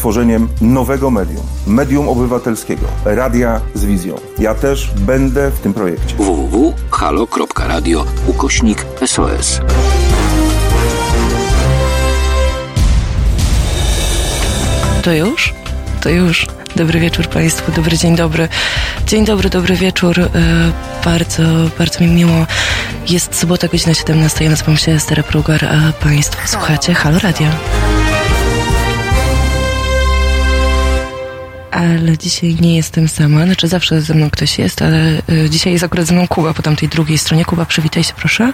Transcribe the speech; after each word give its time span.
tworzeniem 0.00 0.48
nowego 0.60 1.10
medium, 1.10 1.42
medium 1.66 2.08
obywatelskiego, 2.08 2.86
radia 3.04 3.60
z 3.74 3.84
wizją. 3.84 4.14
Ja 4.38 4.54
też 4.54 4.90
będę 4.96 5.50
w 5.50 5.58
tym 5.58 5.74
projekcie. 5.74 6.16
www.halo.radio 6.16 8.04
ukośnik 8.26 8.86
SOS. 9.06 9.60
To 15.02 15.12
już? 15.12 15.54
To 16.00 16.08
już. 16.08 16.46
Dobry 16.76 17.00
wieczór 17.00 17.26
Państwu, 17.28 17.72
dobry 17.72 17.98
dzień 17.98 18.16
dobry. 18.16 18.48
Dzień 19.06 19.24
dobry, 19.24 19.50
dobry 19.50 19.76
wieczór. 19.76 20.20
E, 20.20 20.28
bardzo, 21.04 21.42
bardzo 21.78 22.00
mi 22.00 22.06
miło. 22.06 22.46
Jest 23.08 23.34
sobota, 23.34 23.68
godzina 23.68 23.94
17. 23.94 24.44
Ja 24.44 24.50
nazywam 24.50 24.76
się 24.76 24.92
Estera 24.92 25.22
Prugar, 25.22 25.64
a 25.64 25.92
Państwo 25.92 26.48
słuchacie 26.48 26.94
Halo 26.94 27.18
Radio. 27.18 27.46
Ale 31.70 32.18
dzisiaj 32.18 32.56
nie 32.60 32.76
jestem 32.76 33.08
sama, 33.08 33.44
znaczy 33.44 33.68
zawsze 33.68 34.00
ze 34.00 34.14
mną 34.14 34.30
ktoś 34.30 34.58
jest, 34.58 34.82
ale 34.82 35.22
e, 35.44 35.50
dzisiaj 35.50 35.72
jest 35.72 35.84
akurat 35.84 36.06
ze 36.06 36.14
mną 36.14 36.28
Kuba 36.28 36.54
po 36.54 36.62
tamtej 36.62 36.88
drugiej 36.88 37.18
stronie. 37.18 37.44
Kuba, 37.44 37.64
przywitaj 37.64 38.04
się 38.04 38.12
proszę. 38.16 38.52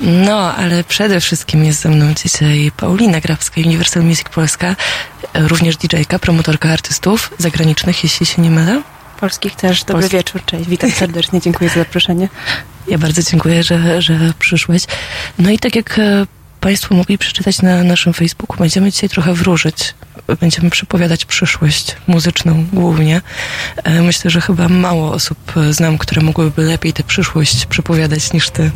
No, 0.00 0.54
ale 0.54 0.84
przede 0.84 1.20
wszystkim 1.20 1.64
jest 1.64 1.80
ze 1.80 1.88
mną 1.88 2.14
dzisiaj 2.14 2.72
Paulina 2.76 3.20
Grabska, 3.20 3.60
Universal 3.60 4.02
Music 4.02 4.28
Polska, 4.28 4.76
również 5.34 5.76
DJ-ka, 5.76 6.18
promotorka 6.18 6.68
artystów 6.72 7.30
zagranicznych, 7.38 8.04
jeśli 8.04 8.26
się 8.26 8.42
nie 8.42 8.50
mylę. 8.50 8.82
Polskich 9.20 9.56
też. 9.56 9.84
Dobry 9.84 9.94
Polski. 9.94 10.16
wieczór, 10.16 10.44
cześć. 10.44 10.68
Witam 10.68 10.90
serdecznie, 10.90 11.40
dziękuję 11.40 11.70
za 11.70 11.76
zaproszenie. 11.76 12.28
Ja 12.88 12.98
bardzo 12.98 13.22
dziękuję, 13.22 13.62
że, 13.62 14.02
że 14.02 14.32
przyszłeś. 14.38 14.82
No 15.38 15.50
i 15.50 15.58
tak 15.58 15.76
jak 15.76 15.98
e, 15.98 16.26
Państwo 16.60 16.94
mogli 16.94 17.18
przeczytać 17.18 17.62
na 17.62 17.84
naszym 17.84 18.12
Facebooku, 18.12 18.56
będziemy 18.58 18.92
dzisiaj 18.92 19.08
trochę 19.08 19.34
wróżyć. 19.34 19.94
Będziemy 20.40 20.70
przepowiadać 20.70 21.24
przyszłość 21.24 21.96
muzyczną 22.06 22.64
głównie. 22.72 23.20
E, 23.84 24.02
Myślę, 24.02 24.30
że 24.30 24.40
chyba 24.40 24.68
mało 24.68 25.12
osób 25.12 25.38
e, 25.56 25.72
znam, 25.72 25.98
które 25.98 26.22
mogłyby 26.22 26.62
lepiej 26.62 26.92
tę 26.92 27.02
przyszłość 27.02 27.66
przepowiadać 27.66 28.32
niż 28.32 28.50
ty. 28.50 28.70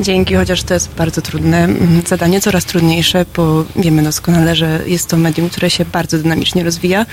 Dzięki, 0.00 0.34
chociaż 0.34 0.62
to 0.62 0.74
jest 0.74 0.94
bardzo 0.94 1.22
trudne 1.22 1.64
mm, 1.64 2.02
zadanie, 2.06 2.40
coraz 2.40 2.64
trudniejsze, 2.64 3.24
bo 3.36 3.64
wiemy 3.76 4.02
doskonale, 4.02 4.56
że 4.56 4.80
jest 4.86 5.08
to 5.10 5.16
medium, 5.16 5.50
które 5.50 5.70
się 5.70 5.84
bardzo 5.84 6.18
dynamicznie 6.18 6.64
rozwija. 6.64 7.06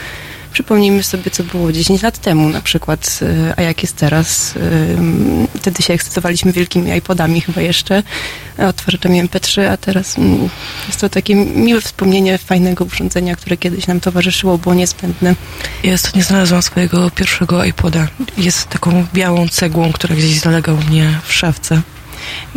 Przypomnijmy 0.53 1.03
sobie, 1.03 1.31
co 1.31 1.44
było 1.44 1.71
10 1.71 2.02
lat 2.02 2.17
temu 2.17 2.49
na 2.49 2.61
przykład, 2.61 3.19
y, 3.21 3.53
a 3.57 3.61
jak 3.61 3.83
jest 3.83 3.95
teraz. 3.95 4.55
Ym, 4.97 5.47
Wtedy 5.61 5.83
się 5.83 5.94
ekscytowaliśmy 5.94 6.52
wielkimi 6.52 6.97
iPodami 6.97 7.41
chyba 7.41 7.61
jeszcze, 7.61 8.03
a 8.57 8.67
odtwarzaczami 8.67 9.23
MP3, 9.23 9.61
a 9.61 9.77
teraz 9.77 10.17
mm, 10.17 10.49
jest 10.88 11.02
to 11.02 11.09
takie 11.09 11.35
miłe 11.35 11.81
wspomnienie 11.81 12.38
fajnego 12.38 12.85
urządzenia, 12.85 13.35
które 13.35 13.57
kiedyś 13.57 13.88
nam 13.88 13.99
towarzyszyło, 13.99 14.57
było 14.57 14.75
niezbędne. 14.75 15.35
Ja 15.83 15.95
nie 16.16 16.23
znalazłam 16.23 16.61
swojego 16.61 17.11
pierwszego 17.11 17.63
iPoda. 17.66 18.07
Jest 18.38 18.69
taką 18.69 19.05
białą 19.13 19.47
cegłą, 19.49 19.91
która 19.91 20.16
gdzieś 20.16 20.39
zalega 20.39 20.73
u 20.73 20.77
mnie 20.77 21.19
w 21.23 21.33
szafce. 21.33 21.81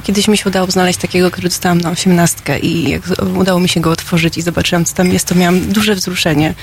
Kiedyś 0.02 0.28
mi 0.28 0.38
się 0.38 0.48
udało 0.48 0.70
znaleźć 0.70 0.98
takiego, 0.98 1.30
który 1.30 1.48
dostałam 1.48 1.80
na 1.80 1.90
osiemnastkę 1.90 2.58
i 2.58 2.90
jak 2.90 3.02
udało 3.38 3.60
mi 3.60 3.68
się 3.68 3.80
go 3.80 3.90
otworzyć 3.90 4.38
i 4.38 4.42
zobaczyłam, 4.42 4.84
co 4.84 4.94
tam 4.94 5.12
jest, 5.12 5.28
to 5.28 5.34
miałam 5.34 5.60
duże 5.60 5.94
wzruszenie. 5.94 6.54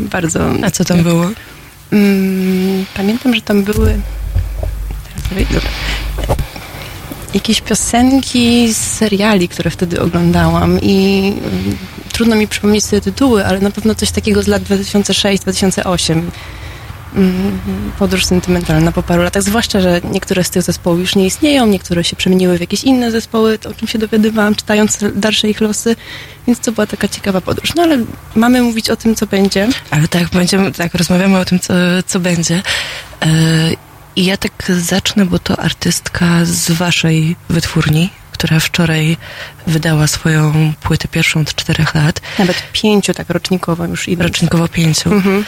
Bardzo. 0.00 0.40
A 0.62 0.70
co 0.70 0.84
tam 0.84 1.02
było? 1.02 1.30
Mm, 1.92 2.84
pamiętam, 2.94 3.34
że 3.34 3.40
tam 3.42 3.62
były. 3.62 4.00
Teraz 5.08 5.28
sobie- 5.28 5.44
dobra. 5.44 5.70
Jakieś 7.34 7.60
piosenki 7.60 8.72
z 8.74 8.76
seriali, 8.76 9.48
które 9.48 9.70
wtedy 9.70 10.00
oglądałam 10.00 10.78
i 10.82 11.18
mm, 11.44 11.76
trudno 12.12 12.36
mi 12.36 12.48
przypomnieć 12.48 12.84
sobie 12.84 13.00
tytuły, 13.02 13.46
ale 13.46 13.60
na 13.60 13.70
pewno 13.70 13.94
coś 13.94 14.10
takiego 14.10 14.42
z 14.42 14.46
lat 14.46 14.62
2006-2008. 14.62 16.22
Mm, 17.16 17.58
Podróż 17.98 18.24
sentymentalna 18.24 18.92
po 18.92 19.02
paru 19.02 19.22
latach, 19.22 19.42
zwłaszcza, 19.42 19.80
że 19.80 20.00
niektóre 20.10 20.44
z 20.44 20.50
tych 20.50 20.62
zespołów 20.62 21.00
już 21.00 21.16
nie 21.16 21.26
istnieją, 21.26 21.66
niektóre 21.66 22.04
się 22.04 22.16
przemieniły 22.16 22.58
w 22.58 22.60
jakieś 22.60 22.84
inne 22.84 23.10
zespoły, 23.10 23.58
to 23.58 23.70
o 23.70 23.74
czym 23.74 23.88
się 23.88 23.98
dowiadywałam, 23.98 24.54
czytając 24.54 24.98
dalsze 25.14 25.48
ich 25.48 25.60
losy, 25.60 25.96
więc 26.46 26.60
to 26.60 26.72
była 26.72 26.86
taka 26.86 27.08
ciekawa 27.08 27.40
podróż. 27.40 27.74
No 27.74 27.82
ale 27.82 27.98
mamy 28.34 28.62
mówić 28.62 28.90
o 28.90 28.96
tym, 28.96 29.14
co 29.14 29.26
będzie. 29.26 29.68
Ale 29.90 30.08
tak, 30.08 30.28
będziemy, 30.28 30.72
tak, 30.72 30.94
rozmawiamy 30.94 31.38
o 31.38 31.44
tym, 31.44 31.60
co, 31.60 31.74
co 32.06 32.20
będzie. 32.20 32.62
E, 33.22 33.28
I 34.16 34.24
ja 34.24 34.36
tak 34.36 34.52
zacznę, 34.78 35.26
bo 35.26 35.38
to 35.38 35.60
artystka 35.60 36.26
z 36.44 36.70
waszej 36.70 37.36
wytwórni, 37.48 38.10
która 38.32 38.60
wczoraj 38.60 39.16
wydała 39.66 40.06
swoją 40.06 40.72
płytę 40.82 41.08
pierwszą 41.08 41.40
od 41.40 41.54
czterech 41.54 41.94
lat, 41.94 42.20
Nawet 42.38 42.62
pięciu 42.72 43.14
tak 43.14 43.30
rocznikowo 43.30 43.84
już 43.84 44.08
i 44.08 44.16
rocznikowo 44.16 44.68
pięciu. 44.68 45.12
Mhm. 45.12 45.44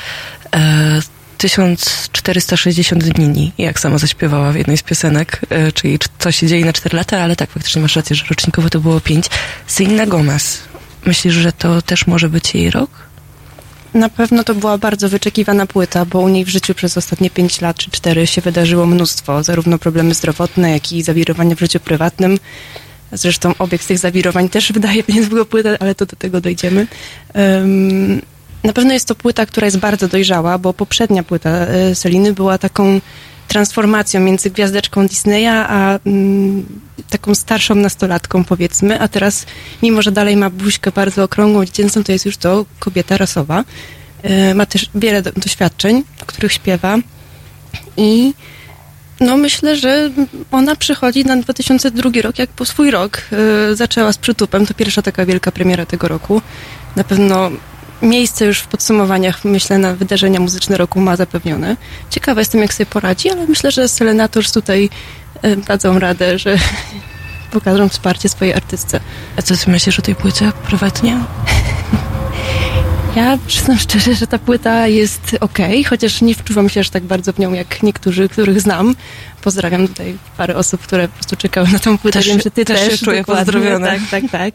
E, 0.54 1.21
1460 1.42 3.04
dni, 3.04 3.52
jak 3.58 3.80
sama 3.80 3.98
zaśpiewała 3.98 4.52
w 4.52 4.56
jednej 4.56 4.76
z 4.76 4.82
piosenek, 4.82 5.40
e, 5.50 5.72
czyli 5.72 5.98
co 6.18 6.32
się 6.32 6.46
dzieje 6.46 6.64
na 6.64 6.72
4 6.72 6.96
lata, 6.96 7.20
ale 7.20 7.36
tak, 7.36 7.50
faktycznie 7.50 7.82
masz 7.82 7.96
rację, 7.96 8.16
że 8.16 8.24
rocznikowo 8.30 8.70
to 8.70 8.80
było 8.80 9.00
5. 9.00 9.26
Selena 9.66 10.06
Gomez. 10.06 10.58
Myślisz, 11.06 11.34
że 11.34 11.52
to 11.52 11.82
też 11.82 12.06
może 12.06 12.28
być 12.28 12.54
jej 12.54 12.70
rok? 12.70 12.90
Na 13.94 14.08
pewno 14.08 14.44
to 14.44 14.54
była 14.54 14.78
bardzo 14.78 15.08
wyczekiwana 15.08 15.66
płyta, 15.66 16.04
bo 16.04 16.20
u 16.20 16.28
niej 16.28 16.44
w 16.44 16.48
życiu 16.48 16.74
przez 16.74 16.96
ostatnie 16.96 17.30
pięć 17.30 17.60
lat 17.60 17.76
czy 17.76 17.90
cztery 17.90 18.26
się 18.26 18.40
wydarzyło 18.40 18.86
mnóstwo, 18.86 19.42
zarówno 19.42 19.78
problemy 19.78 20.14
zdrowotne, 20.14 20.70
jak 20.70 20.92
i 20.92 21.02
zawirowania 21.02 21.54
w 21.56 21.60
życiu 21.60 21.80
prywatnym. 21.80 22.38
Zresztą 23.12 23.54
obieg 23.58 23.82
z 23.82 23.86
tych 23.86 23.98
zawirowań 23.98 24.48
też 24.48 24.72
wydaje 24.72 25.02
niezłą 25.14 25.44
płytę, 25.44 25.76
ale 25.80 25.94
to 25.94 26.06
do 26.06 26.16
tego 26.16 26.40
dojdziemy. 26.40 26.86
Em, 27.34 28.22
na 28.64 28.72
pewno 28.72 28.92
jest 28.92 29.08
to 29.08 29.14
płyta, 29.14 29.46
która 29.46 29.64
jest 29.64 29.78
bardzo 29.78 30.08
dojrzała, 30.08 30.58
bo 30.58 30.72
poprzednia 30.72 31.22
płyta 31.22 31.50
e, 31.50 31.94
Seliny 31.94 32.32
była 32.32 32.58
taką 32.58 33.00
transformacją 33.48 34.20
między 34.20 34.50
gwiazdeczką 34.50 35.06
Disneya 35.06 35.64
a 35.68 35.98
mm, 36.06 36.66
taką 37.10 37.34
starszą 37.34 37.74
nastolatką, 37.74 38.44
powiedzmy, 38.44 39.00
a 39.00 39.08
teraz, 39.08 39.46
mimo 39.82 40.02
że 40.02 40.12
dalej 40.12 40.36
ma 40.36 40.50
buźkę 40.50 40.92
bardzo 40.92 41.24
okrągłą, 41.24 41.64
dziecięcą, 41.64 42.04
to 42.04 42.12
jest 42.12 42.26
już 42.26 42.36
to 42.36 42.64
kobieta 42.78 43.16
rasowa. 43.16 43.64
E, 44.22 44.54
ma 44.54 44.66
też 44.66 44.90
wiele 44.94 45.22
do, 45.22 45.32
doświadczeń, 45.32 46.04
o 46.22 46.26
których 46.26 46.52
śpiewa 46.52 46.98
i 47.96 48.34
no 49.20 49.36
myślę, 49.36 49.76
że 49.76 50.10
ona 50.50 50.76
przychodzi 50.76 51.24
na 51.24 51.36
2002 51.36 52.10
rok 52.22 52.38
jak 52.38 52.50
po 52.50 52.64
swój 52.64 52.90
rok. 52.90 53.22
E, 53.32 53.76
zaczęła 53.76 54.12
z 54.12 54.18
przytupem, 54.18 54.66
to 54.66 54.74
pierwsza 54.74 55.02
taka 55.02 55.26
wielka 55.26 55.52
premiera 55.52 55.86
tego 55.86 56.08
roku. 56.08 56.42
Na 56.96 57.04
pewno 57.04 57.50
miejsce 58.02 58.46
już 58.46 58.58
w 58.58 58.66
podsumowaniach, 58.66 59.44
myślę, 59.44 59.78
na 59.78 59.94
wydarzenia 59.94 60.40
muzyczne 60.40 60.76
roku 60.76 61.00
ma 61.00 61.16
zapewnione. 61.16 61.76
Ciekawa 62.10 62.40
jestem, 62.40 62.60
jak 62.60 62.74
sobie 62.74 62.86
poradzi, 62.86 63.30
ale 63.30 63.46
myślę, 63.46 63.70
że 63.70 63.88
Selenators 63.88 64.52
tutaj 64.52 64.90
e, 65.42 65.56
dadzą 65.56 65.98
radę, 65.98 66.38
że 66.38 66.56
pokażą 67.52 67.88
wsparcie 67.88 68.28
swojej 68.28 68.54
artystce. 68.54 69.00
A 69.36 69.42
co 69.42 69.56
ty 69.56 69.70
myślisz 69.70 69.98
o 69.98 70.02
tej 70.02 70.14
płycie 70.14 70.52
prywatnie? 70.66 71.20
Ja 73.16 73.38
przyznam 73.46 73.78
szczerze, 73.78 74.14
że 74.14 74.26
ta 74.26 74.38
płyta 74.38 74.86
jest 74.86 75.36
okej, 75.40 75.84
chociaż 75.84 76.22
nie 76.22 76.34
wczuwam 76.34 76.68
się 76.68 76.80
aż 76.80 76.90
tak 76.90 77.02
bardzo 77.02 77.32
w 77.32 77.38
nią 77.38 77.52
jak 77.52 77.82
niektórzy, 77.82 78.28
których 78.28 78.60
znam. 78.60 78.94
Pozdrawiam 79.42 79.88
tutaj 79.88 80.16
parę 80.36 80.56
osób, 80.56 80.80
które 80.80 81.08
po 81.08 81.14
prostu 81.14 81.36
czekały 81.36 81.68
na 81.68 81.78
tą 81.78 81.98
płytę. 81.98 82.18
Też 82.18 82.28
Wiem, 82.28 82.40
że 82.40 82.50
ty 82.50 82.64
też 82.64 82.88
też. 82.88 83.00
czuję 83.00 83.24
pozdrowiona. 83.24 83.86
Tak, 83.86 84.00
tak, 84.10 84.24
tak. 84.32 84.54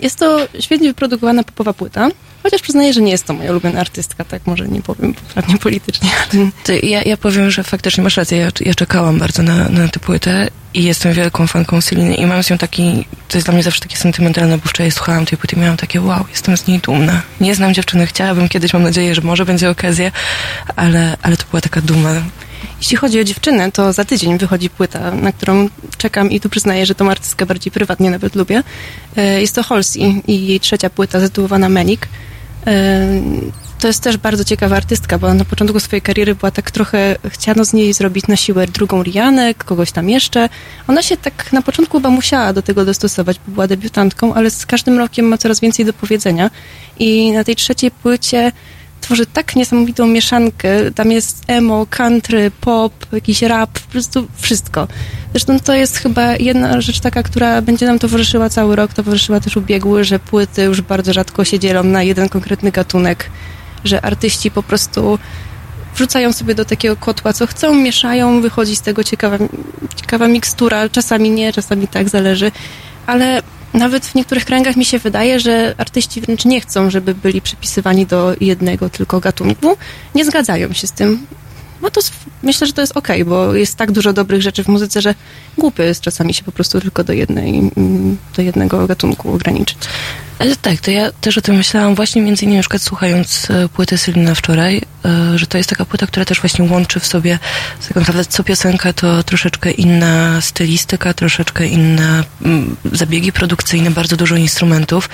Jest 0.00 0.18
to 0.18 0.48
świetnie 0.60 0.88
wyprodukowana 0.88 1.42
popowa 1.44 1.72
płyta, 1.72 2.08
chociaż 2.42 2.62
przyznaję, 2.62 2.92
że 2.92 3.02
nie 3.02 3.12
jest 3.12 3.24
to 3.24 3.34
moja 3.34 3.50
ulubiona 3.50 3.80
artystka, 3.80 4.24
tak 4.24 4.46
może 4.46 4.68
nie 4.68 4.82
powiem 4.82 5.14
poprawnie 5.14 5.58
politycznie. 5.66 6.10
Ty, 6.64 6.78
ja, 6.78 7.02
ja 7.02 7.16
powiem, 7.16 7.50
że 7.50 7.64
faktycznie 7.64 8.04
masz 8.04 8.16
rację. 8.16 8.38
Ja, 8.38 8.50
ja 8.60 8.74
czekałam 8.74 9.18
bardzo 9.18 9.42
na, 9.42 9.68
na 9.68 9.88
tę 9.88 10.00
płytę 10.00 10.48
i 10.74 10.84
jestem 10.84 11.12
wielką 11.12 11.46
fanką 11.46 11.80
Seliny 11.80 12.14
i 12.14 12.26
mam 12.26 12.42
z 12.42 12.50
nią 12.50 12.58
taki, 12.58 13.04
to 13.28 13.38
jest 13.38 13.46
dla 13.46 13.54
mnie 13.54 13.62
zawsze 13.62 13.80
takie 13.80 13.96
sentymentalne, 13.96 14.58
bo 14.58 14.68
wczoraj 14.68 14.90
słuchałam 14.90 15.26
tej 15.26 15.38
płyty 15.38 15.56
i 15.56 15.58
miałam 15.58 15.76
takie 15.76 16.00
wow, 16.00 16.24
jestem 16.30 16.56
z 16.56 16.66
niej 16.66 16.78
dumna. 16.78 17.22
Nie 17.40 17.54
znam 17.54 17.74
dziewczyny, 17.74 18.06
chciałabym 18.06 18.48
kiedyś, 18.48 18.72
mam 18.72 18.82
nadzieję, 18.82 19.14
że 19.14 19.22
może 19.22 19.44
będzie 19.44 19.70
okazja, 19.70 20.10
ale, 20.76 21.16
ale 21.22 21.36
to 21.36 21.44
była 21.50 21.60
taka 21.60 21.80
duma. 21.80 22.22
Jeśli 22.78 22.96
chodzi 22.96 23.20
o 23.20 23.24
dziewczynę, 23.24 23.72
to 23.72 23.92
za 23.92 24.04
tydzień 24.04 24.38
wychodzi 24.38 24.70
płyta, 24.70 25.10
na 25.10 25.32
którą 25.32 25.68
czekam 25.98 26.30
i 26.30 26.40
tu 26.40 26.48
przyznaję, 26.48 26.86
że 26.86 26.94
tą 26.94 27.10
artystkę 27.10 27.46
bardziej 27.46 27.72
prywatnie 27.72 28.10
nawet 28.10 28.34
lubię. 28.34 28.62
E, 29.16 29.40
Jest 29.40 29.54
to 29.54 29.62
Halsey 29.62 30.22
i 30.26 30.46
jej 30.46 30.60
trzecia 30.60 30.90
płyta 30.90 31.20
zatytułowana 31.20 31.68
Manic. 31.68 32.00
E, 32.66 33.06
To 33.80 33.88
jest 33.88 34.02
też 34.02 34.16
bardzo 34.16 34.44
ciekawa 34.44 34.76
artystka, 34.76 35.18
bo 35.18 35.34
na 35.34 35.44
początku 35.44 35.80
swojej 35.80 36.02
kariery 36.02 36.34
była 36.34 36.50
tak 36.50 36.70
trochę, 36.70 37.16
chciano 37.28 37.64
z 37.64 37.72
niej 37.72 37.92
zrobić 37.92 38.26
na 38.26 38.36
siłę 38.36 38.66
drugą 38.66 39.02
Rianę, 39.02 39.54
kogoś 39.54 39.92
tam 39.92 40.08
jeszcze. 40.08 40.48
Ona 40.88 41.02
się 41.02 41.16
tak 41.16 41.52
na 41.52 41.62
początku 41.62 41.98
chyba 41.98 42.10
musiała 42.10 42.52
do 42.52 42.62
tego 42.62 42.84
dostosować, 42.84 43.40
bo 43.46 43.52
była 43.52 43.66
debiutantką, 43.66 44.34
ale 44.34 44.50
z 44.50 44.66
każdym 44.66 44.98
rokiem 44.98 45.26
ma 45.28 45.38
coraz 45.38 45.60
więcej 45.60 45.84
do 45.84 45.92
powiedzenia. 45.92 46.50
I 46.98 47.32
na 47.32 47.44
tej 47.44 47.56
trzeciej 47.56 47.90
płycie 47.90 48.52
tworzy 49.06 49.26
tak 49.26 49.56
niesamowitą 49.56 50.06
mieszankę. 50.06 50.68
Tam 50.94 51.12
jest 51.12 51.44
emo, 51.46 51.86
country, 51.90 52.50
pop, 52.60 52.92
jakiś 53.12 53.42
rap, 53.42 53.70
po 53.78 53.92
prostu 53.92 54.26
wszystko. 54.36 54.88
Zresztą 55.30 55.60
to 55.60 55.74
jest 55.74 55.96
chyba 55.96 56.36
jedna 56.36 56.80
rzecz 56.80 57.00
taka, 57.00 57.22
która 57.22 57.62
będzie 57.62 57.86
nam 57.86 57.98
towarzyszyła 57.98 58.48
cały 58.48 58.76
rok, 58.76 58.92
towarzyszyła 58.92 59.40
też 59.40 59.56
ubiegły, 59.56 60.04
że 60.04 60.18
płyty 60.18 60.62
już 60.62 60.80
bardzo 60.80 61.12
rzadko 61.12 61.44
się 61.44 61.58
dzielą 61.58 61.82
na 61.82 62.02
jeden 62.02 62.28
konkretny 62.28 62.70
gatunek, 62.70 63.30
że 63.84 64.04
artyści 64.04 64.50
po 64.50 64.62
prostu 64.62 65.18
wrzucają 65.94 66.32
sobie 66.32 66.54
do 66.54 66.64
takiego 66.64 66.96
kotła, 66.96 67.32
co 67.32 67.46
chcą, 67.46 67.74
mieszają, 67.74 68.40
wychodzi 68.40 68.76
z 68.76 68.82
tego 68.82 69.04
ciekawa, 69.04 69.38
ciekawa 69.96 70.28
mikstura, 70.28 70.88
czasami 70.88 71.30
nie, 71.30 71.52
czasami 71.52 71.88
tak, 71.88 72.08
zależy, 72.08 72.52
ale 73.06 73.42
nawet 73.76 74.06
w 74.06 74.14
niektórych 74.14 74.44
kręgach 74.44 74.76
mi 74.76 74.84
się 74.84 74.98
wydaje, 74.98 75.40
że 75.40 75.74
artyści 75.78 76.20
wręcz 76.20 76.44
nie 76.44 76.60
chcą, 76.60 76.90
żeby 76.90 77.14
byli 77.14 77.40
przypisywani 77.40 78.06
do 78.06 78.34
jednego 78.40 78.90
tylko 78.90 79.20
gatunku. 79.20 79.76
Nie 80.14 80.24
zgadzają 80.24 80.72
się 80.72 80.86
z 80.86 80.92
tym. 80.92 81.26
No 81.82 81.90
to 81.90 82.00
myślę, 82.42 82.66
że 82.66 82.72
to 82.72 82.80
jest 82.80 82.96
okay, 82.96 83.24
bo 83.24 83.54
jest 83.54 83.76
tak 83.76 83.92
dużo 83.92 84.12
dobrych 84.12 84.42
rzeczy 84.42 84.64
w 84.64 84.68
muzyce, 84.68 85.02
że 85.02 85.14
głupio 85.58 85.82
jest 85.82 86.00
czasami 86.00 86.34
się 86.34 86.42
po 86.42 86.52
prostu 86.52 86.80
tylko 86.80 87.04
do, 87.04 87.12
jednej, 87.12 87.70
do 88.36 88.42
jednego 88.42 88.86
gatunku 88.86 89.34
ograniczyć. 89.34 89.78
Ale 90.38 90.56
tak, 90.56 90.80
to 90.80 90.90
ja 90.90 91.12
też 91.12 91.38
o 91.38 91.40
tym 91.40 91.56
myślałam 91.56 91.94
właśnie 91.94 92.22
między 92.22 92.44
innymi 92.44 92.56
na 92.56 92.62
przykład 92.62 92.82
słuchając 92.82 93.50
e, 93.50 93.68
płyty 93.68 93.98
Sylwina 93.98 94.34
wczoraj, 94.34 94.82
e, 95.04 95.38
że 95.38 95.46
to 95.46 95.58
jest 95.58 95.70
taka 95.70 95.84
płyta, 95.84 96.06
która 96.06 96.24
też 96.24 96.40
właśnie 96.40 96.64
łączy 96.64 97.00
w 97.00 97.06
sobie 97.06 97.38
tak 97.88 97.96
naprawdę 97.96 98.24
co 98.24 98.44
piosenka 98.44 98.92
to 98.92 99.22
troszeczkę 99.22 99.70
inna 99.70 100.40
stylistyka, 100.40 101.14
troszeczkę 101.14 101.66
inne 101.66 102.24
mm, 102.42 102.76
zabiegi 102.92 103.32
produkcyjne, 103.32 103.90
bardzo 103.90 104.16
dużo 104.16 104.36
instrumentów, 104.36 105.08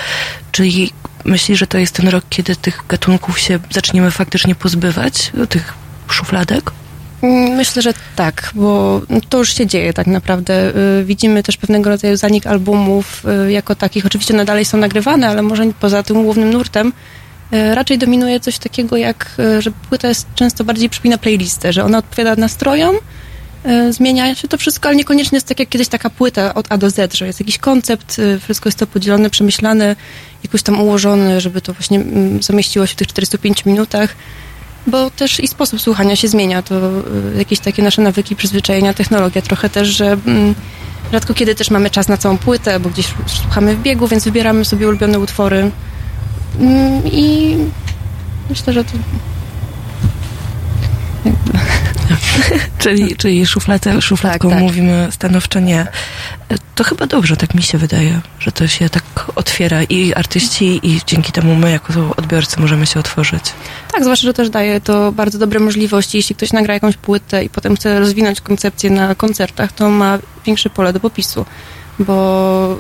czyli 0.53 0.93
myślisz, 1.25 1.59
że 1.59 1.67
to 1.67 1.79
jest 1.79 1.95
ten 1.95 2.09
rok, 2.09 2.25
kiedy 2.31 2.57
tych 2.57 2.85
gatunków 2.89 3.39
się 3.39 3.59
zaczniemy 3.71 4.11
faktycznie 4.11 4.55
pozbywać, 4.55 5.33
tych 5.49 5.75
szufladek? 6.13 6.73
Mm, 7.23 7.51
myślę, 7.51 7.83
że 7.83 7.93
tak, 8.17 8.51
bo 8.55 9.01
to 9.29 9.39
już 9.39 9.55
się 9.55 9.67
dzieje 9.67 9.93
tak 9.93 10.07
naprawdę. 10.07 10.73
Y, 11.01 11.05
widzimy 11.05 11.43
też 11.43 11.57
pewnego 11.57 11.91
rodzaju 11.91 12.17
zanik 12.17 12.47
albumów 12.47 13.25
y, 13.47 13.53
jako 13.53 13.75
takich. 13.75 14.07
Oczywiście 14.07 14.35
one 14.35 14.45
dalej 14.45 14.65
są 14.65 14.79
nagrywane, 14.79 15.29
ale 15.29 15.43
może 15.43 15.67
poza 15.81 16.03
tym 16.03 16.23
głównym 16.23 16.51
nurtem 16.51 16.93
y, 17.53 17.75
raczej 17.75 17.99
dominuje 17.99 18.41
coś 18.41 18.59
takiego 18.59 18.97
jak, 18.97 19.37
że 19.59 19.71
płyta 19.71 20.09
jest 20.09 20.27
często 20.35 20.65
bardziej 20.65 20.89
przypina 20.89 21.19
playlistę, 21.19 21.73
że 21.73 21.85
ona 21.85 21.99
odpowiada 21.99 22.37
nastrojom, 22.37 22.97
zmienia 23.91 24.35
się 24.35 24.49
to 24.49 24.59
wszystko, 24.59 24.89
ale 24.89 24.97
niekoniecznie 24.97 25.37
jest 25.37 25.49
tak 25.49 25.61
jak 25.61 25.69
kiedyś 25.69 25.89
taka 25.89 26.11
płyta 26.11 26.55
od 26.55 26.67
A 26.73 26.79
do 26.79 26.91
Z, 26.91 27.15
że 27.15 27.27
jest 27.27 27.41
jakiś 27.41 27.59
koncept, 27.59 28.21
wszystko 28.43 28.69
jest 28.69 28.79
to 28.79 28.87
podzielone, 28.87 29.31
przemyślane, 29.31 29.97
jakoś 30.45 30.63
tam 30.63 30.81
ułożone, 30.81 31.41
żeby 31.41 31.61
to 31.61 31.73
właśnie 31.73 31.99
mm, 31.99 32.43
zamieściło 32.43 32.87
się 32.87 32.93
w 32.93 32.97
tych 32.97 33.07
45 33.07 33.65
minutach 33.65 34.15
bo 34.87 35.11
też 35.11 35.41
i 35.41 35.49
sposób 35.49 35.81
słuchania 35.81 36.17
się 36.17 36.29
zmienia. 36.29 36.63
To 36.63 36.75
y, 36.75 37.39
jakieś 37.39 37.61
takie 37.61 37.83
nasze 37.83 38.03
nawyki, 38.03 38.37
przyzwyczajenia, 38.37 38.95
technologia 38.95 39.43
trochę 39.43 39.71
też, 39.71 39.89
że 39.89 40.13
mm, 40.27 40.55
rzadko 41.13 41.35
kiedy 41.35 41.55
też 41.55 41.71
mamy 41.71 41.91
czas 41.91 42.09
na 42.09 42.17
całą 42.17 42.39
płytę, 42.39 42.81
bo 42.81 42.91
gdzieś 42.91 43.15
słuchamy 43.27 43.77
w 43.77 43.83
biegu, 43.83 44.09
więc 44.09 44.25
wybieramy 44.25 44.65
sobie 44.65 44.89
ulubione 44.89 45.19
utwory. 45.19 45.71
Mm, 46.61 47.03
I 47.13 47.57
myślę, 48.51 48.73
że 48.73 48.85
to 48.85 48.91
czyli, 52.79 53.17
czyli 53.17 53.47
szufladę, 53.47 54.03
szufladką 54.03 54.49
tak, 54.49 54.59
tak. 54.59 54.69
mówimy 54.69 55.09
stanowczo 55.11 55.61
nie. 55.61 55.87
To 56.75 56.85
chyba 56.85 57.07
dobrze, 57.07 57.37
tak 57.37 57.55
mi 57.55 57.63
się 57.63 57.79
wydaje, 57.79 58.21
że 58.39 58.53
to 58.53 58.69
się 58.69 58.89
tak 58.89 59.05
otwiera 59.35 59.83
i 59.83 60.15
artyści 60.15 60.81
i 60.83 61.01
dzięki 61.07 61.33
temu 61.33 61.55
my 61.55 61.71
jako 61.71 61.93
odbiorcy 62.17 62.61
możemy 62.61 62.87
się 62.87 63.01
otworzyć. 63.01 63.43
Tak, 63.93 64.03
zwłaszcza, 64.03 64.27
że 64.27 64.35
też 64.35 64.51
daje 64.51 64.81
to 64.81 65.13
bardzo 65.13 65.39
dobre 65.39 65.61
możliwości. 65.61 66.17
Jeśli 66.17 66.35
ktoś 66.35 66.53
nagra 66.53 66.75
jakąś 66.75 66.97
płytę 66.97 67.45
i 67.45 67.49
potem 67.49 67.77
chce 67.77 68.01
rozwinąć 68.01 68.41
koncepcję 68.41 68.91
na 68.91 69.15
koncertach, 69.15 69.73
to 69.73 69.91
ma 69.91 70.19
większe 70.47 70.71
pole 70.71 70.93
do 70.93 71.01
popisu 71.01 71.47
bo 71.99 72.79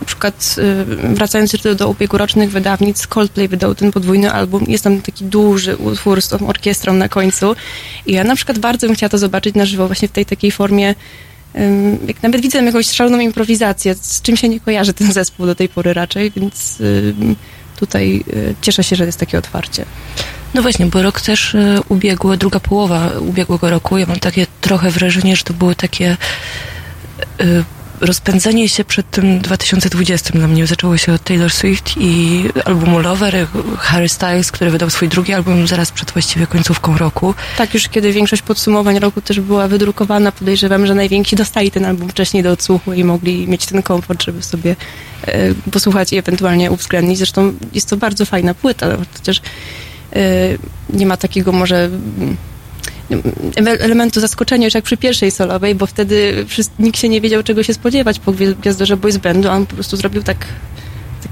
na 0.00 0.06
przykład 0.06 0.56
y, 0.58 0.84
wracając 1.14 1.52
jeszcze 1.52 1.74
do 1.74 1.88
ubiegłorocznych 1.88 2.50
wydawnic, 2.50 3.06
Coldplay 3.06 3.48
wydał 3.48 3.74
ten 3.74 3.92
podwójny 3.92 4.32
album. 4.32 4.64
Jest 4.68 4.84
tam 4.84 5.02
taki 5.02 5.24
duży 5.24 5.76
utwór 5.76 6.22
z 6.22 6.28
tą 6.28 6.48
orkiestrą 6.48 6.92
na 6.92 7.08
końcu. 7.08 7.56
I 8.06 8.12
ja 8.12 8.24
na 8.24 8.36
przykład 8.36 8.58
bardzo 8.58 8.86
bym 8.86 8.96
chciała 8.96 9.10
to 9.10 9.18
zobaczyć 9.18 9.54
na 9.54 9.66
żywo, 9.66 9.86
właśnie 9.86 10.08
w 10.08 10.12
tej 10.12 10.26
takiej 10.26 10.50
formie. 10.50 10.94
Jak 12.06 12.22
nawet 12.22 12.40
widzę 12.40 12.64
jakąś 12.64 12.90
szaloną 12.90 13.20
improwizację, 13.20 13.94
z 13.94 14.22
czym 14.22 14.36
się 14.36 14.48
nie 14.48 14.60
kojarzy 14.60 14.92
ten 14.92 15.12
zespół 15.12 15.46
do 15.46 15.54
tej 15.54 15.68
pory 15.68 15.94
raczej, 15.94 16.32
więc 16.36 16.78
tutaj 17.78 18.24
y, 18.32 18.54
cieszę 18.62 18.84
się, 18.84 18.96
że 18.96 19.06
jest 19.06 19.20
takie 19.20 19.38
otwarcie. 19.38 19.84
No 20.54 20.62
właśnie, 20.62 20.86
bo 20.86 21.02
rok 21.02 21.20
też 21.20 21.54
y, 21.54 21.80
ubiegły, 21.88 22.36
druga 22.36 22.60
połowa 22.60 23.10
ubiegłego 23.20 23.70
roku, 23.70 23.98
ja 23.98 24.06
mam 24.06 24.20
takie 24.20 24.46
trochę 24.60 24.90
wrażenie, 24.90 25.36
że 25.36 25.44
to 25.44 25.54
były 25.54 25.74
takie 25.74 26.16
rozpędzenie 28.00 28.68
się 28.68 28.84
przed 28.84 29.10
tym 29.10 29.38
2020 29.38 30.32
dla 30.32 30.48
mnie 30.48 30.66
zaczęło 30.66 30.96
się 30.96 31.12
od 31.12 31.24
Taylor 31.24 31.50
Swift 31.50 31.94
i 31.96 32.44
albumu 32.64 32.98
Lover, 32.98 33.46
Harry 33.78 34.08
Styles, 34.08 34.52
który 34.52 34.70
wydał 34.70 34.90
swój 34.90 35.08
drugi 35.08 35.34
album 35.34 35.66
zaraz 35.66 35.92
przed 35.92 36.10
właściwie 36.10 36.46
końcówką 36.46 36.98
roku. 36.98 37.34
Tak, 37.58 37.74
już 37.74 37.88
kiedy 37.88 38.12
większość 38.12 38.42
podsumowań 38.42 38.98
roku 38.98 39.20
też 39.20 39.40
była 39.40 39.68
wydrukowana, 39.68 40.32
podejrzewam, 40.32 40.86
że 40.86 40.94
najwięksi 40.94 41.36
dostali 41.36 41.70
ten 41.70 41.84
album 41.84 42.08
wcześniej 42.08 42.42
do 42.42 42.52
odsłuchu 42.52 42.92
i 42.92 43.04
mogli 43.04 43.48
mieć 43.48 43.66
ten 43.66 43.82
komfort, 43.82 44.22
żeby 44.22 44.42
sobie 44.42 44.76
e, 45.26 45.54
posłuchać 45.54 46.12
i 46.12 46.16
ewentualnie 46.16 46.70
uwzględnić. 46.70 47.18
Zresztą 47.18 47.52
jest 47.74 47.90
to 47.90 47.96
bardzo 47.96 48.26
fajna 48.26 48.54
płyta, 48.54 48.86
chociaż 49.16 49.40
e, 50.12 50.20
nie 50.90 51.06
ma 51.06 51.16
takiego 51.16 51.52
może 51.52 51.90
elementu 53.56 54.20
zaskoczenia 54.20 54.64
już 54.64 54.74
jak 54.74 54.84
przy 54.84 54.96
pierwszej 54.96 55.30
solowej, 55.30 55.74
bo 55.74 55.86
wtedy 55.86 56.46
nikt 56.78 56.98
się 56.98 57.08
nie 57.08 57.20
wiedział, 57.20 57.42
czego 57.42 57.62
się 57.62 57.74
spodziewać 57.74 58.18
po 58.18 58.32
Gwiazdorze 58.32 58.96
Boys 58.96 59.16
Bandu, 59.16 59.48
a 59.48 59.52
on 59.52 59.66
po 59.66 59.74
prostu 59.74 59.96
zrobił 59.96 60.22
tak 60.22 60.36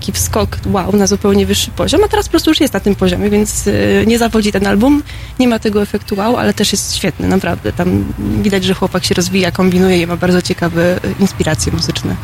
taki 0.00 0.12
wskok, 0.12 0.58
wow, 0.66 0.96
na 0.96 1.06
zupełnie 1.06 1.46
wyższy 1.46 1.70
poziom, 1.70 2.04
a 2.04 2.08
teraz 2.08 2.26
po 2.26 2.30
prostu 2.30 2.50
już 2.50 2.60
jest 2.60 2.74
na 2.74 2.80
tym 2.80 2.94
poziomie, 2.94 3.30
więc 3.30 3.66
y, 3.66 4.04
nie 4.06 4.18
zawodzi 4.18 4.52
ten 4.52 4.66
album, 4.66 5.02
nie 5.38 5.48
ma 5.48 5.58
tego 5.58 5.82
efektu 5.82 6.16
wow, 6.16 6.36
ale 6.36 6.54
też 6.54 6.72
jest 6.72 6.94
świetny, 6.96 7.28
naprawdę. 7.28 7.72
Tam 7.72 8.04
widać, 8.42 8.64
że 8.64 8.74
chłopak 8.74 9.04
się 9.04 9.14
rozwija, 9.14 9.50
kombinuje 9.50 10.02
i 10.02 10.06
ma 10.06 10.16
bardzo 10.16 10.42
ciekawe 10.42 10.96
y, 10.96 11.14
inspiracje 11.20 11.72
muzyczne. 11.72 12.16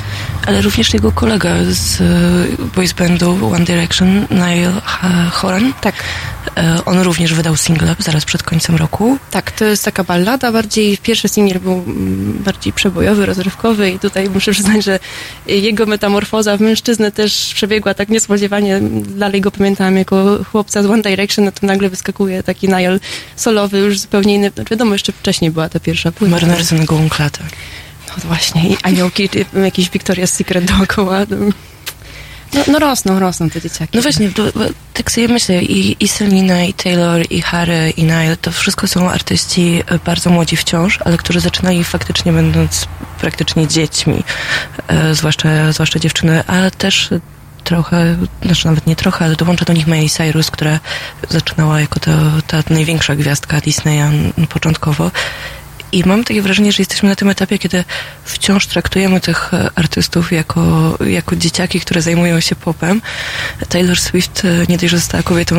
Ale 0.46 0.62
również 0.62 0.94
jego 0.94 1.12
kolega 1.12 1.54
z 1.70 2.00
y, 2.00 2.04
boys 2.76 2.92
bandu 2.92 3.38
One 3.54 3.64
Direction, 3.64 4.26
Niall 4.30 4.72
Horan. 5.30 5.72
Tak. 5.80 5.94
On 6.84 7.00
również 7.00 7.34
wydał 7.34 7.56
single 7.56 7.96
zaraz 7.98 8.24
przed 8.24 8.42
końcem 8.42 8.76
roku. 8.76 9.18
Tak, 9.30 9.52
to 9.52 9.64
jest 9.64 9.84
taka 9.84 10.04
ballada 10.04 10.52
bardziej, 10.52 10.98
pierwszy 10.98 11.28
singiel 11.28 11.60
był 11.60 11.72
mm, 11.72 12.42
bardziej 12.44 12.72
przebojowy, 12.72 13.26
rozrywkowy 13.26 13.90
i 13.90 13.98
tutaj 13.98 14.30
muszę 14.30 14.52
przyznać, 14.52 14.84
że 14.84 14.98
jego 15.46 15.86
metamorfoza 15.86 16.56
w 16.56 16.60
mężczyznę 16.60 17.12
też 17.12 17.32
przebiegła 17.62 17.94
tak 17.94 18.08
niespodziewanie. 18.08 18.80
Dalej 19.16 19.40
go 19.40 19.50
pamiętałam 19.50 19.96
jako 19.96 20.44
chłopca 20.44 20.82
z 20.82 20.86
One 20.86 21.02
Direction, 21.02 21.44
no 21.44 21.52
to 21.52 21.66
nagle 21.66 21.88
wyskakuje 21.88 22.42
taki 22.42 22.68
Niall 22.68 23.00
solowy, 23.36 23.78
już 23.78 23.98
zupełnie 23.98 24.34
inny. 24.34 24.50
No 24.56 24.64
wiadomo, 24.70 24.92
jeszcze 24.92 25.12
wcześniej 25.12 25.50
była 25.50 25.68
ta 25.68 25.80
pierwsza 25.80 26.12
płyta. 26.12 26.30
Marynarzyny 26.30 26.84
gołą 26.84 27.08
klatę. 27.08 27.40
No 28.08 28.14
właśnie, 28.24 28.68
i 28.68 28.76
aniołki, 28.82 29.28
jakiś 29.62 29.90
Victoria's 29.90 30.26
Secret 30.26 30.64
dookoła. 30.64 31.18
No, 32.54 32.62
no 32.68 32.78
rosną, 32.78 33.18
rosną 33.18 33.50
te 33.50 33.60
dzieciaki. 33.60 33.96
No 33.96 34.02
właśnie, 34.02 34.30
to, 34.30 34.42
tak 34.92 35.10
sobie 35.10 35.28
myślę, 35.28 35.62
i, 35.62 36.04
i 36.04 36.08
Selina, 36.08 36.64
i 36.64 36.74
Taylor, 36.74 37.26
i 37.30 37.42
Harry, 37.42 37.90
i 37.96 38.04
Niall, 38.04 38.36
to 38.36 38.52
wszystko 38.52 38.86
są 38.86 39.10
artyści 39.10 39.82
e, 39.86 39.98
bardzo 39.98 40.30
młodzi 40.30 40.56
wciąż, 40.56 40.98
ale 41.04 41.16
którzy 41.16 41.40
zaczynali 41.40 41.84
faktycznie 41.84 42.32
będąc 42.32 42.86
praktycznie 43.20 43.68
dziećmi, 43.68 44.24
e, 44.88 45.14
zwłaszcza, 45.14 45.72
zwłaszcza 45.72 45.98
dziewczyny, 45.98 46.44
ale 46.46 46.70
też 46.70 47.10
trochę, 47.64 48.16
znaczy 48.42 48.66
nawet 48.66 48.86
nie 48.86 48.96
trochę, 48.96 49.24
ale 49.24 49.36
dołącza 49.36 49.64
do 49.64 49.72
nich 49.72 49.86
Miley 49.86 50.10
Cyrus, 50.10 50.50
która 50.50 50.80
zaczynała 51.30 51.80
jako 51.80 52.00
to, 52.00 52.10
ta 52.46 52.62
największa 52.70 53.16
gwiazdka 53.16 53.60
Disneya 53.60 54.10
początkowo. 54.48 55.10
I 55.92 56.04
mam 56.06 56.24
takie 56.24 56.42
wrażenie, 56.42 56.72
że 56.72 56.80
jesteśmy 56.80 57.08
na 57.08 57.16
tym 57.16 57.28
etapie, 57.28 57.58
kiedy 57.58 57.84
wciąż 58.24 58.66
traktujemy 58.66 59.20
tych 59.20 59.50
artystów 59.74 60.32
jako, 60.32 60.98
jako 61.06 61.36
dzieciaki, 61.36 61.80
które 61.80 62.02
zajmują 62.02 62.40
się 62.40 62.56
popem. 62.56 63.02
Taylor 63.68 64.00
Swift 64.00 64.44
e, 64.44 64.48
nie 64.68 64.78
dość, 64.78 64.90
że 64.90 64.98
została 64.98 65.22
kobietą 65.22 65.56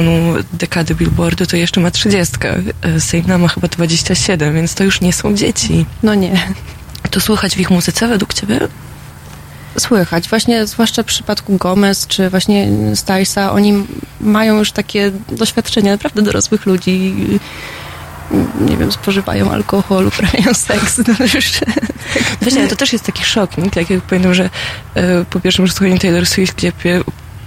dekady 0.54 0.96
Billboardu, 0.96 1.46
to 1.46 1.58
jeszcze 1.58 1.82
ma 1.82 1.92
trzydziestkę. 1.92 2.58
E, 2.82 3.00
Selena 3.00 3.38
ma 3.38 3.48
chyba 3.48 3.68
27, 3.68 4.56
więc 4.56 4.74
to 4.74 4.84
już 4.84 5.02
nie 5.02 5.14
są 5.14 5.36
dzieci. 5.36 5.86
No 6.04 6.16
nie. 6.16 6.54
To 7.12 7.20
słuchać 7.20 7.56
w 7.56 7.60
ich 7.60 7.70
muzyce 7.70 8.08
według 8.08 8.34
ciebie? 8.34 8.60
Słychać. 9.78 10.30
Właśnie 10.30 10.68
zwłaszcza 10.68 11.04
w 11.04 11.06
przypadku 11.06 11.58
Gomez 11.58 12.08
czy 12.08 12.30
właśnie 12.30 12.68
Stylesa, 12.96 13.52
oni 13.52 13.74
mają 14.22 14.58
już 14.58 14.72
takie 14.72 15.12
doświadczenia 15.32 15.92
naprawdę 15.92 16.22
dorosłych 16.22 16.66
ludzi. 16.66 17.16
Nie 18.62 18.78
wiem, 18.78 18.92
spożywają 18.92 19.52
alkohol, 19.52 20.08
uprawiają 20.08 20.54
seks. 20.68 20.98
No 21.08 21.26
już, 21.34 21.52
Właśnie, 22.42 22.68
to 22.68 22.76
też 22.76 22.94
jest 22.94 23.06
taki 23.06 23.24
szok? 23.24 23.52
Tak 23.74 23.90
jak 23.90 24.02
pamiętam, 24.02 24.34
że 24.34 24.50
e, 24.96 25.26
po 25.26 25.40
pierwszym 25.40 25.66
przesłuchaniu 25.66 25.98
Taylor 25.98 26.26
Swift, 26.26 26.62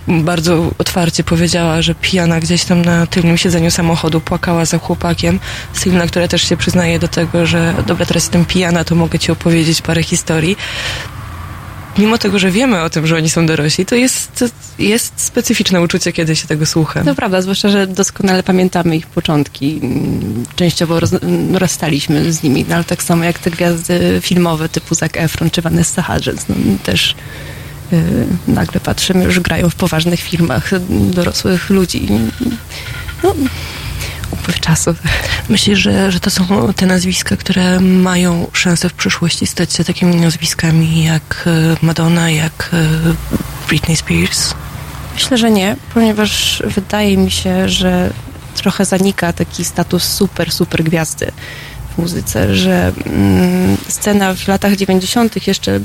bardzo 0.08 0.70
otwarcie 0.78 1.24
powiedziała, 1.24 1.82
że 1.82 1.94
pijana 1.94 2.40
gdzieś 2.40 2.64
tam 2.64 2.82
na 2.82 3.06
tylnym 3.06 3.38
siedzeniu 3.38 3.70
samochodu 3.70 4.20
płakała 4.20 4.64
za 4.64 4.78
chłopakiem. 4.78 5.40
Sylna, 5.72 6.06
która 6.06 6.28
też 6.28 6.42
się 6.48 6.56
przyznaje 6.56 6.98
do 6.98 7.08
tego, 7.08 7.46
że 7.46 7.74
dobra, 7.86 8.06
teraz 8.06 8.22
jestem 8.22 8.44
pijana, 8.44 8.84
to 8.84 8.94
mogę 8.94 9.18
ci 9.18 9.32
opowiedzieć 9.32 9.82
parę 9.82 10.02
historii. 10.02 10.56
Mimo 11.98 12.18
tego, 12.18 12.38
że 12.38 12.50
wiemy 12.50 12.82
o 12.82 12.90
tym, 12.90 13.06
że 13.06 13.16
oni 13.16 13.30
są 13.30 13.46
dorośli, 13.46 13.86
to 13.86 13.94
jest, 13.94 14.44
jest 14.78 15.12
specyficzne 15.16 15.80
uczucie, 15.80 16.12
kiedy 16.12 16.36
się 16.36 16.46
tego 16.46 16.66
słucha. 16.66 17.04
To 17.04 17.14
prawda, 17.14 17.42
zwłaszcza, 17.42 17.68
że 17.68 17.86
doskonale 17.86 18.42
pamiętamy 18.42 18.96
ich 18.96 19.06
początki. 19.06 19.80
Częściowo 20.56 21.00
roz, 21.00 21.10
rozstaliśmy 21.52 22.32
z 22.32 22.42
nimi, 22.42 22.64
no, 22.68 22.74
ale 22.74 22.84
tak 22.84 23.02
samo 23.02 23.24
jak 23.24 23.38
te 23.38 23.50
gwiazdy 23.50 24.18
filmowe 24.22 24.68
typu 24.68 24.94
Zac 24.94 25.12
Efron 25.14 25.50
czy 25.50 25.62
Vanessa 25.62 26.02
Hudgens. 26.02 26.44
No, 26.48 26.54
też 26.82 27.14
yy, 27.92 27.98
nagle 28.48 28.80
patrzymy, 28.80 29.24
już 29.24 29.40
grają 29.40 29.70
w 29.70 29.74
poważnych 29.74 30.20
filmach 30.20 30.70
dorosłych 30.90 31.70
ludzi. 31.70 32.08
No, 33.22 33.34
upływ 34.30 34.60
czasu. 34.60 34.94
Myślę, 35.48 35.76
że, 35.76 36.12
że 36.12 36.20
to 36.20 36.30
są 36.30 36.72
te 36.72 36.86
nazwiska, 36.86 37.36
które 37.36 37.80
mają 37.80 38.46
szansę 38.52 38.88
w 38.88 38.92
przyszłości 38.92 39.46
stać 39.46 39.72
się 39.72 39.84
takimi 39.84 40.16
nazwiskami 40.16 41.04
jak 41.04 41.44
e, 41.46 41.76
Madonna, 41.86 42.30
jak 42.30 42.70
e, 42.72 42.86
Britney 43.68 43.96
Spears? 43.96 44.54
Myślę, 45.14 45.38
że 45.38 45.50
nie, 45.50 45.76
ponieważ 45.94 46.62
wydaje 46.66 47.16
mi 47.16 47.30
się, 47.30 47.68
że 47.68 48.10
trochę 48.54 48.84
zanika 48.84 49.32
taki 49.32 49.64
status 49.64 50.04
super, 50.04 50.52
super 50.52 50.84
gwiazdy 50.84 51.32
w 51.94 51.98
muzyce, 51.98 52.56
że 52.56 52.92
mm, 53.06 53.76
scena 53.88 54.34
w 54.34 54.48
latach 54.48 54.76
90. 54.76 55.46
jeszcze 55.46 55.80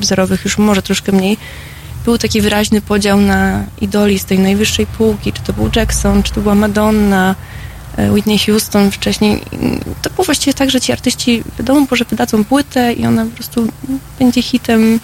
wzorowych 0.00 0.44
już 0.44 0.58
może 0.58 0.82
troszkę 0.82 1.12
mniej, 1.12 1.38
był 2.04 2.18
taki 2.18 2.40
wyraźny 2.40 2.80
podział 2.80 3.20
na 3.20 3.64
idoli 3.80 4.18
z 4.18 4.24
tej 4.24 4.38
najwyższej 4.38 4.86
półki, 4.86 5.32
czy 5.32 5.42
to 5.42 5.52
był 5.52 5.70
Jackson, 5.76 6.22
czy 6.22 6.32
to 6.32 6.40
była 6.40 6.54
Madonna, 6.54 7.34
e, 7.96 8.12
Whitney 8.12 8.38
Houston 8.38 8.90
wcześniej. 8.90 9.42
To 10.02 10.10
było 10.10 10.24
właściwie 10.24 10.54
tak, 10.54 10.70
że 10.70 10.80
ci 10.80 10.92
artyści 10.92 11.42
wiadomo, 11.58 11.86
że 11.92 12.04
wydadzą 12.04 12.44
płytę 12.44 12.92
i 12.92 13.06
ona 13.06 13.24
po 13.24 13.30
prostu 13.30 13.68
będzie 14.18 14.42
hitem, 14.42 15.00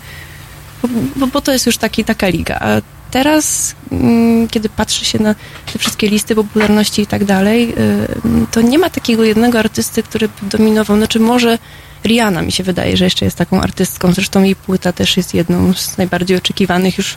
bo, 1.17 1.27
bo 1.27 1.41
to 1.41 1.53
jest 1.53 1.67
już 1.67 1.79
taki, 1.79 2.05
taka 2.05 2.29
liga. 2.29 2.59
A 2.61 2.81
teraz, 3.11 3.75
mm, 3.93 4.49
kiedy 4.49 4.69
patrzy 4.69 5.05
się 5.05 5.23
na 5.23 5.35
te 5.73 5.79
wszystkie 5.79 6.09
listy 6.09 6.35
popularności 6.35 7.03
i 7.03 7.07
tak 7.07 7.25
dalej, 7.25 7.75
y, 7.79 8.47
to 8.51 8.61
nie 8.61 8.79
ma 8.79 8.91
takiego 8.91 9.25
jednego 9.25 9.59
artysty, 9.59 10.03
który 10.03 10.29
by 10.29 10.59
dominował. 10.59 10.97
Znaczy 10.97 11.21
może 11.21 11.59
Rihanna 12.05 12.43
mi 12.43 12.53
się 12.53 12.65
wydaje, 12.65 12.97
że 12.97 13.05
jeszcze 13.05 13.25
jest 13.25 13.37
taką 13.37 13.61
artystką. 13.61 14.13
Zresztą 14.13 14.43
jej 14.43 14.57
płyta 14.57 14.93
też 14.93 15.17
jest 15.17 15.35
jedną 15.35 15.75
z 15.75 15.99
najbardziej 15.99 16.37
oczekiwanych 16.37 16.99
już 16.99 17.17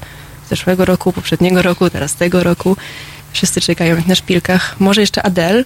zeszłego 0.50 0.86
roku, 0.86 1.14
poprzedniego 1.14 1.62
roku, 1.62 1.90
teraz 1.90 2.16
tego 2.16 2.44
roku. 2.44 2.78
Wszyscy 3.34 3.62
czekają 3.62 4.04
na 4.08 4.16
szpilkach. 4.16 4.76
Może 4.80 5.02
jeszcze 5.02 5.24
Adele, 5.24 5.64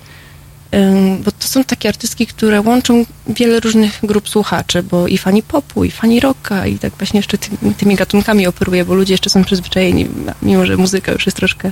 bo 1.23 1.31
to 1.31 1.47
są 1.47 1.63
takie 1.63 1.89
artystki, 1.89 2.27
które 2.27 2.61
łączą 2.61 3.05
wiele 3.27 3.59
różnych 3.59 3.99
grup 4.03 4.29
słuchaczy, 4.29 4.83
bo 4.83 5.07
i 5.07 5.17
fani 5.17 5.43
popu, 5.43 5.83
i 5.83 5.91
fani 5.91 6.19
rocka, 6.19 6.67
i 6.67 6.79
tak 6.79 6.93
właśnie 6.97 7.19
jeszcze 7.19 7.37
tymi, 7.37 7.75
tymi 7.75 7.95
gatunkami 7.95 8.47
operuje, 8.47 8.85
bo 8.85 8.95
ludzie 8.95 9.13
jeszcze 9.13 9.29
są 9.29 9.43
przyzwyczajeni, 9.43 10.07
mimo 10.41 10.65
że 10.65 10.77
muzyka 10.77 11.11
już 11.11 11.25
jest 11.25 11.37
troszkę 11.37 11.71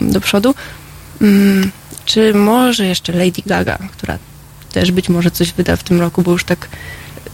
do 0.00 0.20
przodu. 0.20 0.54
Czy 2.04 2.34
może 2.34 2.86
jeszcze 2.86 3.12
Lady 3.12 3.42
Gaga, 3.46 3.78
która 3.92 4.18
też 4.74 4.92
być 4.92 5.08
może 5.08 5.30
coś 5.30 5.52
wyda 5.52 5.76
w 5.76 5.82
tym 5.82 6.00
roku, 6.00 6.22
bo 6.22 6.32
już 6.32 6.44
tak 6.44 6.68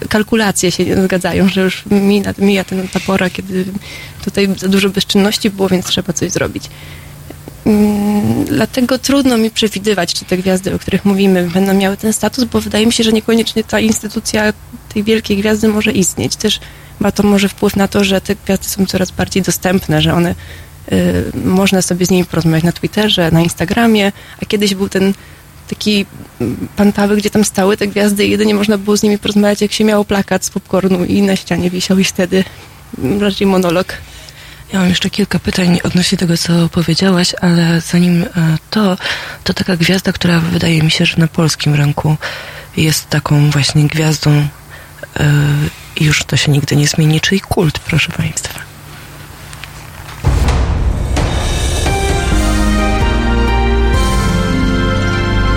kalkulacje 0.08 0.70
się 0.70 0.84
nie 0.84 1.02
zgadzają, 1.02 1.48
że 1.48 1.60
już 1.60 1.84
mija, 1.90 2.34
mija 2.38 2.64
ten, 2.64 2.88
ta 2.88 3.00
pora, 3.00 3.30
kiedy 3.30 3.64
tutaj 4.24 4.48
za 4.56 4.68
dużo 4.68 4.90
bezczynności 4.90 5.50
było, 5.50 5.68
więc 5.68 5.86
trzeba 5.86 6.12
coś 6.12 6.30
zrobić. 6.30 6.64
Mm, 7.66 8.44
dlatego 8.44 8.98
trudno 8.98 9.38
mi 9.38 9.50
przewidywać, 9.50 10.14
czy 10.14 10.24
te 10.24 10.38
gwiazdy, 10.38 10.74
o 10.74 10.78
których 10.78 11.04
mówimy, 11.04 11.50
będą 11.54 11.74
miały 11.74 11.96
ten 11.96 12.12
status, 12.12 12.44
bo 12.44 12.60
wydaje 12.60 12.86
mi 12.86 12.92
się, 12.92 13.04
że 13.04 13.12
niekoniecznie 13.12 13.64
ta 13.64 13.80
instytucja 13.80 14.52
tej 14.94 15.04
wielkiej 15.04 15.36
gwiazdy 15.36 15.68
może 15.68 15.92
istnieć. 15.92 16.36
Też 16.36 16.60
ma 17.00 17.12
to 17.12 17.22
może 17.22 17.48
wpływ 17.48 17.76
na 17.76 17.88
to, 17.88 18.04
że 18.04 18.20
te 18.20 18.34
gwiazdy 18.44 18.68
są 18.68 18.86
coraz 18.86 19.10
bardziej 19.10 19.42
dostępne, 19.42 20.02
że 20.02 20.14
one 20.14 20.34
y, 20.92 21.24
można 21.44 21.82
sobie 21.82 22.06
z 22.06 22.10
nimi 22.10 22.24
porozmawiać 22.24 22.64
na 22.64 22.72
Twitterze, 22.72 23.30
na 23.30 23.40
Instagramie, 23.40 24.12
a 24.42 24.46
kiedyś 24.46 24.74
był 24.74 24.88
ten 24.88 25.14
taki 25.68 26.06
pan 26.76 26.92
Paweł, 26.92 27.16
gdzie 27.16 27.30
tam 27.30 27.44
stały 27.44 27.76
te 27.76 27.86
gwiazdy 27.86 28.26
i 28.26 28.30
jedynie 28.30 28.54
można 28.54 28.78
było 28.78 28.96
z 28.96 29.02
nimi 29.02 29.18
porozmawiać, 29.18 29.62
jak 29.62 29.72
się 29.72 29.84
miało 29.84 30.04
plakat 30.04 30.44
z 30.44 30.50
popcornu 30.50 31.04
i 31.04 31.22
na 31.22 31.36
ścianie 31.36 31.70
wisiał 31.70 31.98
i 31.98 32.04
wtedy 32.04 32.44
raczej 33.20 33.46
monolog. 33.46 33.94
Ja 34.72 34.78
mam 34.78 34.88
jeszcze 34.88 35.10
kilka 35.10 35.38
pytań 35.38 35.78
odnośnie 35.84 36.18
tego, 36.18 36.36
co 36.36 36.68
powiedziałaś, 36.68 37.34
ale 37.40 37.80
zanim 37.80 38.22
e, 38.22 38.26
to, 38.70 38.96
to 39.44 39.54
taka 39.54 39.76
gwiazda, 39.76 40.12
która 40.12 40.40
wydaje 40.40 40.82
mi 40.82 40.90
się, 40.90 41.06
że 41.06 41.16
na 41.16 41.28
polskim 41.28 41.74
rynku 41.74 42.16
jest 42.76 43.08
taką 43.08 43.50
właśnie 43.50 43.86
gwiazdą 43.86 44.30
e, 44.30 44.46
i 45.96 46.04
już 46.04 46.24
to 46.24 46.36
się 46.36 46.52
nigdy 46.52 46.76
nie 46.76 46.86
zmieni, 46.86 47.20
czyli 47.20 47.40
kult, 47.40 47.78
proszę 47.78 48.12
Państwa. 48.12 48.69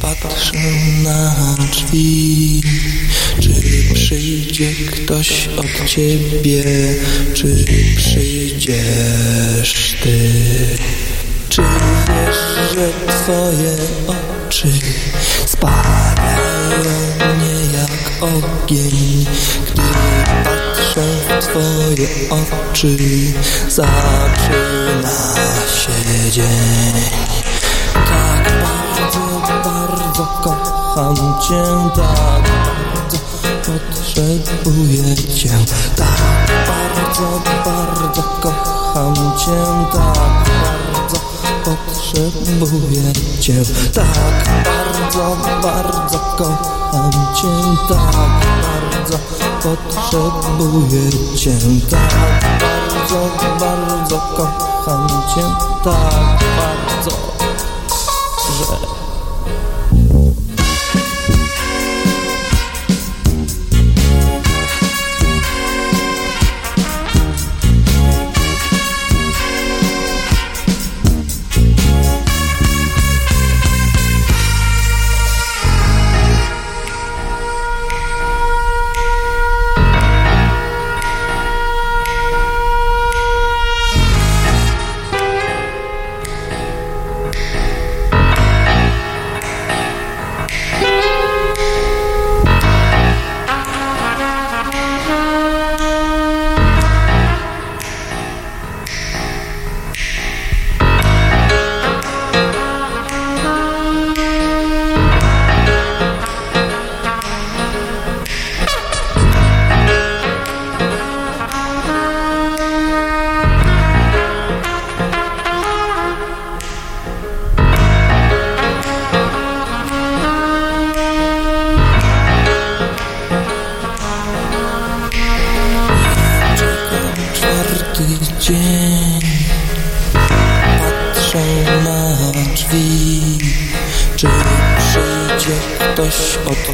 patrzę 0.00 0.58
na 1.02 1.56
drzwi. 1.72 2.62
Czy 3.40 3.50
przyjdzie 3.94 4.70
ktoś 4.92 5.48
od 5.56 5.86
ciebie, 5.86 6.64
czy 7.34 7.64
przyjdziesz 7.96 9.96
ty? 10.02 10.18
Czy 11.48 11.62
wiesz, 11.62 12.36
że 12.74 12.88
twoje 13.08 13.76
oczy 14.06 14.68
spalają 15.46 16.88
mnie 17.36 17.78
jak 17.78 18.22
ogień, 18.22 19.26
gdy 19.72 19.82
patrzę 20.44 21.04
w 21.28 21.44
twoje 21.44 22.08
oczy, 22.30 22.96
zaczyna 23.68 25.34
się 25.78 26.30
dzień. 26.30 27.28
Kocham 30.98 31.16
cię, 31.40 31.64
tak 31.96 32.42
bardzo 32.42 33.18
potrzebuję 33.64 35.16
cię. 35.36 35.50
Tak 35.96 36.50
bardzo, 36.68 37.40
bardzo 37.64 38.22
kocham 38.22 39.14
cię, 39.14 39.64
tak 39.92 40.50
bardzo 40.62 41.20
potrzebuję 41.64 43.12
cię. 43.40 43.62
Tak 43.94 44.48
bardzo, 44.64 45.36
bardzo 45.62 46.18
kocham 46.18 47.10
cię, 47.34 47.48
tak 47.88 48.16
bardzo 48.62 49.18
potrzebuję 49.62 51.10
cię. 51.36 51.52
Tak 51.90 52.60
bardzo, 52.60 53.30
bardzo 53.60 54.20
kocham 54.36 55.08
cię, 55.08 55.42
tak 55.84 56.38
bardzo, 56.58 57.10
że 58.58 58.97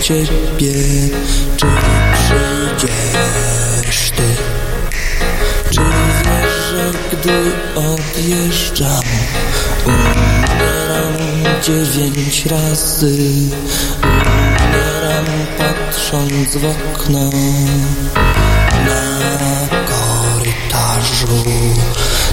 ciebie, 0.04 0.74
czy 1.56 1.66
przyjdziesz 2.14 4.00
ty? 4.10 4.36
Czy 5.70 5.80
wiesz, 6.24 6.56
że 6.70 6.92
gdy 7.12 7.52
odjeżdżam, 7.74 9.02
umieram 9.86 11.14
dziewięć 11.62 12.46
razy, 12.46 13.16
umieram 14.02 15.26
patrząc 15.58 16.56
w 16.56 16.64
okno 16.64 17.30
na 18.86 19.02
korytarzu. 19.86 21.44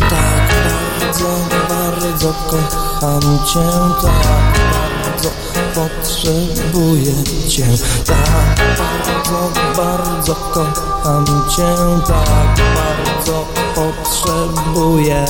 Tak 0.09 0.47
bardzo, 0.99 1.47
bardzo 1.69 2.33
kocham 2.33 3.39
cię, 3.53 3.69
tak 4.01 4.90
potrzebuję 5.75 7.13
cię, 7.49 7.65
tak 8.05 8.57
bardzo, 8.57 9.51
bardzo 9.77 10.35
kocham 10.35 11.25
cię, 11.55 11.75
tak 12.07 12.59
bardzo 12.75 13.45
potrzebuję. 13.75 15.25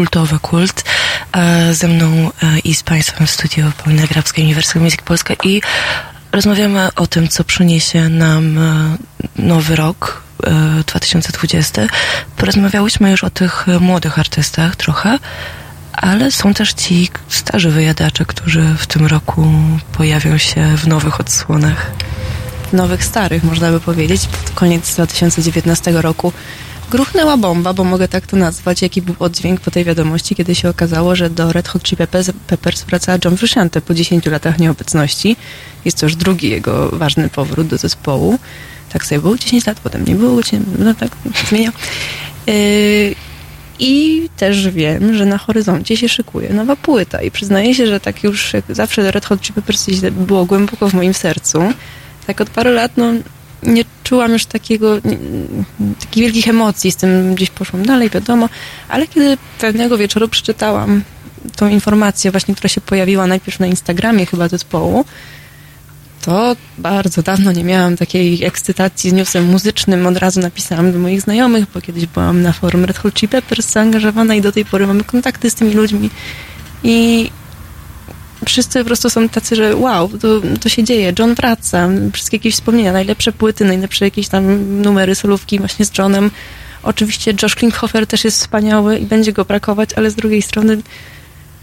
Kultowy 0.00 0.38
kult. 0.38 0.84
A 1.32 1.40
Ze 1.72 1.88
mną 1.88 2.30
y, 2.42 2.58
i 2.58 2.74
z 2.74 2.82
Państwem 2.82 3.26
w 3.26 3.30
studiu 3.30 3.72
Paulina 3.84 4.06
Grabska, 4.06 4.42
Uniwersytet 4.42 4.82
Muzyki 4.82 5.04
Polska 5.04 5.34
i 5.44 5.62
rozmawiamy 6.32 6.88
o 6.96 7.06
tym, 7.06 7.28
co 7.28 7.44
przyniesie 7.44 8.08
nam 8.08 8.58
y, 8.58 8.98
nowy 9.36 9.76
rok 9.76 10.22
y, 10.80 10.84
2020. 10.86 11.82
Porozmawiałyśmy 12.36 13.10
już 13.10 13.24
o 13.24 13.30
tych 13.30 13.66
młodych 13.80 14.18
artystach 14.18 14.76
trochę, 14.76 15.18
ale 15.92 16.30
są 16.32 16.54
też 16.54 16.74
ci 16.74 17.08
starzy 17.28 17.70
wyjadacze, 17.70 18.24
którzy 18.24 18.74
w 18.78 18.86
tym 18.86 19.06
roku 19.06 19.52
pojawią 19.92 20.38
się 20.38 20.76
w 20.76 20.86
nowych 20.86 21.20
odsłonach. 21.20 21.90
nowych, 22.72 23.04
starych, 23.04 23.44
można 23.44 23.70
by 23.70 23.80
powiedzieć. 23.80 24.26
Pod 24.26 24.50
koniec 24.54 24.94
2019 24.94 25.92
roku 25.92 26.32
gruchnęła 26.90 27.36
bomba, 27.36 27.72
bo 27.72 27.84
mogę 27.84 28.08
tak 28.08 28.26
to 28.26 28.36
nazwać, 28.36 28.82
jaki 28.82 29.02
był 29.02 29.14
oddźwięk 29.18 29.60
po 29.60 29.70
tej 29.70 29.84
wiadomości, 29.84 30.34
kiedy 30.34 30.54
się 30.54 30.68
okazało, 30.68 31.16
że 31.16 31.30
do 31.30 31.52
Red 31.52 31.68
Hot 31.68 31.82
Chili 31.82 31.96
Peppers, 32.46 32.84
wraca 32.84 33.18
John 33.24 33.36
Frusciante 33.36 33.80
po 33.80 33.94
10 33.94 34.26
latach 34.26 34.58
nieobecności. 34.58 35.36
Jest 35.84 36.00
to 36.00 36.06
już 36.06 36.16
drugi 36.16 36.50
jego 36.50 36.88
ważny 36.88 37.28
powrót 37.28 37.66
do 37.66 37.76
zespołu. 37.76 38.38
Tak 38.92 39.06
sobie 39.06 39.20
było 39.20 39.38
10 39.38 39.66
lat, 39.66 39.80
potem 39.80 40.04
nie 40.04 40.14
było, 40.14 40.40
no 40.78 40.94
tak, 40.94 41.10
zmienia. 41.48 41.72
Yy, 42.46 43.14
I 43.78 44.28
też 44.36 44.68
wiem, 44.68 45.14
że 45.14 45.26
na 45.26 45.38
horyzoncie 45.38 45.96
się 45.96 46.08
szykuje 46.08 46.52
nowa 46.52 46.76
płyta 46.76 47.22
i 47.22 47.30
przyznaję 47.30 47.74
się, 47.74 47.86
że 47.86 48.00
tak 48.00 48.24
już 48.24 48.52
jak 48.52 48.64
zawsze 48.68 49.10
Red 49.10 49.24
Hot 49.24 49.40
Chili 49.40 49.54
Peppers 49.54 49.86
było 50.10 50.44
głęboko 50.44 50.88
w 50.88 50.94
moim 50.94 51.14
sercu. 51.14 51.62
Tak 52.26 52.40
od 52.40 52.50
paru 52.50 52.70
lat, 52.70 52.92
no 52.96 53.12
nie 53.62 53.84
czułam 54.04 54.32
już 54.32 54.46
takiego, 54.46 54.94
nie, 55.04 55.18
takich 56.00 56.22
wielkich 56.22 56.48
emocji, 56.48 56.92
z 56.92 56.96
tym 56.96 57.34
gdzieś 57.34 57.50
poszłam 57.50 57.86
dalej, 57.86 58.10
wiadomo, 58.10 58.48
ale 58.88 59.06
kiedy 59.06 59.38
pewnego 59.60 59.98
wieczoru 59.98 60.28
przeczytałam 60.28 61.02
tą 61.56 61.68
informację 61.68 62.30
właśnie, 62.30 62.54
która 62.54 62.68
się 62.68 62.80
pojawiła 62.80 63.26
najpierw 63.26 63.60
na 63.60 63.66
Instagramie 63.66 64.26
chyba 64.26 64.48
zespołu, 64.48 65.04
to 66.22 66.56
bardzo 66.78 67.22
dawno 67.22 67.52
nie 67.52 67.64
miałam 67.64 67.96
takiej 67.96 68.44
ekscytacji 68.44 69.10
z 69.10 69.12
newsem 69.12 69.44
muzycznym. 69.44 70.06
Od 70.06 70.16
razu 70.16 70.40
napisałam 70.40 70.92
do 70.92 70.98
moich 70.98 71.20
znajomych, 71.20 71.64
bo 71.74 71.80
kiedyś 71.80 72.06
byłam 72.06 72.42
na 72.42 72.52
forum 72.52 72.84
Red 72.84 72.98
Hot 72.98 73.14
Chili 73.14 73.28
Peppers 73.28 73.72
zaangażowana 73.72 74.34
i 74.34 74.40
do 74.40 74.52
tej 74.52 74.64
pory 74.64 74.86
mamy 74.86 75.04
kontakty 75.04 75.50
z 75.50 75.54
tymi 75.54 75.74
ludźmi. 75.74 76.10
I 76.82 77.30
wszyscy 78.46 78.78
po 78.78 78.84
prostu 78.84 79.10
są 79.10 79.28
tacy, 79.28 79.56
że 79.56 79.76
wow, 79.76 80.08
to, 80.08 80.40
to 80.60 80.68
się 80.68 80.84
dzieje, 80.84 81.12
John 81.18 81.34
wraca, 81.34 81.88
wszystkie 82.12 82.36
jakieś 82.36 82.54
wspomnienia, 82.54 82.92
najlepsze 82.92 83.32
płyty, 83.32 83.64
najlepsze 83.64 84.04
jakieś 84.04 84.28
tam 84.28 84.72
numery, 84.82 85.14
solówki 85.14 85.58
właśnie 85.58 85.84
z 85.84 85.98
Johnem. 85.98 86.30
Oczywiście 86.82 87.34
Josh 87.42 87.54
Klinghoffer 87.54 88.06
też 88.06 88.24
jest 88.24 88.40
wspaniały 88.40 88.98
i 88.98 89.06
będzie 89.06 89.32
go 89.32 89.44
brakować, 89.44 89.90
ale 89.96 90.10
z 90.10 90.14
drugiej 90.14 90.42
strony 90.42 90.82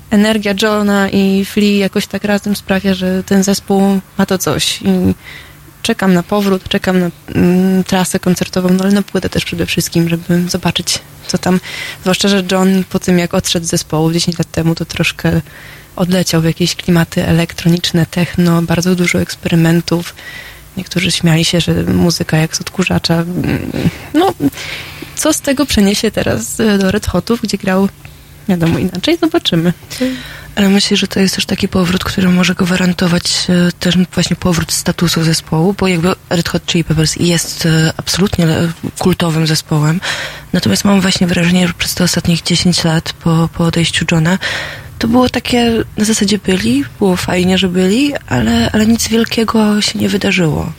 energia 0.09 0.53
Johna 0.61 1.09
i 1.09 1.45
Flea 1.45 1.77
jakoś 1.77 2.07
tak 2.07 2.23
razem 2.23 2.55
sprawia, 2.55 2.93
że 2.93 3.23
ten 3.23 3.43
zespół 3.43 3.99
ma 4.17 4.25
to 4.25 4.37
coś 4.37 4.81
i 4.81 5.13
czekam 5.81 6.13
na 6.13 6.23
powrót, 6.23 6.69
czekam 6.69 6.99
na 6.99 7.09
mm, 7.35 7.83
trasę 7.83 8.19
koncertową, 8.19 8.69
no 8.69 8.83
ale 8.83 8.93
na 8.93 9.01
płytę 9.01 9.29
też 9.29 9.45
przede 9.45 9.65
wszystkim, 9.65 10.09
żeby 10.09 10.49
zobaczyć, 10.49 10.99
co 11.27 11.37
tam, 11.37 11.59
zwłaszcza, 12.01 12.27
że 12.27 12.43
John 12.51 12.83
po 12.89 12.99
tym, 12.99 13.19
jak 13.19 13.33
odszedł 13.33 13.65
z 13.65 13.69
zespołu 13.69 14.11
10 14.11 14.37
lat 14.37 14.51
temu, 14.51 14.75
to 14.75 14.85
troszkę 14.85 15.41
odleciał 15.97 16.41
w 16.41 16.45
jakieś 16.45 16.75
klimaty 16.75 17.25
elektroniczne, 17.25 18.05
techno, 18.05 18.61
bardzo 18.61 18.95
dużo 18.95 19.19
eksperymentów. 19.19 20.15
Niektórzy 20.77 21.11
śmiali 21.11 21.45
się, 21.45 21.61
że 21.61 21.83
muzyka 21.83 22.37
jak 22.37 22.55
z 22.55 22.61
odkurzacza. 22.61 23.25
No, 24.13 24.33
co 25.15 25.33
z 25.33 25.41
tego 25.41 25.65
przeniesie 25.65 26.11
teraz 26.11 26.59
e, 26.59 26.77
do 26.77 26.91
Red 26.91 27.07
Hotów, 27.07 27.41
gdzie 27.41 27.57
grał 27.57 27.89
wiadomo 28.49 28.79
inaczej, 28.79 29.17
zobaczymy. 29.21 29.73
Ale 30.55 30.69
myślę, 30.69 30.97
że 30.97 31.07
to 31.07 31.19
jest 31.19 31.35
też 31.35 31.45
taki 31.45 31.67
powrót, 31.67 32.03
który 32.03 32.29
może 32.29 32.55
gwarantować 32.55 33.47
e, 33.49 33.71
też 33.79 33.97
właśnie 34.13 34.35
powrót 34.35 34.71
statusu 34.71 35.23
zespołu, 35.23 35.75
bo 35.79 35.87
jakby 35.87 36.13
Red 36.29 36.49
Hot 36.49 36.65
Chili 36.65 36.83
Peppers 36.83 37.15
jest 37.15 37.65
e, 37.65 37.93
absolutnie 37.97 38.47
kultowym 38.99 39.47
zespołem. 39.47 40.01
Natomiast 40.53 40.85
mam 40.85 41.01
właśnie 41.01 41.27
wrażenie, 41.27 41.67
że 41.67 41.73
przez 41.73 41.95
te 41.95 42.03
ostatnich 42.03 42.43
10 42.43 42.83
lat 42.83 43.13
po, 43.13 43.49
po 43.53 43.63
odejściu 43.63 44.05
Johna 44.11 44.37
to 44.99 45.07
było 45.07 45.29
takie, 45.29 45.83
na 45.97 46.05
zasadzie 46.05 46.37
byli, 46.37 46.83
było 46.99 47.15
fajnie, 47.15 47.57
że 47.57 47.69
byli, 47.69 48.13
ale, 48.27 48.71
ale 48.71 48.85
nic 48.85 49.07
wielkiego 49.07 49.81
się 49.81 49.99
nie 49.99 50.09
wydarzyło. 50.09 50.71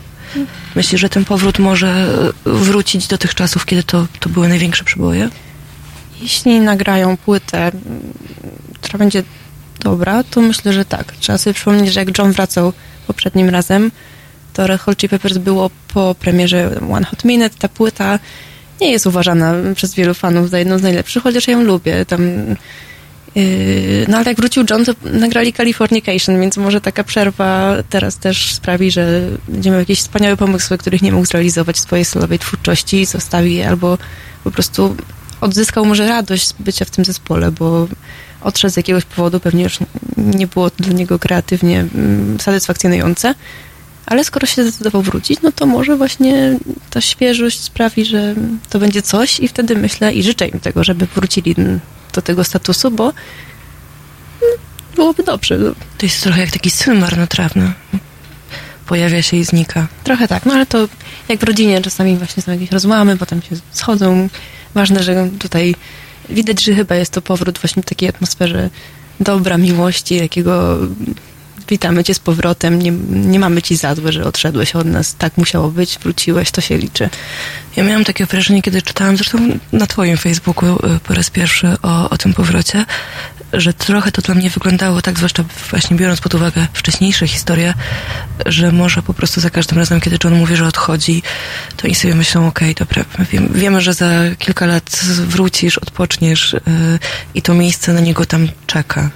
Myślę, 0.75 0.99
że 0.99 1.09
ten 1.09 1.25
powrót 1.25 1.59
może 1.59 1.89
e, 2.47 2.51
wrócić 2.51 3.07
do 3.07 3.19
tych 3.19 3.35
czasów, 3.35 3.67
kiedy 3.67 3.83
to, 3.83 4.07
to 4.21 4.29
były 4.29 4.49
największe 4.49 4.85
przeboje. 4.85 5.29
Jeśli 6.21 6.61
nagrają 6.61 7.17
płytę, 7.17 7.73
która 8.81 8.99
będzie 8.99 9.23
dobra, 9.81 10.25
to 10.25 10.41
myślę, 10.41 10.73
że 10.73 10.85
tak. 10.85 11.13
Trzeba 11.13 11.39
sobie 11.39 11.55
przypomnieć, 11.55 11.93
że 11.93 12.01
jak 12.01 12.19
John 12.19 12.33
wracał 12.33 12.73
poprzednim 13.07 13.49
razem, 13.49 13.91
to 14.53 14.67
Red 14.67 14.81
Hot 14.81 14.97
Chili 14.97 15.09
Peppers 15.09 15.39
było 15.39 15.71
po 15.95 16.15
premierze 16.21 16.81
One 16.93 17.07
Hot 17.07 17.25
Minute. 17.25 17.57
Ta 17.59 17.69
płyta 17.69 18.19
nie 18.81 18.91
jest 18.93 19.07
uważana 19.07 19.55
przez 19.75 19.95
wielu 19.95 20.15
fanów 20.15 20.51
za 20.51 20.59
jedną 20.59 20.79
z 20.79 20.83
najlepszych, 20.83 21.23
chociaż 21.23 21.49
ja 21.49 21.53
ją 21.53 21.63
lubię. 21.63 22.07
Tam, 22.07 22.21
no 24.09 24.17
ale 24.17 24.27
jak 24.27 24.37
wrócił 24.37 24.65
John, 24.71 24.85
to 24.85 24.93
nagrali 25.05 25.53
Californication, 25.53 26.41
więc 26.41 26.57
może 26.57 26.81
taka 26.81 27.05
przerwa 27.05 27.77
teraz 27.91 28.17
też 28.17 28.55
sprawi, 28.55 28.91
że 28.91 29.21
będziemy 29.49 29.75
miał 29.75 29.81
jakieś 29.81 30.01
wspaniałe 30.01 30.37
pomysły, 30.37 30.79
których 30.79 31.03
nie 31.03 31.13
mógł 31.13 31.27
zrealizować 31.27 31.77
w 31.77 31.81
swojej 31.81 32.05
solowej 32.05 32.39
twórczości 32.39 33.07
zostawi 33.07 33.55
je, 33.55 33.69
albo 33.69 33.99
po 34.45 34.51
prostu 34.51 34.97
odzyskał 35.41 35.85
może 35.85 36.09
radość 36.09 36.55
bycia 36.59 36.85
w 36.85 36.91
tym 36.91 37.05
zespole, 37.05 37.51
bo 37.51 37.89
odszedł 38.41 38.75
z 38.75 38.77
jakiegoś 38.77 39.05
powodu, 39.05 39.41
pewnie 39.41 39.63
już 39.63 39.79
nie 40.17 40.47
było 40.47 40.71
dla 40.71 40.93
niego 40.93 41.19
kreatywnie 41.19 41.81
mm, 41.95 42.41
satysfakcjonujące. 42.41 43.35
Ale 44.09 44.25
skoro 44.25 44.47
się 44.47 44.63
zdecydował 44.63 45.03
wrócić, 45.03 45.43
no 45.43 45.53
to 45.53 45.67
może 45.67 45.97
właśnie 45.97 46.59
ta 46.91 47.01
świeżość 47.01 47.61
sprawi, 47.61 48.05
że 48.05 48.35
to 48.71 48.79
będzie 48.79 49.03
coś 49.03 49.41
i 49.41 49.49
wtedy 49.49 49.77
myślę 49.77 50.13
i 50.13 50.23
życzę 50.23 50.49
im 50.49 50.61
tego, 50.61 50.85
żeby 50.85 51.07
wrócili 51.15 51.55
do 52.15 52.23
tego 52.23 52.45
statusu, 52.45 52.91
bo 52.91 53.05
mm, 53.05 53.15
byłoby 54.97 55.23
dobrze. 55.23 55.59
No. 55.59 55.71
To 55.99 56.07
jest 56.07 56.23
trochę 56.23 56.41
jak 56.41 56.51
taki 56.51 56.71
syn 56.71 56.99
marnotrawny. 56.99 57.73
Pojawia 58.87 59.23
się 59.23 59.37
i 59.37 59.45
znika. 59.45 59.87
Trochę 60.05 60.29
tak, 60.29 60.47
no 60.47 60.55
ale 60.55 60.67
to 60.67 60.89
jak 61.29 61.41
w 61.41 61.43
rodzinie 61.43 61.83
czasami 61.83 62.17
właśnie 62.17 62.43
są 62.43 62.53
jakieś 62.53 62.73
rozłamy, 62.73 63.17
potem 63.17 63.43
się 63.43 63.57
schodzą. 63.71 64.29
Ważne, 64.75 65.03
że 65.03 65.29
tutaj 65.39 65.75
widać, 66.29 66.65
że 66.65 66.75
chyba 66.75 66.95
jest 66.95 67.13
to 67.13 67.23
powrót 67.23 67.59
właśnie 67.59 67.83
w 67.83 67.87
takiej 67.87 68.09
atmosferze 68.09 68.71
dobra, 69.21 69.59
miłości, 69.59 70.21
takiego 70.21 70.79
witamy 71.69 72.05
cię 72.05 72.15
z 72.15 72.19
powrotem, 72.19 72.83
nie, 72.83 72.91
nie 73.11 73.41
mamy 73.41 73.63
ci 73.63 73.77
za 73.77 73.95
złe, 73.95 74.13
że 74.13 74.25
odszedłeś 74.25 74.77
od 74.77 74.87
nas, 74.87 75.15
tak 75.15 75.37
musiało 75.37 75.69
być, 75.69 75.99
wróciłeś, 75.99 76.51
to 76.51 76.61
się 76.61 76.79
liczy. 76.79 77.11
Ja 77.77 77.85
miałam 77.85 78.05
takie 78.05 78.27
wrażenie, 78.27 78.63
kiedy 78.63 78.83
czytałam, 78.83 79.17
zresztą 79.17 79.39
na 79.73 79.87
twoim 79.87 80.17
Facebooku 80.17 80.77
y, 80.77 81.01
po 81.01 81.15
raz 81.15 81.31
pierwszy 81.31 81.77
o, 81.83 82.11
o 82.11 82.19
tym 82.19 82.35
powrocie, 82.35 82.85
że 83.53 83.73
trochę 83.73 84.13
to 84.13 84.23
dla 84.23 84.35
mnie 84.35 84.51
wyglądało 84.51 85.03
tak, 85.03 85.17
zwłaszcza 85.17 85.45
właśnie 85.71 85.97
biorąc 85.97 86.21
pod 86.21 86.35
uwagę 86.35 86.67
wcześniejsze 86.73 87.29
historie, 87.29 87.75
że 88.47 88.73
może 88.73 89.03
po 89.03 89.15
prostu 89.15 89.41
za 89.41 89.51
każdym 89.51 89.79
razem, 89.79 90.01
kiedy 90.01 90.19
John 90.25 90.35
mówi, 90.35 90.57
że 90.57 90.67
odchodzi, 90.67 91.23
to 91.77 91.85
oni 91.85 91.95
sobie 91.95 92.15
myślą, 92.15 92.47
okej, 92.47 92.73
okay, 92.73 92.87
dobra, 92.87 93.05
wiem, 93.33 93.49
wiemy, 93.55 93.81
że 93.81 93.95
za 93.95 94.11
kilka 94.39 94.67
lat 94.67 95.01
wrócisz, 95.05 95.79
odpoczniesz 95.79 96.53
yy, 96.53 96.99
i 97.35 97.43
to 97.43 97.55
miejsce 97.55 97.93
na 97.93 98.01
niego 98.01 98.27
tam 98.27 98.49
czeka. 98.67 99.11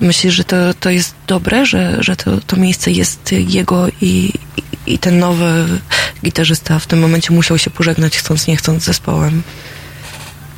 Myślisz, 0.00 0.34
że 0.34 0.44
to, 0.44 0.56
to 0.80 0.90
jest 0.90 1.14
dobre, 1.26 1.66
że, 1.66 1.96
że 2.00 2.16
to, 2.16 2.30
to 2.46 2.56
miejsce 2.56 2.90
jest 2.90 3.32
jego 3.32 3.88
i, 4.00 4.32
i 4.86 4.98
ten 4.98 5.18
nowy 5.18 5.66
gitarzysta 6.24 6.78
w 6.78 6.86
tym 6.86 6.98
momencie 6.98 7.34
musiał 7.34 7.58
się 7.58 7.70
pożegnać, 7.70 8.18
chcąc 8.18 8.46
nie 8.46 8.56
chcąc, 8.56 8.82
z 8.82 8.86
zespołem? 8.86 9.42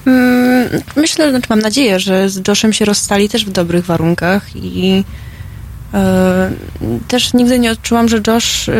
Mm, 0.06 0.68
myślę, 0.96 1.30
znaczy 1.30 1.46
mam 1.48 1.58
nadzieję, 1.58 2.00
że 2.00 2.28
z 2.28 2.48
Joshem 2.48 2.72
się 2.72 2.84
rozstali 2.84 3.28
też 3.28 3.44
w 3.44 3.50
dobrych 3.50 3.84
warunkach 3.84 4.56
i 4.56 5.04
e, 5.94 6.50
też 7.08 7.34
nigdy 7.34 7.58
nie 7.58 7.70
odczułam, 7.70 8.08
że 8.08 8.20
Josh 8.26 8.68
e, 8.68 8.72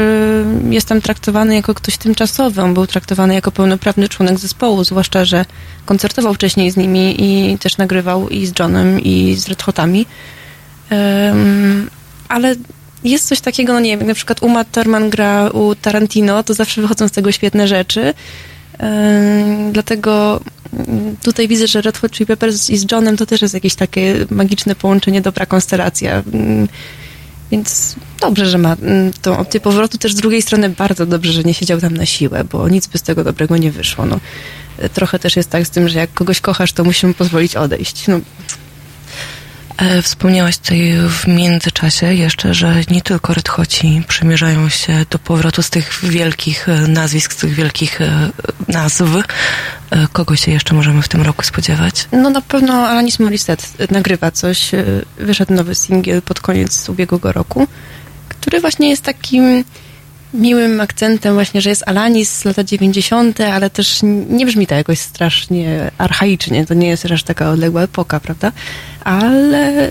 jest 0.71 0.89
tam 0.89 1.01
traktowany 1.01 1.55
jako 1.55 1.75
ktoś 1.75 1.97
tymczasowy. 1.97 2.63
On 2.63 2.75
był 2.75 2.87
traktowany 2.87 3.35
jako 3.35 3.53
pełnoprawny 3.53 4.09
członek 4.09 4.39
zespołu, 4.39 4.85
zwłaszcza, 4.85 5.25
że 5.25 5.45
koncertował 5.87 6.35
wcześniej 6.35 6.71
z 6.71 6.77
nimi 6.77 7.17
i 7.19 7.59
też 7.59 7.77
nagrywał 7.77 8.29
i 8.29 8.47
z 8.47 8.59
Johnem, 8.59 9.01
i 9.01 9.35
z 9.35 9.49
Red 9.49 9.63
Hotami. 9.63 10.07
Ale 12.29 12.55
jest 13.05 13.29
coś 13.29 13.41
takiego, 13.41 13.73
no 13.73 13.81
nie 13.81 13.91
wiem, 13.91 14.01
jak 14.01 14.09
na 14.09 14.15
przykład 14.15 14.43
Uma 14.43 14.65
Thurman 14.65 15.11
gra 15.11 15.51
u 15.51 15.75
Tarantino, 15.75 16.43
to 16.43 16.55
zawsze 16.55 16.83
wychodzą 16.83 17.09
z 17.09 17.13
tego 17.13 17.33
świetne 17.33 17.69
rzeczy. 17.69 18.15
Dlatego 19.73 20.41
tutaj 21.23 21.49
widzę, 21.49 21.67
że 21.67 21.81
Red 21.81 21.99
Hot 21.99 22.13
Chili 22.13 22.27
Peppers 22.27 22.71
i 22.71 22.77
z 22.77 22.93
Johnem 22.93 23.17
to 23.17 23.27
też 23.27 23.43
jest 23.43 23.55
jakieś 23.55 23.75
takie 23.75 24.27
magiczne 24.31 24.75
połączenie, 24.75 25.21
dobra 25.21 25.47
konstelacja. 25.47 26.23
Więc 27.51 27.97
dobrze, 28.21 28.47
że 28.47 28.59
ma 28.59 28.77
tą 29.23 29.39
opcję 29.39 29.61
powrotu. 29.61 29.99
Też 29.99 30.13
z 30.13 30.17
drugiej 30.17 30.43
strony 30.43 30.69
bardzo 30.69 31.07
dobrze, 31.07 31.33
że 31.33 31.43
nie 31.43 31.55
siedział 31.55 31.81
tam 31.81 31.97
na 31.97 32.07
siłę, 32.07 32.45
bo 32.45 32.69
nic 32.69 32.87
by 32.87 32.99
z 32.99 33.03
tego 33.03 33.25
dobrego 33.25 33.57
nie 33.57 33.71
wyszło. 33.71 34.07
No, 34.07 34.21
trochę 34.95 35.19
też 35.19 35.37
jest 35.37 35.51
tak 35.51 35.67
z 35.67 35.71
tym, 35.71 35.89
że 35.89 35.99
jak 35.99 36.13
kogoś 36.13 36.41
kochasz, 36.41 36.73
to 36.73 36.85
musimy 36.85 37.15
pozwolić 37.15 37.57
odejść. 37.57 38.09
No, 38.09 38.21
wspomniałaś 40.03 40.59
tutaj 40.59 40.93
w 41.09 41.27
międzyczasie 41.27 42.15
jeszcze, 42.15 42.55
że 42.55 42.75
nie 42.91 43.03
tylko 43.03 43.35
Red 43.35 43.49
Hoci 43.49 44.03
przymierzają 44.09 44.69
się 44.69 45.07
do 45.11 45.19
powrotu 45.19 45.63
z 45.63 45.71
tych 45.71 46.01
wielkich 46.03 46.69
e, 46.69 46.89
nazwisk, 46.89 47.33
z 47.33 47.37
tych 47.37 47.55
wielkich 47.55 48.01
e, 48.01 48.31
nazw. 48.69 49.03
Kogo 50.13 50.37
się 50.37 50.53
jeszcze 50.53 50.75
możemy 50.75 51.03
w 51.03 51.09
tym 51.09 51.23
roku 51.23 51.43
spodziewać? 51.43 52.09
No 52.13 52.31
na 52.31 52.41
pewno 52.41 52.75
Alanis 52.75 53.19
Morissette 53.19 53.67
nagrywa 53.91 54.31
coś. 54.31 54.71
Wyszedł 55.19 55.55
nowy 55.55 55.75
singiel 55.75 56.23
pod 56.23 56.41
koniec 56.41 56.89
ubiegłego 56.89 57.33
roku, 57.33 57.67
który 58.29 58.61
właśnie 58.61 58.91
jest 58.91 59.03
takim 59.03 59.65
miłym 60.35 60.81
akcentem 60.81 61.35
właśnie, 61.35 61.61
że 61.61 61.71
jest 61.71 61.83
Alanis 61.87 62.39
z 62.39 62.45
lata 62.45 62.65
90., 62.65 63.41
ale 63.41 63.71
też 63.71 64.01
nie 64.29 64.47
brzmi 64.47 64.67
to 64.67 64.75
jakoś 64.75 64.99
strasznie 64.99 65.91
archaicznie. 65.99 66.67
To 66.67 66.75
nie 66.75 66.89
jest 66.89 67.07
aż 67.07 67.23
taka 67.23 67.51
odległa 67.51 67.83
epoka, 67.83 68.21
prawda? 68.21 68.53
Ale 69.05 69.91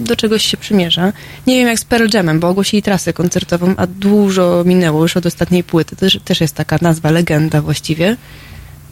do 0.00 0.16
czegoś 0.16 0.46
się 0.46 0.56
przymierza. 0.56 1.12
Nie 1.46 1.56
wiem 1.56 1.68
jak 1.68 1.78
z 1.78 1.84
Pearl 1.84 2.06
Jamem, 2.14 2.40
bo 2.40 2.48
ogłosili 2.48 2.82
trasę 2.82 3.12
koncertową, 3.12 3.74
a 3.76 3.86
dużo 3.86 4.62
minęło 4.66 5.02
już 5.02 5.16
od 5.16 5.26
ostatniej 5.26 5.64
płyty. 5.64 5.96
To 5.96 6.06
też, 6.24 6.40
jest 6.40 6.54
taka 6.54 6.78
nazwa, 6.80 7.10
legenda 7.10 7.62
właściwie. 7.62 8.16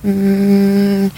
Hmm 0.03 1.11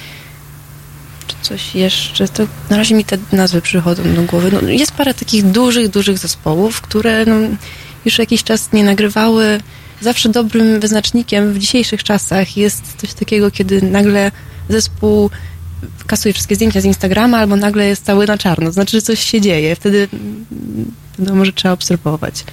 czy 1.27 1.37
coś 1.43 1.75
jeszcze, 1.75 2.29
to 2.29 2.47
na 2.71 2.77
razie 2.77 2.95
mi 2.95 3.05
te 3.05 3.19
nazwy 3.33 3.61
przychodzą 3.61 4.15
do 4.15 4.23
głowy. 4.23 4.51
No, 4.53 4.69
jest 4.69 4.93
parę 4.93 5.15
takich 5.15 5.45
dużych, 5.45 5.89
dużych 5.89 6.19
zespołów, 6.19 6.81
które 6.81 7.27
no, 7.27 7.37
już 8.05 8.19
jakiś 8.19 8.45
czas 8.45 8.73
nie 8.73 8.85
nagrywały. 8.85 9.61
Zawsze 10.01 10.29
dobrym 10.29 10.81
wyznacznikiem 10.81 11.53
w 11.53 11.59
dzisiejszych 11.59 12.05
czasach 12.05 12.57
jest 12.57 12.97
coś 12.97 13.15
takiego, 13.15 13.51
kiedy 13.51 13.83
nagle 13.83 14.31
zespół 14.69 15.31
kasuje 16.07 16.33
wszystkie 16.33 16.55
zdjęcia 16.55 16.81
z 16.81 16.85
Instagrama 16.85 17.39
albo 17.39 17.57
nagle 17.57 17.87
jest 17.87 18.05
cały 18.05 18.27
na 18.27 18.39
czarno. 18.39 18.73
Znaczy, 18.73 18.97
że 18.97 19.03
coś 19.03 19.21
się 19.21 19.41
dzieje. 19.41 19.77
Wtedy 19.77 20.09
no, 21.19 21.35
może 21.35 21.53
trzeba 21.53 21.75
obserwować. 21.75 22.45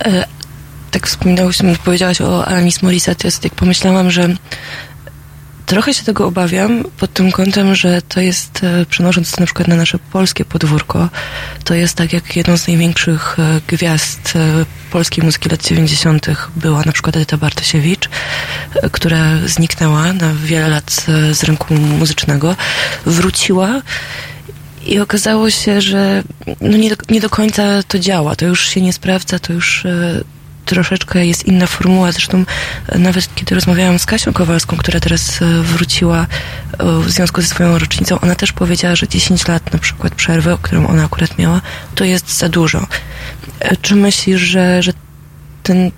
E, 0.00 0.26
tak 0.90 1.06
wspominałyśmy, 1.06 1.76
powiedziałaś 1.84 2.20
o 2.20 2.46
Alanis 2.46 2.82
Morissette. 2.82 3.28
Ja 3.28 3.34
tak 3.42 3.54
pomyślałam, 3.54 4.10
że 4.10 4.36
Trochę 5.66 5.94
się 5.94 6.04
tego 6.04 6.26
obawiam 6.26 6.84
pod 6.98 7.12
tym 7.12 7.32
kątem, 7.32 7.74
że 7.74 8.02
to 8.02 8.20
jest, 8.20 8.64
e, 8.64 8.86
przenosząc 8.86 9.30
to 9.30 9.40
na 9.40 9.46
przykład 9.46 9.68
na 9.68 9.76
nasze 9.76 9.98
polskie 9.98 10.44
podwórko, 10.44 11.08
to 11.64 11.74
jest 11.74 11.96
tak 11.96 12.12
jak 12.12 12.36
jedną 12.36 12.56
z 12.56 12.68
największych 12.68 13.36
e, 13.38 13.60
gwiazd 13.68 14.32
e, 14.36 14.64
polskiej 14.90 15.24
muzyki 15.24 15.48
lat 15.48 15.62
90. 15.62 16.26
była 16.56 16.82
na 16.86 16.92
przykład 16.92 17.16
Edyta 17.16 17.36
Bartosiewicz, 17.36 18.08
która 18.92 19.38
zniknęła 19.46 20.12
na 20.12 20.34
wiele 20.34 20.68
lat 20.68 21.06
z 21.32 21.42
rynku 21.42 21.74
muzycznego, 21.74 22.56
wróciła 23.06 23.82
i 24.86 24.98
okazało 24.98 25.50
się, 25.50 25.80
że 25.80 26.22
no 26.60 26.76
nie, 26.76 26.90
nie 27.10 27.20
do 27.20 27.30
końca 27.30 27.82
to 27.88 27.98
działa, 27.98 28.36
to 28.36 28.46
już 28.46 28.68
się 28.68 28.80
nie 28.80 28.92
sprawdza, 28.92 29.38
to 29.38 29.52
już 29.52 29.86
troszeczkę 30.64 31.26
jest 31.26 31.46
inna 31.46 31.66
formuła. 31.66 32.12
Zresztą 32.12 32.44
e, 32.88 32.98
nawet 32.98 33.34
kiedy 33.34 33.54
rozmawiałam 33.54 33.98
z 33.98 34.06
Kasią 34.06 34.32
Kowalską, 34.32 34.76
która 34.76 35.00
teraz 35.00 35.42
e, 35.42 35.62
wróciła 35.62 36.26
e, 36.78 36.98
w 37.00 37.10
związku 37.10 37.40
ze 37.40 37.46
swoją 37.46 37.78
rocznicą, 37.78 38.20
ona 38.20 38.34
też 38.34 38.52
powiedziała, 38.52 38.96
że 38.96 39.08
10 39.08 39.48
lat 39.48 39.72
na 39.72 39.78
przykład 39.78 40.14
przerwy, 40.14 40.58
którą 40.62 40.86
ona 40.86 41.04
akurat 41.04 41.38
miała, 41.38 41.60
to 41.94 42.04
jest 42.04 42.38
za 42.38 42.48
dużo. 42.48 42.86
Czy 43.82 43.96
myślisz, 43.96 44.40
że, 44.40 44.82
że 44.82 44.92
ten, 45.62 45.90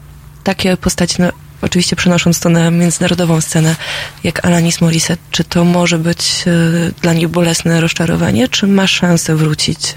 takie 0.44 0.76
postacie, 0.76 1.22
no, 1.22 1.32
oczywiście 1.62 1.96
przenosząc 1.96 2.40
to 2.40 2.48
na 2.48 2.70
międzynarodową 2.70 3.40
scenę, 3.40 3.76
jak 4.24 4.46
Alanis 4.46 4.80
Morissette, 4.80 5.22
czy 5.30 5.44
to 5.44 5.64
może 5.64 5.98
być 5.98 6.44
dla 7.02 7.12
nich 7.12 7.28
bolesne 7.28 7.80
rozczarowanie, 7.80 8.48
czy 8.48 8.66
ma 8.66 8.86
szansę 8.86 9.36
wrócić? 9.36 9.94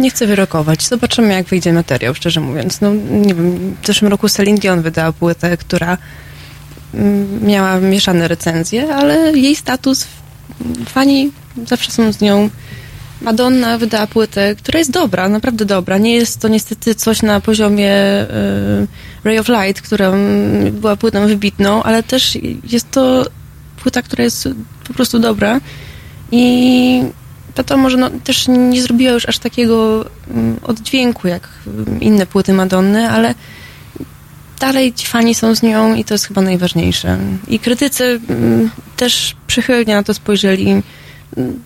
Nie 0.00 0.10
chcę 0.10 0.26
wyrokować. 0.26 0.82
Zobaczymy, 0.82 1.32
jak 1.32 1.46
wyjdzie 1.46 1.72
materiał, 1.72 2.14
szczerze 2.14 2.40
mówiąc. 2.40 2.80
No, 2.80 2.94
nie 3.10 3.34
wiem, 3.34 3.76
w 3.82 3.86
zeszłym 3.86 4.10
roku 4.10 4.28
Celine 4.28 4.58
Dion 4.58 4.82
wydała 4.82 5.12
płytę, 5.12 5.56
która 5.56 5.98
mm, 6.94 7.46
miała 7.46 7.80
mieszane 7.80 8.28
recenzje, 8.28 8.94
ale 8.94 9.38
jej 9.38 9.56
status, 9.56 10.06
fani 10.86 11.30
zawsze 11.66 11.92
są 11.92 12.12
z 12.12 12.20
nią. 12.20 12.50
Madonna 13.22 13.78
wydała 13.78 14.06
płytę, 14.06 14.54
która 14.54 14.78
jest 14.78 14.90
dobra, 14.90 15.28
naprawdę 15.28 15.64
dobra. 15.64 15.98
Nie 15.98 16.14
jest 16.14 16.40
to 16.40 16.48
niestety 16.48 16.94
coś 16.94 17.22
na 17.22 17.40
poziomie 17.40 17.92
y, 18.22 18.86
Ray 19.24 19.38
of 19.38 19.48
Light, 19.48 19.82
która 19.82 20.12
była 20.72 20.96
płytą 20.96 21.26
wybitną, 21.26 21.82
ale 21.82 22.02
też 22.02 22.38
jest 22.70 22.90
to 22.90 23.26
płyta, 23.82 24.02
która 24.02 24.24
jest 24.24 24.48
po 24.88 24.94
prostu 24.94 25.18
dobra. 25.18 25.60
I 26.32 27.02
to 27.66 27.76
może 27.76 27.96
no, 27.96 28.10
też 28.24 28.48
nie 28.48 28.82
zrobiła 28.82 29.12
już 29.12 29.28
aż 29.28 29.38
takiego 29.38 30.04
mm, 30.30 30.56
oddźwięku 30.62 31.28
jak 31.28 31.48
mm, 31.66 32.00
inne 32.00 32.26
płyty 32.26 32.52
Madonny, 32.52 33.10
ale 33.10 33.34
dalej 34.60 34.92
ci 34.92 35.06
fani 35.06 35.34
są 35.34 35.54
z 35.54 35.62
nią 35.62 35.94
i 35.94 36.04
to 36.04 36.14
jest 36.14 36.26
chyba 36.26 36.40
najważniejsze. 36.40 37.18
I 37.48 37.58
krytycy 37.58 38.20
mm, 38.28 38.70
też 38.96 39.36
przychylnie 39.46 39.94
na 39.94 40.02
to 40.02 40.14
spojrzeli. 40.14 40.82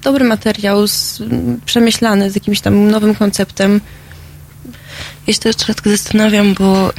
Dobry 0.03 0.25
materiał, 0.25 0.87
z, 0.87 1.23
przemyślany, 1.64 2.31
z 2.31 2.35
jakimś 2.35 2.61
tam 2.61 2.90
nowym 2.90 3.14
konceptem. 3.14 3.81
Ja 5.27 5.35
się 5.35 5.40
też 5.40 5.57
tak 5.57 5.88
zastanawiam, 5.88 6.55
bo 6.55 6.92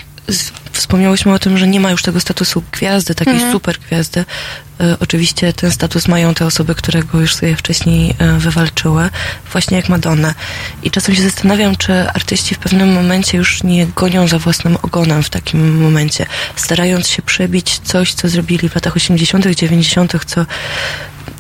wspomniałyśmy 0.78 1.34
o 1.34 1.40
tym, 1.40 1.58
że 1.58 1.68
nie 1.68 1.80
ma 1.80 1.92
już 1.92 2.02
tego 2.02 2.20
statusu 2.20 2.64
gwiazdy, 2.72 3.16
takiej 3.16 3.34
Mhm. 3.34 3.52
super 3.52 3.78
gwiazdy. 3.88 4.26
E, 4.80 4.98
oczywiście 5.00 5.54
ten 5.54 5.72
status 5.72 6.08
mają 6.08 6.34
te 6.34 6.46
osoby, 6.46 6.76
które 6.76 7.04
go 7.04 7.20
już 7.22 7.36
sobie 7.36 7.56
wcześniej 7.56 8.16
e, 8.20 8.38
wywalczyły, 8.40 9.10
właśnie 9.52 9.78
jak 9.78 9.90
Madonna. 9.90 10.34
I 10.84 10.92
czasem 10.92 11.16
się 11.16 11.22
zastanawiam, 11.22 11.76
czy 11.76 12.10
artyści 12.10 12.56
w 12.56 12.60
pewnym 12.60 12.94
momencie 12.94 13.38
już 13.38 13.64
nie 13.64 13.88
gonią 13.88 14.28
za 14.28 14.40
własnym 14.40 14.78
ogonem 14.82 15.24
w 15.24 15.30
takim 15.30 15.82
momencie, 15.82 16.26
starając 16.56 17.08
się 17.08 17.22
przebić 17.22 17.80
coś, 17.84 18.14
co 18.14 18.30
zrobili 18.30 18.70
w 18.70 18.76
latach 18.76 18.96
80., 18.96 19.46
90., 19.56 20.26
co 20.26 20.46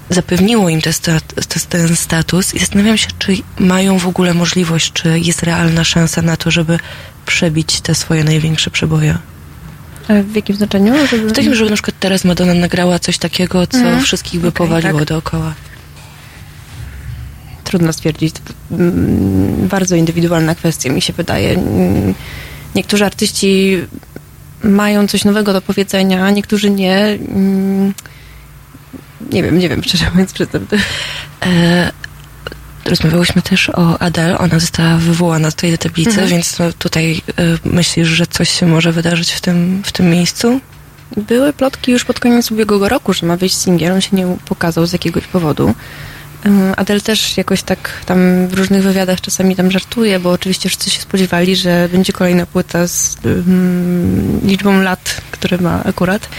zapewniło 0.09 0.69
im 0.69 0.81
te 0.81 0.89
stat- 0.93 1.45
te- 1.47 1.59
ten 1.69 1.95
status 1.95 2.53
i 2.53 2.59
zastanawiam 2.59 2.97
się, 2.97 3.07
czy 3.19 3.37
mają 3.59 3.97
w 3.99 4.07
ogóle 4.07 4.33
możliwość, 4.33 4.91
czy 4.93 5.19
jest 5.19 5.43
realna 5.43 5.83
szansa 5.83 6.21
na 6.21 6.37
to, 6.37 6.51
żeby 6.51 6.79
przebić 7.25 7.81
te 7.81 7.95
swoje 7.95 8.23
największe 8.23 8.71
przeboje. 8.71 9.17
E, 10.07 10.23
W 10.23 10.35
jakim 10.35 10.55
znaczeniu? 10.55 11.07
Żeby... 11.07 11.29
W 11.29 11.33
takim, 11.33 11.55
żeby 11.55 11.69
na 11.69 11.75
przykład 11.75 11.95
teraz 11.99 12.25
Madonna 12.25 12.53
nagrała 12.53 12.99
coś 12.99 13.17
takiego, 13.17 13.67
co 13.67 13.77
Mhm. 13.77 14.03
wszystkich 14.03 14.41
by 14.41 14.47
Okej, 14.47 14.57
powaliło 14.57 14.99
tak. 14.99 15.07
dookoła. 15.07 15.53
Trudno 17.63 17.93
stwierdzić. 17.93 18.35
To, 18.35 18.41
mm, 18.75 19.67
Bardzo 19.67 19.95
indywidualna 19.95 20.55
kwestia, 20.55 20.89
mi 20.89 21.01
się 21.01 21.13
wydaje. 21.13 21.51
Mm, 21.53 22.13
Niektórzy 22.75 23.05
artyści 23.05 23.77
mają 24.63 25.07
coś 25.07 25.25
nowego 25.25 25.53
do 25.53 25.61
powiedzenia, 25.61 26.25
a 26.25 26.31
niektórzy 26.31 26.69
nie. 26.69 26.97
Mm, 26.97 27.93
Nie 29.31 29.43
wiem, 29.43 29.59
nie 29.59 29.69
wiem, 29.69 29.83
szczerze 29.83 30.09
mówiąc, 30.11 30.33
przedtem. 30.33 30.67
E, 31.45 31.91
rozmawiałyśmy 32.85 33.41
też 33.41 33.69
o 33.69 34.01
Adele, 34.01 34.37
ona 34.37 34.59
została 34.59 34.97
wywołana 34.97 35.51
z 35.51 35.55
tej 35.55 35.77
tablicy, 35.77 36.09
Mhm. 36.09 36.27
więc 36.29 36.59
no, 36.59 36.73
tutaj 36.79 37.21
e, 37.37 37.43
myślisz, 37.65 38.07
że 38.07 38.27
coś 38.27 38.49
się 38.49 38.65
może 38.67 38.91
wydarzyć 38.91 39.31
w 39.31 39.41
tym, 39.41 39.81
w 39.85 39.91
tym 39.91 40.09
miejscu? 40.09 40.59
Były 41.17 41.53
plotki 41.53 41.91
już 41.91 42.05
pod 42.05 42.19
koniec 42.19 42.51
ubiegłego 42.51 42.89
roku, 42.89 43.13
że 43.13 43.25
ma 43.25 43.37
wyjść 43.37 43.57
singiel, 43.57 43.93
on 43.93 44.01
się 44.01 44.15
nie 44.15 44.37
pokazał 44.45 44.85
z 44.85 44.93
jakiegoś 44.93 45.27
powodu. 45.27 45.73
Ym, 46.45 46.73
Adele 46.77 47.01
też 47.01 47.37
jakoś 47.37 47.63
tak 47.63 48.01
tam 48.05 48.47
w 48.47 48.53
różnych 48.53 48.83
wywiadach 48.83 49.21
czasami 49.21 49.55
tam 49.55 49.71
żartuje, 49.71 50.19
bo 50.19 50.31
oczywiście 50.31 50.69
wszyscy 50.69 50.89
się 50.89 51.01
spodziewali, 51.01 51.55
że 51.55 51.89
będzie 51.91 52.13
kolejna 52.13 52.45
płyta 52.45 52.87
z 52.87 53.17
ym, 53.25 54.39
liczbą 54.43 54.81
lat, 54.81 55.21
które 55.31 55.57
ma 55.57 55.83
akurat. 55.83 56.29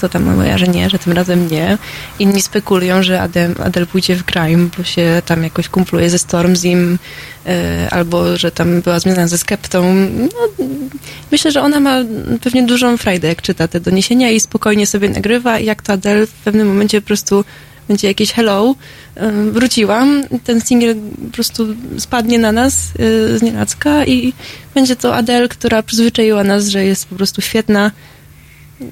Co 0.00 0.08
tam 0.08 0.36
moja, 0.36 0.58
że 0.58 0.66
nie, 0.66 0.90
że 0.90 0.98
tym 0.98 1.12
razem 1.12 1.50
nie. 1.50 1.78
Inni 2.18 2.42
spekulują, 2.42 3.02
że 3.02 3.20
Adele, 3.20 3.54
Adele 3.64 3.86
pójdzie 3.86 4.16
w 4.16 4.22
grime, 4.22 4.68
bo 4.78 4.84
się 4.84 5.22
tam 5.26 5.42
jakoś 5.42 5.68
kumpluje 5.68 6.10
ze 6.10 6.18
Stormzim, 6.18 6.98
y, 7.46 7.90
albo 7.90 8.36
że 8.36 8.50
tam 8.50 8.80
była 8.80 9.00
związana 9.00 9.28
ze 9.28 9.38
Skeptą. 9.38 9.94
No, 10.18 10.64
myślę, 11.32 11.52
że 11.52 11.62
ona 11.62 11.80
ma 11.80 12.04
pewnie 12.42 12.62
dużą 12.62 12.96
frajdę, 12.96 13.28
jak 13.28 13.42
czyta 13.42 13.68
te 13.68 13.80
doniesienia 13.80 14.30
i 14.30 14.40
spokojnie 14.40 14.86
sobie 14.86 15.08
nagrywa 15.08 15.58
i 15.58 15.64
jak 15.64 15.82
to 15.82 15.92
Adele 15.92 16.26
w 16.26 16.32
pewnym 16.32 16.68
momencie 16.68 17.00
po 17.00 17.06
prostu 17.06 17.44
będzie 17.88 18.08
jakieś 18.08 18.32
hello, 18.32 18.74
y, 19.16 19.50
wróciłam, 19.52 20.22
ten 20.44 20.60
singiel 20.60 20.94
po 21.26 21.32
prostu 21.32 21.66
spadnie 21.98 22.38
na 22.38 22.52
nas 22.52 22.74
y, 23.00 23.38
z 23.38 23.42
nienacka 23.42 24.06
i 24.06 24.32
będzie 24.74 24.96
to 24.96 25.16
Adele, 25.16 25.48
która 25.48 25.82
przyzwyczaiła 25.82 26.44
nas, 26.44 26.68
że 26.68 26.84
jest 26.84 27.06
po 27.06 27.16
prostu 27.16 27.40
świetna 27.40 27.90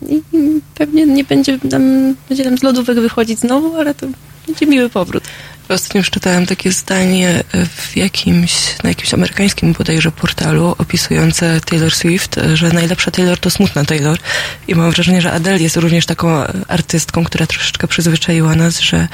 i 0.09 0.23
pewnie 0.75 1.07
nie 1.07 1.25
będzie 1.25 1.59
tam, 1.59 2.15
będzie 2.29 2.45
tam 2.45 2.59
z 2.59 2.63
lodówek 2.63 3.01
wychodzić 3.01 3.39
znowu, 3.39 3.77
ale 3.77 3.95
to 3.95 4.07
będzie 4.47 4.67
miły 4.67 4.91
powrót. 4.91 5.25
Ostatnio 5.69 5.99
już 5.99 6.11
czytałem 6.11 6.47
takie 6.47 6.73
zdanie 6.73 7.45
e, 7.53 7.67
w 7.67 7.97
jakimś, 7.97 8.83
na 8.83 8.89
jakimś 8.89 9.15
amerykańskim 9.15 9.73
bodajże 9.73 10.11
portalu 10.11 10.75
opisujące 10.79 11.61
Taylor 11.61 11.95
Swift, 11.95 12.39
e, 12.39 12.57
że 12.57 12.69
najlepsza 12.69 13.11
Taylor 13.11 13.39
to 13.39 13.51
smutna 13.51 13.85
Taylor. 13.85 14.19
I 14.69 14.75
mam 14.75 14.91
wrażenie, 14.91 15.23
że 15.23 15.33
Adele 15.33 15.59
jest 15.59 15.77
również 15.77 16.07
taką 16.07 16.29
e, 16.29 16.53
artystką, 16.69 17.25
która 17.25 17.47
troszeczkę 17.47 17.89
przyzwyczaiła 17.89 18.55
nas, 18.55 18.81
że 18.81 19.09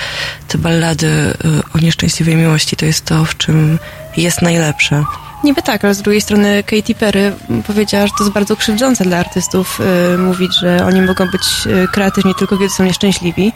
te 0.49 0.59
ballady 0.59 1.35
o 1.75 1.79
nieszczęśliwej 1.79 2.37
miłości 2.37 2.77
to 2.77 2.87
jest 2.87 3.05
to, 3.05 3.25
w 3.25 3.37
czym 3.37 3.79
jest 4.17 4.43
najlepsza. 4.43 5.07
Niby 5.45 5.63
tak, 5.63 5.85
ale 5.85 5.95
z 5.95 6.03
drugiej 6.03 6.21
strony 6.21 6.63
Katy 6.63 6.95
Perry 6.95 7.33
powiedziała, 7.67 8.07
że 8.07 8.13
to 8.19 8.25
jest 8.25 8.35
bardzo 8.35 8.57
krzywdzące 8.57 9.05
dla 9.05 9.19
artystów 9.19 9.81
y, 10.15 10.19
mówić, 10.19 10.59
że 10.61 10.87
oni 10.87 11.03
mogą 11.03 11.27
być 11.31 11.43
y, 11.67 11.89
kreatywni 11.93 12.35
tylko 12.35 12.59
kiedy 12.59 12.71
są 12.71 12.85
nieszczęśliwi. 12.85 13.53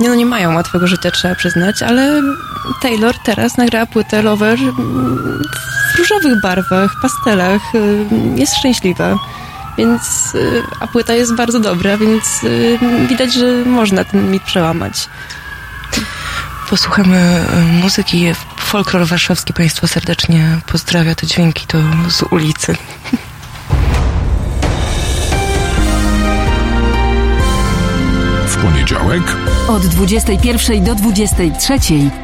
Nie 0.00 0.08
no, 0.08 0.14
nie 0.14 0.26
mają 0.26 0.54
łatwego 0.54 0.86
życia, 0.86 1.10
trzeba 1.10 1.34
przyznać, 1.34 1.82
ale 1.82 2.22
Taylor 2.82 3.14
teraz 3.24 3.56
nagrała 3.56 3.86
płytę 3.86 4.22
Lover 4.22 4.58
mm, 4.58 5.42
w 5.94 5.98
różowych 5.98 6.40
barwach, 6.40 6.94
pastelach, 7.02 7.74
y, 7.74 8.04
jest 8.36 8.56
szczęśliwa. 8.56 9.18
Więc, 9.78 10.36
a 10.80 10.86
płyta 10.86 11.14
jest 11.14 11.34
bardzo 11.34 11.60
dobra, 11.60 11.96
więc 11.96 12.24
widać, 13.08 13.34
że 13.34 13.64
można 13.64 14.04
ten 14.04 14.30
mit 14.30 14.42
przełamać. 14.42 15.08
Posłuchamy 16.72 17.16
e, 17.16 17.62
muzyki. 17.82 18.26
Folklor 18.56 19.06
warszawski 19.06 19.52
Państwa 19.52 19.86
serdecznie 19.86 20.60
pozdrawia. 20.66 21.14
Te 21.14 21.26
dźwięki 21.26 21.66
to 21.66 21.78
z 22.08 22.22
ulicy. 22.22 22.76
W 28.46 28.56
poniedziałek 28.56 29.22
Od 29.68 29.86
21 29.86 30.84
do 30.84 30.94
23 30.94 31.74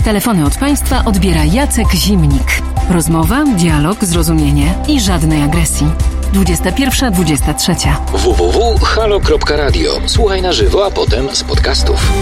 telefony 0.04 0.46
od 0.46 0.56
państwa 0.56 1.04
odbiera 1.04 1.44
Jacek 1.44 1.92
Zimnik. 1.94 2.62
Rozmowa, 2.90 3.44
dialog, 3.44 4.04
zrozumienie 4.04 4.74
i 4.88 5.00
żadnej 5.00 5.42
agresji. 5.42 5.86
21-23. 6.32 7.96
www.halo.radio. 8.12 10.00
Słuchaj 10.06 10.42
na 10.42 10.52
żywo, 10.52 10.86
a 10.86 10.90
potem 10.90 11.34
z 11.34 11.44
podcastów. 11.44 12.12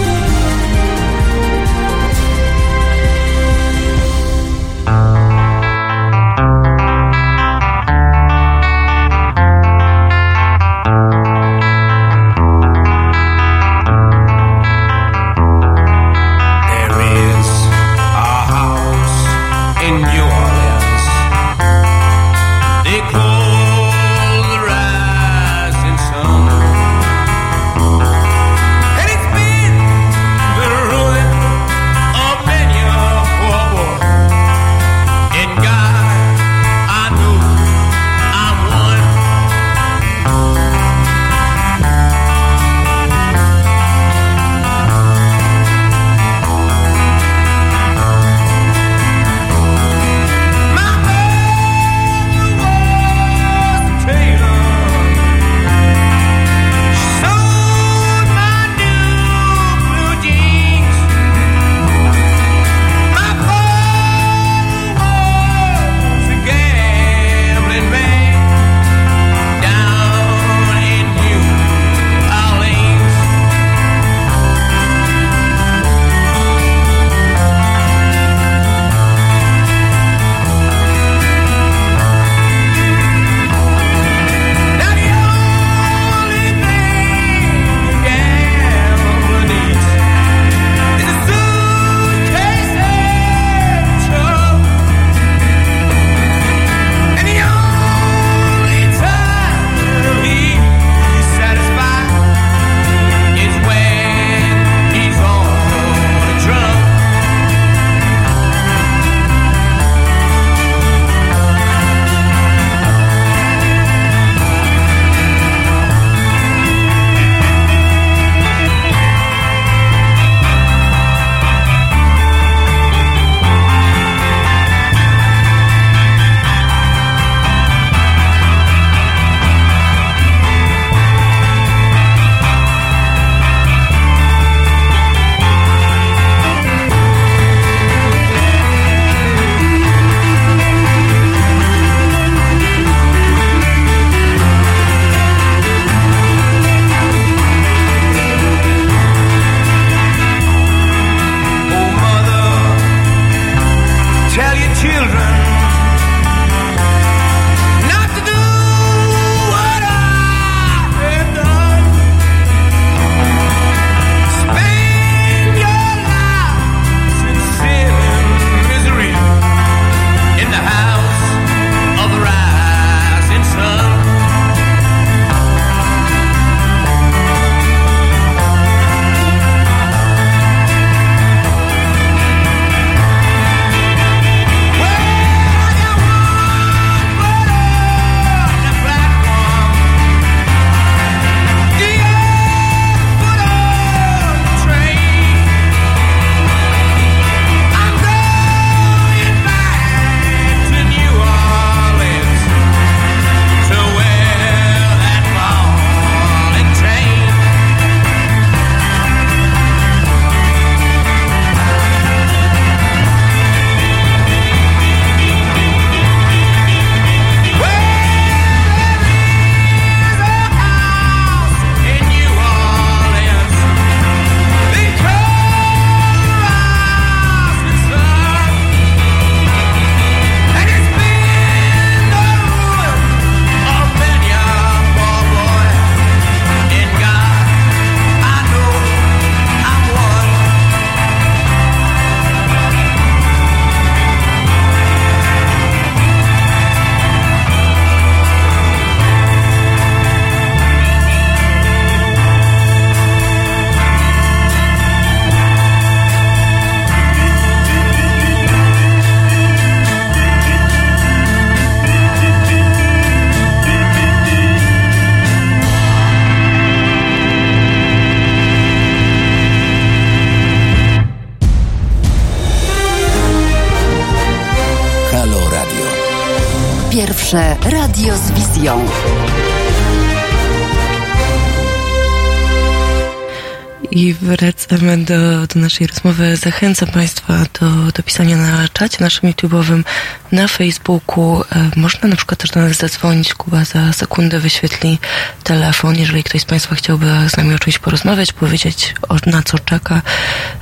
Do, 285.56 285.62
naszej 285.62 285.86
rozmowy. 285.86 286.36
Zachęcam 286.36 286.88
Państwa 286.88 287.34
do, 287.60 287.92
do 287.92 288.02
pisania 288.02 288.36
na 288.36 288.68
czacie 288.68 288.96
naszym 289.00 289.32
YouTube'owym, 289.32 289.84
na 290.32 290.48
Facebooku. 290.48 291.44
E, 291.52 291.70
można 291.76 292.08
na 292.08 292.16
przykład 292.16 292.40
też 292.40 292.50
do 292.50 292.60
nas 292.60 292.76
zadzwonić. 292.76 293.34
Kuba 293.34 293.64
za 293.64 293.92
sekundę 293.92 294.40
wyświetli 294.40 294.98
telefon, 295.42 295.96
jeżeli 295.96 296.24
ktoś 296.24 296.40
z 296.40 296.44
Państwa 296.44 296.74
chciałby 296.74 297.06
z 297.28 297.36
nami 297.36 297.54
o 297.54 297.58
czymś 297.58 297.78
porozmawiać, 297.78 298.32
powiedzieć 298.32 298.94
o, 299.08 299.16
na 299.26 299.42
co 299.42 299.58
czeka. 299.58 300.02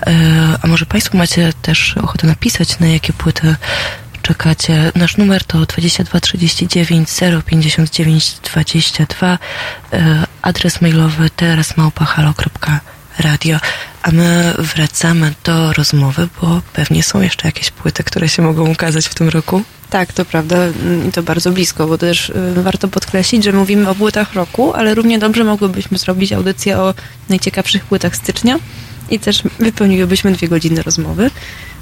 E, 0.07 0.13
a 0.63 0.67
może 0.67 0.87
Państwo 0.87 1.19
macie 1.19 1.53
też 1.63 1.97
ochotę 1.97 2.27
napisać, 2.27 2.79
na 2.79 2.87
jakie 2.87 3.13
płyty 3.13 3.57
czekacie. 4.23 4.93
Nasz 4.95 5.17
numer 5.17 5.45
to 5.45 5.67
22 5.67 6.21
39 6.21 7.09
059 7.47 8.37
22. 8.43 9.39
E, 9.93 10.27
adres 10.43 10.81
mailowy 10.81 11.31
terasmałpahalo.com 11.31 12.79
radio, 13.19 13.59
a 14.05 14.11
my 14.11 14.55
wracamy 14.59 15.35
do 15.45 15.73
rozmowy, 15.73 16.29
bo 16.41 16.63
pewnie 16.73 17.03
są 17.03 17.21
jeszcze 17.21 17.49
jakieś 17.49 17.71
płyty, 17.71 18.05
które 18.05 18.29
się 18.29 18.43
mogą 18.43 18.71
ukazać 18.71 19.07
w 19.07 19.15
tym 19.15 19.29
roku. 19.29 19.63
Tak, 19.91 20.13
to 20.13 20.25
prawda 20.25 20.57
i 21.09 21.13
to 21.13 21.23
bardzo 21.23 21.51
blisko, 21.51 21.87
bo 21.87 21.99
też 21.99 22.29
y, 22.29 22.35
warto 22.63 22.89
podkreślić, 22.89 23.45
że 23.45 23.53
mówimy 23.53 23.89
o 23.89 23.95
płytach 23.95 24.35
roku, 24.35 24.75
ale 24.75 24.95
równie 24.95 25.19
dobrze 25.19 25.45
mogłybyśmy 25.45 25.99
zrobić 25.99 26.33
audycję 26.33 26.79
o 26.79 26.95
najciekawszych 27.29 27.85
płytach 27.85 28.17
stycznia 28.17 28.59
i 29.11 29.19
też 29.19 29.43
wypełniłybyśmy 29.59 30.33
dwie 30.33 30.49
godziny 30.49 30.83
rozmowy. 30.83 31.31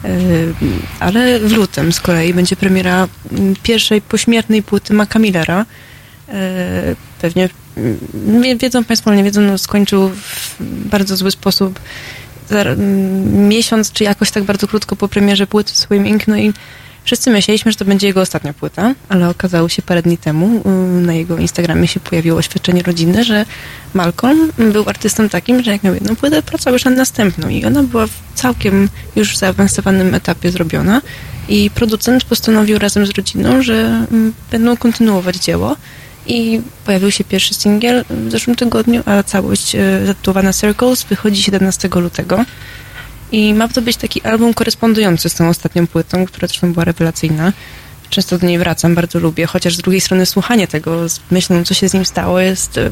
Y, 0.05 0.55
ale 1.01 1.41
w 1.41 1.53
lutym 1.53 1.93
z 1.93 2.01
kolei 2.01 2.35
będzie 2.35 2.57
premiera 2.57 3.09
mm, 3.33 3.55
pierwszej 3.63 4.01
pośmiertnej 4.01 4.63
płyty 4.63 4.95
Maca 4.95 5.19
Millera. 5.19 5.67
Y, 6.33 6.97
pewnie 7.21 7.49
mm, 7.77 8.59
wiedzą 8.59 8.85
Państwo, 8.85 9.11
ale 9.11 9.17
nie 9.17 9.25
wiedzą, 9.25 9.41
no 9.41 9.59
skończył 9.59 10.09
w 10.09 10.57
bardzo 10.89 11.17
zły 11.17 11.31
sposób. 11.31 11.81
Mm, 12.51 13.49
miesiąc, 13.49 13.93
czy 13.93 14.05
jakoś 14.05 14.31
tak 14.31 14.45
bardzo 14.45 14.69
krótko 14.69 14.97
po 14.97 15.09
premierze 15.09 15.47
płyty 15.47 15.73
Swimming, 15.75 16.29
no 16.29 16.37
i 16.37 16.53
wszyscy 17.05 17.31
myśleliśmy, 17.31 17.73
że 17.73 17.79
to 17.79 17.85
będzie 17.85 18.07
jego 18.07 18.21
ostatnia 18.21 18.53
płyta, 18.53 18.95
ale 19.09 19.29
okazało 19.29 19.69
się 19.69 19.83
parę 19.83 20.03
dni 20.03 20.19
temu, 20.19 20.63
na 21.03 21.15
jego 21.15 21.39
Instagramie 21.39 21.89
się 21.89 22.01
pojawiło 22.01 22.39
oświadczenie 22.39 22.83
rodzinne, 22.83 23.25
że 23.25 23.45
Malcolm 23.95 24.53
był 24.59 24.89
artystą 24.89 25.29
takim, 25.29 25.63
że 25.63 25.71
jak 25.71 25.83
miał 25.83 25.95
jedną 25.95 26.17
płytę, 26.17 26.43
pracował 26.43 26.73
już 26.73 26.85
nad 26.85 26.97
następną 26.97 27.49
i 27.49 27.65
ona 27.65 27.83
była 27.83 28.07
w 28.07 28.13
całkiem 28.35 28.89
już 29.17 29.37
zaawansowanym 29.37 30.15
etapie 30.15 30.51
zrobiona. 30.51 31.03
I 31.49 31.71
producent 31.71 32.25
postanowił 32.25 32.79
razem 32.79 33.07
z 33.07 33.11
rodziną, 33.11 33.63
że 33.63 34.07
będą 34.51 34.77
kontynuować 34.77 35.37
dzieło 35.37 35.77
i 36.27 36.61
pojawił 36.85 37.11
się 37.11 37.25
pierwszy 37.25 37.55
singiel 37.55 38.05
w 38.11 38.31
zeszłym 38.31 38.57
tygodniu, 38.57 39.03
a 39.07 39.23
całość 39.23 39.75
e, 39.75 40.07
zatytułowana 40.07 40.53
Circles 40.53 41.05
wychodzi 41.05 41.43
17 41.43 41.89
lutego. 41.95 42.45
I 43.33 43.55
ma 43.55 43.69
to 43.69 43.83
być 43.83 43.97
taki 43.97 44.23
album 44.23 44.55
korespondujący 44.55 45.29
z 45.29 45.35
tą 45.35 45.49
ostatnią 45.49 45.87
płytą, 45.87 46.27
która 46.27 46.49
zresztą 46.49 46.73
była 46.73 46.85
rewelacyjna. 46.85 47.53
Często 48.11 48.39
do 48.39 48.47
niej 48.47 48.59
wracam, 48.59 48.95
bardzo 48.95 49.19
lubię, 49.19 49.47
chociaż 49.47 49.75
z 49.75 49.79
drugiej 49.79 50.01
strony 50.01 50.27
słuchanie 50.27 50.69
tego 50.69 51.09
z 51.09 51.21
myślą, 51.31 51.65
co 51.65 51.75
się 51.75 51.89
z 51.89 51.95
nim 51.95 52.05
stało, 52.05 52.41
jest 52.41 52.79
e, 52.79 52.91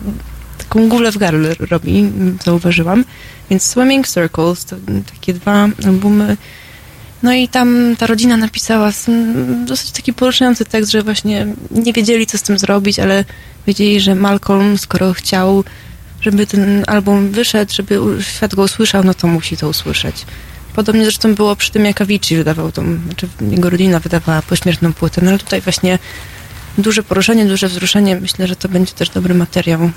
taką 0.59 0.89
gulę 0.89 1.13
w 1.13 1.19
gardle 1.19 1.55
robi, 1.71 2.13
zauważyłam. 2.45 3.05
Więc 3.51 3.63
Swimming 3.63 4.09
Circles 4.09 4.65
to 4.65 4.77
takie 5.15 5.35
dwa 5.35 5.69
albumy 5.87 6.37
no 7.23 7.33
i 7.33 7.49
tam 7.49 7.97
ta 7.99 8.07
rodzina 8.07 8.37
napisała 8.37 8.91
dosyć 9.67 9.91
taki 9.91 10.13
poruszający 10.13 10.65
tekst, 10.65 10.91
że 10.91 11.03
właśnie 11.03 11.47
nie 11.71 11.93
wiedzieli, 11.93 12.27
co 12.27 12.39
z 12.39 12.43
tym 12.43 12.59
zrobić, 12.59 12.99
ale 12.99 13.25
wiedzieli, 13.67 14.01
że 14.01 14.15
Malcolm, 14.15 14.79
skoro 14.79 15.13
chciał, 15.13 15.65
żeby 16.21 16.47
ten 16.47 16.85
album 16.87 17.31
wyszedł, 17.31 17.73
żeby 17.75 18.01
świat 18.21 18.55
go 18.55 18.63
usłyszał, 18.63 19.05
no 19.05 19.15
to 19.15 19.27
musi 19.27 19.57
to 19.57 19.69
usłyszeć. 19.69 20.27
Podobnie 20.75 21.03
zresztą 21.03 21.35
było 21.35 21.57
przy 21.57 21.73
tym, 21.73 21.85
jak 21.85 22.01
Avicii 22.01 22.37
wydawał 22.37 22.73
tą, 22.73 22.99
znaczy 23.05 23.29
jego 23.51 23.71
rodzina 23.71 24.01
wydawała 24.01 24.43
pośmiertną 24.43 24.93
płytę, 24.93 25.21
no 25.25 25.31
ale 25.31 25.39
tutaj 25.39 25.61
właśnie 25.61 25.99
duże 26.79 27.03
poruszenie, 27.03 27.47
duże 27.47 27.69
wzruszenie. 27.69 28.21
Myślę, 28.21 28.47
że 28.47 28.57
to 28.57 28.69
będzie 28.69 28.93
też 28.93 29.09
dobry 29.09 29.35
materiał. 29.35 29.91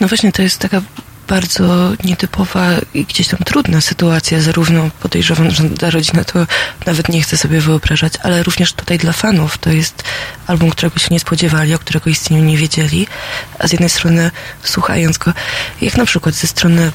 No 0.00 0.08
właśnie, 0.08 0.32
to 0.32 0.42
jest 0.42 0.58
taka 0.58 0.82
bardzo 1.28 1.92
nietypowa 2.04 2.70
i 2.94 3.04
gdzieś 3.04 3.28
tam 3.28 3.38
trudna 3.44 3.80
sytuacja, 3.80 4.40
zarówno 4.40 4.90
podejrzewam, 5.00 5.50
że 5.50 5.62
dla 5.62 5.90
rodziny 5.90 6.24
to 6.24 6.46
nawet 6.86 7.08
nie 7.08 7.22
chcę 7.22 7.36
sobie 7.36 7.60
wyobrażać, 7.60 8.12
ale 8.22 8.42
również 8.42 8.72
tutaj 8.72 8.98
dla 8.98 9.12
fanów. 9.12 9.58
To 9.58 9.70
jest 9.70 10.02
album, 10.46 10.70
którego 10.70 10.98
się 10.98 11.08
nie 11.10 11.20
spodziewali, 11.20 11.74
o 11.74 11.78
którego 11.78 12.10
istnieniu 12.10 12.44
nie 12.44 12.56
wiedzieli, 12.56 13.06
a 13.58 13.68
z 13.68 13.72
jednej 13.72 13.90
strony 13.90 14.30
słuchając 14.62 15.18
go, 15.18 15.32
jak 15.80 15.96
na 15.96 16.06
przykład 16.06 16.34
ze 16.34 16.46
strony 16.46 16.92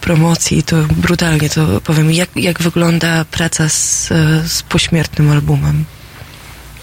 promocji, 0.00 0.62
to 0.62 0.76
brutalnie 0.96 1.50
to 1.50 1.80
powiem, 1.80 2.12
jak, 2.12 2.28
jak 2.36 2.62
wygląda 2.62 3.24
praca 3.24 3.68
z, 3.68 4.08
z 4.52 4.62
pośmiertnym 4.62 5.30
albumem? 5.30 5.84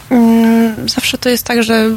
Mm, 0.09 0.89
zawsze 0.89 1.17
to 1.17 1.29
jest 1.29 1.43
tak, 1.43 1.63
że 1.63 1.89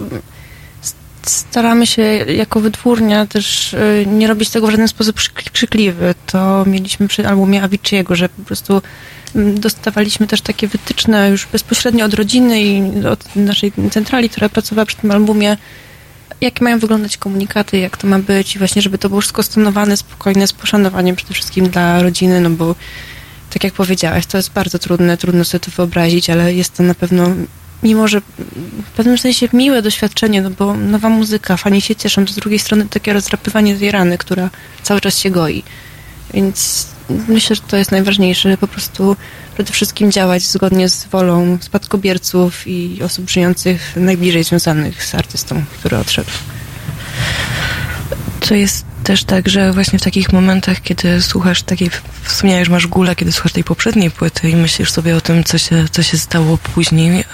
staramy 1.27 1.87
się 1.87 2.03
jako 2.27 2.61
wytwórnia 2.61 3.27
też 3.27 3.75
y, 3.75 4.05
nie 4.07 4.29
robić 4.29 4.51
tego 4.51 4.67
w 4.67 4.71
żaden 4.71 4.89
sposób 4.89 5.17
krzykliwy. 5.53 6.15
To 6.27 6.65
mieliśmy 6.67 7.09
przy 7.09 7.29
albumie 7.29 7.63
Avicii'ego, 7.63 8.15
że 8.15 8.29
po 8.29 8.43
prostu 8.43 8.83
mm, 9.35 9.61
dostawaliśmy 9.61 10.27
też 10.27 10.41
takie 10.41 10.69
wytyczne 10.69 11.31
już 11.31 11.47
bezpośrednio 11.47 12.05
od 12.05 12.15
rodziny 12.15 12.63
i 12.63 13.07
od 13.07 13.37
naszej 13.37 13.73
centrali, 13.91 14.31
która 14.31 14.49
pracowała 14.49 14.87
przy 14.87 14.97
tym 14.97 15.11
albumie, 15.11 15.57
jak 16.41 16.61
mają 16.61 16.79
wyglądać 16.79 17.17
komunikaty, 17.17 17.79
jak 17.79 17.97
to 17.97 18.07
ma 18.07 18.19
być 18.19 18.57
i 18.57 18.59
właśnie, 18.59 18.83
żeby 18.83 18.99
to 18.99 19.09
było 19.09 19.21
wszystko 19.21 19.43
stonowane, 19.43 19.97
spokojne, 19.97 20.47
z 20.47 20.53
poszanowaniem 20.53 21.17
przede 21.17 21.35
wszystkim 21.35 21.69
dla 21.69 22.03
rodziny, 22.03 22.41
no 22.41 22.51
bo 22.51 22.75
tak 23.51 23.65
jak 23.65 23.75
powiedziałaś, 23.75 24.27
to 24.27 24.37
jest 24.37 24.53
bardzo 24.53 24.79
trudne, 24.79 25.17
trudno 25.17 25.45
sobie 25.45 25.61
to 25.61 25.71
wyobrazić, 25.71 26.31
ale 26.31 26.55
jest 26.55 26.77
to 26.77 26.83
na 26.83 26.95
pewno 26.95 27.31
mimo 27.83 28.09
że 28.09 28.21
w 28.85 28.91
pewnym 28.97 29.19
sensie 29.19 29.49
miłe 29.53 29.83
doświadczenie, 29.83 30.43
no 30.43 30.51
bo 30.51 30.75
nowa 30.75 31.09
muzyka, 31.09 31.57
fani 31.57 31.81
się 31.81 31.97
cieszą, 31.97 32.27
z 32.27 32.35
drugiej 32.35 32.59
strony 32.59 32.87
takie 32.91 33.13
rozdrapywanie 33.13 33.77
tej 33.77 33.91
rany, 33.91 34.19
która 34.19 34.51
cały 34.83 35.01
czas 35.01 35.19
się 35.19 35.31
goi. 35.31 35.63
Więc 36.35 36.87
myślę, 37.29 37.57
że 37.57 37.63
to 37.63 37.77
jest 37.77 37.93
najważniejsze, 37.93 38.57
po 38.59 38.69
prostu 38.69 39.17
przede 39.55 39.73
wszystkim 39.73 40.13
działać 40.13 40.43
zgodnie 40.43 40.89
z 40.89 41.07
wolą 41.07 41.59
spadkobierców 41.61 42.67
i 42.67 43.03
osób 43.03 43.31
żyjących 43.31 43.97
najbliżej 43.97 44.45
związanych 44.45 45.05
z 45.05 45.15
artystą, 45.15 45.65
który 45.79 45.97
odszedł. 45.97 46.31
To 48.41 48.55
jest 48.55 48.85
też 49.05 49.25
tak, 49.25 49.49
że 49.49 49.73
właśnie 49.73 49.99
w 49.99 50.03
takich 50.03 50.33
momentach, 50.33 50.83
kiedy 50.83 51.23
słuchasz 51.23 51.63
takiej, 51.63 51.91
wspomniałeś, 52.23 52.67
że 52.67 52.73
masz 52.73 52.87
gulę, 52.87 53.17
kiedy 53.17 53.33
słuchasz 53.33 53.53
tej 53.53 53.65
poprzedniej 53.65 54.11
płyty 54.11 54.51
i 54.51 54.57
myślisz 54.57 54.91
sobie 54.91 55.17
o 55.17 55.21
tym, 55.21 55.45
co 55.45 55.59
się, 55.59 55.85
co 55.91 56.03
się 56.03 56.19
stało 56.19 56.59
później. 56.59 57.21
E, 57.21 57.25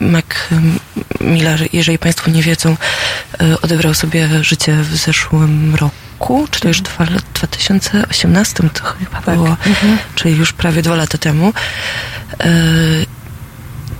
Mac 0.00 0.24
Miller, 1.20 1.68
jeżeli 1.72 1.98
Państwo 1.98 2.30
nie 2.30 2.42
wiedzą, 2.42 2.76
e, 3.40 3.60
odebrał 3.60 3.94
sobie 3.94 4.44
życie 4.44 4.76
w 4.82 4.96
zeszłym 4.96 5.74
roku, 5.74 6.48
czy 6.50 6.60
to 6.60 6.68
już 6.68 6.80
dwa, 6.80 7.06
2018 7.34 8.70
to 8.70 8.84
chyba 8.84 9.22
tak. 9.22 9.34
było, 9.34 9.56
mhm. 9.66 9.98
czyli 10.14 10.36
już 10.36 10.52
prawie 10.52 10.82
dwa 10.82 10.94
lata 10.94 11.18
temu. 11.18 11.52
E, 12.40 12.50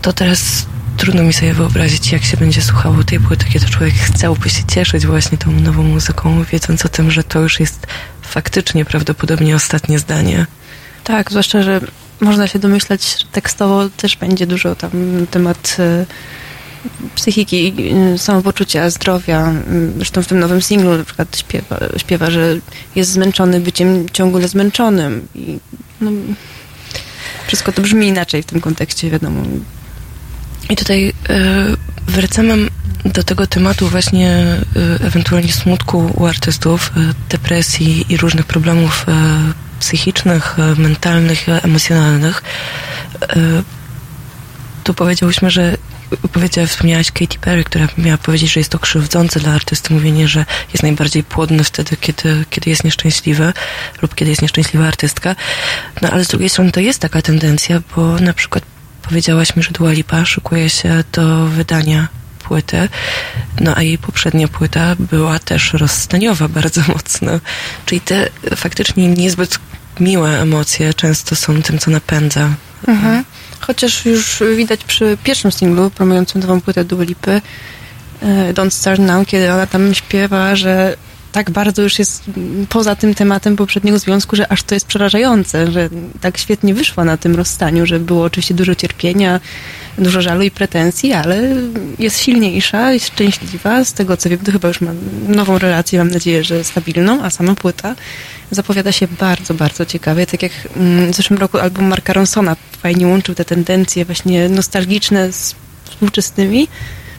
to 0.03 0.12
teraz 0.12 0.66
trudno 0.99 1.22
mi 1.22 1.32
sobie 1.32 1.55
wyobrazić, 1.55 2.12
jak 2.12 2.24
się 2.24 2.36
będzie 2.36 2.62
słuchało 2.62 3.05
tej 3.05 3.20
płyty, 3.20 3.46
kiedy 3.53 3.66
człowiek 3.66 3.94
chciałby 3.94 4.51
się 4.51 4.64
cieszyć 4.64 5.07
właśnie 5.07 5.38
tą 5.38 5.51
nową 5.51 5.82
muzyką, 5.82 6.44
wiedząc 6.44 6.86
o 6.86 6.88
tym, 6.88 7.11
że 7.11 7.24
to 7.24 7.40
już 7.40 7.61
jest 7.61 7.86
faktycznie 8.22 8.84
prawdopodobnie 8.84 9.57
ostatnie 9.57 9.99
zdanie. 9.99 10.46
Tak, 11.05 11.30
zwłaszcza, 11.30 11.62
że 11.62 11.80
można 12.20 12.46
się 12.46 12.59
domyślać, 12.59 13.18
że 13.20 13.26
tekstowo 13.32 13.88
też 13.96 14.16
będzie 14.16 14.46
dużo 14.46 14.74
tam 14.74 14.90
temat 15.30 15.76
y, 15.78 16.07
psychiki, 17.14 17.74
y, 18.14 18.18
samopoczucia, 18.18 18.90
zdrowia. 18.90 19.53
Y, 19.53 19.92
zresztą 19.96 20.22
w 20.22 20.26
tym 20.26 20.38
nowym 20.38 20.62
singlu 20.62 20.99
na 20.99 21.05
przykład 21.05 21.38
śpiewa, 21.38 21.78
śpiewa 21.96 22.30
że 22.30 22.57
jest 22.94 23.12
zmęczony 23.12 23.61
byciem 23.61 24.09
ciągle 24.12 24.49
zmęczonym. 24.49 25.28
I 25.34 25.59
no, 26.01 26.11
wszystko 27.46 27.72
to 27.72 27.82
brzmi 27.82 28.07
inaczej 28.07 28.42
w 28.42 28.46
tym 28.46 28.61
kontekście, 28.61 29.11
wiadomo. 29.11 29.42
I 30.68 30.76
tutaj 30.76 31.08
y, 31.08 31.12
wracamy 32.06 32.68
do 33.04 33.24
tego 33.24 33.46
tematu 33.46 33.88
właśnie 33.88 34.56
y, 35.00 35.06
ewentualnie 35.06 35.52
smutku 35.52 36.12
u 36.14 36.26
artystów, 36.26 36.92
y, 36.96 37.14
depresji 37.28 38.12
i 38.12 38.16
różnych 38.16 38.46
problemów 38.46 39.06
psychicznych, 39.80 40.56
mentalnych, 40.76 41.48
emocjonalnych. 41.62 42.42
Tu 44.84 44.94
powiedziałyśmy, 44.94 45.50
że 45.50 45.76
powiedziała, 46.32 46.66
wspomniałaś 46.66 47.10
Katy 47.10 47.38
Perry, 47.38 47.64
która 47.64 47.88
miała 47.98 48.18
powiedzieć, 48.18 48.52
że 48.52 48.60
jest 48.60 48.70
to 48.70 48.78
krzywdzące 48.78 49.40
dla 49.40 49.52
artysty 49.52 49.94
mówienie, 49.94 50.28
że 50.28 50.44
jest 50.72 50.82
najbardziej 50.82 51.24
płodny 51.24 51.64
wtedy, 51.64 51.96
kiedy, 51.96 52.44
kiedy 52.50 52.70
jest 52.70 52.84
nieszczęśliwy 52.84 53.52
lub 54.02 54.14
kiedy 54.14 54.30
jest 54.30 54.42
nieszczęśliwa 54.42 54.86
artystka. 54.86 55.36
No 56.02 56.10
ale 56.10 56.24
z 56.24 56.28
drugiej 56.28 56.48
strony 56.48 56.72
to 56.72 56.80
jest 56.80 57.00
taka 57.00 57.22
tendencja, 57.22 57.80
bo 57.96 58.18
na 58.18 58.32
przykład 58.32 58.64
powiedziałaś 59.03 59.57
mi, 59.57 59.62
że 59.62 59.70
Dua 59.70 59.92
Lipa 59.92 60.24
szykuje 60.24 60.70
się 60.70 61.05
do 61.12 61.46
wydania 61.46 62.09
płyty, 62.38 62.88
no 63.61 63.76
a 63.76 63.82
jej 63.82 63.99
poprzednia 63.99 64.49
płyta 64.49 64.96
była 64.99 65.38
też 65.38 65.72
rozstaniowa 65.72 66.49
bardzo 66.49 66.80
mocno. 66.88 67.40
Czyli 67.86 68.01
te 68.01 68.28
faktycznie 68.57 69.09
niezbyt 69.09 69.59
miłe 70.01 70.40
emocje 70.40 70.94
często 70.94 71.36
są 71.36 71.62
tym, 71.62 71.78
co 71.78 71.90
napędza. 71.90 72.49
Mhm. 72.88 73.24
Chociaż 73.61 74.07
już 74.07 74.42
widać 74.57 74.84
przy 74.84 75.18
pierwszym 75.24 75.53
singlu 75.53 75.90
promującym 75.90 76.40
nową 76.40 76.61
płytę 76.61 76.84
Dua 76.84 77.05
Lipy, 77.05 77.40
e, 78.22 78.55
Don't 78.55 78.70
Start 78.70 79.01
Now, 79.01 79.26
kiedy 79.26 79.53
ona 79.53 79.66
tam 79.66 79.94
śpiewa, 79.94 80.57
że 80.57 80.96
tak 81.33 81.51
bardzo 81.51 81.83
już 81.83 81.99
jest 81.99 82.22
poza 82.68 82.97
tym 82.97 83.14
tematem 83.14 83.57
poprzedniego 83.57 83.99
związku, 83.99 84.37
że 84.37 84.53
aż 84.53 84.62
to 84.62 84.74
jest 84.74 84.87
przerażające, 84.87 85.72
że 85.72 85.89
tak 86.20 86.39
świetnie 86.39 86.74
wyszła 86.74 87.05
na 87.05 87.16
tym 87.16 87.37
rozstaniu, 87.37 87.87
że 87.87 88.01
było 88.01 88.24
oczywiście 88.24 88.55
dużo 88.55 88.74
cierpienia, 88.74 89.41
dużo 89.99 90.22
żalu 90.22 90.43
i 90.43 90.51
pretensji, 90.51 91.12
ale 91.12 91.43
jest 91.99 92.18
silniejsza, 92.18 92.93
jest 92.93 93.07
szczęśliwa. 93.07 93.85
Z 93.85 93.93
tego 93.93 94.16
co 94.16 94.29
wiem, 94.29 94.39
to 94.39 94.53
chyba 94.53 94.68
już 94.68 94.81
ma 94.81 94.91
nową 95.29 95.59
relację, 95.59 95.99
mam 95.99 96.11
nadzieję, 96.11 96.45
że 96.45 96.64
stabilną, 96.64 97.22
a 97.22 97.31
sama 97.31 97.55
płyta 97.55 97.95
zapowiada 98.51 98.93
się 98.93 99.09
bardzo, 99.20 99.55
bardzo 99.55 99.87
ciekawie. 99.87 100.26
Tak 100.26 100.43
jak 100.43 100.53
mm, 100.76 101.12
w 101.12 101.16
zeszłym 101.16 101.39
roku 101.39 101.59
album 101.59 101.85
Marka 101.85 102.12
Ronsona 102.12 102.57
fajnie 102.83 103.07
łączył 103.07 103.35
te 103.35 103.45
tendencje 103.45 104.05
właśnie 104.05 104.49
nostalgiczne 104.49 105.33
z 105.33 105.55
współczesnymi. 105.85 106.68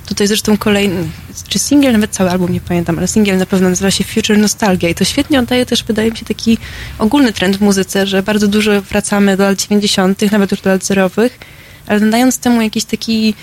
Tutaj 0.09 0.27
zresztą 0.27 0.57
kolejny, 0.57 1.07
czy 1.47 1.59
singiel, 1.59 1.93
nawet 1.93 2.11
cały 2.11 2.29
album 2.29 2.53
nie 2.53 2.61
pamiętam, 2.61 2.97
ale 2.97 3.07
singiel 3.07 3.37
na 3.37 3.45
pewno 3.45 3.69
nazywa 3.69 3.91
się 3.91 4.03
Future 4.03 4.37
Nostalgia 4.37 4.89
i 4.89 4.95
to 4.95 5.05
świetnie 5.05 5.39
oddaje 5.39 5.65
też, 5.65 5.83
wydaje 5.83 6.11
mi 6.11 6.17
się, 6.17 6.25
taki 6.25 6.57
ogólny 6.99 7.33
trend 7.33 7.57
w 7.57 7.61
muzyce, 7.61 8.07
że 8.07 8.23
bardzo 8.23 8.47
dużo 8.47 8.81
wracamy 8.81 9.37
do 9.37 9.43
lat 9.43 9.61
90., 9.61 10.31
nawet 10.31 10.51
już 10.51 10.61
do 10.61 10.69
lat 10.69 10.85
zerowych, 10.85 11.39
ale 11.87 11.99
nadając 11.99 12.37
temu 12.37 12.61
jakiś 12.61 12.85
taki 12.85 13.33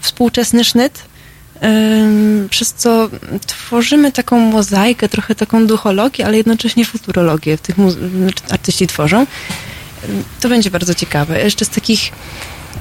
współczesny 0.00 0.64
sznyt, 0.64 1.02
przez 2.50 2.72
co 2.72 3.08
tworzymy 3.46 4.12
taką 4.12 4.38
mozaikę, 4.38 5.08
trochę 5.08 5.34
taką 5.34 5.66
duchologię, 5.66 6.26
ale 6.26 6.36
jednocześnie 6.36 6.84
futurologię 6.84 7.58
tych 7.58 7.76
muzy- 7.78 8.10
znaczy 8.10 8.42
artyści 8.50 8.86
tworzą. 8.86 9.26
To 10.40 10.48
będzie 10.48 10.70
bardzo 10.70 10.94
ciekawe. 10.94 11.42
Jeszcze 11.42 11.64
z 11.64 11.68
takich 11.68 12.12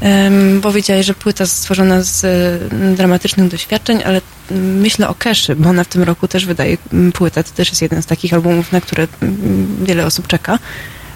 Um, 0.01 0.61
powiedziałeś, 0.61 1.05
że 1.05 1.13
płyta 1.13 1.45
stworzona 1.45 2.03
z 2.03 2.23
e, 2.23 2.95
dramatycznych 2.95 3.47
doświadczeń, 3.47 3.99
ale 4.05 4.21
mm, 4.51 4.79
myślę 4.79 5.09
o 5.09 5.15
Keszy, 5.15 5.55
bo 5.55 5.69
ona 5.69 5.83
w 5.83 5.87
tym 5.87 6.03
roku 6.03 6.27
też 6.27 6.45
wydaje 6.45 6.77
mm, 6.93 7.11
płytę. 7.11 7.43
To 7.43 7.51
też 7.51 7.69
jest 7.69 7.81
jeden 7.81 8.01
z 8.01 8.05
takich 8.05 8.33
albumów, 8.33 8.71
na 8.71 8.81
które 8.81 9.07
mm, 9.21 9.85
wiele 9.85 10.05
osób 10.05 10.27
czeka. 10.27 10.59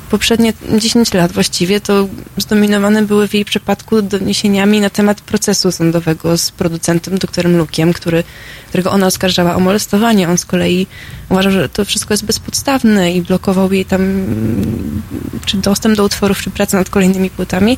Poprzednie 0.10 0.54
10 0.78 1.14
lat 1.14 1.32
właściwie 1.32 1.82
to 1.82 2.08
zdominowane 2.38 3.02
były 3.02 3.28
w 3.28 3.34
jej 3.34 3.46
przypadku 3.46 4.02
doniesieniami 4.02 4.82
na 4.82 4.90
temat 4.90 5.22
procesu 5.22 5.72
sądowego 5.72 6.38
z 6.38 6.52
producentem 6.52 7.18
doktorem 7.18 7.58
Lukiem, 7.58 7.94
który, 7.94 8.24
którego 8.68 8.92
ona 8.92 9.08
oskarżała 9.08 9.56
o 9.56 9.60
molestowanie. 9.60 10.30
On 10.30 10.38
z 10.38 10.46
kolei 10.46 10.88
uważał, 11.30 11.52
że 11.52 11.70
to 11.70 11.86
wszystko 11.86 12.14
jest 12.14 12.26
bezpodstawne 12.26 13.14
i 13.14 13.22
blokował 13.22 13.74
jej 13.74 13.86
tam 13.86 14.02
mm, 14.02 15.02
czy 15.46 15.58
dostęp 15.58 15.98
do 15.98 16.04
utworów, 16.04 16.42
czy 16.42 16.50
pracę 16.50 16.78
nad 16.78 16.90
kolejnymi 16.90 17.30
płytami. 17.30 17.78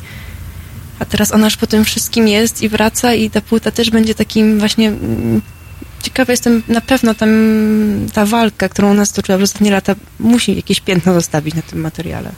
A 0.98 1.04
teraz 1.04 1.32
ona 1.32 1.44
już 1.44 1.56
po 1.56 1.66
tym 1.66 1.84
wszystkim 1.84 2.28
jest 2.28 2.62
i 2.62 2.68
wraca 2.68 3.14
i 3.14 3.30
ta 3.30 3.40
płyta 3.40 3.70
też 3.70 3.90
będzie 3.90 4.14
takim 4.14 4.58
właśnie... 4.58 4.88
mm, 4.88 5.42
Ciekawa 6.02 6.32
jestem, 6.32 6.62
na 6.68 6.80
pewno 6.80 7.14
tam 7.14 7.30
ta 8.12 8.26
walka, 8.26 8.68
którą 8.68 8.90
ona 8.90 9.04
stoczyła 9.04 9.38
przez 9.38 9.50
ostatnie 9.50 9.70
lata, 9.70 9.94
musi 10.20 10.56
jakieś 10.56 10.80
piętno 10.80 11.14
zostawić 11.14 11.54
na 11.54 11.62
tym 11.62 11.80
materiale. 11.80 12.32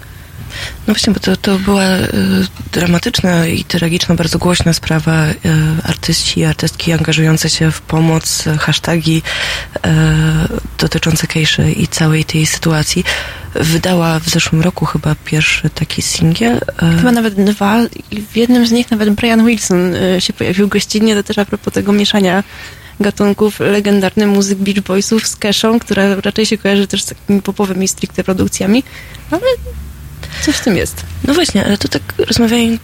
No 0.87 0.95
właśnie, 0.95 1.13
bo 1.13 1.21
to, 1.21 1.37
to 1.37 1.59
była 1.59 1.97
y, 1.97 2.09
dramatyczna 2.73 3.47
i 3.47 3.65
tragiczna, 3.65 4.15
bardzo 4.15 4.39
głośna 4.39 4.73
sprawa. 4.73 5.27
Y, 5.27 5.35
artyści 5.83 6.41
i 6.41 6.45
artystki 6.45 6.93
angażujące 6.93 7.51
się 7.51 7.71
w 7.71 7.81
pomoc, 7.81 8.47
y, 8.47 8.59
hashtagi 8.59 9.23
y, 9.77 9.81
dotyczące 10.79 11.27
Kejszy 11.27 11.73
i 11.73 11.89
całej 11.89 12.25
tej 12.25 12.47
sytuacji. 12.47 13.05
Wydała 13.55 14.19
w 14.21 14.29
zeszłym 14.29 14.63
roku 14.63 14.87
chyba 14.87 15.15
pierwszy 15.25 15.71
taki 15.71 16.03
singiel. 16.03 16.61
Chyba 16.97 17.13
nawet 17.13 17.45
dwa 17.45 17.79
w 18.31 18.37
jednym 18.37 18.67
z 18.67 18.71
nich 18.71 18.91
nawet 18.91 19.11
Brian 19.11 19.47
Wilson 19.47 19.95
się 20.19 20.33
pojawił 20.33 20.69
gościnnie, 20.69 21.15
to 21.15 21.23
też 21.23 21.39
a 21.39 21.45
propos 21.45 21.75
tego 21.75 21.93
mieszania 21.93 22.43
gatunków, 23.01 23.61
legendarny 23.61 24.27
muzyk 24.27 24.59
Beach 24.59 24.81
Boysów 24.81 25.27
z 25.27 25.37
Keszą, 25.37 25.79
która 25.79 26.15
raczej 26.15 26.47
się 26.47 26.59
kojarzy 26.59 26.87
też 26.87 27.03
z 27.03 27.07
takimi 27.07 27.43
popowymi 27.43 27.89
stricte 27.89 28.25
produkcjami, 28.25 28.85
ale 29.31 29.43
coś 30.43 30.57
w 30.57 30.65
tym 30.65 30.77
jest. 30.77 31.03
No 31.25 31.35
właśnie, 31.35 31.65
ale 31.65 31.79
to 31.79 31.89
tak 31.89 32.03
rozmawiając, 32.19 32.81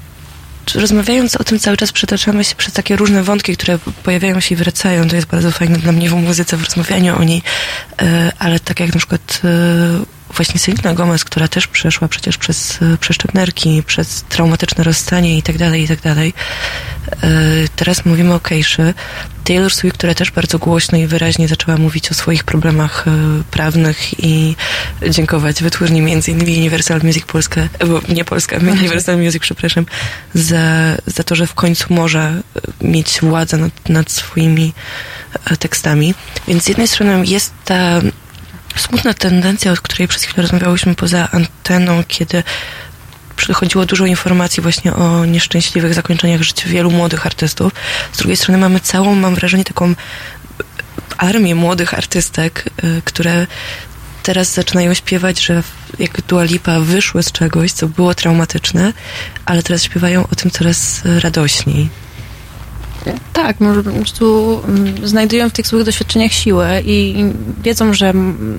rozmawiając 0.74 1.36
o 1.36 1.44
tym 1.44 1.58
cały 1.58 1.76
czas 1.76 1.92
przetaczamy 1.92 2.44
się 2.44 2.54
przez 2.54 2.72
takie 2.72 2.96
różne 2.96 3.22
wątki, 3.22 3.56
które 3.56 3.78
pojawiają 4.02 4.40
się 4.40 4.54
i 4.54 4.58
wracają. 4.58 5.08
To 5.08 5.16
jest 5.16 5.28
bardzo 5.28 5.50
fajne 5.50 5.78
dla 5.78 5.92
mnie 5.92 6.10
w 6.10 6.14
muzyce, 6.14 6.56
w 6.56 6.64
rozmawianiu 6.64 7.18
o 7.18 7.24
niej. 7.24 7.42
E, 8.02 8.32
Ale 8.38 8.60
tak 8.60 8.80
jak 8.80 8.94
na 8.94 8.98
przykład 8.98 9.40
e, 9.44 10.13
właśnie 10.36 10.60
Selena 10.60 10.94
Gomez, 10.94 11.24
która 11.24 11.48
też 11.48 11.66
przeszła 11.66 12.08
przecież 12.08 12.38
przez 12.38 12.82
e, 12.82 12.98
przeszczep 12.98 13.34
nerki, 13.34 13.82
przez 13.86 14.24
traumatyczne 14.28 14.84
rozstanie 14.84 15.38
i 15.38 15.42
tak 15.42 15.58
dalej, 15.58 15.82
i 15.82 15.88
tak 15.88 16.00
dalej. 16.00 16.34
E, 17.22 17.26
Teraz 17.76 18.04
mówimy 18.04 18.34
o 18.34 18.40
Kejszy. 18.40 18.94
Taylor 19.44 19.74
Swift, 19.74 19.96
która 19.96 20.14
też 20.14 20.30
bardzo 20.30 20.58
głośno 20.58 20.98
i 20.98 21.06
wyraźnie 21.06 21.48
zaczęła 21.48 21.76
mówić 21.76 22.10
o 22.10 22.14
swoich 22.14 22.44
problemach 22.44 23.08
e, 23.08 23.10
prawnych 23.50 24.24
i 24.24 24.56
dziękować 25.10 25.62
wytwórni 25.62 26.00
między 26.00 26.30
innymi 26.30 26.56
Universal 26.56 27.00
Music 27.02 27.24
Polska, 27.24 27.68
nie 28.08 28.24
Polska, 28.24 28.56
Universal 28.80 29.18
Music, 29.18 29.42
przepraszam, 29.42 29.86
za, 30.34 30.96
za 31.06 31.24
to, 31.24 31.34
że 31.34 31.46
w 31.46 31.54
końcu 31.54 31.94
może 31.94 32.42
mieć 32.80 33.20
władzę 33.20 33.56
nad, 33.56 33.88
nad 33.88 34.10
swoimi 34.10 34.72
tekstami. 35.58 36.14
Więc 36.48 36.64
z 36.64 36.68
jednej 36.68 36.88
strony 36.88 37.26
jest 37.26 37.52
ta 37.64 38.00
smutna 38.76 39.14
tendencja, 39.14 39.72
o 39.72 39.76
której 39.76 40.08
przez 40.08 40.22
chwilę 40.22 40.42
rozmawiałyśmy 40.42 40.94
poza 40.94 41.28
anteną, 41.30 42.04
kiedy 42.08 42.42
przychodziło 43.36 43.86
dużo 43.86 44.06
informacji 44.06 44.62
właśnie 44.62 44.94
o 44.94 45.24
nieszczęśliwych 45.24 45.94
zakończeniach 45.94 46.42
życia 46.42 46.68
wielu 46.68 46.90
młodych 46.90 47.26
artystów. 47.26 47.72
Z 48.12 48.18
drugiej 48.18 48.36
strony 48.36 48.58
mamy 48.58 48.80
całą, 48.80 49.14
mam 49.14 49.34
wrażenie, 49.34 49.64
taką 49.64 49.94
armię 51.18 51.54
młodych 51.54 51.94
artystek, 51.94 52.64
y, 52.84 53.02
które 53.04 53.46
teraz 54.22 54.52
zaczynają 54.54 54.94
śpiewać, 54.94 55.40
że 55.40 55.62
jak 55.98 56.22
Dua 56.22 56.44
Lipa 56.44 56.80
wyszły 56.80 57.22
z 57.22 57.32
czegoś, 57.32 57.72
co 57.72 57.88
było 57.88 58.14
traumatyczne, 58.14 58.92
ale 59.44 59.62
teraz 59.62 59.82
śpiewają 59.82 60.26
o 60.32 60.34
tym 60.34 60.50
coraz 60.50 61.02
radośniej. 61.04 61.88
Tak, 63.34 63.60
może 63.60 63.82
po 63.82 63.90
prostu 63.90 64.60
mm, 64.68 65.08
znajdują 65.08 65.50
w 65.50 65.52
tych 65.52 65.66
swoich 65.66 65.84
doświadczeniach 65.84 66.32
siłę 66.32 66.82
i 66.86 67.24
wiedzą, 67.62 67.94
że 67.94 68.12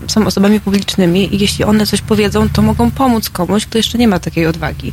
są 0.08 0.26
osobami 0.26 0.60
publicznymi 0.60 1.36
i 1.36 1.40
jeśli 1.40 1.64
one 1.64 1.86
coś 1.86 2.02
powiedzą, 2.02 2.50
to 2.50 2.62
mogą 2.62 2.92
pomóc 2.92 3.30
komuś, 3.30 3.66
kto 3.66 3.78
jeszcze 3.78 3.98
nie 3.98 4.08
ma 4.08 4.20
takiej 4.20 4.48
odwagi. 4.48 4.92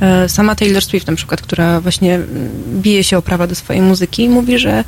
E, 0.00 0.28
Sama 0.28 0.54
Taylor 0.54 0.84
Swift 0.84 1.06
na 1.06 1.16
przykład, 1.16 1.42
która 1.42 1.80
właśnie 1.80 2.20
bije 2.68 3.04
się 3.04 3.18
o 3.18 3.22
prawa 3.22 3.46
do 3.46 3.54
swojej 3.54 3.82
muzyki, 3.82 4.28
mówi, 4.28 4.58
że 4.58 4.84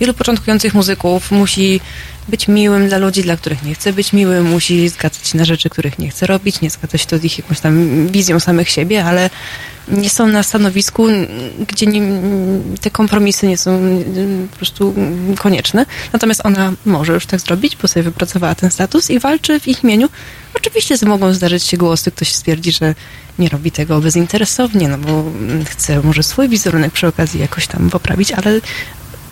wielu 0.00 0.14
początkujących 0.14 0.74
muzyków 0.74 1.30
musi 1.30 1.80
być 2.30 2.48
miłym 2.48 2.88
dla 2.88 2.98
ludzi, 2.98 3.22
dla 3.22 3.36
których 3.36 3.62
nie 3.62 3.74
chce 3.74 3.92
być 3.92 4.12
miłym, 4.12 4.50
musi 4.50 4.88
zgadzać 4.88 5.28
się 5.28 5.38
na 5.38 5.44
rzeczy, 5.44 5.70
których 5.70 5.98
nie 5.98 6.10
chce 6.10 6.26
robić, 6.26 6.60
nie 6.60 6.70
zgadzać 6.70 7.00
się 7.00 7.06
to 7.06 7.18
z 7.18 7.24
ich 7.24 7.38
jakąś 7.38 7.60
tam 7.60 8.06
wizją 8.06 8.40
samych 8.40 8.68
siebie, 8.68 9.04
ale 9.04 9.30
nie 9.88 10.10
są 10.10 10.26
na 10.26 10.42
stanowisku, 10.42 11.06
gdzie 11.68 11.86
nie, 11.86 12.02
te 12.80 12.90
kompromisy 12.90 13.48
nie 13.48 13.58
są 13.58 13.70
mm, 13.70 14.48
po 14.48 14.56
prostu 14.56 14.94
konieczne. 15.38 15.86
Natomiast 16.12 16.40
ona 16.44 16.72
może 16.86 17.12
już 17.12 17.26
tak 17.26 17.40
zrobić, 17.40 17.76
bo 17.82 17.88
sobie 17.88 18.02
wypracowała 18.02 18.54
ten 18.54 18.70
status 18.70 19.10
i 19.10 19.18
walczy 19.18 19.60
w 19.60 19.68
ich 19.68 19.84
imieniu. 19.84 20.08
Oczywiście 20.54 21.06
mogą 21.06 21.32
zdarzyć 21.34 21.62
się 21.62 21.76
głosy, 21.76 22.10
ktoś 22.10 22.32
stwierdzi, 22.32 22.72
że 22.72 22.94
nie 23.38 23.48
robi 23.48 23.70
tego 23.72 24.00
bezinteresownie, 24.00 24.88
no 24.88 24.98
bo 24.98 25.24
chce 25.64 26.00
może 26.02 26.22
swój 26.22 26.48
wizerunek 26.48 26.92
przy 26.92 27.06
okazji 27.06 27.40
jakoś 27.40 27.66
tam 27.66 27.90
poprawić, 27.90 28.32
ale 28.32 28.60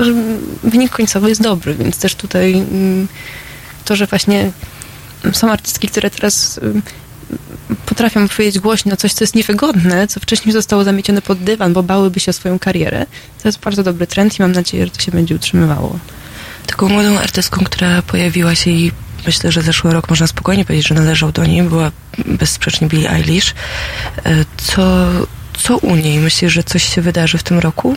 mm, 0.01 0.39
wynik 0.65 0.91
końcowy 0.93 1.29
jest 1.29 1.43
dobry, 1.43 1.75
więc 1.75 1.99
też 1.99 2.15
tutaj 2.15 2.55
mm, 2.55 3.09
to, 3.85 3.97
że 3.97 4.07
właśnie 4.07 4.51
są 5.33 5.53
artystki, 5.53 5.89
które 5.89 6.11
teraz 6.11 6.59
mm, 6.63 6.83
potrafią 7.87 8.29
powiedzieć 8.29 8.59
głośno 8.59 8.97
coś, 8.97 9.13
co 9.13 9.25
jest 9.25 9.35
niewygodne, 9.35 10.09
co 10.09 10.21
wcześniej 10.21 10.53
zostało 10.53 10.85
zamiecione 10.85 11.23
pod 11.23 11.39
dywan, 11.39 11.73
bo 11.73 11.83
bałyby 11.83 12.21
się 12.21 12.31
o 12.31 12.33
swoją 12.33 12.59
karierę. 12.59 13.07
To 13.43 13.49
jest 13.49 13.61
bardzo 13.61 13.83
dobry 13.83 14.07
trend 14.07 14.39
i 14.39 14.43
mam 14.43 14.53
nadzieję, 14.53 14.85
że 14.85 14.91
to 14.91 15.01
się 15.01 15.13
będzie 15.13 15.35
utrzymywało. 15.35 15.99
Taką 16.67 16.89
młodą 16.89 17.19
artystką, 17.19 17.65
która 17.65 18.03
pojawiła 18.03 18.55
się 18.55 18.71
i 18.71 18.93
myślę, 19.27 19.53
że 19.53 19.63
zeszły 19.63 19.93
rok 19.93 20.11
można 20.11 20.27
spokojnie 20.27 20.65
powiedzieć, 20.65 20.89
że 20.89 20.95
należał 20.95 21.33
do 21.33 21.45
niej, 21.45 21.63
była 21.63 21.91
bezsprzecznie 22.27 22.89
Billie 22.89 23.11
Eilish. 23.11 23.55
E, 24.25 24.45
Co, 24.57 25.07
co 25.59 25.79
u 25.79 25.97
niej? 25.97 26.19
Myślisz, 26.19 26.53
że 26.53 26.65
coś 26.65 26.95
się 26.95 27.03
wydarzy 27.03 27.39
w 27.39 27.43
tym 27.43 27.59
roku? 27.59 27.97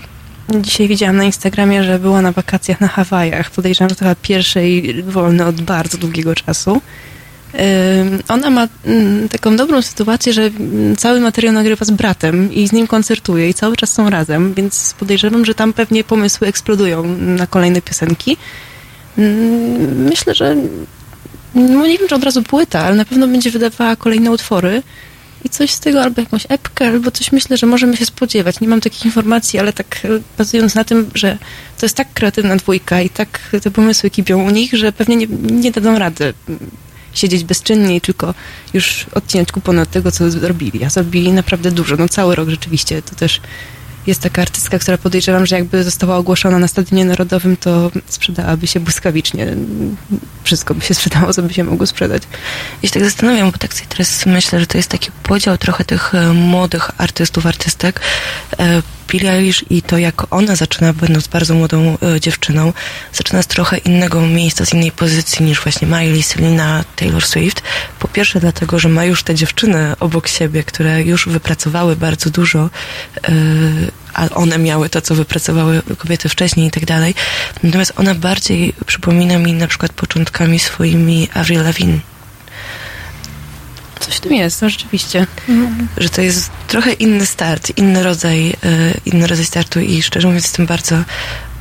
Dzisiaj 0.50 0.88
widziałam 0.88 1.18
na 1.18 1.24
Instagramie, 1.24 1.84
że 1.84 2.00
była 2.00 2.22
na 2.22 2.32
wakacjach 2.32 2.82
na 2.82 2.88
Hawajach. 2.88 3.52
Podejrzewam, 3.52 3.90
że 3.90 3.96
to 3.96 4.00
chyba 4.00 4.16
pierwszej 4.16 5.04
wolny 5.04 5.46
od 5.46 5.62
bardzo 5.62 5.98
długiego 5.98 6.36
czasu. 6.36 6.82
Ona 8.28 8.50
ma 8.50 8.68
mm, 8.86 9.30
taką 9.30 9.56
dobrą 9.58 9.82
sytuację, 9.82 10.34
że 10.34 10.42
mm, 10.44 10.96
cały 10.96 11.20
materiał 11.20 11.54
nagrywa 11.54 11.86
z 11.86 11.92
bratem 11.92 12.54
i 12.54 12.68
z 12.68 12.72
nim 12.72 12.88
koncertuje 12.88 13.50
i 13.50 13.54
cały 13.54 13.78
czas 13.78 13.94
są 13.94 14.10
razem, 14.10 14.54
więc 14.54 14.96
podejrzewam, 15.00 15.46
że 15.46 15.56
tam 15.56 15.74
pewnie 15.74 16.04
pomysły 16.04 16.48
eksplodują 16.48 17.04
na 17.20 17.48
kolejne 17.48 17.82
piosenki. 17.82 18.38
Myślę, 20.10 20.36
że 20.36 20.56
no 21.56 21.88
nie 21.88 21.98
wiem, 21.98 22.08
czy 22.08 22.16
od 22.16 22.24
razu 22.24 22.44
płyta, 22.44 22.80
ale 22.80 22.96
na 22.96 23.06
pewno 23.06 23.28
będzie 23.28 23.52
wydawała 23.52 23.96
kolejne 23.96 24.32
utwory 24.32 24.84
i 25.46 25.50
coś 25.50 25.72
z 25.72 25.80
tego, 25.80 26.02
albo 26.04 26.22
jakąś 26.22 26.46
epkę, 26.50 26.88
albo 26.88 27.12
coś 27.12 27.32
myślę, 27.32 27.58
że 27.58 27.68
możemy 27.68 27.98
się 27.98 28.06
spodziewać. 28.06 28.60
Nie 28.60 28.68
mam 28.68 28.82
takich 28.82 29.06
informacji, 29.06 29.60
ale 29.60 29.74
tak 29.74 30.00
e, 30.06 30.08
bazując 30.38 30.76
na 30.76 30.84
tym, 30.84 31.12
że 31.16 31.38
to 31.80 31.86
jest 31.86 31.96
tak 31.96 32.14
kreatywna 32.14 32.56
dwójka 32.56 33.02
i 33.02 33.10
tak 33.10 33.40
te 33.64 33.72
pomysły 33.72 34.10
kipią 34.10 34.44
u 34.44 34.50
nich, 34.50 34.74
że 34.74 34.92
pewnie 34.92 35.16
nie, 35.16 35.28
nie 35.52 35.72
dadzą 35.72 36.00
rady 36.00 36.34
mm, 36.50 36.60
siedzieć 37.14 37.44
bezczynnie 37.44 37.96
i 37.96 38.02
tylko 38.02 38.34
już 38.74 39.06
odcinać 39.14 39.52
kupony 39.52 39.82
od 39.82 39.90
tego, 39.90 40.12
co 40.12 40.32
zrobili. 40.32 40.84
A 40.84 40.90
zrobili 40.90 41.32
naprawdę 41.32 41.72
dużo. 41.72 41.96
No 41.96 42.10
cały 42.10 42.36
rok 42.36 42.50
rzeczywiście. 42.50 43.02
To 43.02 43.16
też 43.16 43.42
jest 44.08 44.22
taka 44.22 44.42
artystka, 44.42 44.80
która 44.80 44.98
podejrzewam, 44.98 45.46
że 45.46 45.56
jakby 45.56 45.84
została 45.84 46.18
ogłoszona 46.18 46.60
na 46.60 46.68
Stadionie 46.68 47.06
Narodowym, 47.06 47.58
to 47.58 47.92
sprzedałaby 48.08 48.68
się 48.68 48.80
błyskawicznie. 48.80 49.56
Wszystko 50.44 50.76
by 50.76 50.82
się 50.82 50.94
sprzedało, 50.94 51.34
co 51.34 51.42
by 51.42 51.54
się 51.54 51.64
mogło 51.64 51.88
sprzedać. 51.88 52.24
Ja 52.84 52.88
się 52.90 52.94
tak 52.94 53.04
zastanawiam, 53.04 53.52
bo 53.52 53.58
tak 53.58 53.74
sobie 53.74 53.88
teraz 53.90 54.26
myślę, 54.26 54.60
że 54.60 54.68
to 54.68 54.78
jest 54.78 54.90
taki 54.90 55.10
podział 55.24 55.58
trochę 55.58 55.86
tych 55.86 56.16
e, 56.16 56.34
młodych 56.34 56.92
artystów, 56.98 57.46
artystek. 57.46 58.02
Billie 59.12 59.32
Eilish 59.32 59.66
i 59.70 59.82
to, 59.82 59.98
jak 59.98 60.34
ona 60.34 60.56
zaczyna, 60.56 60.94
będąc 60.94 61.28
bardzo 61.28 61.54
młodą 61.54 61.98
e, 62.16 62.20
dziewczyną, 62.20 62.74
zaczyna 63.14 63.42
z 63.44 63.48
trochę 63.48 63.78
innego 63.78 64.22
miejsca, 64.22 64.66
z 64.66 64.74
innej 64.74 64.92
pozycji 64.92 65.46
niż 65.46 65.62
właśnie 65.62 65.88
Miley, 65.88 66.24
Selena, 66.24 66.84
Taylor 66.96 67.26
Swift. 67.26 67.62
Po 68.00 68.08
pierwsze 68.08 68.40
dlatego, 68.40 68.80
że 68.80 68.90
ma 68.90 69.06
już 69.06 69.24
te 69.24 69.36
dziewczyny 69.36 69.96
obok 70.00 70.28
siebie, 70.28 70.64
które 70.64 71.04
już 71.04 71.28
wypracowały 71.28 71.96
bardzo 71.96 72.30
dużo, 72.30 72.70
e, 73.28 73.32
a 74.14 74.30
one 74.30 74.58
miały 74.58 74.90
to, 74.90 75.02
co 75.02 75.16
wypracowały 75.16 75.82
kobiety 75.98 76.30
wcześniej 76.30 76.68
i 76.68 76.72
tak 76.72 76.86
dalej. 76.86 77.14
Natomiast 77.64 77.94
ona 77.96 78.16
bardziej 78.16 78.74
przypomina 78.86 79.38
mi 79.38 79.54
na 79.54 79.68
przykład 79.68 79.94
początkami 79.94 80.60
swoimi 80.60 81.30
Avril 81.34 81.64
Lavigne. 81.64 82.11
Coś 84.02 84.16
w 84.16 84.20
tym 84.20 84.34
jest, 84.34 84.62
no 84.62 84.70
rzeczywiście. 84.70 85.28
że 85.98 86.10
to 86.10 86.22
jest 86.22 86.52
trochę 86.68 86.94
inny 86.94 87.26
start, 87.26 87.78
inny 87.78 88.04
rodzaj, 88.04 88.50
e, 88.50 88.54
inny 89.06 89.28
rodzaj 89.28 89.46
startu 89.46 89.80
i 89.80 90.04
szczerze 90.04 90.28
mówiąc 90.28 90.44
jestem 90.46 90.66
bardzo, 90.66 90.96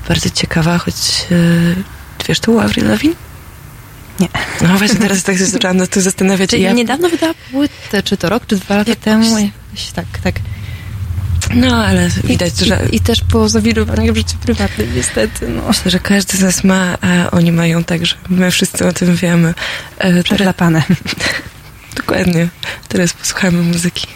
bardzo 0.08 0.30
ciekawa, 0.30 0.78
choć 0.78 0.94
e, 1.30 2.24
wiesz, 2.28 2.40
to 2.40 2.52
u 2.52 2.60
Avril 2.60 2.88
Lavigne? 2.88 3.14
Nie. 4.20 4.28
No 4.60 4.78
właśnie 4.78 4.98
teraz 4.98 5.22
tak 5.22 5.38
się 5.38 5.46
zaczęłam 5.46 5.76
nad 5.76 5.90
tym 5.90 6.02
zastanawiać. 6.02 6.52
Ja, 6.52 6.72
niedawno 6.72 7.08
wydała 7.08 7.34
płytę, 7.50 8.02
czy 8.02 8.16
to 8.16 8.28
rok, 8.28 8.46
czy 8.46 8.56
dwa 8.56 8.76
lata 8.76 8.90
Jakoś- 8.90 9.04
temu. 9.04 9.38
Jakoś 9.38 9.86
tak, 9.94 10.06
tak. 10.24 10.34
no 11.54 11.84
ale 11.84 12.08
widać, 12.24 12.62
I, 12.62 12.64
że 12.64 12.80
I, 12.92 12.96
I 12.96 13.00
też 13.00 13.20
po 13.32 13.48
zawirowaniu 13.48 14.12
w 14.12 14.16
życiu 14.16 14.36
prywatnym, 14.42 14.96
niestety. 14.96 15.48
No. 15.48 15.62
myślę, 15.68 15.90
że 15.90 15.98
każdy 15.98 16.36
z 16.36 16.40
nas 16.40 16.64
ma, 16.64 16.98
a 17.00 17.30
oni 17.30 17.52
mają 17.52 17.84
także. 17.84 18.16
My 18.28 18.50
wszyscy 18.50 18.86
o 18.86 18.92
tym 18.92 19.16
wiemy. 19.16 19.54
E, 19.98 20.10
teraz, 20.10 20.24
Przechlapane. 20.24 20.82
dokładnie. 21.96 22.48
Teraz 22.88 23.12
posłuchamy 23.12 23.62
muzyki. 23.62 24.06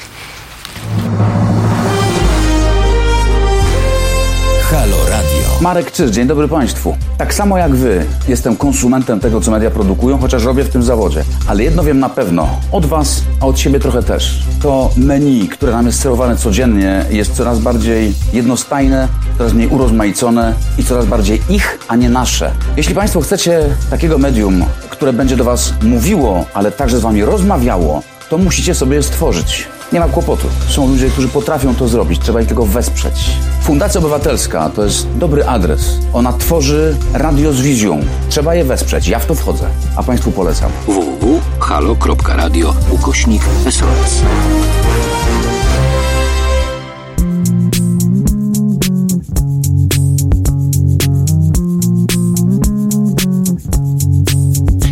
Halo 4.70 5.08
Radio. 5.08 5.33
Marek 5.60 5.92
Czyż, 5.92 6.10
dzień 6.10 6.26
dobry 6.26 6.48
Państwu. 6.48 6.96
Tak 7.18 7.34
samo 7.34 7.58
jak 7.58 7.74
Wy, 7.74 8.06
jestem 8.28 8.56
konsumentem 8.56 9.20
tego, 9.20 9.40
co 9.40 9.50
media 9.50 9.70
produkują, 9.70 10.18
chociaż 10.18 10.44
robię 10.44 10.64
w 10.64 10.68
tym 10.68 10.82
zawodzie. 10.82 11.24
Ale 11.46 11.62
jedno 11.62 11.82
wiem 11.82 11.98
na 11.98 12.08
pewno, 12.08 12.48
od 12.72 12.86
Was, 12.86 13.22
a 13.40 13.46
od 13.46 13.58
siebie 13.58 13.80
trochę 13.80 14.02
też. 14.02 14.42
To 14.62 14.90
menu, 14.96 15.48
które 15.48 15.72
nam 15.72 15.86
jest 15.86 16.00
serwowane 16.00 16.36
codziennie, 16.36 17.04
jest 17.10 17.34
coraz 17.34 17.58
bardziej 17.58 18.14
jednostajne, 18.32 19.08
coraz 19.38 19.52
mniej 19.52 19.68
urozmaicone 19.68 20.54
i 20.78 20.84
coraz 20.84 21.06
bardziej 21.06 21.42
ich, 21.48 21.78
a 21.88 21.96
nie 21.96 22.08
nasze. 22.08 22.50
Jeśli 22.76 22.94
Państwo 22.94 23.20
chcecie 23.20 23.62
takiego 23.90 24.18
medium, 24.18 24.64
które 24.90 25.12
będzie 25.12 25.36
do 25.36 25.44
Was 25.44 25.74
mówiło, 25.82 26.44
ale 26.54 26.72
także 26.72 26.98
z 26.98 27.02
Wami 27.02 27.24
rozmawiało, 27.24 28.02
to 28.30 28.38
musicie 28.38 28.74
sobie 28.74 29.02
stworzyć. 29.02 29.66
Nie 29.92 30.00
ma 30.00 30.08
kłopotu. 30.08 30.48
Są 30.68 30.88
ludzie, 30.88 31.10
którzy 31.10 31.28
potrafią 31.28 31.74
to 31.74 31.88
zrobić. 31.88 32.20
Trzeba 32.20 32.40
ich 32.40 32.48
tylko 32.48 32.66
wesprzeć. 32.66 33.30
Fundacja 33.62 34.00
Obywatelska 34.00 34.70
to 34.70 34.84
jest 34.84 35.06
dobry 35.16 35.44
adres. 35.46 35.98
Ona 36.12 36.32
tworzy 36.32 36.96
radio 37.12 37.52
z 37.52 37.60
wizją. 37.60 38.00
Trzeba 38.28 38.54
je 38.54 38.64
wesprzeć. 38.64 39.08
Ja 39.08 39.18
w 39.18 39.26
to 39.26 39.34
wchodzę. 39.34 39.66
A 39.96 40.02
Państwu 40.02 40.30
polecam. 40.30 40.70
www.halo.radio 40.86 42.74
ukośnik 42.90 43.42
SOS. 43.64 44.22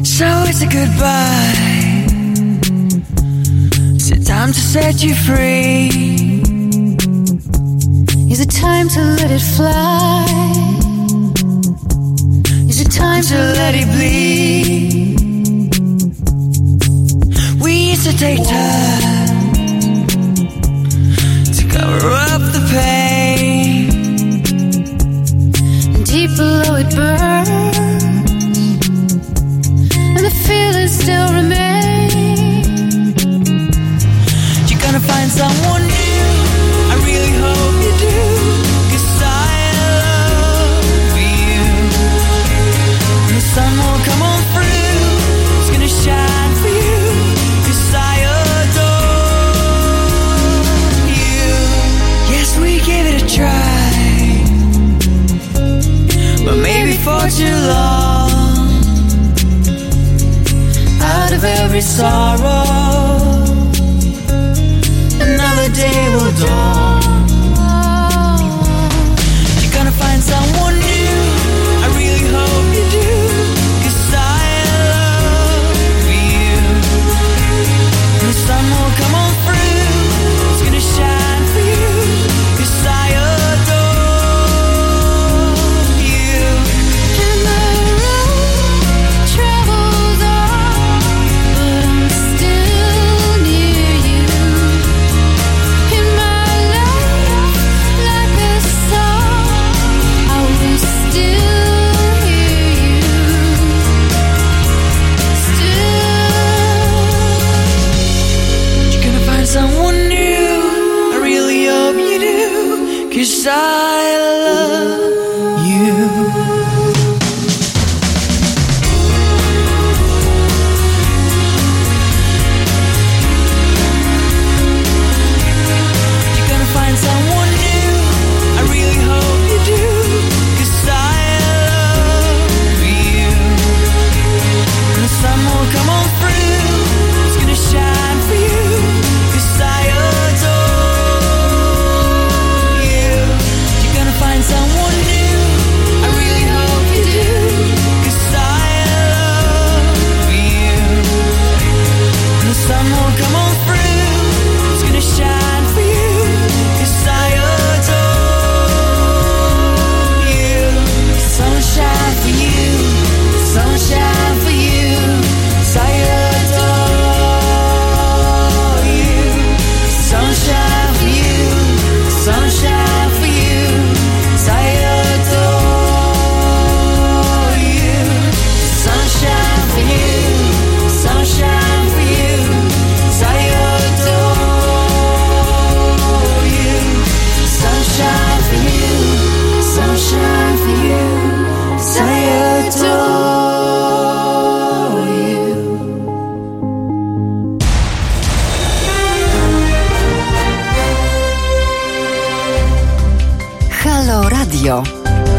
So 0.04 0.44
it's 0.48 0.62
a 0.62 0.66
goodbye. 0.66 1.71
Time 4.42 4.52
to 4.52 4.60
set 4.60 5.04
you 5.04 5.14
free? 5.14 5.86
Is 8.28 8.40
it 8.40 8.50
time 8.50 8.88
to 8.88 9.00
let 9.00 9.30
it 9.30 9.40
fly? 9.40 10.26
Is 12.68 12.80
it 12.80 12.90
time 12.90 13.22
To 13.22 13.36
let 13.36 13.76
it 13.76 13.86
bleed. 13.94 15.16
We 17.62 17.72
used 17.92 18.04
to 18.10 18.16
take 18.18 18.42
time 18.42 19.62
to 21.56 21.62
cover 21.76 22.10
up 22.10 22.42
the 22.56 22.62
pain. 22.74 23.90
And 25.94 26.04
deep 26.04 26.30
below 26.36 26.74
it 26.82 26.90
burns? 26.96 27.76
And 30.16 30.24
the 30.26 30.34
feeling 30.48 30.88
still 30.88 31.32
remains. 31.32 31.51
Someone 35.40 35.84
new. 35.96 36.26
I 36.92 36.94
really 37.08 37.34
hope 37.44 37.76
you 37.86 37.92
do. 38.06 38.18
'Cause 38.88 39.08
I 39.24 39.54
love 40.02 41.16
you. 41.30 41.62
The 43.30 43.40
sun 43.54 43.72
will 43.82 44.00
come 44.08 44.22
on 44.32 44.40
through. 44.52 45.06
It's 45.58 45.70
gonna 45.72 45.92
shine 46.04 46.54
for 46.62 46.72
you. 46.80 46.98
'Cause 47.64 47.84
I 48.12 48.14
adore 48.58 49.06
you. 51.20 51.48
Yes, 52.34 52.48
we 52.62 52.72
gave 52.88 53.04
it 53.10 53.16
a 53.22 53.24
try. 53.36 53.80
But 56.44 56.56
maybe 56.68 56.94
for 57.06 57.22
too 57.40 57.58
long. 57.74 58.30
Out 61.14 61.32
of 61.36 61.42
every 61.60 61.84
sorrow 61.96 62.81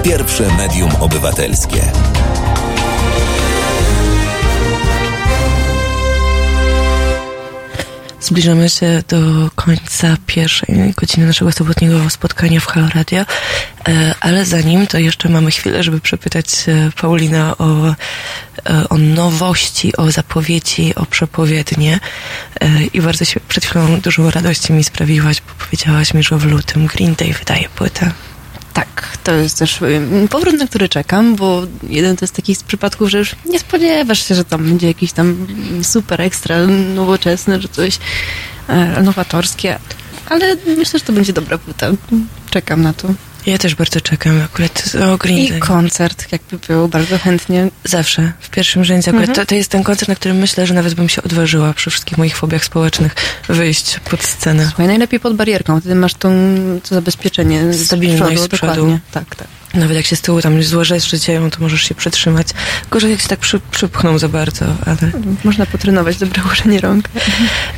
Pierwsze 0.04 0.47
medium 0.58 0.91
obywatelskie. 0.99 1.82
Zbliżamy 8.20 8.70
się 8.70 9.04
do 9.08 9.49
końca 9.56 10.18
pierwszej 10.26 10.93
godziny 10.97 11.28
naszego 11.28 11.51
sobotniego 11.51 12.10
spotkania 12.10 12.60
w 12.60 12.66
Halo 12.66 12.88
Radio, 12.95 13.26
E, 13.88 14.16
ale 14.20 14.45
zanim 14.45 14.88
to 14.88 14.97
jeszcze 14.97 15.30
mamy 15.30 15.51
chwilę, 15.51 15.84
żeby 15.84 15.99
przepytać 15.99 16.47
e, 16.68 16.89
Paulina 17.01 17.58
o, 17.58 17.89
e, 17.89 18.89
o 18.89 18.97
nowości, 18.97 19.97
o 19.97 20.12
zapowiedzi, 20.12 20.95
o 20.95 21.06
przepowiednie 21.06 21.99
i 22.93 23.01
bardzo 23.01 23.26
się 23.26 23.39
przed 23.39 23.66
chwilą 23.66 24.01
dużo 24.01 24.32
radości 24.32 24.74
mi 24.74 24.84
sprawiłaś, 24.84 25.41
bo 25.41 25.66
powiedziałaś 25.66 26.14
mi, 26.14 26.24
że 26.24 26.38
w 26.38 26.45
lutym 26.45 26.88
Green 26.88 27.16
Day 27.16 27.34
wydaje 27.34 27.70
płytę. 27.70 28.12
Tak, 28.74 29.17
to 29.24 29.32
jest 29.32 29.59
też 29.59 29.80
powrót, 30.30 30.55
na 30.59 30.67
który 30.67 30.89
czekam, 30.89 31.36
bo 31.36 31.61
jeden 31.89 32.17
to 32.17 32.24
jest 32.24 32.36
taki 32.36 32.55
z 32.55 32.63
przypadków, 32.63 33.09
że 33.09 33.17
już 33.17 33.36
nie 33.45 33.59
spodziewasz 33.59 34.28
się, 34.28 34.36
że 34.36 34.45
tam 34.45 34.63
będzie 34.63 34.88
jakiś 34.88 35.11
tam 35.11 35.47
super 35.84 36.21
ekstra 36.21 36.67
nowoczesny, 36.95 37.61
że 37.61 37.67
coś 37.67 37.99
e, 38.67 39.01
nowatorskie, 39.01 39.80
ale 40.30 40.55
myślę, 40.78 40.99
że 40.99 41.05
to 41.05 41.13
będzie 41.13 41.34
dobra 41.34 41.57
płyta. 41.57 41.88
Czekam 42.49 42.82
na 42.82 42.93
to. 42.93 43.13
Ja 43.46 43.58
też 43.58 43.76
bardzo 43.76 44.02
czekam 44.02 44.41
akurat 44.41 44.84
o 45.14 45.18
Green 45.18 45.38
I 45.38 45.50
Day. 45.50 45.60
koncert, 45.60 46.32
jakby 46.32 46.58
był, 46.68 46.88
bardzo 46.88 47.18
chętnie. 47.18 47.70
Zawsze, 47.84 48.32
w 48.39 48.50
pierwszym 48.50 48.84
rzędzie. 48.84 49.12
Akurat 49.12 49.30
Mhm. 49.30 49.46
to, 49.46 49.50
to 49.50 49.56
jest 49.56 49.70
ten 49.70 49.84
koncert, 49.84 50.10
na 50.10 50.16
którym 50.16 50.38
myślę, 50.38 50.68
że 50.68 50.74
nawet 50.74 50.94
bym 50.94 51.10
się 51.10 51.24
odważyła 51.24 51.74
przy 51.74 51.89
wszystkich 51.89 52.18
moich 52.18 52.38
fobiach 52.38 52.66
społecznych 52.66 53.16
wyjść 53.50 54.00
pod 54.10 54.24
scenę. 54.24 54.66
Słuchaj, 54.68 54.88
najlepiej 54.88 55.20
pod 55.20 55.36
barierką, 55.36 55.80
wtedy 55.80 55.96
masz 55.96 56.14
tą, 56.14 56.30
to 56.89 56.96
zabezpieczenie 56.96 57.74
z 57.74 57.86
Stabilność 57.86 58.36
przodu, 58.36 58.56
z 58.56 58.60
przodu. 58.60 59.00
Tak, 59.12 59.36
tak. 59.36 59.48
Nawet 59.74 59.98
jak 59.98 60.06
się 60.06 60.16
z 60.16 60.22
tyłu 60.22 60.41
tam 60.41 60.64
złe 60.64 60.86
rzeczy 60.86 61.20
dzieją, 61.20 61.50
to 61.50 61.58
możesz 61.60 61.82
się 61.82 61.96
przytrzymać. 61.96 62.48
Gorzej 62.91 63.12
jak 63.12 63.22
się 63.22 63.28
tak 63.28 63.39
przy, 63.39 63.60
przypchną 63.72 64.18
za 64.18 64.30
bardzo, 64.30 64.66
ale... 64.86 64.98
Można 65.44 65.66
potrenować 65.66 66.18
dobre 66.18 66.44
ułożenie 66.44 66.80
rąk. 66.82 67.10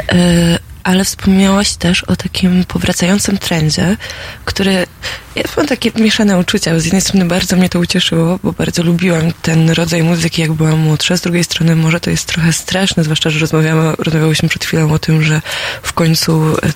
E, 0.10 0.60
ale 0.86 1.06
wspomniałaś 1.06 1.76
też 1.76 2.04
o 2.04 2.16
takim 2.16 2.66
powracającym 2.66 3.38
trendzie, 3.38 3.98
który... 4.46 4.88
Ja 5.36 5.44
mam 5.58 5.68
takie 5.68 5.92
mieszane 5.96 6.40
uczucia. 6.40 6.80
Z 6.80 6.86
jednej 6.86 7.02
strony 7.02 7.26
bardzo 7.26 7.56
mnie 7.56 7.70
to 7.70 7.80
ucieszyło, 7.80 8.40
bo 8.44 8.52
bardzo 8.52 8.84
lubiłam 8.84 9.32
ten 9.42 9.70
rodzaj 9.70 10.04
muzyki, 10.04 10.42
jak 10.42 10.54
byłam 10.54 10.80
młodsza. 10.80 11.18
Z 11.18 11.22
drugiej 11.22 11.44
strony 11.44 11.76
może 11.76 12.00
to 12.00 12.10
jest 12.10 12.26
trochę 12.26 12.54
straszne, 12.54 13.04
zwłaszcza, 13.04 13.30
że 13.30 13.40
rozmawiamy, 13.40 13.96
rozmawiałyśmy 13.98 14.50
przed 14.50 14.66
chwilą 14.66 14.94
o 14.94 15.00
tym, 15.00 15.24
że 15.24 15.42
w 15.84 15.94
końcu 15.94 16.58
e, 16.58 16.74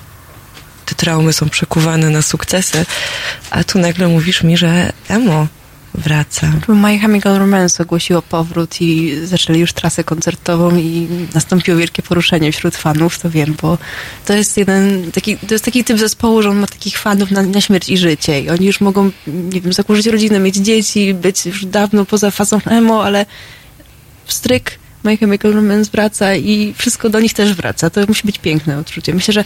te 0.86 0.94
traumy 0.94 1.32
są 1.32 1.48
przekuwane 1.48 2.10
na 2.10 2.22
sukcesy, 2.22 2.86
a 3.50 3.64
tu 3.64 3.78
nagle 3.78 4.08
mówisz 4.08 4.42
mi, 4.42 4.56
że 4.56 4.92
emo 5.08 5.46
wraca. 5.94 6.52
My 6.68 6.98
Chemical 6.98 7.38
Romance 7.38 7.82
ogłosiło 7.82 8.22
powrót 8.22 8.80
i 8.80 9.16
zaczęli 9.24 9.58
już 9.58 9.72
trasę 9.72 10.04
koncertową 10.04 10.76
i 10.76 11.08
nastąpiło 11.34 11.78
wielkie 11.78 12.02
poruszenie 12.02 12.52
wśród 12.52 12.76
fanów, 12.76 13.18
to 13.18 13.30
wiem, 13.30 13.54
bo 13.62 13.78
to 14.26 14.34
jest 14.34 14.56
jeden 14.56 15.12
taki, 15.12 15.36
to 15.36 15.54
jest 15.54 15.64
taki 15.64 15.84
typ 15.84 15.98
zespołu, 15.98 16.42
że 16.42 16.50
on 16.50 16.58
ma 16.58 16.66
takich 16.66 16.98
fanów 16.98 17.30
na, 17.30 17.42
na 17.42 17.60
śmierć 17.60 17.88
i 17.88 17.98
życie 17.98 18.40
i 18.40 18.50
oni 18.50 18.66
już 18.66 18.80
mogą, 18.80 19.10
nie 19.26 19.60
wiem, 19.60 19.72
założyć 19.72 20.06
rodzinę, 20.06 20.38
mieć 20.38 20.56
dzieci, 20.56 21.14
być 21.14 21.46
już 21.46 21.66
dawno 21.66 22.04
poza 22.04 22.30
fazą 22.30 22.58
emo, 22.66 23.04
ale 23.04 23.26
stryk 24.26 24.78
My 25.04 25.16
Chemical 25.16 25.52
Romance 25.52 25.90
wraca 25.90 26.34
i 26.34 26.74
wszystko 26.78 27.10
do 27.10 27.20
nich 27.20 27.32
też 27.32 27.54
wraca. 27.54 27.90
To 27.90 28.00
musi 28.08 28.26
być 28.26 28.38
piękne 28.38 28.78
odczucie. 28.78 29.14
Myślę, 29.14 29.34
że 29.34 29.44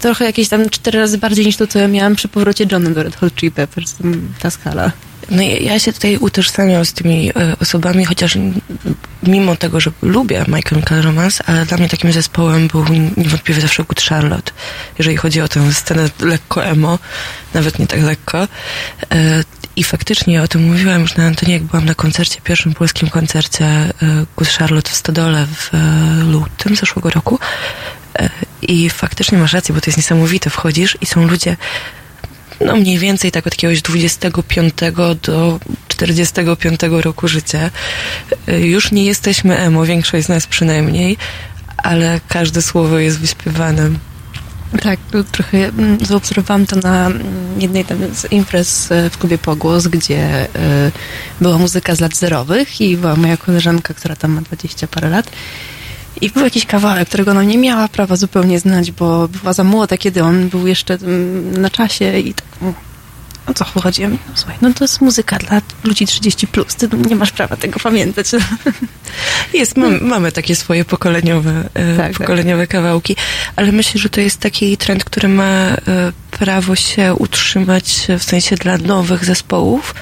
trochę 0.00 0.24
jakieś 0.24 0.48
tam 0.48 0.70
cztery 0.70 0.98
razy 0.98 1.18
bardziej 1.18 1.46
niż 1.46 1.56
to, 1.56 1.66
co 1.66 1.78
ja 1.78 1.88
miałam 1.88 2.16
przy 2.16 2.28
powrocie 2.28 2.66
Johna 2.72 2.90
do 2.90 3.02
Red 3.02 3.16
Hot 3.16 3.34
Chili 3.34 3.52
Peppers, 3.52 3.94
ta 4.40 4.50
skala. 4.50 4.92
No 5.30 5.42
ja, 5.42 5.78
się 5.78 5.92
tutaj 5.92 6.16
utożsamiam 6.16 6.84
z 6.84 6.92
tymi 6.92 7.30
e, 7.30 7.56
osobami, 7.60 8.04
chociaż 8.04 8.38
mimo 9.22 9.56
tego, 9.56 9.80
że 9.80 9.90
lubię 10.02 10.44
My 10.48 10.62
Chemical 10.62 11.02
ale 11.46 11.66
dla 11.66 11.76
mnie 11.76 11.88
takim 11.88 12.12
zespołem 12.12 12.68
był 12.68 12.84
niewątpliwie 13.16 13.60
zawsze 13.60 13.84
Good 13.84 14.02
Charlotte, 14.02 14.52
jeżeli 14.98 15.16
chodzi 15.16 15.40
o 15.40 15.48
tę 15.48 15.72
scenę 15.72 16.10
lekko 16.20 16.64
emo, 16.64 16.98
nawet 17.54 17.78
nie 17.78 17.86
tak 17.86 18.00
lekko. 18.00 18.48
E, 19.10 19.44
I 19.76 19.84
faktycznie 19.84 20.42
o 20.42 20.48
tym 20.48 20.64
mówiłam 20.64 21.00
już 21.00 21.16
na 21.16 21.26
antenie, 21.26 21.54
jak 21.54 21.62
byłam 21.62 21.84
na 21.84 21.94
koncercie, 21.94 22.40
pierwszym 22.44 22.74
polskim 22.74 23.08
koncercie 23.08 23.64
e, 23.64 23.92
Good 24.36 24.48
Charlotte 24.48 24.90
w 24.90 24.94
Stodole 24.94 25.46
w 25.46 25.74
e, 25.74 25.78
lutym 26.24 26.76
zeszłego 26.76 27.10
roku. 27.10 27.38
E, 28.18 28.30
I 28.62 28.90
faktycznie 28.90 29.38
masz 29.38 29.52
rację, 29.52 29.74
bo 29.74 29.80
to 29.80 29.86
jest 29.86 29.96
niesamowite. 29.96 30.50
Wchodzisz 30.50 30.98
i 31.00 31.06
są 31.06 31.26
ludzie 31.26 31.56
no 32.66 32.76
mniej 32.76 32.98
więcej 32.98 33.32
tak 33.32 33.46
od 33.46 33.52
jakiegoś 33.52 33.82
25 33.82 34.74
do 35.22 35.60
45 35.88 36.80
roku 36.90 37.28
życia. 37.28 37.70
Y, 38.48 38.60
Już 38.60 38.92
nie 38.92 39.04
jesteśmy 39.04 39.58
emo, 39.58 39.84
większość 39.84 40.26
z 40.26 40.28
nas 40.28 40.46
przynajmniej, 40.46 41.16
ale 41.76 42.20
każde 42.28 42.62
słowo 42.62 42.98
jest 42.98 43.18
wyśpiewane. 43.18 43.90
Tak, 44.82 45.00
trochę 45.32 45.58
mm, 45.58 46.04
zaobserwowałam 46.06 46.66
to 46.66 46.76
na 46.76 47.06
mm, 47.06 47.60
jednej 47.60 47.84
tam 47.84 47.98
z 48.14 48.32
imprez 48.32 48.92
e, 48.92 49.10
w 49.10 49.18
klubie 49.18 49.38
Pogłos, 49.38 49.86
gdzie 49.86 50.18
e, 50.18 50.48
była 51.40 51.58
muzyka 51.58 51.94
z 51.94 52.00
lat 52.00 52.16
zerowych 52.16 52.80
i 52.80 52.96
była 52.96 53.16
moja 53.16 53.36
koleżanka, 53.36 53.94
która 53.94 54.16
tam 54.16 54.32
ma 54.32 54.40
20 54.40 54.86
parę 54.86 55.10
lat. 55.10 55.30
I 56.20 56.30
był 56.30 56.44
jakiś 56.44 56.66
kawałek, 56.66 57.08
którego 57.08 57.30
ona 57.30 57.42
nie 57.42 57.58
miała 57.58 57.88
prawa 57.88 58.16
zupełnie 58.16 58.58
znać, 58.60 58.90
bo 58.92 59.28
była 59.28 59.52
za 59.52 59.64
młoda, 59.64 59.96
kiedy 59.96 60.22
on 60.22 60.48
był 60.48 60.66
jeszcze 60.66 60.94
mm, 60.94 61.60
na 61.60 61.70
czasie 61.70 62.18
i 62.18 62.34
tak, 62.34 62.46
mm, 62.62 62.74
o 63.46 63.54
co 63.54 63.64
chodzi? 63.64 64.02
Ja 64.02 64.08
mówię, 64.08 64.20
No, 64.28 64.32
słuchaj, 64.36 64.56
no 64.62 64.72
to 64.74 64.84
jest 64.84 65.00
muzyka 65.00 65.38
dla 65.38 65.60
ludzi 65.84 66.06
30+, 66.06 66.46
plus. 66.46 66.74
ty 66.74 66.88
nie 67.08 67.16
masz 67.16 67.30
prawa 67.32 67.56
tego 67.56 67.80
pamiętać. 67.80 68.26
Jest, 69.54 69.76
mam, 69.76 70.04
mamy 70.04 70.32
takie 70.32 70.56
swoje 70.56 70.84
pokoleniowe, 70.84 71.68
e, 71.74 71.96
Tak, 71.96 72.06
tak. 72.06 72.18
pokoleniowe 72.18 72.66
kawałki, 72.66 73.16
ale 73.56 73.72
myślę, 73.72 74.00
że 74.00 74.08
to 74.08 74.20
jest 74.20 74.40
taki 74.40 74.76
trend, 74.76 75.04
który 75.04 75.28
ma 75.28 75.44
e, 75.44 75.76
prawo 76.30 76.76
się 76.76 77.14
utrzymać 77.14 78.06
w 78.18 78.22
sensie 78.22 78.56
dla 78.56 78.78
nowych 78.78 79.24
zespołów, 79.24 79.94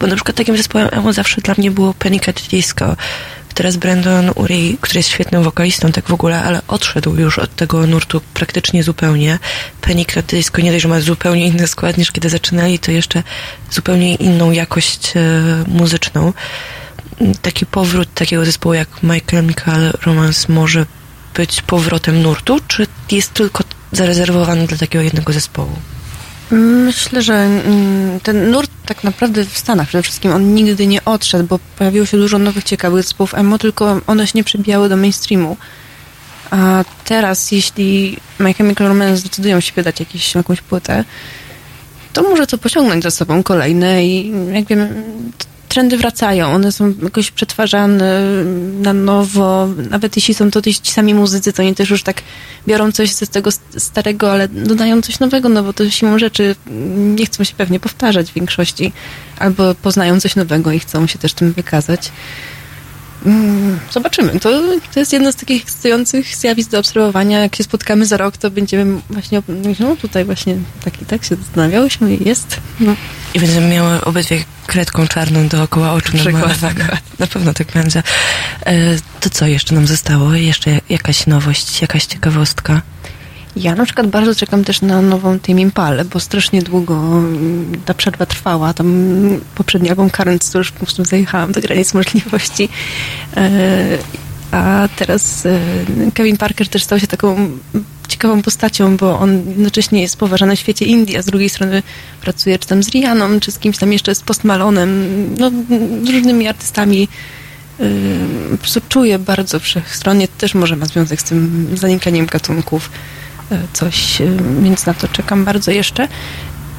bo 0.00 0.06
na 0.06 0.14
przykład 0.14 0.36
takim 0.36 0.56
zespołem 0.56 0.88
emo 0.92 1.12
zawsze 1.12 1.40
dla 1.40 1.54
mnie 1.58 1.70
było 1.70 1.94
Panic 1.94 2.28
at 2.28 2.42
Disco. 2.50 2.96
Teraz 3.54 3.76
Brandon 3.76 4.30
Urie, 4.34 4.76
który 4.80 4.98
jest 4.98 5.08
świetnym 5.08 5.42
wokalistą 5.42 5.92
tak 5.92 6.08
w 6.08 6.12
ogóle, 6.12 6.42
ale 6.42 6.60
odszedł 6.68 7.16
już 7.16 7.38
od 7.38 7.56
tego 7.56 7.86
nurtu 7.86 8.20
praktycznie 8.34 8.82
zupełnie. 8.82 9.38
Panic 9.80 10.16
at 10.16 10.26
Disco 10.26 10.62
nie 10.62 10.72
dość, 10.72 10.82
że 10.82 10.88
ma 10.88 11.00
zupełnie 11.00 11.46
inny 11.46 11.68
skład 11.68 11.96
niż 11.98 12.12
kiedy 12.12 12.28
zaczynali, 12.28 12.78
to 12.78 12.90
jeszcze 12.90 13.22
zupełnie 13.70 14.14
inną 14.14 14.50
jakość 14.50 15.12
e, 15.16 15.20
muzyczną 15.66 16.32
taki 17.42 17.66
powrót 17.66 18.14
takiego 18.14 18.44
zespołu 18.44 18.74
jak 18.74 19.02
My 19.02 19.20
Chemical 19.30 19.92
Romance 20.02 20.52
może 20.52 20.86
być 21.34 21.62
powrotem 21.62 22.22
nurtu, 22.22 22.60
czy 22.68 22.86
jest 23.10 23.32
tylko 23.32 23.64
zarezerwowany 23.92 24.66
dla 24.66 24.78
takiego 24.78 25.04
jednego 25.04 25.32
zespołu? 25.32 25.76
Myślę, 26.50 27.22
że 27.22 27.34
mm, 27.34 28.20
ten 28.20 28.50
nurt 28.50 28.70
tak 28.86 29.04
naprawdę 29.04 29.44
w 29.44 29.58
Stanach 29.58 29.88
przede 29.88 30.02
wszystkim 30.02 30.32
on 30.32 30.54
nigdy 30.54 30.86
nie 30.86 31.04
odszedł, 31.04 31.44
bo 31.44 31.58
pojawiło 31.78 32.06
się 32.06 32.16
dużo 32.16 32.38
nowych 32.38 32.64
ciekawych 32.64 33.02
zespołów 33.02 33.34
emo, 33.34 33.58
tylko 33.58 34.00
one 34.06 34.26
się 34.26 34.32
nie 34.34 34.44
przebijały 34.44 34.88
do 34.88 34.96
mainstreamu. 34.96 35.56
A 36.50 36.84
teraz, 37.04 37.52
jeśli 37.52 38.16
My 38.38 38.54
Chemical 38.54 38.88
Romance 38.88 39.16
zdecydują 39.16 39.60
się 39.60 39.72
wydać 39.72 40.00
jakieś, 40.00 40.34
jakąś 40.34 40.60
płytę, 40.60 41.04
to 42.12 42.22
może 42.22 42.46
to 42.46 42.58
pociągnąć 42.58 43.02
za 43.02 43.10
sobą 43.10 43.42
kolejne 43.42 44.06
i 44.06 44.32
jak 44.52 44.64
wiem, 44.64 44.88
trendy 45.70 45.96
wracają, 45.98 46.48
one 46.48 46.72
są 46.72 46.94
jakoś 47.02 47.30
przetwarzane 47.30 48.22
na 48.80 48.92
nowo, 48.92 49.68
nawet 49.90 50.16
jeśli 50.16 50.34
są 50.34 50.50
to 50.50 50.62
ci 50.62 50.74
sami 50.82 51.14
muzycy, 51.14 51.52
to 51.52 51.62
oni 51.62 51.74
też 51.74 51.90
już 51.90 52.02
tak 52.02 52.22
biorą 52.68 52.92
coś 52.92 53.12
z 53.12 53.28
tego 53.28 53.50
starego, 53.76 54.32
ale 54.32 54.48
dodają 54.48 55.02
coś 55.02 55.20
nowego, 55.20 55.48
no 55.48 55.62
bo 55.62 55.72
to 55.72 55.90
siłą 55.90 56.18
rzeczy 56.18 56.56
nie 57.16 57.26
chcą 57.26 57.44
się 57.44 57.54
pewnie 57.56 57.80
powtarzać 57.80 58.30
w 58.30 58.34
większości, 58.34 58.92
albo 59.38 59.74
poznają 59.74 60.20
coś 60.20 60.36
nowego 60.36 60.72
i 60.72 60.78
chcą 60.78 61.06
się 61.06 61.18
też 61.18 61.32
tym 61.34 61.52
wykazać. 61.52 62.12
Zobaczymy. 63.90 64.40
To, 64.40 64.50
to 64.94 65.00
jest 65.00 65.12
jedno 65.12 65.32
z 65.32 65.36
takich 65.36 65.62
ekscytujących 65.62 66.36
zjawisk 66.36 66.70
do 66.70 66.78
obserwowania. 66.78 67.40
Jak 67.40 67.56
się 67.56 67.64
spotkamy 67.64 68.06
za 68.06 68.16
rok, 68.16 68.36
to 68.36 68.50
będziemy 68.50 69.00
właśnie, 69.10 69.42
no 69.80 69.96
tutaj 69.96 70.24
właśnie 70.24 70.56
tak 70.84 71.02
i 71.02 71.04
tak 71.04 71.24
się 71.24 71.36
zastanawiałyśmy 71.36 72.14
i 72.14 72.28
jest. 72.28 72.60
No. 72.80 72.96
I 73.34 73.40
będziemy 73.40 73.68
miały 73.68 74.04
obydwie 74.04 74.44
kredką 74.66 75.06
czarną 75.06 75.48
dookoła 75.48 75.92
oczu. 75.92 76.12
Przykład, 76.12 76.62
namalowaną. 76.62 76.96
Na 77.18 77.26
pewno 77.26 77.54
tak 77.54 77.72
będzie. 77.72 78.02
E, 78.66 78.96
to 79.20 79.30
co 79.30 79.46
jeszcze 79.46 79.74
nam 79.74 79.86
zostało? 79.86 80.34
Jeszcze 80.34 80.80
jakaś 80.88 81.26
nowość, 81.26 81.82
jakaś 81.82 82.06
ciekawostka? 82.06 82.82
Ja 83.56 83.74
na 83.74 83.84
przykład 83.84 84.06
bardzo 84.06 84.34
czekam 84.34 84.64
też 84.64 84.80
na 84.80 85.02
nową 85.02 85.38
Tame 85.38 85.60
Impale, 85.60 86.04
bo 86.04 86.20
strasznie 86.20 86.62
długo 86.62 86.94
mm, 86.94 87.72
ta 87.84 87.94
przerwa 87.94 88.26
trwała. 88.26 88.74
Tam 88.74 89.40
poprzedni 89.54 89.90
album 89.90 90.10
Currents 90.10 90.50
to 90.50 90.58
już 90.58 90.72
po 90.72 90.78
prostu 90.78 91.04
zajechałam 91.04 91.52
do 91.52 91.60
granic 91.60 91.94
możliwości. 91.94 92.68
E, 93.36 93.98
a 94.52 94.88
teraz 94.96 95.46
e, 95.46 95.60
Kevin 96.14 96.36
Parker 96.36 96.68
też 96.68 96.84
stał 96.84 97.00
się 97.00 97.06
taką 97.06 97.50
ciekawą 98.08 98.42
postacią, 98.42 98.96
bo 98.96 99.18
on 99.18 99.48
jednocześnie 99.48 100.02
jest 100.02 100.16
poważany 100.16 100.56
w 100.56 100.60
świecie 100.60 100.84
Indii, 100.84 101.16
a 101.16 101.22
z 101.22 101.26
drugiej 101.26 101.48
strony 101.48 101.82
pracuje 102.20 102.58
czy 102.58 102.68
tam 102.68 102.82
z 102.82 102.88
Rianą, 102.88 103.40
czy 103.40 103.52
z 103.52 103.58
kimś 103.58 103.78
tam 103.78 103.92
jeszcze 103.92 104.14
z 104.14 104.20
Post 104.20 104.44
Malonem, 104.44 105.08
no, 105.38 105.50
z 106.04 106.08
różnymi 106.08 106.48
artystami. 106.48 107.08
Yy, 107.78 108.58
prostu 108.58 108.80
czuję 108.88 109.18
bardzo 109.18 109.60
wszechstronnie, 109.60 110.28
też 110.28 110.54
może 110.54 110.76
ma 110.76 110.86
związek 110.86 111.20
z 111.20 111.24
tym 111.24 111.68
zanikaniem 111.74 112.26
gatunków 112.26 112.90
coś, 113.72 114.20
yy, 114.20 114.36
więc 114.62 114.86
na 114.86 114.94
to 114.94 115.08
czekam 115.08 115.44
bardzo 115.44 115.70
jeszcze. 115.70 116.08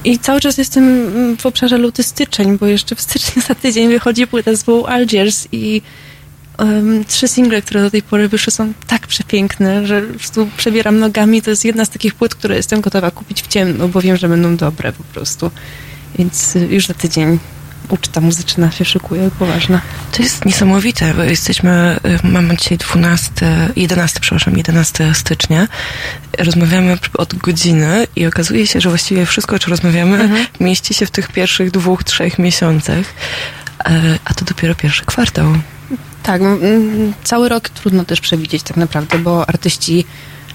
I 0.04 0.20
cały 0.20 0.42
czas 0.42 0.58
jestem 0.58 1.08
w 1.38 1.46
obszarze 1.46 1.78
luty 1.78 2.04
styczeń, 2.04 2.58
bo 2.58 2.66
jeszcze 2.66 2.96
w 2.96 3.02
styczniu 3.02 3.42
za 3.48 3.56
tydzień 3.56 3.90
wychodzi 3.90 4.28
płyta 4.28 4.52
zespołu 4.52 4.86
Algiers 4.86 5.48
i 5.52 5.82
um, 6.60 7.06
trzy 7.06 7.28
single, 7.28 7.62
które 7.62 7.82
do 7.82 7.92
tej 7.92 8.02
pory 8.02 8.28
wyszły 8.28 8.52
są 8.52 8.74
tak 8.88 9.08
przepiękne, 9.08 9.88
że 9.88 10.02
po 10.02 10.20
prostu 10.20 10.50
przebieram 10.58 11.00
nogami. 11.00 11.42
To 11.42 11.50
jest 11.50 11.66
jedna 11.66 11.86
z 11.86 11.90
takich 11.90 12.16
płyt, 12.16 12.36
które 12.36 12.56
jestem 12.56 12.82
gotowa 12.82 13.12
kupić 13.12 13.42
w 13.42 13.48
ciemno, 13.48 13.88
bo 13.88 14.02
wiem, 14.02 14.18
że 14.18 14.30
będą 14.30 14.58
dobre 14.58 14.94
po 14.94 15.04
prostu. 15.04 15.52
Więc 16.18 16.56
y, 16.56 16.60
już 16.60 16.88
za 16.88 16.94
tydzień 16.94 17.40
uczta 17.90 18.22
muzyczna 18.22 18.72
się 18.72 18.86
szykuje, 18.86 19.30
poważna. 19.40 19.82
To 20.12 20.24
jest 20.24 20.46
niesamowite, 20.46 21.14
bo 21.14 21.24
jesteśmy, 21.24 22.00
y, 22.24 22.28
mamy 22.28 22.58
dzisiaj 22.58 22.78
12, 22.78 23.32
11, 23.76 24.20
przepraszam, 24.20 24.58
11 24.58 25.14
stycznia. 25.16 25.68
Rozmawiamy 26.40 26.98
od 27.18 27.36
godziny 27.36 28.08
i 28.16 28.26
okazuje 28.26 28.68
się, 28.68 28.82
że 28.82 28.90
właściwie 28.90 29.26
wszystko, 29.26 29.56
o 29.56 29.60
czym 29.60 29.70
rozmawiamy, 29.72 30.22
Mhm. 30.24 30.46
mieści 30.60 30.94
się 30.94 31.06
w 31.06 31.12
tych 31.12 31.32
pierwszych 31.32 31.72
dwóch, 31.72 32.04
trzech 32.04 32.40
miesiącach. 32.40 33.06
E, 33.86 34.20
A 34.26 34.34
to 34.34 34.46
dopiero 34.46 34.76
pierwszy 34.76 35.06
kwartał. 35.06 35.54
Tak, 36.24 36.42
cały 37.24 37.50
rok 37.50 37.70
trudno 37.70 38.06
też 38.06 38.22
przewidzieć 38.22 38.64
tak 38.64 38.78
naprawdę, 38.78 39.18
bo 39.20 39.50
artyści 39.50 40.06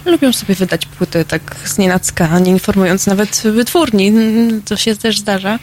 lubią 0.05 0.33
sobie 0.33 0.55
wydać 0.55 0.87
płyty 0.87 1.25
tak 1.25 1.57
z 1.65 1.79
nienacka, 1.79 2.39
nie 2.39 2.51
informując 2.51 3.07
nawet 3.07 3.43
wytwórni. 3.55 4.13
To 4.65 4.77
się 4.77 4.97
też 4.97 5.19
zdarza. 5.19 5.59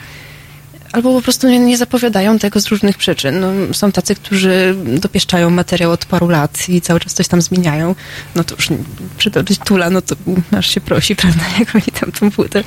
Albo 0.94 1.14
po 1.14 1.22
prostu 1.22 1.50
nie, 1.50 1.60
nie 1.60 1.78
zapowiadają 1.78 2.39
tego 2.39 2.62
z 2.62 2.68
różnych 2.68 2.98
przyczyn. 2.98 3.39
No, 3.39 3.74
są 3.74 3.91
tacy, 3.91 4.16
którzy 4.16 4.76
dopieszczają 4.86 5.50
materiał 5.50 5.91
od 5.91 6.06
paru 6.06 6.30
lat 6.30 6.70
i 6.70 6.82
cały 6.82 7.00
czas 7.00 7.14
coś 7.14 7.28
tam 7.28 7.41
zmieniają. 7.41 7.96
No 8.36 8.44
to 8.44 8.56
już 8.56 8.70
przytoczyć 9.18 9.60
Tula, 9.60 9.89
no 9.89 10.02
to 10.02 10.16
aż 10.58 10.70
się 10.70 10.82
prosi, 10.82 11.16
prawda, 11.22 11.44
jak 11.60 11.76
oni 11.76 11.86
tam 12.00 12.12
tą 12.12 12.32
płytę 12.32 12.60
e, 12.60 12.64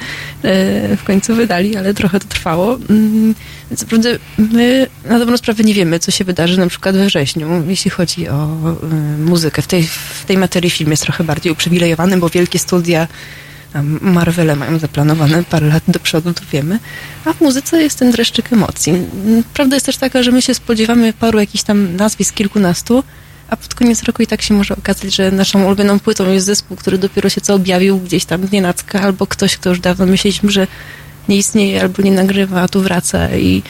w 0.97 1.05
końcu 1.05 1.35
wydali, 1.35 1.77
ale 1.77 1.95
trochę 1.95 2.21
to 2.21 2.29
trwało. 2.29 2.79
Mm, 2.91 3.35
Więc 3.71 3.83
naprawdę 3.83 4.19
my 4.39 4.87
na 5.05 5.19
dobrą 5.19 5.37
sprawę 5.37 5.65
nie 5.65 5.75
wiemy, 5.75 5.99
co 5.99 6.11
się 6.11 6.25
wydarzy 6.25 6.59
na 6.59 6.67
przykład 6.67 6.97
we 6.97 7.07
wrześniu, 7.07 7.65
jeśli 7.69 7.91
chodzi 7.91 8.29
o 8.29 8.45
y, 8.45 9.19
muzykę. 9.19 9.63
W 9.63 9.67
tej, 9.67 9.83
w 10.21 10.25
tej 10.27 10.39
materii 10.39 10.71
film 10.71 10.91
jest 10.91 11.03
trochę 11.03 11.25
bardziej 11.25 11.53
uprzywilejowany, 11.53 12.17
bo 12.17 12.29
wielkie 12.29 12.59
studia 12.59 13.09
Marvele 14.01 14.57
mają 14.57 14.79
zaplanowane 14.79 15.45
parę 15.45 15.67
lat 15.67 15.83
do 15.89 16.01
przodu, 16.01 16.35
to 16.35 16.43
wiemy. 16.53 16.79
A 17.25 17.33
w 17.33 17.41
muzyce 17.41 17.83
jest 17.83 17.99
ten 17.99 18.11
dreszczyk 18.11 18.53
emocji. 18.53 18.93
Prawda 19.55 19.77
jest 19.77 19.87
też 19.87 19.97
taka, 19.97 20.23
że 20.23 20.33
my 20.33 20.43
się 20.43 20.55
spodziewamy 20.55 21.13
paru 21.13 21.41
jakichś 21.41 21.65
tam 21.65 21.97
nazwisk, 21.97 22.35
kilkunastu, 22.35 23.05
a 23.49 23.57
pod 23.57 23.75
koniec 23.75 24.03
roku 24.03 24.23
i 24.23 24.27
tak 24.27 24.43
się 24.43 24.55
może 24.55 24.77
okazać, 24.77 25.15
że 25.15 25.31
naszą 25.31 25.65
ulubioną 25.65 26.01
płytą 26.01 26.33
jest 26.33 26.47
zespół, 26.47 26.77
który 26.77 26.99
dopiero 26.99 27.29
się 27.29 27.41
co 27.41 27.55
objawił 27.55 27.99
gdzieś 27.99 28.25
tam 28.25 28.47
nienacka, 28.53 29.01
albo 29.01 29.27
ktoś, 29.27 29.57
kto 29.57 29.71
już 29.71 29.81
dawno 29.81 30.07
myśleliśmy, 30.07 30.51
że 30.51 30.67
nie 31.29 31.37
istnieje 31.37 31.81
albo 31.81 32.03
nie 32.03 32.13
nagrywa, 32.13 32.63
a 32.63 32.69
tu 32.69 32.81
wraca 32.81 33.37
i 33.37 33.63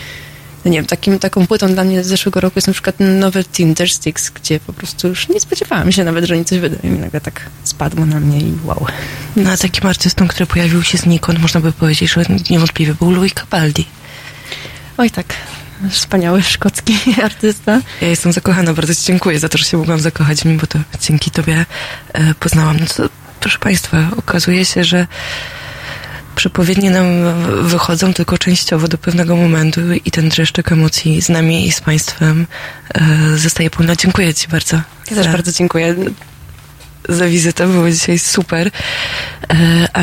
nie 0.71 0.79
wiem, 0.79 0.87
takim, 0.87 1.19
taką 1.19 1.47
płytą 1.47 1.75
dla 1.75 1.85
mnie 1.85 2.05
z 2.05 2.07
zeszłego 2.07 2.41
roku 2.41 2.53
jest 2.57 2.67
na 2.67 2.73
przykład 2.73 2.97
nowy 2.99 3.45
Tindersticks, 3.45 4.31
gdzie 4.31 4.61
po 4.61 4.73
prostu 4.73 5.09
już 5.09 5.29
nie 5.29 5.41
spodziewałam 5.41 5.93
się 5.93 6.05
nawet, 6.05 6.25
że 6.25 6.35
oni 6.35 6.45
coś 6.45 6.59
wydają 6.59 6.97
i 6.97 6.99
nagle 6.99 7.21
tak 7.21 7.41
spadło 7.65 8.07
na 8.07 8.21
mnie 8.21 8.39
i 8.39 8.53
wow. 8.65 8.87
No 9.37 9.51
a 9.51 9.57
takim 9.57 9.87
artystą, 9.87 10.29
który 10.29 10.47
pojawił 10.47 10.83
się 10.83 10.99
znikąd, 10.99 11.39
można 11.39 11.61
by 11.61 11.73
powiedzieć, 11.73 12.13
że 12.13 12.25
niewątpliwie 12.51 12.95
był 12.95 13.11
Louis 13.11 13.35
Capaldi. 13.35 13.87
Oj 14.99 15.11
tak, 15.11 15.27
wspaniały 15.91 16.43
szkocki 16.43 16.99
artysta. 17.23 17.81
Ja 18.01 18.09
jestem 18.09 18.33
zakochana, 18.33 18.75
bardzo 18.75 18.95
Ci 18.95 19.05
dziękuję 19.05 19.39
za 19.39 19.49
to, 19.49 19.59
że 19.59 19.65
się 19.65 19.77
mogłam 19.77 20.01
zakochać 20.01 20.41
w 20.41 20.45
nim, 20.45 20.59
bo 20.59 20.67
to 20.67 20.79
dzięki 21.01 21.31
Tobie 21.31 21.67
e, 22.13 22.35
poznałam. 22.35 22.77
No 22.81 22.87
to, 22.97 23.09
proszę 23.41 23.59
Państwa, 23.59 24.11
okazuje 24.17 24.65
się, 24.65 24.85
że 24.85 25.07
przepowiednie 26.37 26.91
nam 26.91 27.07
wychodzą 27.63 28.15
tylko 28.15 28.39
częściowo 28.39 28.89
do 28.89 28.99
pewnego 28.99 29.37
momentu 29.37 29.81
i 30.05 30.11
ten 30.11 30.29
dreszczyk 30.29 30.73
emocji 30.73 31.23
z 31.23 31.29
nami 31.29 31.67
i 31.67 31.73
z 31.73 31.81
Państwem 31.81 32.47
e, 32.95 33.37
zostaje 33.39 33.71
pełna. 33.71 33.97
Dziękuję 33.97 34.35
Ci 34.35 34.49
bardzo. 34.49 34.77
Ja 35.11 35.17
też 35.17 35.29
bardzo 35.29 35.53
dziękuję. 35.53 35.95
za 37.09 37.27
wizytę, 37.27 37.67
było 37.67 37.91
dzisiaj 37.91 38.19
super. 38.19 38.71
E, 39.51 39.89
A 39.93 40.03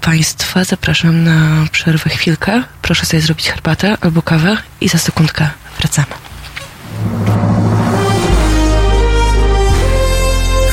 Państwa 0.00 0.64
zapraszam 0.64 1.24
na 1.24 1.66
przerwę 1.72 2.10
chwilkę. 2.10 2.62
Proszę 2.82 3.06
sobie 3.06 3.22
zrobić 3.22 3.48
herbatę 3.50 3.96
albo 4.00 4.22
kawę 4.22 4.56
i 4.80 4.88
za 4.88 4.98
sekundkę 4.98 5.48
wracamy. 5.78 6.06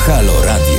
Halo 0.06 0.44
Radio. 0.44 0.73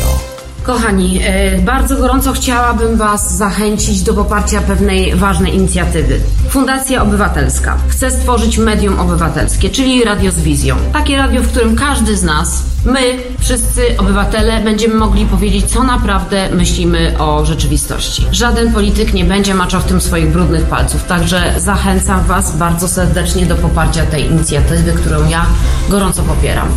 Kochani, 0.65 1.19
e, 1.23 1.57
bardzo 1.57 1.95
gorąco 1.95 2.33
chciałabym 2.33 2.97
Was 2.97 3.37
zachęcić 3.37 4.01
do 4.01 4.13
poparcia 4.13 4.61
pewnej 4.61 5.15
ważnej 5.15 5.55
inicjatywy. 5.55 6.19
Fundacja 6.49 7.03
Obywatelska 7.03 7.77
chce 7.87 8.11
stworzyć 8.11 8.57
medium 8.57 8.99
obywatelskie, 8.99 9.69
czyli 9.69 10.03
radio 10.03 10.31
z 10.31 10.39
wizją. 10.39 10.75
Takie 10.93 11.17
radio, 11.17 11.41
w 11.41 11.47
którym 11.47 11.75
każdy 11.75 12.17
z 12.17 12.23
nas, 12.23 12.63
my, 12.85 12.99
wszyscy 13.39 13.97
obywatele, 13.97 14.63
będziemy 14.63 14.95
mogli 14.95 15.25
powiedzieć, 15.25 15.65
co 15.65 15.83
naprawdę 15.83 16.49
myślimy 16.49 17.19
o 17.19 17.45
rzeczywistości. 17.45 18.25
Żaden 18.31 18.73
polityk 18.73 19.13
nie 19.13 19.25
będzie 19.25 19.53
maczał 19.53 19.81
w 19.81 19.85
tym 19.85 20.01
swoich 20.01 20.31
brudnych 20.31 20.63
palców, 20.63 21.03
także 21.03 21.53
zachęcam 21.57 22.23
Was 22.23 22.57
bardzo 22.57 22.87
serdecznie 22.87 23.45
do 23.45 23.55
poparcia 23.55 24.05
tej 24.05 24.25
inicjatywy, 24.25 24.93
którą 24.93 25.29
ja 25.29 25.45
gorąco 25.89 26.23
popieram. 26.23 26.67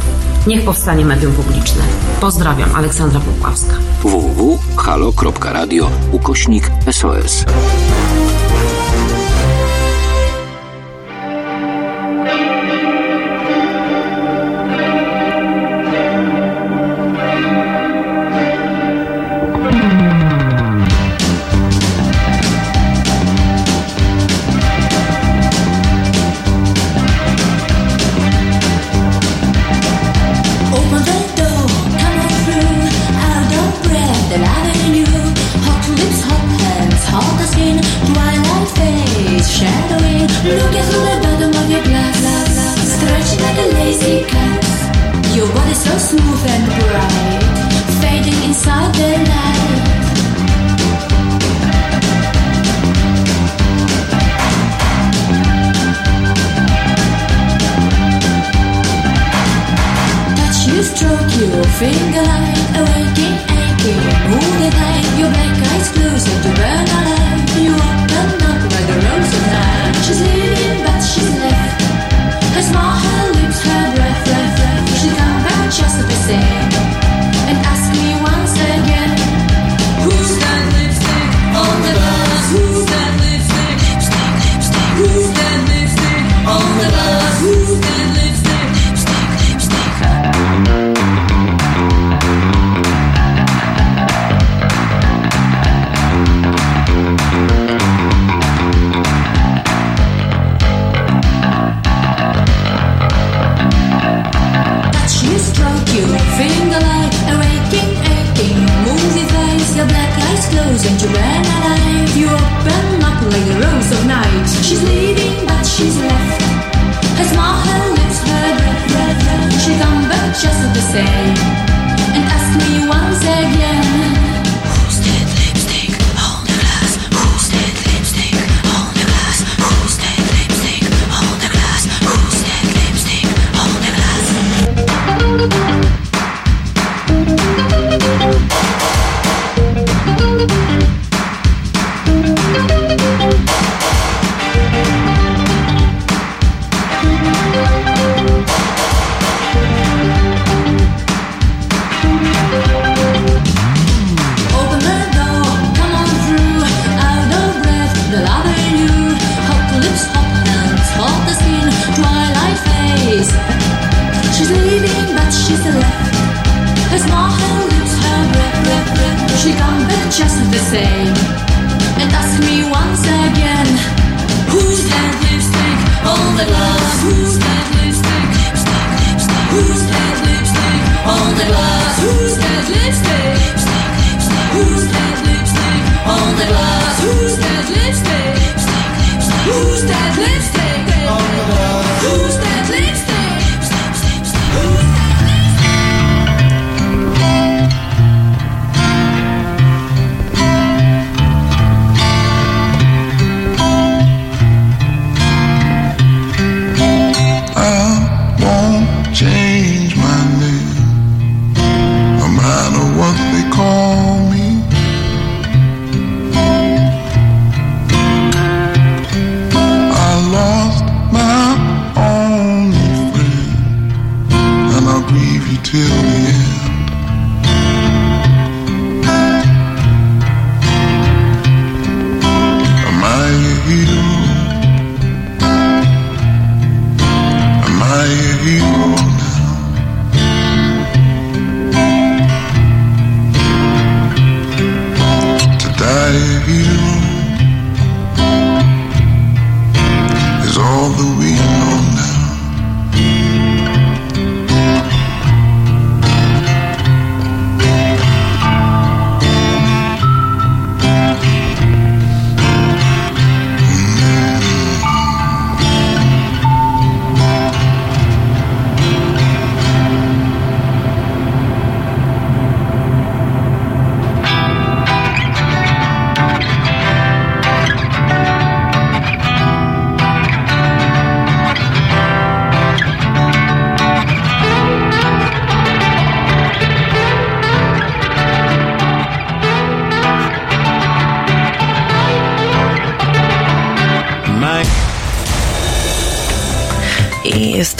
Niech 0.49 0.65
powstanie 0.65 1.05
medium 1.05 1.33
publiczne. 1.33 1.83
Pozdrawiam, 2.21 2.75
Aleksandra 2.75 3.21
Popławska. 3.21 3.75
www.halo.radio 4.03 5.91
ukośnik 6.13 6.71
SOS. 6.93 7.45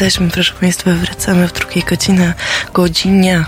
Jesteśmy, 0.05 0.31
proszę 0.31 0.55
Państwa, 0.61 0.91
wracamy 0.93 1.49
w 1.49 1.53
drugiej 1.53 1.85
godzinie, 1.85 2.35
godzinie, 2.75 3.45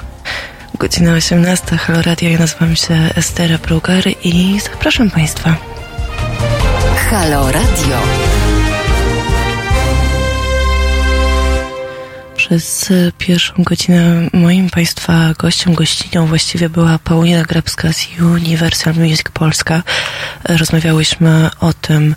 godzina 0.79 1.13
18. 1.13 1.77
Halo 1.77 2.03
Radio, 2.03 2.31
ja 2.31 2.39
nazywam 2.39 2.77
się 2.77 2.95
Estera 3.17 3.59
Brugar 3.59 4.05
i 4.25 4.61
zapraszam 4.61 5.11
Państwa. 5.11 5.57
Halo 7.11 7.53
Radio. 7.53 7.99
Przez 12.37 12.91
e, 12.91 13.13
pierwszą 13.19 13.55
godzinę 13.59 14.29
moim 14.33 14.71
Państwa 14.71 15.35
gościem, 15.39 15.75
gościnią 15.75 16.27
właściwie 16.27 16.69
była 16.69 16.99
Paulina 17.05 17.43
Grabska 17.43 17.93
z 17.93 18.07
Universal 18.21 18.95
Music 18.95 19.23
Polska. 19.23 19.83
E, 20.45 20.57
Rozmawiałyśmy 20.57 21.51
o 21.61 21.73
tym, 21.73 22.15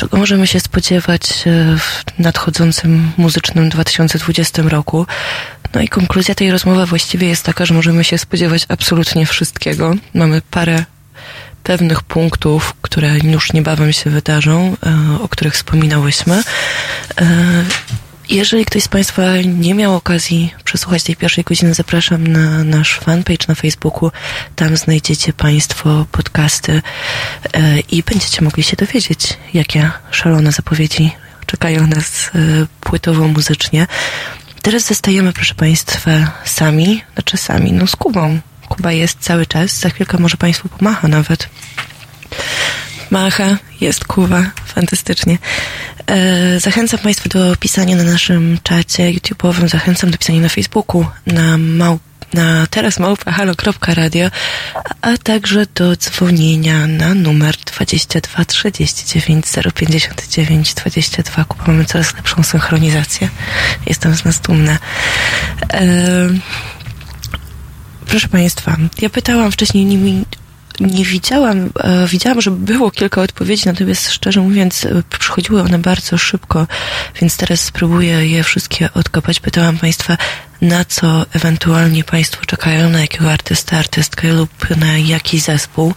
czego 0.00 0.16
możemy 0.16 0.46
się 0.46 0.60
spodziewać 0.60 1.22
e, 1.22 1.76
w 1.78 2.18
nadchodzącym 2.18 3.12
muzycznym 3.16 3.68
2020 3.68 4.62
roku. 4.62 5.06
No 5.74 5.80
i 5.80 5.88
konkluzja 5.88 6.34
tej 6.34 6.50
rozmowy 6.50 6.86
właściwie 6.86 7.28
jest 7.28 7.44
taka, 7.44 7.66
że 7.66 7.74
możemy 7.74 8.04
się 8.04 8.18
spodziewać 8.18 8.66
absolutnie 8.68 9.26
wszystkiego. 9.26 9.94
Mamy 10.14 10.42
parę 10.50 10.84
pewnych 11.62 12.02
punktów, 12.02 12.74
które 12.82 13.18
już 13.18 13.52
niebawem 13.52 13.92
się 13.92 14.10
wydarzą, 14.10 14.76
e, 14.86 15.22
o 15.22 15.28
których 15.28 15.54
wspominałyśmy. 15.54 16.42
Jeżeli 18.30 18.64
ktoś 18.64 18.82
z 18.82 18.88
Państwa 18.88 19.36
nie 19.36 19.74
miał 19.74 19.94
okazji 19.94 20.54
przesłuchać 20.64 21.02
tej 21.02 21.16
pierwszej 21.16 21.44
godziny, 21.44 21.74
zapraszam 21.74 22.26
na 22.26 22.64
nasz 22.64 22.98
fanpage 22.98 23.46
na 23.48 23.54
Facebooku. 23.54 24.10
Tam 24.56 24.76
znajdziecie 24.76 25.32
Państwo 25.32 26.06
podcasty 26.12 26.82
e, 27.52 27.80
i 27.80 28.02
będziecie 28.02 28.42
mogli 28.44 28.62
się 28.62 28.76
dowiedzieć, 28.76 29.38
jakie 29.54 29.90
szalone 30.10 30.52
zapowiedzi 30.52 31.10
czekają 31.46 31.86
nas 31.86 32.30
e, 32.34 32.38
płytowo-muzycznie. 32.80 33.86
Teraz 34.62 34.86
zostajemy, 34.86 35.32
proszę 35.32 35.54
Państwa, 35.54 36.10
sami, 36.44 37.02
znaczy 37.14 37.36
sami, 37.36 37.72
no 37.72 37.86
z 37.86 37.96
Kubą. 37.96 38.40
Kuba 38.68 38.92
jest 38.92 39.18
cały 39.20 39.46
czas, 39.46 39.78
za 39.78 39.90
chwilkę 39.90 40.18
może 40.18 40.36
Państwu 40.36 40.68
pomacha 40.68 41.08
nawet. 41.08 41.48
Macha, 43.10 43.58
jest 43.80 44.04
Kuba, 44.04 44.42
fantastycznie. 44.66 45.38
E, 46.06 46.60
zachęcam 46.60 47.00
Państwa 47.00 47.28
do 47.28 47.56
pisania 47.56 47.96
na 47.96 48.04
naszym 48.04 48.58
czacie 48.62 49.02
YouTube'owym, 49.02 49.68
zachęcam 49.68 50.10
do 50.10 50.18
pisania 50.18 50.40
na 50.40 50.48
Facebooku, 50.48 51.06
na 51.26 51.58
małp 51.58 52.02
na 52.34 52.66
teraz 52.66 52.98
małpa.halo.radio, 52.98 54.30
a 55.02 55.16
także 55.16 55.66
do 55.74 55.96
dzwonienia 55.96 56.86
na 56.86 57.14
numer 57.14 57.56
22 57.56 58.44
39 58.44 59.46
059 59.74 60.74
22. 60.74 61.44
Kuba, 61.44 61.64
mamy 61.66 61.84
coraz 61.84 62.14
lepszą 62.14 62.42
synchronizację. 62.42 63.28
Jestem 63.86 64.14
z 64.14 64.24
nas 64.24 64.40
dumna. 64.40 64.78
E, 65.72 65.88
proszę 68.06 68.28
Państwa, 68.28 68.76
ja 69.02 69.10
pytałam 69.10 69.52
wcześniej, 69.52 69.84
nie, 69.84 70.24
nie 70.80 71.04
widziałam, 71.04 71.70
e, 71.80 72.06
widziałam, 72.06 72.40
że 72.40 72.50
było 72.50 72.90
kilka 72.90 73.22
odpowiedzi, 73.22 73.62
natomiast 73.66 74.10
szczerze 74.10 74.40
mówiąc 74.40 74.84
e, 74.84 75.02
przychodziły 75.18 75.62
one 75.62 75.78
bardzo 75.78 76.18
szybko, 76.18 76.66
więc 77.20 77.36
teraz 77.36 77.60
spróbuję 77.60 78.26
je 78.26 78.44
wszystkie 78.44 78.88
odkopać. 78.94 79.40
Pytałam 79.40 79.78
Państwa, 79.78 80.16
na 80.60 80.84
co 80.84 81.26
ewentualnie 81.32 82.04
Państwo 82.04 82.46
czekają, 82.46 82.90
na 82.90 83.00
jakiego 83.00 83.32
artysta, 83.32 83.78
artystkę 83.78 84.32
lub 84.32 84.50
na 84.76 84.98
jaki 84.98 85.40
zespół. 85.40 85.94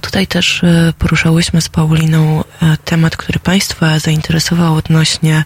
Tutaj 0.00 0.26
też 0.26 0.64
e, 0.64 0.92
poruszałyśmy 0.98 1.60
z 1.60 1.68
Pauliną 1.68 2.44
temat, 2.84 3.16
który 3.16 3.38
Państwa 3.38 3.98
zainteresował 3.98 4.74
odnośnie 4.74 5.44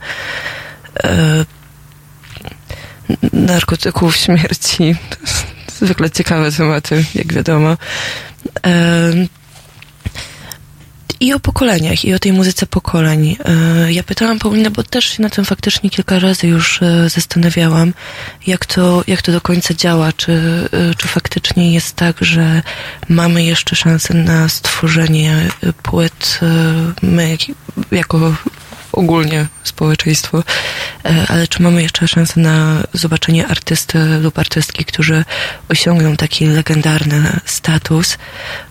narkotyków, 3.32 4.16
śmierci. 4.16 4.94
Zwykle 5.80 6.10
ciekawe 6.10 6.52
tematy, 6.52 7.04
jak 7.14 7.32
wiadomo. 7.32 7.76
I 11.20 11.34
o 11.34 11.40
pokoleniach, 11.40 12.04
i 12.04 12.14
o 12.14 12.18
tej 12.18 12.32
muzyce 12.32 12.66
pokoleń. 12.66 13.36
Ja 13.88 14.02
pytałam 14.02 14.38
Paulinę, 14.38 14.70
bo 14.70 14.82
też 14.82 15.04
się 15.04 15.22
na 15.22 15.30
tym 15.30 15.44
faktycznie 15.44 15.90
kilka 15.90 16.18
razy 16.18 16.46
już 16.46 16.82
e, 16.82 17.10
zastanawiałam, 17.10 17.94
jak 18.46 18.66
to, 18.66 19.04
jak 19.06 19.22
to 19.22 19.32
do 19.32 19.40
końca 19.40 19.74
działa, 19.74 20.12
czy, 20.12 20.32
e, 20.72 20.94
czy 20.94 21.08
faktycznie 21.08 21.72
jest 21.74 21.96
tak, 21.96 22.16
że 22.20 22.62
mamy 23.08 23.44
jeszcze 23.44 23.76
szansę 23.76 24.14
na 24.14 24.48
stworzenie 24.48 25.48
e, 25.62 25.72
płyt, 25.72 26.40
my 27.02 27.30
jak- 27.30 27.56
jako 27.92 28.34
ogólnie 28.96 29.46
społeczeństwo, 29.64 30.42
e, 31.04 31.26
ale 31.28 31.48
czy 31.48 31.62
mamy 31.62 31.82
jeszcze 31.82 32.08
szansę 32.08 32.40
na 32.40 32.82
zobaczenie 32.92 33.46
artysty 33.46 33.98
lub 34.20 34.38
artystki, 34.38 34.84
którzy 34.84 35.24
osiągną 35.68 36.16
taki 36.16 36.46
legendarny 36.46 37.40
status, 37.44 38.18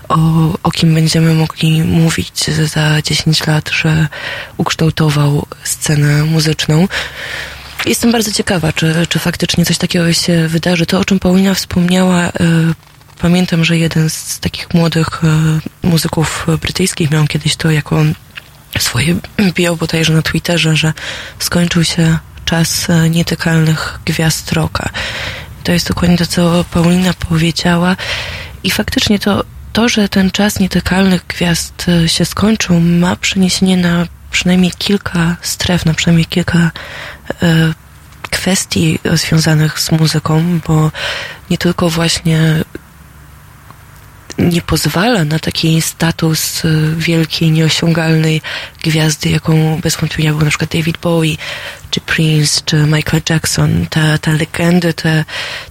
o, 0.10 0.18
o 0.64 0.72
kim 0.72 0.94
będziemy 0.94 1.34
mogli 1.34 1.84
mówić 1.84 2.44
za 2.48 3.02
10 3.02 3.48
lat, 3.48 3.70
że 3.70 4.08
ukształtował 4.58 5.46
scenę 5.64 6.24
muzyczną. 6.24 6.88
Jestem 7.86 8.12
bardzo 8.12 8.32
ciekawa, 8.32 8.74
czy, 8.74 9.06
czy 9.10 9.20
faktycznie 9.20 9.66
coś 9.66 9.78
takiego 9.78 10.14
się 10.14 10.48
wydarzy. 10.48 10.86
To, 10.86 11.00
o 11.00 11.06
czym 11.06 11.20
Paulina 11.20 11.54
wspomniała, 11.54 12.22
e, 12.22 12.32
pamiętam, 13.22 13.66
że 13.66 13.78
jeden 13.78 14.10
z 14.10 14.40
takich 14.40 14.74
młodych 14.74 15.22
e, 15.24 15.60
muzyków 15.88 16.48
brytyjskich 16.62 17.12
miał 17.12 17.28
kiedyś 17.28 17.56
to 17.56 17.72
jako 17.72 18.04
swoje 18.80 19.16
bio 19.56 19.76
bodajże 19.76 20.14
na 20.14 20.22
Twitterze, 20.22 20.76
że 20.76 20.94
skończył 21.40 21.84
się 21.84 22.18
czas 22.46 22.90
e, 22.90 23.10
nietykalnych 23.10 24.00
gwiazd 24.06 24.52
rocka. 24.52 24.90
To 25.64 25.72
jest 25.72 25.88
dokładnie 25.88 26.18
to, 26.18 26.26
co 26.26 26.66
Paulina 26.72 27.14
powiedziała 27.14 27.96
i 28.64 28.72
faktycznie 28.72 29.20
to, 29.20 29.44
to 29.74 29.90
że 29.90 30.10
ten 30.10 30.32
czas 30.32 30.60
nietykalnych 30.60 31.28
gwiazd 31.28 31.86
e, 31.88 32.10
się 32.10 32.26
skończył, 32.26 32.80
ma 32.80 33.16
przeniesienie 33.16 33.78
na 33.78 34.08
przynajmniej 34.32 34.72
kilka 34.78 35.36
stref, 35.42 35.86
na 35.86 35.94
przynajmniej 35.94 36.26
kilka 36.26 36.72
e, 37.42 37.74
kwestii 38.22 39.00
związanych 39.14 39.80
z 39.80 39.92
muzyką, 39.92 40.60
bo 40.68 40.92
nie 41.50 41.58
tylko 41.58 41.90
właśnie 41.90 42.64
nie 44.38 44.62
pozwala 44.62 45.24
na 45.24 45.40
taki 45.40 45.82
status 45.82 46.66
y, 46.66 46.96
wielkiej, 46.98 47.52
nieosiągalnej 47.52 48.42
gwiazdy, 48.84 49.30
jaką 49.30 49.80
bez 49.82 49.96
wątpienia 49.96 50.34
był 50.34 50.42
na 50.42 50.50
przykład 50.50 50.72
David 50.72 50.98
Bowie, 50.98 51.36
czy 51.92 52.02
Prince, 52.02 52.64
czy 52.66 52.76
Michael 52.76 53.22
Jackson. 53.30 53.86
Ta, 53.90 54.18
ta 54.18 54.32
legendy, 54.32 54.94
ta, 54.94 55.10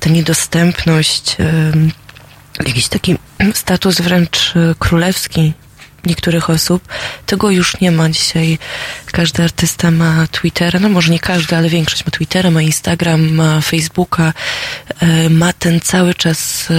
ta 0.00 0.10
niedostępność, 0.10 1.36
ym, 1.40 1.92
jakiś 2.66 2.88
taki 2.88 3.16
status 3.54 4.00
wręcz 4.00 4.56
y, 4.56 4.74
królewski 4.78 5.52
niektórych 6.06 6.50
osób. 6.50 6.88
Tego 7.26 7.50
już 7.50 7.80
nie 7.80 7.90
ma 7.90 8.10
dzisiaj. 8.10 8.58
Każdy 9.12 9.42
artysta 9.42 9.90
ma 9.90 10.26
Twittera, 10.26 10.80
no 10.80 10.88
może 10.88 11.12
nie 11.12 11.18
każdy, 11.18 11.56
ale 11.56 11.68
większość 11.68 12.06
ma 12.06 12.10
Twittera, 12.10 12.50
ma 12.50 12.62
Instagram, 12.62 13.34
ma 13.34 13.60
Facebooka, 13.60 14.32
y, 15.02 15.30
ma 15.30 15.52
ten 15.52 15.80
cały 15.80 16.14
czas 16.14 16.70
y, 16.70 16.74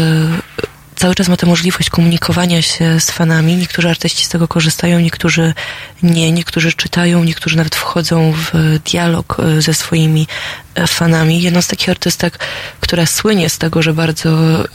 cały 0.96 1.16
czas 1.16 1.28
ma 1.28 1.38
tę 1.38 1.48
możliwość 1.48 1.90
komunikowania 1.90 2.62
się 2.62 3.00
z 3.00 3.12
fanami. 3.12 3.56
Niektórzy 3.56 3.90
artyści 3.90 4.26
z 4.26 4.30
tego 4.30 4.48
korzystają, 4.48 5.00
niektórzy 5.00 5.54
nie, 6.04 6.32
niektórzy 6.32 6.74
czytają, 6.74 7.24
niektórzy 7.24 7.58
nawet 7.58 7.76
wchodzą 7.76 8.34
w 8.34 8.80
dialog 8.86 9.38
e, 9.40 9.62
ze 9.62 9.74
swoimi 9.74 10.28
e, 10.76 10.88
fanami. 10.88 11.42
Jedną 11.42 11.62
z 11.62 11.68
takich 11.68 11.90
artystek, 11.90 12.40
która 12.80 13.06
słynie 13.06 13.50
z 13.50 13.58
tego, 13.58 13.82
że 13.82 13.94
bardzo 13.94 14.30
e, 14.30 14.66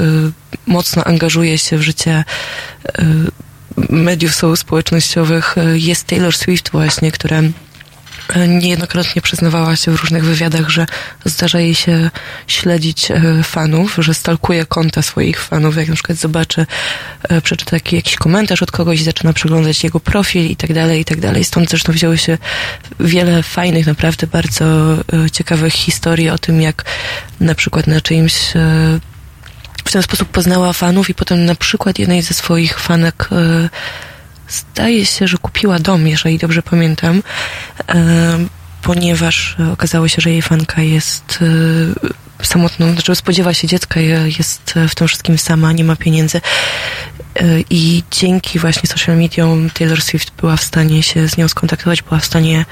mocno 0.66 1.04
angażuje 1.04 1.58
się 1.58 1.76
w 1.76 1.82
życie 1.82 2.24
e, 2.98 3.04
mediów 3.88 4.32
społecznościowych, 4.56 5.56
jest 5.74 6.06
Taylor 6.06 6.36
Swift 6.36 6.70
właśnie, 6.70 7.12
która 7.12 7.42
niejednokrotnie 8.48 9.22
przyznawała 9.22 9.76
się 9.76 9.90
w 9.90 10.00
różnych 10.00 10.24
wywiadach, 10.24 10.68
że 10.68 10.86
zdarza 11.24 11.60
jej 11.60 11.74
się 11.74 12.10
śledzić 12.46 13.10
e, 13.10 13.42
fanów, 13.42 13.96
że 13.98 14.14
stalkuje 14.14 14.66
konta 14.66 15.02
swoich 15.02 15.40
fanów, 15.40 15.76
jak 15.76 15.88
na 15.88 15.94
przykład 15.94 16.18
zobaczy, 16.18 16.66
e, 17.22 17.40
przeczyta 17.40 17.70
taki, 17.70 17.96
jakiś 17.96 18.16
komentarz 18.16 18.62
od 18.62 18.70
kogoś 18.70 19.00
i 19.00 19.04
zaczyna 19.04 19.32
przeglądać 19.32 19.84
jego 19.84 20.00
profil 20.00 20.46
i 20.46 20.56
tak 20.56 20.72
dalej, 20.72 21.00
i 21.00 21.04
tak 21.04 21.20
dalej. 21.20 21.44
Stąd 21.44 21.70
zresztą 21.70 21.92
wzięły 21.92 22.18
się 22.18 22.38
wiele 23.00 23.42
fajnych, 23.42 23.86
naprawdę 23.86 24.26
bardzo 24.26 24.94
e, 24.94 25.30
ciekawych 25.32 25.72
historii 25.72 26.30
o 26.30 26.38
tym, 26.38 26.60
jak 26.60 26.84
na 27.40 27.54
przykład 27.54 27.86
na 27.86 28.00
czyimś 28.00 28.56
e, 28.56 29.00
w 29.84 29.92
ten 29.92 30.02
sposób 30.02 30.28
poznała 30.28 30.72
fanów 30.72 31.10
i 31.10 31.14
potem 31.14 31.44
na 31.44 31.54
przykład 31.54 31.98
jednej 31.98 32.22
ze 32.22 32.34
swoich 32.34 32.80
fanek 32.80 33.28
e, 33.32 33.68
zdaje 34.50 35.06
się, 35.06 35.28
że 35.28 35.38
kupiła 35.38 35.78
dom, 35.78 36.06
jeżeli 36.06 36.38
dobrze 36.38 36.62
pamiętam, 36.62 37.22
e, 37.88 38.38
ponieważ 38.82 39.56
okazało 39.72 40.08
się, 40.08 40.22
że 40.22 40.30
jej 40.30 40.42
fanka 40.42 40.82
jest 40.82 41.38
e, 42.40 42.44
samotną, 42.44 42.92
znaczy 42.92 43.14
spodziewa 43.14 43.54
się 43.54 43.68
dziecka, 43.68 44.00
je- 44.00 44.28
jest 44.38 44.74
w 44.88 44.94
tym 44.94 45.08
wszystkim 45.08 45.38
sama, 45.38 45.72
nie 45.72 45.84
ma 45.84 45.96
pieniędzy. 45.96 46.40
E, 47.40 47.60
I 47.70 48.02
dzięki 48.10 48.58
właśnie 48.58 48.88
social 48.88 49.16
mediom 49.16 49.70
Taylor 49.70 50.02
Swift 50.02 50.30
była 50.40 50.56
w 50.56 50.62
stanie 50.62 51.02
się 51.02 51.28
z 51.28 51.36
nią 51.36 51.48
skontaktować, 51.48 52.02
była 52.02 52.20
w 52.20 52.24
stanie 52.24 52.64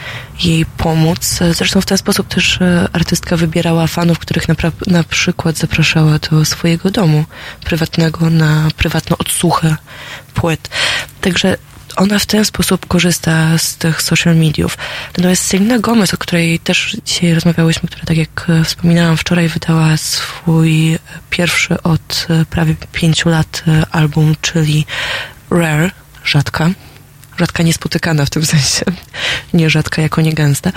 jej 0.45 0.67
pomóc. 0.67 1.43
E, 1.43 1.55
Zresztą 1.55 1.81
w 1.81 1.87
ten 1.87 1.99
sposób 1.99 2.29
też 2.29 2.61
e, 2.61 2.89
artystka 2.93 3.37
wybierała 3.37 3.87
fanów, 3.87 4.19
których 4.19 4.49
napra- 4.49 4.87
na 4.87 5.05
przykład 5.05 5.57
zapraszała 5.57 6.19
do 6.19 6.45
swojego 6.45 6.91
domu 6.91 7.25
prywatnego 7.65 8.31
na 8.31 8.69
prywatną 8.77 9.17
odsłuchę 9.17 9.77
płyt. 10.35 10.69
Także 11.21 11.57
ona 11.99 12.19
w 12.19 12.27
ten 12.27 12.45
sposób 12.45 12.87
korzysta 12.87 13.59
z 13.59 13.77
tych 13.77 14.03
social 14.03 14.37
mediów. 14.37 14.79
Natomiast 15.17 15.45
Selena 15.45 15.79
Gomez, 15.79 16.15
o 16.15 16.19
której 16.19 16.59
też 16.59 16.97
dzisiaj 17.05 17.35
rozmawiałyśmy, 17.35 17.89
która 17.89 18.05
tak 18.05 18.17
jak 18.17 18.47
e, 18.49 18.65
wspominałam 18.65 19.17
wczoraj 19.17 19.49
wydała 19.49 19.97
swój 19.97 20.99
pierwszy 21.31 21.83
od 21.83 22.27
e, 22.31 22.45
prawie 22.45 22.75
pięciu 22.93 23.29
lat 23.29 23.63
e, 23.69 23.87
album, 23.91 24.35
czyli 24.41 24.87
Rare, 25.51 25.91
rzadka. 26.25 26.71
Rzadka 27.39 27.63
niespotykana 27.63 28.25
w 28.25 28.31
tym 28.31 28.47
sensie. 28.47 28.85
Nie 29.55 29.71
rzadka 29.71 30.03
jako 30.03 30.21
niegęsta. 30.21 30.73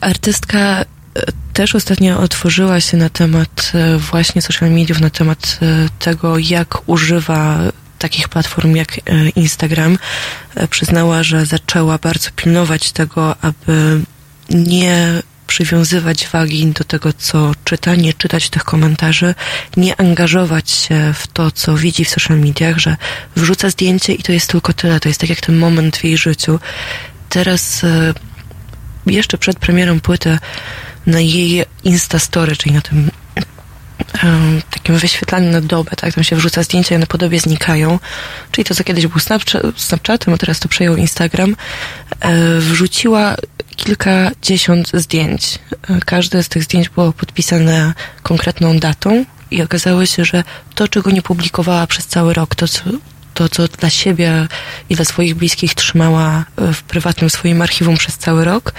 Artystka 0.00 0.84
też 1.52 1.74
ostatnio 1.74 2.20
otworzyła 2.20 2.80
się 2.80 2.96
na 2.96 3.08
temat 3.10 3.72
właśnie 3.98 4.42
social 4.42 4.70
mediów, 4.70 5.00
na 5.00 5.10
temat 5.10 5.60
tego, 5.98 6.38
jak 6.38 6.88
używa 6.88 7.58
takich 7.98 8.28
platform 8.28 8.76
jak 8.76 8.98
e, 8.98 9.28
Instagram. 9.28 9.98
E, 10.54 10.68
Przyznała, 10.68 11.22
że 11.22 11.46
zaczęła 11.46 11.98
bardzo 11.98 12.30
pilnować 12.36 12.92
tego, 12.92 13.36
aby 13.42 14.00
nie 14.50 15.22
przywiązywać 15.46 16.28
wagi 16.28 16.66
do 16.66 16.84
tego, 16.84 17.12
co 17.12 17.52
czyta, 17.64 17.94
nie 17.94 18.14
czytać 18.14 18.50
tych 18.50 18.64
komentarzy, 18.64 19.34
nie 19.76 20.00
angażować 20.00 20.70
się 20.70 21.12
w 21.14 21.26
to, 21.26 21.50
co 21.50 21.76
widzi 21.76 22.04
w 22.04 22.10
social 22.10 22.38
mediach, 22.38 22.78
że 22.78 22.96
wrzuca 23.36 23.70
zdjęcie 23.70 24.12
i 24.12 24.22
to 24.22 24.32
jest 24.32 24.50
tylko 24.50 24.72
tyle. 24.72 25.00
To 25.00 25.08
jest 25.08 25.20
tak 25.20 25.30
jak 25.30 25.40
ten 25.40 25.58
moment 25.58 25.96
w 25.96 26.04
jej 26.04 26.16
życiu. 26.16 26.60
Teraz 27.28 27.84
e, 27.84 28.14
jeszcze 29.06 29.38
przed 29.38 29.58
premierą 29.58 30.00
płyty 30.00 30.38
na 31.06 31.20
jej 31.20 31.64
Instastory, 31.84 32.56
czyli 32.56 32.74
na 32.74 32.80
tym 32.80 33.10
takim 34.70 34.96
wyświetlaniu 34.96 35.50
na 35.50 35.60
dobę, 35.60 35.90
tak, 35.96 36.14
tam 36.14 36.24
się 36.24 36.36
wrzuca 36.36 36.62
zdjęcia 36.62 36.94
i 36.94 36.96
one 36.96 37.06
po 37.06 37.18
dobie 37.18 37.40
znikają, 37.40 37.98
czyli 38.52 38.64
to, 38.64 38.74
co 38.74 38.84
kiedyś 38.84 39.06
był 39.06 39.20
Snapchat, 39.20 39.62
Snapchatem, 39.76 40.34
a 40.34 40.38
teraz 40.38 40.60
to 40.60 40.68
przejął 40.68 40.96
Instagram, 40.96 41.56
e, 42.20 42.60
wrzuciła 42.60 43.36
kilkadziesiąt 43.76 44.90
zdjęć. 44.94 45.58
E, 45.90 46.00
Każde 46.00 46.42
z 46.42 46.48
tych 46.48 46.64
zdjęć 46.64 46.88
było 46.88 47.12
podpisane 47.12 47.94
konkretną 48.22 48.78
datą 48.78 49.24
i 49.50 49.62
okazało 49.62 50.06
się, 50.06 50.24
że 50.24 50.44
to, 50.74 50.88
czego 50.88 51.10
nie 51.10 51.22
publikowała 51.22 51.86
przez 51.86 52.06
cały 52.06 52.34
rok, 52.34 52.54
to, 52.54 52.68
co, 52.68 52.82
to, 53.34 53.48
co 53.48 53.68
dla 53.68 53.90
siebie 53.90 54.48
i 54.88 54.96
dla 54.96 55.04
swoich 55.04 55.34
bliskich 55.34 55.74
trzymała 55.74 56.44
e, 56.56 56.72
w 56.72 56.82
prywatnym 56.82 57.30
swoim 57.30 57.62
archiwum 57.62 57.96
przez 57.96 58.18
cały 58.18 58.44
rok, 58.44 58.72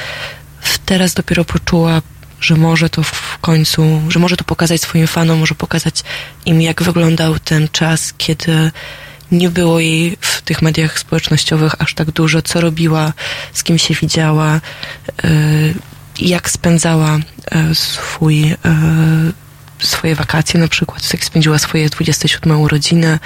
teraz 0.88 1.14
dopiero 1.14 1.45
poczuła, 1.45 2.01
że 2.41 2.55
może 2.55 2.89
to 2.89 3.03
w 3.03 3.38
końcu, 3.41 4.01
że 4.09 4.19
może 4.19 4.38
to 4.38 4.43
pokazać 4.43 4.81
swoim 4.81 5.07
fanom, 5.07 5.39
może 5.39 5.55
pokazać 5.55 6.03
im, 6.45 6.61
jak 6.61 6.84
wyglądał 6.84 7.39
ten 7.39 7.68
czas, 7.72 8.14
kiedy 8.18 8.72
nie 9.31 9.49
było 9.49 9.80
jej 9.80 10.18
w 10.22 10.41
tych 10.41 10.61
mediach 10.61 10.99
społecznościowych 10.99 11.76
aż 11.80 11.93
tak 11.93 12.11
dużo, 12.11 12.41
co 12.41 12.61
robiła, 12.61 13.14
z 13.53 13.64
kim 13.64 13.77
się 13.77 13.93
widziała, 13.93 14.61
yy, 15.23 15.73
jak 16.19 16.49
spędzała 16.49 17.19
e, 17.51 17.76
swój, 17.76 18.51
e, 18.51 18.57
swoje 19.80 20.15
wakacje 20.15 20.59
na 20.59 20.68
przykład, 20.68 21.14
jak 21.14 21.26
spędziła 21.26 21.57
swoje 21.57 21.89
27 21.89 22.61
urodziny 22.61 23.19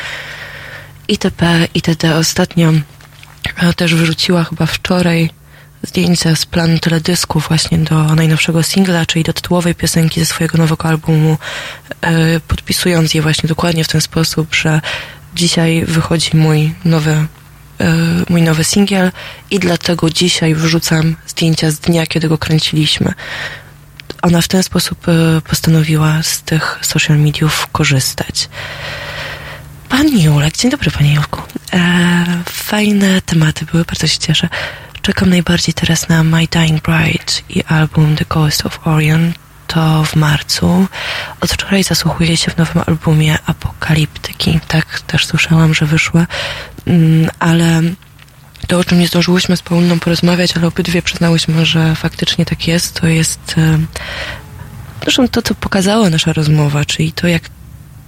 itp. 1.08 1.68
itd. 1.74 2.16
Ostatnio 2.16 2.74
e, 3.56 3.74
też 3.74 3.96
wyrzuciła 3.96 4.44
chyba 4.44 4.66
wczoraj 4.66 5.30
zdjęcia 5.84 6.36
z 6.36 6.46
planu 6.46 6.80
teledysku 6.80 7.40
właśnie 7.40 7.78
do 7.78 8.16
najnowszego 8.16 8.64
singla, 8.64 9.06
czyli 9.06 9.24
do 9.24 9.34
tytułowej 9.34 9.76
piosenki 9.76 10.20
ze 10.20 10.26
swojego 10.26 10.58
nowego 10.58 10.90
albumu, 10.90 11.38
e, 12.02 12.40
podpisując 12.40 13.14
je 13.14 13.22
właśnie 13.22 13.50
dokładnie 13.50 13.84
w 13.84 13.88
ten 13.88 14.02
sposób, 14.02 14.56
że 14.56 14.82
dzisiaj 15.36 15.86
wychodzi 15.86 16.38
mój 16.38 16.74
nowy, 16.86 17.12
e, 17.12 17.28
mój 18.30 18.42
nowy 18.42 18.64
singiel 18.64 19.12
i 19.52 19.60
dlatego 19.60 20.10
dzisiaj 20.10 20.56
wrzucam 20.56 21.16
zdjęcia 21.28 21.72
z 21.72 21.80
dnia, 21.80 22.06
kiedy 22.06 22.30
go 22.30 22.38
kręciliśmy. 22.38 23.14
Ona 24.22 24.42
w 24.42 24.48
ten 24.48 24.64
sposób 24.64 25.08
e, 25.08 25.42
postanowiła 25.42 26.24
z 26.24 26.42
tych 26.42 26.80
social 26.82 27.18
mediów 27.18 27.68
korzystać. 27.72 28.50
Pan 29.90 30.20
Julek, 30.20 30.58
dzień 30.58 30.72
dobry 30.72 30.92
Panie 30.92 31.14
Julku. 31.14 31.42
Fajne 32.50 33.22
tematy 33.22 33.66
były, 33.66 33.86
bardzo 33.86 34.08
się 34.08 34.20
cieszę. 34.20 34.50
Czekam 35.02 35.30
najbardziej 35.30 35.74
teraz 35.74 36.10
na 36.10 36.24
My 36.24 36.48
Dying 36.48 36.82
Bride 36.82 37.34
i 37.50 37.64
album 37.64 38.16
The 38.16 38.26
Ghost 38.30 38.66
of 38.66 38.88
Orion. 38.88 39.34
To 39.68 40.04
w 40.04 40.16
marcu. 40.16 40.88
Od 41.42 41.52
wczoraj 41.52 41.84
zasłuchuję 41.84 42.38
się 42.38 42.52
w 42.52 42.58
nowym 42.58 42.84
albumie 42.88 43.38
Apokaliptyki. 43.46 44.60
Tak, 44.68 45.02
też 45.02 45.26
słyszałam, 45.26 45.74
że 45.74 45.86
wyszła. 45.86 46.28
Mm, 46.86 47.30
ale 47.40 47.82
to, 48.68 48.80
o 48.80 48.84
czym 48.84 49.00
nie 49.00 49.08
zdążyłyśmy 49.08 49.58
z 49.58 49.62
Pauliną 49.62 50.00
porozmawiać, 50.00 50.58
ale 50.58 50.68
obydwie 50.68 51.02
przyznałyśmy, 51.02 51.66
że 51.66 51.96
faktycznie 51.96 52.46
tak 52.46 52.68
jest, 52.68 53.02
to 53.02 53.08
jest 53.08 53.56
e, 53.58 53.80
zresztą 55.02 55.28
to, 55.28 55.42
co 55.42 55.56
pokazała 55.56 56.10
nasza 56.10 56.34
rozmowa, 56.34 56.86
czyli 56.86 57.12
to, 57.12 57.28
jak, 57.28 57.44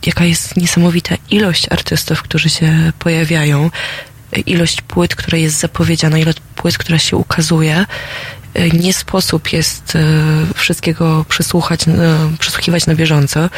jaka 0.05 0.25
jest 0.25 0.57
niesamowita 0.57 1.15
ilość 1.29 1.71
artystów, 1.71 2.21
którzy 2.21 2.49
się 2.49 2.91
pojawiają, 2.99 3.69
ilość 4.45 4.81
płyt, 4.81 5.15
która 5.15 5.37
jest 5.37 5.59
zapowiedziana, 5.59 6.17
ilość 6.17 6.37
płyt, 6.55 6.77
która 6.77 6.99
się 6.99 7.17
ukazuje. 7.17 7.85
E, 8.53 8.69
Nie 8.69 8.93
sposób 8.93 9.53
jest 9.53 9.95
e, 9.95 9.99
wszystkiego 10.55 11.25
przesłuchać, 11.29 11.87
e, 11.87 11.91
przesłuchiwać 12.39 12.85
na 12.85 12.95
bieżąco. 12.95 13.49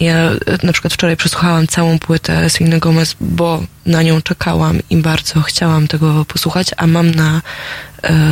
Ja 0.00 0.30
na 0.62 0.72
przykład 0.72 0.92
wczoraj 0.92 1.16
przesłuchałam 1.16 1.66
całą 1.66 1.98
płytę 1.98 2.50
Selena 2.50 2.78
Gomez, 2.78 3.16
bo 3.20 3.62
na 3.86 4.02
nią 4.02 4.22
czekałam 4.22 4.78
i 4.90 4.96
bardzo 4.96 5.40
chciałam 5.42 5.88
tego 5.88 6.24
posłuchać, 6.24 6.70
a 6.76 6.86
mam 6.86 7.10
na 7.10 7.42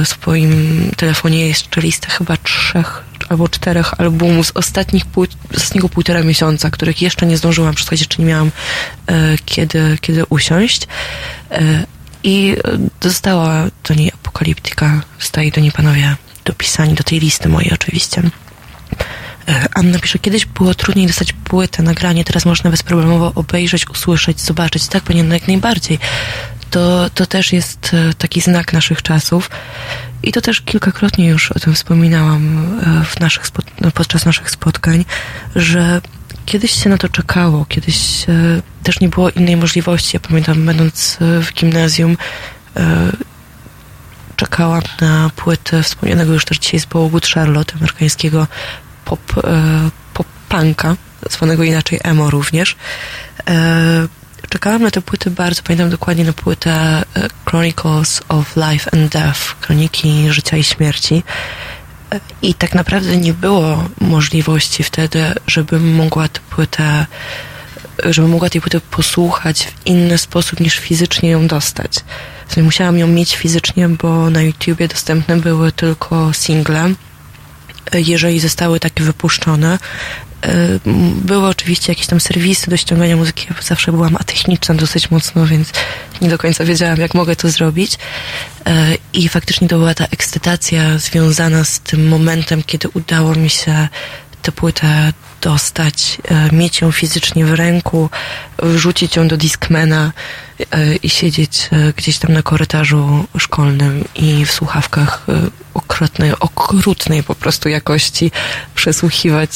swoim 0.05 0.91
telefonie 0.97 1.49
jeszcze 1.49 1.81
listę 1.81 2.09
chyba 2.11 2.37
trzech 2.37 3.03
albo 3.33 3.49
czterech 3.49 4.01
albumów 4.01 4.47
z 4.47 4.53
ostatnich 4.55 5.07
płyt, 5.07 5.31
z 5.53 5.57
ostatniego 5.57 5.89
półtora 5.89 6.23
miesiąca, 6.23 6.71
których 6.71 7.03
jeszcze 7.03 7.27
nie 7.27 7.37
zdążyłam 7.37 7.75
przesłuchać, 7.75 8.01
jeszcze 8.01 8.23
nie 8.23 8.29
miałam 8.29 8.51
e, 9.07 9.37
kiedy, 9.45 9.99
kiedy 10.01 10.27
usiąść. 10.27 10.87
E, 11.51 11.85
I 12.25 12.57
dostała 13.01 13.65
do 13.89 13.95
niej 13.95 14.13
apokaliptyka, 14.15 15.01
zostali 15.21 15.51
do 15.51 15.61
niej 15.61 15.73
panowie 15.73 16.17
dopisani 16.45 16.95
do 16.95 17.05
tej 17.05 17.21
listy 17.21 17.49
mojej 17.49 17.73
oczywiście. 17.73 18.23
E, 19.49 19.67
Anna 19.75 19.99
pisze, 19.99 20.19
kiedyś 20.19 20.47
było 20.47 20.75
trudniej 20.75 21.07
dostać 21.07 21.33
płytę, 21.33 21.83
nagranie, 21.83 22.25
teraz 22.25 22.45
można 22.45 22.71
bezproblemowo 22.71 23.33
obejrzeć, 23.35 23.91
usłyszeć, 23.91 24.41
zobaczyć. 24.41 24.87
Tak, 24.87 25.03
panie, 25.03 25.25
jak 25.25 25.49
najbardziej. 25.49 25.99
To, 26.73 27.11
to 27.15 27.27
też 27.27 27.53
jest 27.53 27.91
e, 27.95 28.15
taki 28.15 28.41
znak 28.41 28.73
naszych 28.73 29.03
czasów. 29.03 29.51
I 30.23 30.33
to 30.33 30.41
też 30.41 30.61
kilkakrotnie 30.61 31.29
już 31.29 31.53
o 31.53 31.59
tym 31.59 31.75
wspominałam 31.75 32.79
e, 32.83 33.05
w 33.05 33.21
naszych 33.21 33.45
no, 33.81 33.91
podczas 33.91 34.27
naszych 34.27 34.51
spotkań, 34.51 35.05
że 35.57 36.01
kiedyś 36.47 36.83
się 36.83 36.91
na 36.91 36.99
to 36.99 37.09
czekało, 37.09 37.65
kiedyś 37.65 38.29
e, 38.29 38.33
też 38.83 39.01
nie 39.01 39.09
było 39.09 39.31
innej 39.31 39.57
możliwości. 39.57 40.17
Ja 40.17 40.21
pamiętam, 40.21 40.67
będąc 40.67 41.17
w 41.21 41.53
gimnazjum, 41.53 42.17
czekałam 44.37 44.83
na 45.01 45.31
płytę 45.37 45.83
wspomnianego 45.83 46.33
już 46.33 46.45
też 46.45 46.59
dzisiaj 46.59 46.81
zespołu 46.81 47.11
Good 47.11 47.27
Charlotte, 47.27 47.75
amerykańskiego 47.77 48.47
pop, 49.05 49.35
pop 50.15 50.27
punka, 50.49 50.97
zwanego 51.31 51.63
inaczej 51.63 52.01
emo 52.03 52.31
również. 52.31 52.77
E, 54.53 54.55
czekałam 54.55 54.83
na 54.83 54.91
tę 54.91 55.03
płytę 55.03 55.31
bardzo, 55.31 55.63
pamiętam 55.63 55.91
dokładnie 55.91 56.25
na 56.25 56.33
płytę 56.33 56.71
e, 56.71 57.05
Chronicles 57.45 58.21
of 58.29 58.57
Life 58.57 58.91
and 58.93 59.13
Death, 59.13 59.41
kroniki 59.61 60.33
życia 60.33 60.57
i 60.57 60.65
śmierci. 60.65 61.23
E, 62.13 62.21
I 62.43 62.55
tak 62.55 62.75
naprawdę 62.75 63.17
nie 63.17 63.33
było 63.33 63.85
możliwości 64.01 64.83
wtedy, 64.83 65.35
żebym 65.47 65.95
mogła 65.95 66.29
tę 66.29 66.41
płytę 66.51 67.07
żebym 68.05 68.31
mogła 68.31 68.51
tej 68.51 68.61
płyty 68.61 68.81
posłuchać 68.81 69.65
w 69.65 69.87
inny 69.87 70.19
sposób 70.19 70.61
niż 70.61 70.79
fizycznie 70.79 71.31
ją 71.31 71.47
dostać. 71.47 71.93
W 72.47 72.53
sensie 72.53 72.63
musiałam 72.63 72.99
ją 72.99 73.07
mieć 73.07 73.37
fizycznie, 73.37 73.89
bo 73.89 74.31
na 74.31 74.43
YouTubie 74.43 74.89
dostępne 74.89 75.37
były 75.37 75.73
tylko 75.73 76.33
single. 76.33 76.95
Jeżeli 77.93 78.41
zostały 78.41 78.81
takie 78.81 79.05
wypuszczone, 79.05 79.79
były 81.25 81.47
oczywiście 81.47 81.93
jakieś 81.93 82.07
tam 82.07 82.21
serwisy 82.21 82.71
do 82.71 82.77
ściągania 82.77 83.17
muzyki. 83.17 83.47
Ja 83.51 83.57
zawsze 83.63 83.93
byłam 83.93 84.17
atechniczna 84.17 84.75
dosyć 84.75 85.11
mocno, 85.11 85.47
więc 85.47 85.73
nie 86.21 86.31
do 86.31 86.39
końca 86.39 86.65
wiedziałam, 86.65 86.99
jak 86.99 87.15
mogę 87.15 87.37
to 87.37 87.51
zrobić. 87.51 87.95
Y, 87.95 88.71
I 89.13 89.29
faktycznie 89.29 89.69
to 89.69 89.79
była 89.79 89.95
ta 89.95 90.05
ekscytacja 90.05 90.99
związana 90.99 91.65
z 91.65 91.81
tym 91.81 92.09
momentem, 92.09 92.63
kiedy 92.63 92.89
udało 92.89 93.35
mi 93.35 93.51
się 93.51 93.89
tę 94.43 94.53
płytę 94.53 95.13
dostać, 95.43 96.19
e, 96.25 96.57
mieć 96.57 96.81
ją 96.81 96.93
fizycznie 96.93 97.45
w 97.45 97.55
ręku, 97.55 98.11
wrzucić 98.63 99.17
ją 99.17 99.29
do 99.29 99.37
Discmana 99.37 100.13
e, 100.71 100.95
i 100.97 101.09
siedzieć 101.09 101.69
e, 101.73 101.93
gdzieś 101.97 102.19
tam 102.19 102.33
na 102.33 102.43
korytarzu 102.43 103.25
szkolnym 103.39 104.05
i 104.15 104.47
w 104.47 104.53
słuchawkach 104.53 105.27
okrutnej, 105.75 106.33
okrutnej 106.41 107.23
po 107.23 107.35
prostu 107.35 107.69
jakości 107.69 108.31
przesłuchiwać 108.75 109.51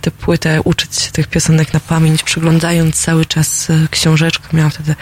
tę 0.00 0.10
płytę, 0.10 0.60
uczyć 0.64 0.96
się 0.96 1.10
tych 1.10 1.26
piosenek 1.26 1.72
na 1.72 1.80
pamięć, 1.80 2.22
przyglądając 2.22 2.96
cały 3.00 3.26
czas 3.26 3.68
książeczkę. 3.90 4.48
Miałam 4.52 4.70
wtedy 4.70 4.94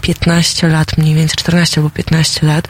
15 0.00 0.68
lat 0.68 0.98
mniej 0.98 1.14
więcej, 1.14 1.36
14 1.36 1.80
albo 1.80 1.90
15 1.90 2.46
lat. 2.46 2.68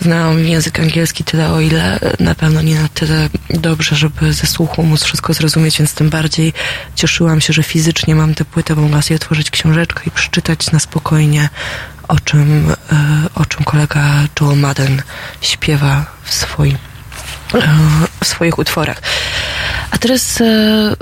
Znałam 0.00 0.38
język 0.38 0.80
angielski 0.80 1.24
tyle, 1.24 1.52
o 1.52 1.60
ile 1.60 1.98
na 2.20 2.34
pewno 2.34 2.62
nie 2.62 2.80
na 2.80 2.88
tyle 2.88 3.28
dobrze, 3.50 3.96
żeby 3.96 4.32
ze 4.32 4.46
słuchu 4.46 4.82
móc 4.82 5.04
wszystko 5.04 5.34
zrozumieć, 5.34 5.78
więc 5.78 5.94
tym 5.94 6.10
bardziej 6.10 6.52
cieszyłam 6.94 7.40
się, 7.40 7.52
że 7.52 7.62
fizycznie 7.62 8.14
mam 8.14 8.34
tę 8.34 8.44
płytę, 8.44 8.74
bo 8.74 8.82
mogłam 8.82 9.02
sobie 9.02 9.16
otworzyć 9.16 9.50
książeczkę 9.50 10.02
i 10.06 10.10
przeczytać 10.10 10.70
na 10.70 10.78
spokojnie, 10.78 11.48
o 12.08 12.20
czym, 12.20 12.70
e, 12.92 12.96
o 13.34 13.46
czym 13.46 13.64
kolega 13.64 14.24
Joel 14.40 14.58
Madden 14.58 15.02
śpiewa 15.40 16.06
w 16.22 16.34
swoim 16.34 16.78
e, 17.54 17.60
w 18.24 18.26
swoich 18.26 18.58
utworach. 18.58 19.02
A 19.90 19.98
teraz 19.98 20.40
e, 20.40 20.96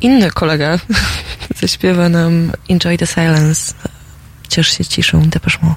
inny 0.00 0.30
kolega 0.30 0.78
zaśpiewa 1.60 2.08
nam 2.08 2.52
Enjoy 2.68 2.98
the 2.98 3.06
Silence. 3.06 3.74
Ciesz 4.50 4.68
się 4.68 4.84
ciszą, 4.84 5.22
Depeche 5.28 5.58
Mode. 5.62 5.74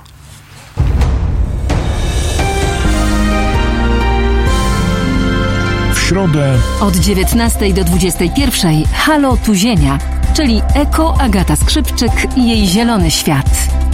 W 5.93 5.99
środę 5.99 6.57
Od 6.81 6.95
19 6.95 7.73
do 7.73 7.83
21 7.83 8.83
Halo 8.93 9.37
tu 9.37 9.55
Ziemia, 9.55 9.99
czyli 10.33 10.61
Eko 10.73 11.17
Agata 11.19 11.55
Skrzypczyk 11.55 12.11
i 12.37 12.49
jej 12.49 12.67
zielony 12.67 13.11
świat. 13.11 13.49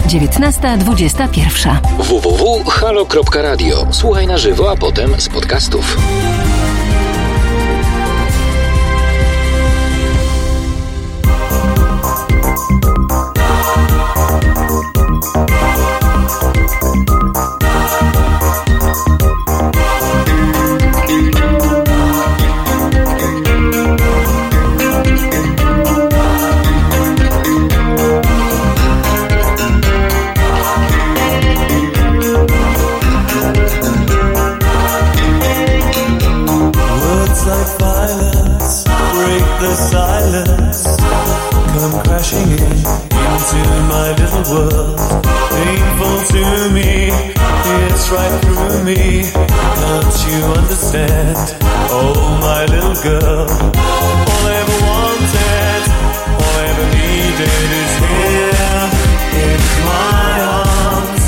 19.21. 0.06 1.76
www.halo.radio. 1.98 3.86
Słuchaj 3.90 4.26
na 4.26 4.38
żywo, 4.38 4.70
a 4.70 4.76
potem 4.76 5.20
z 5.20 5.28
podcastów. 5.28 5.96
the 39.60 39.74
silence 39.74 40.84
come 41.76 42.02
crashing 42.02 42.48
in 42.48 43.10
into 43.40 43.60
my 43.92 44.08
little 44.16 44.44
world. 44.52 44.98
Painful 45.52 46.16
to 46.32 46.44
me, 46.72 47.12
it's 47.84 48.08
right 48.10 48.36
through 48.40 48.84
me. 48.84 49.28
Can't 49.28 50.18
you 50.26 50.40
understand? 50.60 51.36
Oh, 51.92 52.16
my 52.40 52.64
little 52.72 52.96
girl. 53.04 53.46
All 54.30 54.44
I 54.48 54.56
ever 54.62 54.78
wanted, 54.88 55.82
all 56.40 56.54
I 56.56 56.66
ever 56.72 56.86
needed 56.96 57.68
is 57.82 57.92
here 58.08 58.82
in 59.44 59.60
my 59.92 60.32
arms. 60.56 61.24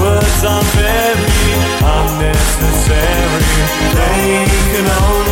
Words 0.00 0.40
are 0.52 0.66
very 0.80 1.52
unnecessary, 1.98 3.44
they 3.92 4.46
can 4.72 4.86
only. 5.02 5.23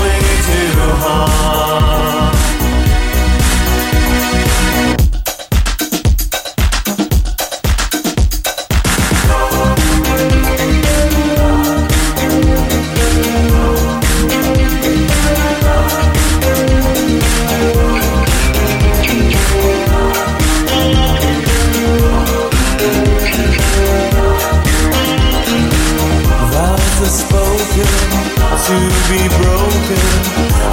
be 29.13 29.29
broken, 29.29 30.01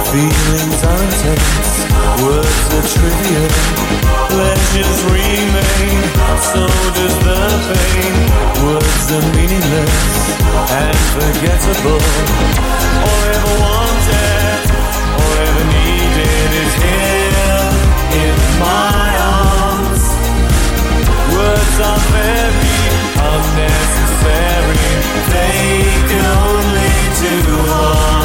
feelings 0.08 0.80
are 0.88 1.02
intense, 1.04 1.76
words 2.24 2.66
are 2.72 2.86
trivial, 2.88 3.52
pleasures 4.32 5.00
remain, 5.12 6.00
so 6.48 6.64
does 6.96 7.16
the 7.26 7.40
pain. 7.68 8.14
Words 8.64 9.06
are 9.12 9.26
meaningless 9.36 9.96
and 10.72 10.98
forgettable. 11.16 12.00
All 13.04 13.20
I 13.20 13.30
ever 13.36 13.54
wanted, 13.60 14.62
all 15.20 15.32
I 15.36 15.44
ever 15.50 15.66
needed 15.76 16.50
is 16.64 16.72
here 16.80 17.68
in 18.24 18.36
my 18.56 19.08
arms. 19.36 20.04
Words 21.36 21.76
are 21.88 22.02
very 22.16 22.88
unnecessary, 23.32 24.88
they 25.28 25.84
can 26.08 26.24
only 26.24 26.92
do 27.20 27.36
harm. 27.68 28.19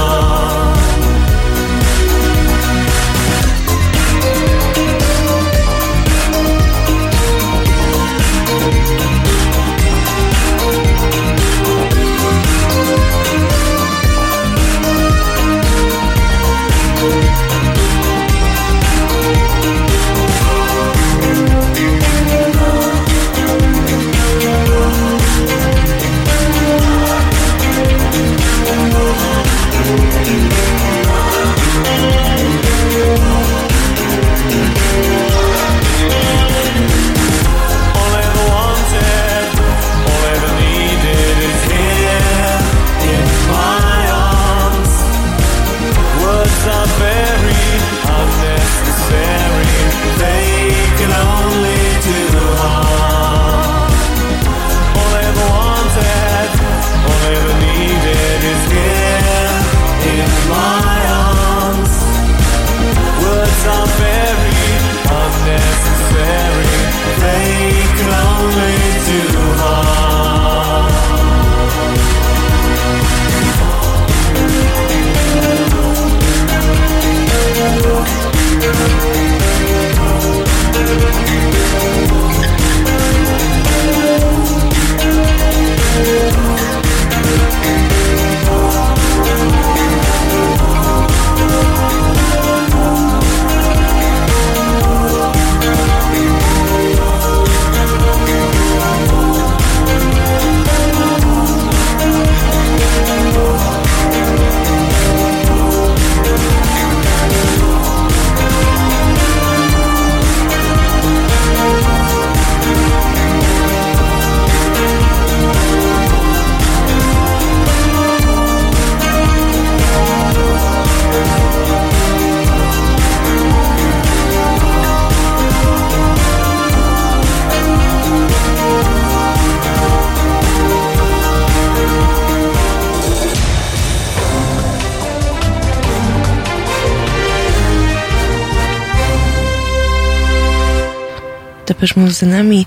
Z 141.94 142.22
nami, 142.22 142.66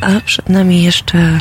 a 0.00 0.20
przed 0.20 0.48
nami 0.48 0.82
jeszcze, 0.82 1.40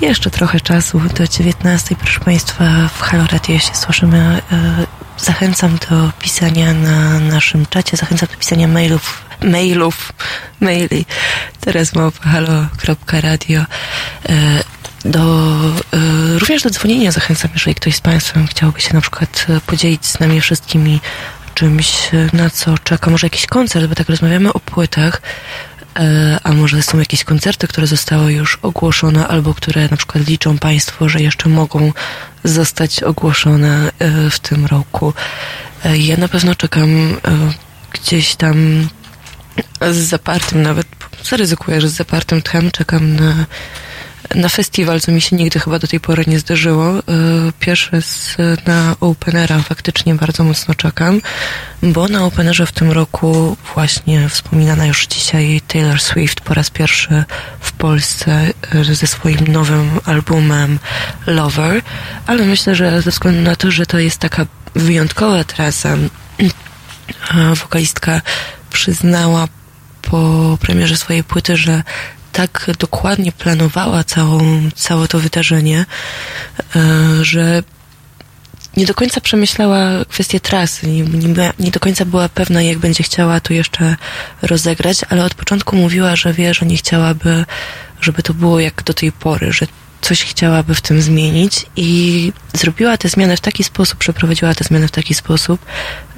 jeszcze 0.00 0.30
trochę 0.30 0.60
czasu 0.60 1.00
do 1.00 1.28
19. 1.28 1.96
Proszę 1.96 2.20
Państwa, 2.20 2.64
w 2.94 3.00
Halo 3.00 3.26
Radio 3.32 3.58
się 3.58 3.74
słyszymy. 3.74 4.42
E, 4.52 4.86
Zachęcam 5.18 5.78
do 5.90 6.12
pisania 6.20 6.74
na 6.74 7.20
naszym 7.20 7.66
czacie, 7.66 7.96
zachęcam 7.96 8.28
do 8.32 8.36
pisania 8.36 8.68
mailów, 8.68 9.24
mailów, 9.42 10.12
maili. 10.60 11.06
Teraz 11.60 11.94
małpa 11.94 12.28
halo.radio. 12.28 13.60
E, 14.28 14.64
Do, 15.04 15.56
e, 15.92 16.38
również 16.38 16.62
do 16.62 16.70
dzwonienia 16.70 17.12
zachęcam, 17.12 17.50
jeżeli 17.54 17.74
ktoś 17.74 17.94
z 17.96 18.00
Państwa 18.00 18.40
chciałby 18.50 18.80
się 18.80 18.94
na 18.94 19.00
przykład 19.00 19.46
podzielić 19.66 20.06
z 20.06 20.20
nami 20.20 20.40
wszystkimi 20.40 21.00
czymś, 21.54 21.92
na 22.32 22.50
co 22.50 22.78
czeka, 22.78 23.10
może 23.10 23.26
jakiś 23.26 23.46
koncert, 23.46 23.86
bo 23.86 23.94
tak 23.94 24.08
rozmawiamy 24.08 24.52
o 24.52 24.60
płytach, 24.60 25.22
a 26.44 26.52
może 26.52 26.82
są 26.82 26.98
jakieś 26.98 27.24
koncerty, 27.24 27.68
które 27.68 27.86
zostały 27.86 28.32
już 28.32 28.58
ogłoszone, 28.62 29.28
albo 29.28 29.54
które 29.54 29.88
na 29.90 29.96
przykład 29.96 30.28
liczą 30.28 30.58
Państwo, 30.58 31.08
że 31.08 31.20
jeszcze 31.20 31.48
mogą 31.48 31.92
zostać 32.44 33.02
ogłoszone 33.02 33.92
e, 33.98 34.30
w 34.30 34.40
tym 34.40 34.66
roku. 34.66 35.12
E, 35.84 35.98
Ja 35.98 36.16
na 36.16 36.28
pewno 36.28 36.54
czekam 36.54 36.90
e, 36.90 37.16
gdzieś 37.92 38.36
tam 38.36 38.88
z 39.90 39.96
zapartym 39.96 40.62
nawet, 40.62 40.86
zaryzykuję, 41.24 41.80
że 41.80 41.88
z 41.88 41.94
zapartym 41.94 42.42
tchem 42.42 42.70
czekam 42.70 43.16
na, 43.16 43.46
na 44.34 44.48
festiwal, 44.48 45.00
co 45.00 45.12
mi 45.12 45.20
się 45.20 45.36
nigdy 45.36 45.60
chyba 45.60 45.78
do 45.78 45.86
tej 45.86 46.00
pory 46.00 46.24
nie 46.26 46.38
zdarzyło. 46.38 46.98
E, 46.98 47.02
Pierwszy 47.60 48.02
z, 48.02 48.36
na 48.66 48.96
Openera 49.00 49.58
faktycznie 49.58 50.14
bardzo 50.14 50.44
mocno 50.44 50.74
czekam, 50.74 51.20
bo 51.82 52.08
na 52.08 52.24
Openerze 52.24 52.66
w 52.66 52.72
tym 52.72 52.90
roku 52.90 53.56
właśnie 53.74 54.28
wspominana 54.28 54.86
już 54.86 55.06
dzisiaj 55.06 55.60
Taylor 55.68 56.00
Swift 56.00 56.40
po 56.40 56.54
raz 56.54 56.70
pierwszy 56.70 57.24
w 57.60 57.72
Polsce 57.72 58.50
e, 58.74 58.84
ze 58.84 59.06
swoim 59.06 59.48
nowym 59.48 59.90
albumem 60.04 60.78
Lover, 61.26 61.82
ale 62.26 62.44
myślę, 62.44 62.74
że 62.74 63.02
ze 63.02 63.10
względu 63.10 63.40
na 63.40 63.56
to, 63.56 63.70
że 63.70 63.86
to 63.86 63.98
jest 63.98 64.18
taka 64.18 64.46
wyjątkowa 64.74 65.44
trasa, 65.44 65.96
a 67.30 67.54
wokalistka 67.54 68.20
przyznała 68.70 69.48
po 70.02 70.58
premierze 70.60 70.96
swojej 70.96 71.24
płyty, 71.24 71.56
że 71.56 71.82
tak 72.32 72.70
dokładnie 72.78 73.32
planowała 73.32 74.04
całą, 74.04 74.40
całe 74.74 75.08
to 75.08 75.18
wydarzenie, 75.18 75.86
e, 76.76 76.80
że 77.24 77.62
nie 78.76 78.86
do 78.86 78.94
końca 78.94 79.20
przemyślała 79.20 80.04
kwestię 80.08 80.40
trasy, 80.40 80.86
nie, 80.86 81.02
nie, 81.02 81.52
nie 81.58 81.70
do 81.70 81.80
końca 81.80 82.04
była 82.04 82.28
pewna, 82.28 82.62
jak 82.62 82.78
będzie 82.78 83.02
chciała 83.02 83.40
to 83.40 83.52
jeszcze 83.52 83.96
rozegrać, 84.42 85.00
ale 85.08 85.24
od 85.24 85.34
początku 85.34 85.76
mówiła, 85.76 86.16
że 86.16 86.32
wie, 86.32 86.54
że 86.54 86.66
nie 86.66 86.76
chciałaby, 86.76 87.44
żeby 88.00 88.22
to 88.22 88.34
było 88.34 88.60
jak 88.60 88.82
do 88.82 88.94
tej 88.94 89.12
pory, 89.12 89.52
że 89.52 89.66
coś 90.00 90.22
chciałaby 90.22 90.74
w 90.74 90.80
tym 90.80 91.02
zmienić 91.02 91.66
i 91.76 92.32
zrobiła 92.54 92.96
te 92.96 93.08
zmiany 93.08 93.36
w 93.36 93.40
taki 93.40 93.64
sposób, 93.64 93.98
przeprowadziła 93.98 94.54
te 94.54 94.64
zmiany 94.64 94.88
w 94.88 94.90
taki 94.90 95.14
sposób, 95.14 95.66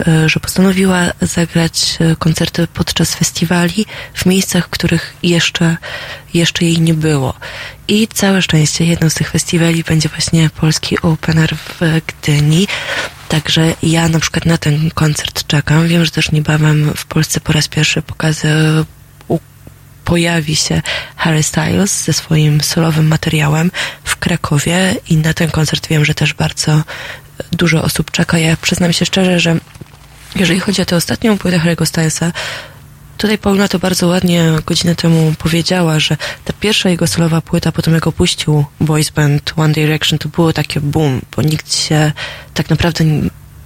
e, 0.07 0.29
że 0.29 0.41
postanowiła 0.41 1.13
zagrać 1.21 1.99
e, 2.01 2.17
koncerty 2.17 2.67
podczas 2.67 3.15
festiwali 3.15 3.87
w 4.15 4.27
miejscach, 4.27 4.71
których 4.71 5.15
jeszcze, 5.23 5.77
jeszcze 6.35 6.65
jej 6.65 6.81
nie 6.81 6.95
było. 6.95 7.35
I 7.89 8.09
całe 8.09 8.43
szczęście 8.43 8.85
jedną 8.85 9.11
z 9.11 9.15
tych 9.15 9.31
festiwali 9.31 9.85
będzie 9.85 10.09
właśnie 10.09 10.51
polski 10.51 11.01
Opener 11.01 11.57
w 11.57 11.81
Gdyni. 12.07 12.69
Także 13.29 13.75
ja 13.83 14.09
na 14.09 14.21
przykład 14.21 14.47
na 14.47 14.59
ten 14.59 14.91
koncert 14.91 15.47
czekam. 15.47 15.89
Wiem, 15.89 16.05
że 16.05 16.11
też 16.11 16.33
niebawem 16.33 16.93
w 16.97 17.07
Polsce 17.07 17.41
po 17.41 17.53
raz 17.53 17.69
pierwszy 17.69 18.03
pokazy 18.03 18.49
pojawi 20.05 20.57
się 20.57 20.83
Harry 21.17 21.43
Styles 21.43 22.05
ze 22.05 22.13
swoim 22.13 22.61
solowym 22.61 23.07
materiałem 23.07 23.71
w 24.05 24.17
Krakowie 24.17 24.95
i 25.09 25.17
na 25.17 25.35
ten 25.35 25.51
koncert 25.51 25.89
wiem, 25.89 26.05
że 26.05 26.15
też 26.15 26.35
bardzo 26.35 26.83
dużo 27.53 27.83
osób 27.83 28.11
czeka. 28.11 28.39
Ja 28.39 28.57
przyznam 28.57 28.93
się 28.93 29.07
szczerze, 29.07 29.41
że 29.41 29.57
jeżeli 30.37 30.61
chodzi 30.61 30.83
o 30.83 30.85
tę 30.85 30.97
ostatnią 30.97 31.39
płytę 31.39 31.59
Harry'ego 31.59 31.87
Stylesa, 31.87 32.33
tutaj 33.17 33.39
Paulina 33.39 33.69
to 33.69 33.79
bardzo 33.79 34.07
ładnie 34.07 34.53
godzinę 34.67 34.95
temu 34.95 35.35
powiedziała, 35.39 36.01
że 36.01 36.17
ta 36.45 36.53
pierwsza 36.61 36.89
jego 36.89 37.07
solowa 37.07 37.41
płyta, 37.41 37.73
potem 37.73 37.95
jak 37.95 38.07
opuścił 38.07 38.65
boys 38.81 39.11
band 39.11 39.53
One 39.57 39.75
Direction, 39.75 40.19
to 40.19 40.29
było 40.29 40.53
takie 40.53 40.81
boom, 40.81 41.21
bo 41.37 41.43
nikt 41.43 41.75
się 41.75 42.13
tak 42.55 42.71
naprawdę 42.71 43.05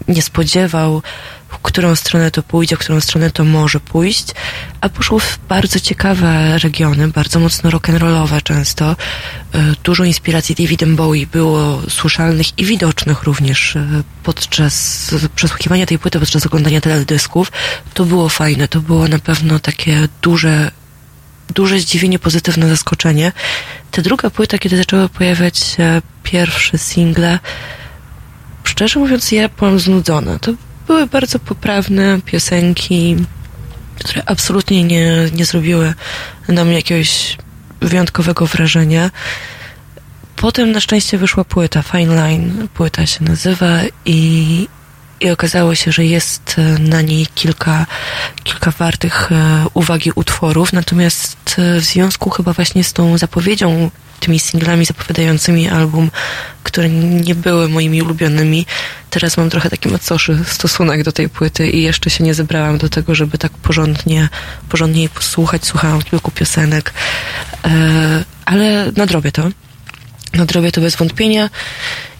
nie 0.08 0.22
spodziewał, 0.22 1.02
w 1.48 1.58
którą 1.58 1.96
stronę 1.96 2.30
to 2.30 2.42
pójdzie, 2.42 2.76
w 2.76 2.78
którą 2.78 3.00
stronę 3.00 3.30
to 3.30 3.44
może 3.44 3.80
pójść, 3.80 4.26
a 4.80 4.88
poszło 4.88 5.18
w 5.18 5.38
bardzo 5.48 5.80
ciekawe 5.80 6.58
regiony, 6.58 7.08
bardzo 7.08 7.40
mocno 7.40 7.70
rock'n'rollowe 7.70 8.42
często. 8.42 8.96
E, 9.54 9.74
Dużo 9.84 10.04
inspiracji 10.04 10.54
Davidem 10.54 10.96
Bowie 10.96 11.26
było 11.26 11.82
słyszalnych 11.88 12.58
i 12.58 12.64
widocznych 12.64 13.22
również 13.22 13.76
e, 13.76 13.86
podczas 14.22 15.14
przesłuchiwania 15.34 15.86
tej 15.86 15.98
płyty, 15.98 16.20
podczas 16.20 16.46
oglądania 16.46 16.80
teledysków. 16.80 17.52
To 17.94 18.04
było 18.04 18.28
fajne, 18.28 18.68
to 18.68 18.80
było 18.80 19.08
na 19.08 19.18
pewno 19.18 19.58
takie 19.58 20.08
duże 20.22 20.70
duże 21.54 21.80
zdziwienie, 21.80 22.18
pozytywne 22.18 22.68
zaskoczenie. 22.68 23.32
Ta 23.90 24.02
druga 24.02 24.30
płyta, 24.30 24.58
kiedy 24.58 24.76
zaczęły 24.76 25.08
pojawiać 25.08 25.58
się 25.58 26.02
pierwsze 26.22 26.78
single, 26.78 27.38
szczerze 28.68 29.00
mówiąc, 29.00 29.32
ja 29.32 29.48
byłam 29.48 29.78
znudzona. 29.78 30.38
To 30.38 30.52
były 30.86 31.06
bardzo 31.06 31.38
poprawne 31.38 32.20
piosenki, 32.24 33.16
które 33.98 34.22
absolutnie 34.26 34.84
nie, 34.84 35.30
nie 35.34 35.44
zrobiły 35.44 35.94
na 36.48 36.64
mnie 36.64 36.74
jakiegoś 36.74 37.36
wyjątkowego 37.80 38.46
wrażenia. 38.46 39.10
Potem 40.36 40.72
na 40.72 40.80
szczęście 40.80 41.18
wyszła 41.18 41.44
płyta, 41.44 41.82
Fine 41.82 42.14
Line, 42.14 42.68
płyta 42.74 43.06
się 43.06 43.24
nazywa 43.24 43.80
i, 44.04 44.68
i 45.20 45.30
okazało 45.30 45.74
się, 45.74 45.92
że 45.92 46.04
jest 46.04 46.56
e, 46.58 46.78
na 46.78 47.02
niej 47.02 47.26
kilka, 47.34 47.86
kilka 48.44 48.70
wartych 48.70 49.32
e, 49.32 49.64
uwagi 49.74 50.10
utworów, 50.14 50.72
natomiast 50.72 51.56
e, 51.58 51.80
w 51.80 51.84
związku 51.84 52.30
chyba 52.30 52.52
właśnie 52.52 52.84
z 52.84 52.92
tą 52.92 53.18
zapowiedzią, 53.18 53.90
tymi 54.20 54.38
singlami 54.38 54.84
zapowiadającymi 54.84 55.68
album, 55.68 56.10
które 56.62 56.88
nie 56.90 57.34
były 57.34 57.68
moimi 57.68 58.02
ulubionymi, 58.02 58.66
teraz 59.10 59.36
mam 59.36 59.50
trochę 59.50 59.70
taki 59.70 59.88
macoszy 59.88 60.44
stosunek 60.46 61.02
do 61.02 61.12
tej 61.12 61.28
płyty 61.28 61.68
i 61.68 61.82
jeszcze 61.82 62.10
się 62.10 62.24
nie 62.24 62.34
zebrałam 62.34 62.78
do 62.78 62.88
tego, 62.88 63.14
żeby 63.14 63.38
tak 63.38 63.52
porządnie, 63.52 64.28
porządnie 64.68 65.00
jej 65.00 65.08
posłuchać. 65.08 65.66
Słuchałam 65.66 66.02
kilku 66.02 66.30
piosenek, 66.30 66.92
ale 68.44 68.92
nadrobię 68.96 69.32
to. 69.32 69.50
Nadrobię 70.34 70.72
to 70.72 70.80
bez 70.80 70.96
wątpienia. 70.96 71.50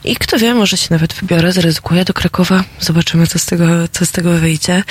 I 0.05 0.16
kto 0.16 0.39
wie, 0.39 0.55
może 0.55 0.77
się 0.77 0.89
nawet 0.91 1.15
wybiorę, 1.15 1.53
zaryzykuję 1.53 2.05
do 2.05 2.15
Krakowa. 2.15 2.65
Zobaczymy, 2.81 3.27
co 3.27 3.39
z 3.39 3.47
tego, 3.47 3.66
co 3.93 4.07
z 4.07 4.12
tego 4.12 4.33
wyjdzie. 4.33 4.83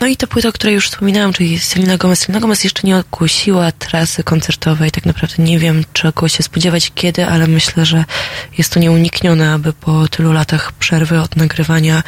No 0.00 0.06
i 0.06 0.16
ta 0.16 0.26
płyta, 0.26 0.48
o 0.48 0.52
której 0.52 0.74
już 0.74 0.88
wspominałam, 0.88 1.32
czyli 1.32 1.58
Selena 1.58 1.96
Gomez. 1.96 2.18
Selena 2.18 2.40
Gomez 2.40 2.64
jeszcze 2.64 2.86
nie 2.86 2.96
ogłosiła 2.96 3.72
trasy 3.72 4.24
koncertowej. 4.24 4.90
Tak 4.90 5.06
naprawdę 5.06 5.42
nie 5.42 5.58
wiem, 5.58 5.84
czego 5.92 6.28
się 6.28 6.42
spodziewać 6.42 6.92
kiedy, 6.94 7.26
ale 7.26 7.46
myślę, 7.46 7.84
że 7.84 8.04
jest 8.58 8.72
to 8.72 8.80
nieuniknione, 8.80 9.52
aby 9.52 9.72
po 9.72 10.08
tylu 10.08 10.32
latach 10.32 10.72
przerwy 10.72 11.20
od 11.20 11.36
nagrywania 11.36 12.02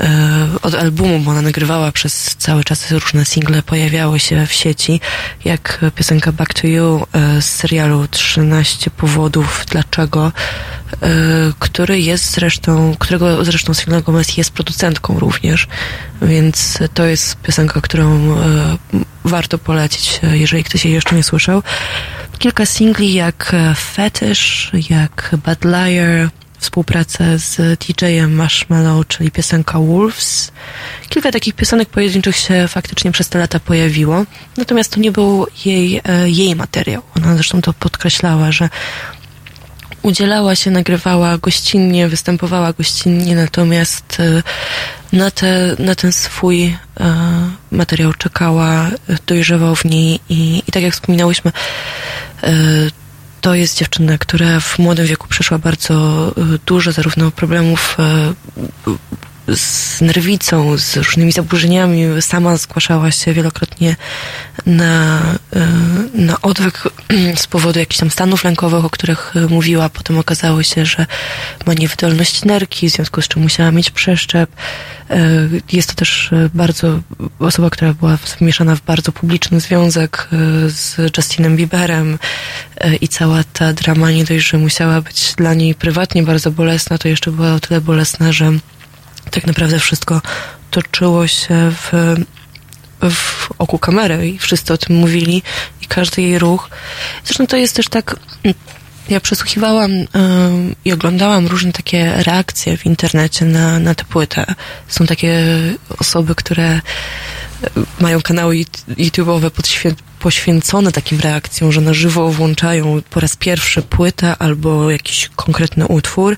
e, 0.00 0.48
od 0.62 0.74
albumu, 0.74 1.18
bo 1.18 1.30
ona 1.30 1.42
nagrywała 1.42 1.92
przez 1.92 2.36
cały 2.38 2.64
czas 2.64 2.90
różne 2.90 3.24
single, 3.24 3.62
pojawiały 3.62 4.20
się 4.20 4.46
w 4.46 4.52
sieci, 4.52 5.00
jak 5.44 5.80
piosenka 5.94 6.32
Back 6.32 6.54
to 6.54 6.66
You 6.66 7.06
e, 7.12 7.42
z 7.42 7.50
serialu 7.50 8.08
13 8.10 8.90
powodów 8.90 9.64
dlaczego, 9.70 10.32
e, 10.92 11.08
który 11.58 12.00
jest 12.00 12.30
zresztą, 12.30 12.94
którego 12.98 13.44
zresztą 13.44 13.74
Selena 13.74 14.02
Gomez 14.02 14.36
jest 14.36 14.50
producentką 14.50 15.18
również, 15.18 15.68
więc 16.22 16.78
to 16.94 17.04
jest 17.04 17.11
piosenka, 17.42 17.80
którą 17.80 18.36
e, 18.36 18.78
warto 19.24 19.58
polecić, 19.58 20.20
e, 20.22 20.38
jeżeli 20.38 20.64
ktoś 20.64 20.84
jej 20.84 20.94
jeszcze 20.94 21.16
nie 21.16 21.22
słyszał. 21.22 21.62
Kilka 22.38 22.66
singli 22.66 23.14
jak 23.14 23.50
e, 23.54 23.74
Fetish, 23.74 24.70
jak 24.90 25.30
Bad 25.44 25.64
Liar, 25.64 26.30
współpracę 26.58 27.38
z 27.38 27.80
DJ-em 27.80 28.34
Marshmallow, 28.34 29.08
czyli 29.08 29.30
piosenka 29.30 29.78
Wolves. 29.78 30.52
Kilka 31.08 31.32
takich 31.32 31.54
piosenek 31.54 31.88
pojedynczych 31.88 32.36
się 32.36 32.68
faktycznie 32.68 33.12
przez 33.12 33.28
te 33.28 33.38
lata 33.38 33.60
pojawiło, 33.60 34.24
natomiast 34.56 34.92
to 34.92 35.00
nie 35.00 35.12
był 35.12 35.46
jej, 35.64 36.00
jej 36.24 36.56
materiał. 36.56 37.02
Ona 37.16 37.34
zresztą 37.34 37.62
to 37.62 37.72
podkreślała, 37.72 38.52
że 38.52 38.68
udzielała 40.02 40.56
się, 40.56 40.70
nagrywała 40.70 41.38
gościnnie, 41.38 42.08
występowała 42.08 42.72
gościnnie, 42.72 43.36
natomiast 43.36 44.20
e, 44.20 44.42
na, 45.16 45.30
te, 45.30 45.76
na 45.78 45.94
ten 45.94 46.12
swój 46.12 46.64
e, 46.64 46.76
materiał 47.70 48.12
czekała, 48.14 48.88
e, 48.88 48.90
dojrzewał 49.26 49.76
w 49.76 49.84
niej 49.84 50.20
i, 50.28 50.62
i 50.68 50.72
tak 50.72 50.82
jak 50.82 50.92
wspominałyśmy, 50.92 51.52
to 53.40 53.54
jest 53.54 53.78
dziewczyna, 53.78 54.18
która 54.18 54.60
w 54.60 54.78
młodym 54.78 55.06
wieku 55.06 55.28
przeszła 55.28 55.58
bardzo 55.58 56.34
dużo 56.66 56.92
zarówno 56.92 57.30
problemów 57.30 57.96
z 59.48 60.00
nerwicą, 60.00 60.78
z 60.78 60.96
różnymi 60.96 61.32
zaburzeniami. 61.32 62.04
Sama 62.20 62.56
zgłaszała 62.56 63.10
się 63.10 63.32
wielokrotnie 63.32 63.96
na, 64.66 65.20
e, 65.56 65.68
na 66.14 66.40
odwyk 66.40 66.82
z 67.42 67.46
powodu 67.46 67.78
jakichś 67.78 68.00
tam 68.00 68.10
stanów 68.10 68.44
lękowych, 68.44 68.84
o 68.84 68.90
których 68.90 69.36
e, 69.36 69.40
mówiła. 69.40 69.88
Potem 69.88 70.18
okazało 70.18 70.62
się, 70.62 70.86
że 70.86 71.06
ma 71.66 71.74
niewydolność 71.74 72.44
nerki, 72.44 72.90
w 72.90 72.92
związku 72.92 73.22
z 73.22 73.28
czym 73.28 73.42
musiała 73.42 73.70
mieć 73.70 73.90
przeszczep. 73.90 74.50
E, 75.10 75.48
Jest 75.72 75.88
to 75.88 75.94
też 75.94 76.30
bardzo 76.54 77.00
osoba, 77.38 77.70
która 77.70 77.94
była 77.94 78.18
wmieszana 78.38 78.76
w 78.76 78.80
bardzo 78.80 79.12
publiczny 79.12 79.60
związek 79.60 80.28
z 80.66 80.96
Justinem 81.16 81.56
Bieberem 81.56 82.18
i 83.00 83.08
cała 83.08 83.44
ta 83.52 83.72
drama 83.72 84.10
nie 84.10 84.24
dość, 84.24 84.48
że 84.48 84.58
musiała 84.58 85.00
być 85.00 85.34
dla 85.36 85.54
niej 85.54 85.74
prywatnie 85.74 86.22
bardzo 86.22 86.50
bolesna, 86.50 86.98
to 86.98 87.08
jeszcze 87.08 87.30
była 87.30 87.54
o 87.54 87.60
tyle 87.60 87.80
bolesna, 87.80 88.32
że 88.32 88.52
tak 89.32 89.46
naprawdę 89.46 89.78
wszystko 89.78 90.20
toczyło 90.70 91.26
się 91.26 91.72
w, 91.72 92.16
w 93.10 93.48
oku 93.58 93.78
kamery 93.78 94.28
i 94.28 94.38
wszyscy 94.38 94.72
o 94.72 94.78
tym 94.78 94.96
mówili 94.96 95.42
i 95.82 95.86
każdy 95.86 96.22
jej 96.22 96.38
ruch. 96.38 96.70
Zresztą 97.24 97.46
to 97.46 97.56
jest 97.56 97.76
też 97.76 97.88
tak, 97.88 98.16
ja 99.08 99.20
przesłuchiwałam 99.20 99.90
ym, 99.92 100.06
i 100.84 100.92
oglądałam 100.92 101.46
różne 101.46 101.72
takie 101.72 102.12
reakcje 102.16 102.76
w 102.76 102.86
internecie 102.86 103.44
na, 103.44 103.78
na 103.78 103.94
tę 103.94 104.04
płytę. 104.04 104.54
Są 104.88 105.06
takie 105.06 105.44
osoby, 105.98 106.34
które 106.34 106.80
mają 108.00 108.22
kanały 108.22 108.54
YouTube- 108.54 108.94
YouTube'owe 108.98 109.50
poświęcone 110.20 110.92
takim 110.92 111.20
reakcjom, 111.20 111.72
że 111.72 111.80
na 111.80 111.94
żywo 111.94 112.28
włączają 112.28 113.02
po 113.10 113.20
raz 113.20 113.36
pierwszy 113.36 113.82
płytę 113.82 114.36
albo 114.38 114.90
jakiś 114.90 115.30
konkretny 115.36 115.86
utwór 115.86 116.36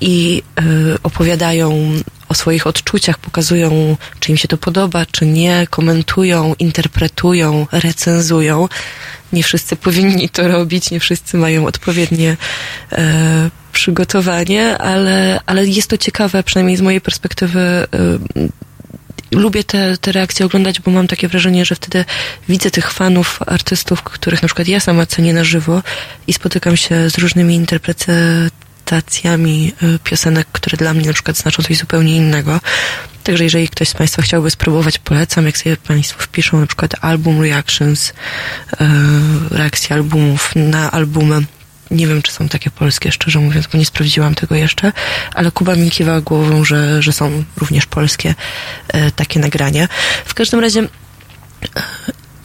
i 0.00 0.42
y, 0.60 1.02
opowiadają 1.02 1.92
o 2.28 2.34
swoich 2.34 2.66
odczuciach, 2.66 3.18
pokazują, 3.18 3.96
czy 4.20 4.30
im 4.30 4.36
się 4.36 4.48
to 4.48 4.58
podoba, 4.58 5.06
czy 5.06 5.26
nie, 5.26 5.66
komentują, 5.70 6.54
interpretują, 6.58 7.66
recenzują. 7.72 8.68
Nie 9.32 9.42
wszyscy 9.42 9.76
powinni 9.76 10.28
to 10.28 10.48
robić, 10.48 10.90
nie 10.90 11.00
wszyscy 11.00 11.36
mają 11.36 11.66
odpowiednie 11.66 12.36
e, 12.92 13.50
przygotowanie, 13.72 14.78
ale, 14.78 15.40
ale 15.46 15.66
jest 15.66 15.90
to 15.90 15.98
ciekawe, 15.98 16.42
przynajmniej 16.42 16.76
z 16.76 16.80
mojej 16.80 17.00
perspektywy. 17.00 17.60
E, 17.60 17.86
lubię 19.30 19.64
te, 19.64 19.96
te 19.98 20.12
reakcje 20.12 20.46
oglądać, 20.46 20.80
bo 20.80 20.90
mam 20.90 21.06
takie 21.06 21.28
wrażenie, 21.28 21.64
że 21.64 21.74
wtedy 21.74 22.04
widzę 22.48 22.70
tych 22.70 22.92
fanów, 22.92 23.40
artystów, 23.46 24.02
których 24.02 24.42
na 24.42 24.48
przykład 24.48 24.68
ja 24.68 24.80
sama 24.80 25.06
cenię 25.06 25.34
na 25.34 25.44
żywo 25.44 25.82
i 26.26 26.32
spotykam 26.32 26.76
się 26.76 27.10
z 27.10 27.18
różnymi 27.18 27.54
interpretacjami 27.54 28.65
y, 28.92 29.98
piosenek, 30.04 30.46
które 30.52 30.76
dla 30.76 30.94
mnie 30.94 31.06
na 31.06 31.12
przykład 31.12 31.36
znaczą 31.36 31.62
coś 31.62 31.78
zupełnie 31.78 32.16
innego. 32.16 32.60
Także 33.24 33.44
jeżeli 33.44 33.68
ktoś 33.68 33.88
z 33.88 33.94
Państwa 33.94 34.22
chciałby 34.22 34.50
spróbować, 34.50 34.98
polecam, 34.98 35.46
jak 35.46 35.58
sobie 35.58 35.76
Państwo 35.76 36.22
wpiszą 36.22 36.60
na 36.60 36.66
przykład 36.66 36.94
album 37.00 37.42
reactions, 37.42 38.08
y, 38.08 38.14
reakcje 39.50 39.96
albumów 39.96 40.52
na 40.56 40.90
albumy. 40.90 41.42
Nie 41.90 42.06
wiem, 42.06 42.22
czy 42.22 42.32
są 42.32 42.48
takie 42.48 42.70
polskie, 42.70 43.12
szczerze 43.12 43.38
mówiąc, 43.38 43.66
bo 43.66 43.78
nie 43.78 43.84
sprawdziłam 43.84 44.34
tego 44.34 44.54
jeszcze, 44.54 44.92
ale 45.34 45.50
Kuba 45.50 45.76
mi 45.76 45.90
kiwa 45.90 46.20
głową, 46.20 46.64
że, 46.64 47.02
że 47.02 47.12
są 47.12 47.44
również 47.56 47.86
polskie 47.86 48.34
e, 48.88 49.10
takie 49.10 49.40
nagrania. 49.40 49.88
W 50.24 50.34
każdym 50.34 50.60
razie 50.60 50.88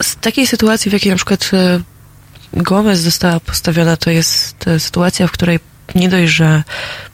z 0.02 0.16
takiej 0.16 0.46
sytuacji, 0.46 0.90
w 0.90 0.92
jakiej 0.92 1.10
na 1.10 1.16
przykład 1.16 1.50
Gomez 2.52 3.00
została 3.00 3.40
postawiona, 3.40 3.96
to 3.96 4.10
jest 4.10 4.64
sytuacja, 4.78 5.26
w 5.26 5.32
której 5.32 5.60
nie 5.94 6.08
dość, 6.08 6.32
że 6.32 6.62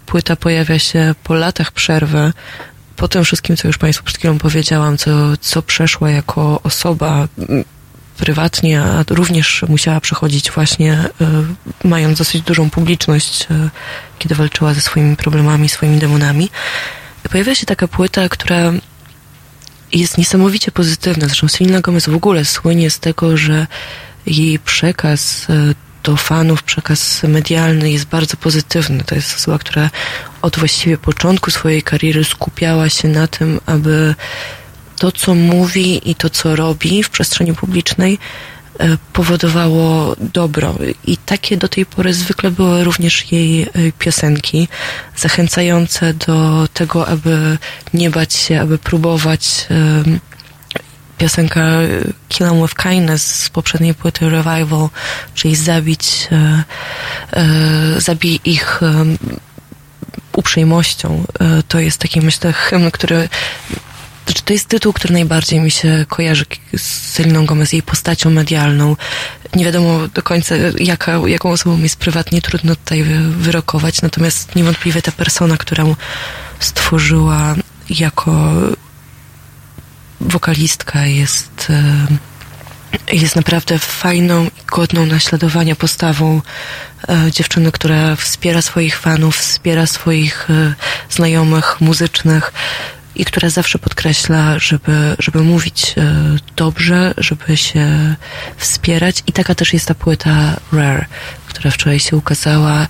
płyta 0.06 0.36
pojawia 0.36 0.78
się 0.78 1.14
po 1.24 1.34
latach 1.34 1.72
przerwy, 1.72 2.32
po 2.96 3.08
tym 3.08 3.24
wszystkim, 3.24 3.56
co 3.56 3.68
już 3.68 3.78
Państwu 3.78 4.04
przed 4.04 4.18
chwilą 4.18 4.38
powiedziałam, 4.38 4.98
co, 4.98 5.10
co 5.40 5.62
przeszła 5.62 6.10
jako 6.10 6.60
osoba 6.62 7.28
m, 7.38 7.64
prywatnie, 8.16 8.82
a 8.82 9.04
również 9.10 9.64
musiała 9.68 10.00
przechodzić 10.00 10.50
właśnie, 10.50 10.92
y, 11.84 11.88
mając 11.88 12.18
dosyć 12.18 12.42
dużą 12.42 12.70
publiczność, 12.70 13.42
y, 13.42 13.70
kiedy 14.18 14.34
walczyła 14.34 14.74
ze 14.74 14.80
swoimi 14.80 15.16
problemami, 15.16 15.68
swoimi 15.68 15.98
demonami. 15.98 16.50
Pojawia 17.30 17.54
się 17.54 17.66
taka 17.66 17.88
płyta, 17.88 18.28
która 18.28 18.72
jest 19.92 20.18
niesamowicie 20.18 20.72
pozytywna. 20.72 21.26
Zresztą 21.26 21.48
Selena 21.48 21.80
Gomez 21.80 22.08
w 22.08 22.14
ogóle 22.14 22.44
słynie 22.44 22.90
z 22.90 23.00
tego, 23.00 23.36
że 23.36 23.66
jej 24.26 24.58
przekaz 24.58 25.46
e, 25.50 25.74
do 26.02 26.16
fanów, 26.16 26.62
przekaz 26.62 27.22
medialny 27.22 27.90
jest 27.90 28.04
bardzo 28.04 28.36
pozytywny. 28.36 29.04
To 29.04 29.14
jest 29.14 29.34
osoba, 29.36 29.58
która 29.58 29.90
od 30.42 30.58
właściwie 30.58 30.98
początku 30.98 31.50
swojej 31.50 31.82
kariery 31.82 32.24
skupiała 32.24 32.88
się 32.88 33.08
na 33.08 33.26
tym, 33.26 33.60
aby 33.66 34.14
to, 34.98 35.12
co 35.12 35.34
mówi 35.34 36.10
i 36.10 36.14
to, 36.14 36.30
co 36.30 36.56
robi 36.56 37.02
w 37.02 37.10
przestrzeni 37.10 37.54
publicznej, 37.54 38.18
e, 38.78 38.96
powodowało 39.12 40.16
dobro. 40.20 40.74
I 41.04 41.16
takie 41.16 41.56
do 41.56 41.68
tej 41.68 41.86
pory 41.86 42.14
zwykle 42.14 42.50
były 42.50 42.84
również 42.84 43.32
jej 43.32 43.62
e, 43.62 43.68
piosenki, 43.98 44.68
zachęcające 45.16 46.14
do 46.14 46.68
tego, 46.74 47.08
aby 47.08 47.58
nie 47.94 48.10
bać 48.10 48.34
się, 48.34 48.60
aby 48.60 48.78
próbować. 48.78 49.66
Piosenka 51.18 51.60
e, 51.60 51.88
Kill 52.28 52.46
'em 52.46 52.62
with 52.62 52.74
Kindness 52.74 53.34
z 53.44 53.48
poprzedniej 53.50 53.94
płyty 53.94 54.30
Revival, 54.30 54.88
czyli 55.34 55.56
zabić, 55.56 56.28
e, 56.32 56.64
e, 57.32 58.00
zabij 58.00 58.40
ich 58.44 58.82
em, 58.82 59.18
uprzejmością. 60.36 61.24
E, 61.40 61.62
To 61.68 61.78
jest 61.80 61.98
taki, 61.98 62.20
myślę, 62.20 62.52
hymn, 62.52 62.90
który 62.90 63.28
znaczy, 64.26 64.42
to 64.44 64.52
jest 64.52 64.68
tytuł, 64.68 64.92
który 64.92 65.14
najbardziej 65.14 65.60
mi 65.60 65.70
się 65.70 66.04
kojarzy 66.08 66.44
z 66.76 66.82
Seliną 67.12 67.46
Gomez, 67.46 67.72
jej 67.72 67.82
postacią 67.82 68.30
medialną. 68.30 68.96
Nie 69.54 69.64
wiadomo 69.64 70.08
do 70.14 70.22
końca, 70.22 70.54
jaka, 70.78 71.12
jaką 71.26 71.50
osobą 71.50 71.78
jest 71.78 71.96
prywatnie, 71.96 72.42
trudno 72.42 72.76
tutaj 72.76 73.02
wy- 73.02 73.30
wyrokować, 73.30 74.02
natomiast 74.02 74.54
niewątpliwie 74.56 75.02
ta 75.02 75.12
persona, 75.12 75.56
którą 75.56 75.96
stworzyła 76.60 77.54
jako 77.90 78.54
wokalistka 80.20 81.06
jest, 81.06 81.66
e, 81.70 83.16
jest 83.16 83.36
naprawdę 83.36 83.78
fajną 83.78 84.44
i 84.44 84.66
godną 84.66 85.06
naśladowania 85.06 85.76
postawą 85.76 86.42
e, 87.08 87.32
dziewczyny, 87.32 87.72
która 87.72 88.16
wspiera 88.16 88.62
swoich 88.62 88.98
fanów, 88.98 89.36
wspiera 89.36 89.86
swoich 89.86 90.50
e, 90.50 90.74
znajomych 91.10 91.80
muzycznych 91.80 92.52
i 93.14 93.24
która 93.24 93.50
zawsze 93.50 93.78
podkreśla, 93.78 94.58
żeby, 94.58 95.16
żeby 95.18 95.40
mówić 95.42 95.94
dobrze, 96.56 97.14
żeby 97.16 97.56
się 97.56 98.16
wspierać. 98.56 99.22
I 99.26 99.32
taka 99.32 99.54
też 99.54 99.72
jest 99.72 99.86
ta 99.86 99.94
płyta 99.94 100.56
Rare, 100.72 101.06
która 101.46 101.70
wczoraj 101.70 102.00
się 102.00 102.16
ukazała. 102.16 102.86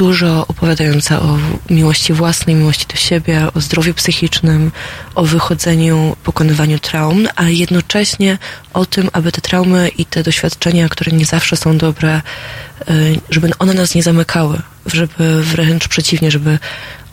Dużo 0.00 0.46
opowiadająca 0.48 1.22
o 1.22 1.38
miłości 1.70 2.12
własnej, 2.12 2.56
miłości 2.56 2.86
do 2.86 2.96
siebie, 2.96 3.46
o 3.54 3.60
zdrowiu 3.60 3.94
psychicznym, 3.94 4.72
o 5.14 5.24
wychodzeniu, 5.24 6.16
pokonywaniu 6.24 6.78
traum, 6.78 7.28
ale 7.36 7.52
jednocześnie 7.52 8.38
o 8.72 8.86
tym, 8.86 9.08
aby 9.12 9.32
te 9.32 9.40
traumy 9.40 9.88
i 9.88 10.04
te 10.04 10.22
doświadczenia, 10.22 10.88
które 10.88 11.12
nie 11.12 11.24
zawsze 11.24 11.56
są 11.56 11.78
dobre, 11.78 12.22
y, 12.90 13.20
żeby 13.30 13.50
one 13.58 13.74
nas 13.74 13.94
nie 13.94 14.02
zamykały, 14.02 14.62
żeby 14.86 15.42
wręcz 15.42 15.88
przeciwnie, 15.88 16.30
żeby 16.30 16.58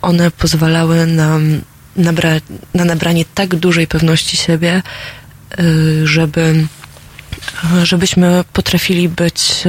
one 0.02 0.30
pozwalały 0.30 1.06
nam 1.06 1.60
nabra- 1.96 2.40
na 2.74 2.84
nabranie 2.84 3.24
tak 3.34 3.54
dużej 3.54 3.86
pewności 3.86 4.36
siebie, 4.36 4.82
y, 5.60 6.06
żeby 6.06 6.66
żebyśmy 7.82 8.44
potrafili 8.52 9.08
być 9.08 9.64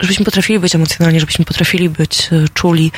żebyśmy 0.00 0.24
potrafili 0.24 0.58
być 0.58 0.74
emocjonalni, 0.74 1.20
żebyśmy 1.20 1.44
potrafili 1.44 1.88
być 1.88 2.28
e, 2.32 2.48
czuli 2.54 2.92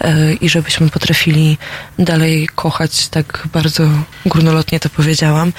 e, 0.00 0.34
i 0.34 0.48
żebyśmy 0.48 0.90
potrafili 0.90 1.58
dalej 1.98 2.48
kochać, 2.54 3.08
tak 3.08 3.48
bardzo 3.52 3.88
górnolotnie 4.26 4.80
to 4.80 4.88
powiedziałam. 4.88 5.52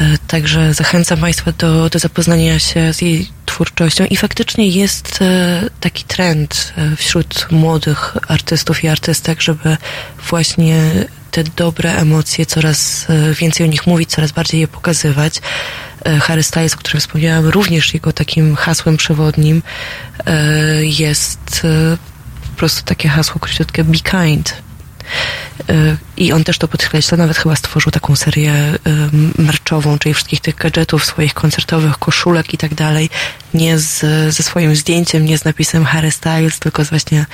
E, 0.00 0.18
Także 0.26 0.74
zachęcam 0.74 1.18
Państwa 1.18 1.52
do, 1.52 1.90
do 1.90 1.98
zapoznania 1.98 2.58
się 2.58 2.92
z 2.92 3.02
jej 3.02 3.28
twórczością 3.46 4.04
i 4.04 4.16
faktycznie 4.16 4.68
jest 4.68 5.18
taki 5.80 6.04
trend 6.04 6.74
wśród 6.96 7.46
młodych 7.50 8.16
artystów 8.28 8.84
i 8.84 8.88
artystek, 8.88 9.40
żeby 9.40 9.76
właśnie 10.28 10.82
te 11.30 11.44
dobre 11.44 11.96
emocje 11.96 12.46
coraz 12.46 13.06
więcej 13.40 13.66
o 13.66 13.70
nich 13.70 13.86
mówić, 13.86 14.10
coraz 14.10 14.32
bardziej 14.32 14.60
je 14.60 14.68
pokazywać. 14.68 15.40
E, 16.04 16.18
Harry 16.18 16.42
Styles, 16.42 16.74
o 16.74 16.76
którym 16.76 17.00
wspomniałam, 17.00 17.46
również 17.46 17.94
jego 17.94 18.12
takim 18.12 18.56
hasłem 18.56 18.96
przewodnim 18.96 19.62
e, 20.26 20.84
jest 20.84 21.62
e, 21.64 21.96
po 22.50 22.56
prostu 22.56 22.82
takie 22.84 23.08
hasło 23.08 23.40
króciutkie 23.40 23.84
Be 23.84 23.98
Kind. 23.98 24.54
I 26.16 26.32
on 26.32 26.44
też 26.44 26.58
to 26.58 26.68
podkreśla, 26.68 27.18
nawet 27.18 27.36
chyba 27.36 27.56
stworzył 27.56 27.92
taką 27.92 28.16
serię 28.16 28.54
merczową, 29.38 29.98
czyli 29.98 30.14
wszystkich 30.14 30.40
tych 30.40 30.54
gadżetów 30.54 31.04
swoich 31.04 31.34
koncertowych, 31.34 31.98
koszulek 31.98 32.54
i 32.54 32.58
tak 32.58 32.74
dalej, 32.74 33.10
nie 33.54 33.78
z, 33.78 34.00
ze 34.34 34.42
swoim 34.42 34.76
zdjęciem, 34.76 35.24
nie 35.24 35.38
z 35.38 35.44
napisem 35.44 35.84
Harry 35.84 36.10
Styles, 36.10 36.58
tylko 36.58 36.84
z 36.84 36.90
właśnie 36.90 37.26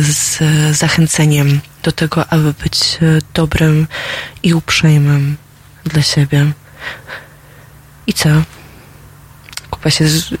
z 0.00 0.38
zachęceniem 0.76 1.60
do 1.82 1.92
tego, 1.92 2.32
aby 2.32 2.54
być 2.62 2.98
dobrym 3.34 3.86
i 4.42 4.54
uprzejmym 4.54 5.36
dla 5.84 6.02
siebie. 6.02 6.52
I 8.06 8.12
co? 8.12 8.28
Kuba 9.70 9.90
się, 9.90 10.08
z- 10.08 10.34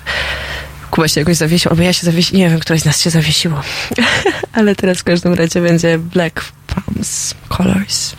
Kuba 0.90 1.08
się 1.08 1.20
jakoś 1.20 1.36
zawiesił, 1.36 1.70
albo 1.70 1.82
ja 1.82 1.92
się 1.92 2.06
zawiesiłam, 2.06 2.38
nie 2.42 2.50
wiem, 2.50 2.60
któraś 2.60 2.80
z 2.80 2.84
nas 2.84 3.00
się 3.00 3.10
zawiesiło. 3.10 3.60
Ale 4.52 4.74
teraz 4.74 4.98
w 4.98 5.04
każdym 5.04 5.34
razie 5.34 5.60
będzie 5.60 5.98
Black 5.98 6.44
Palms 6.66 7.34
Colors. 7.48 8.12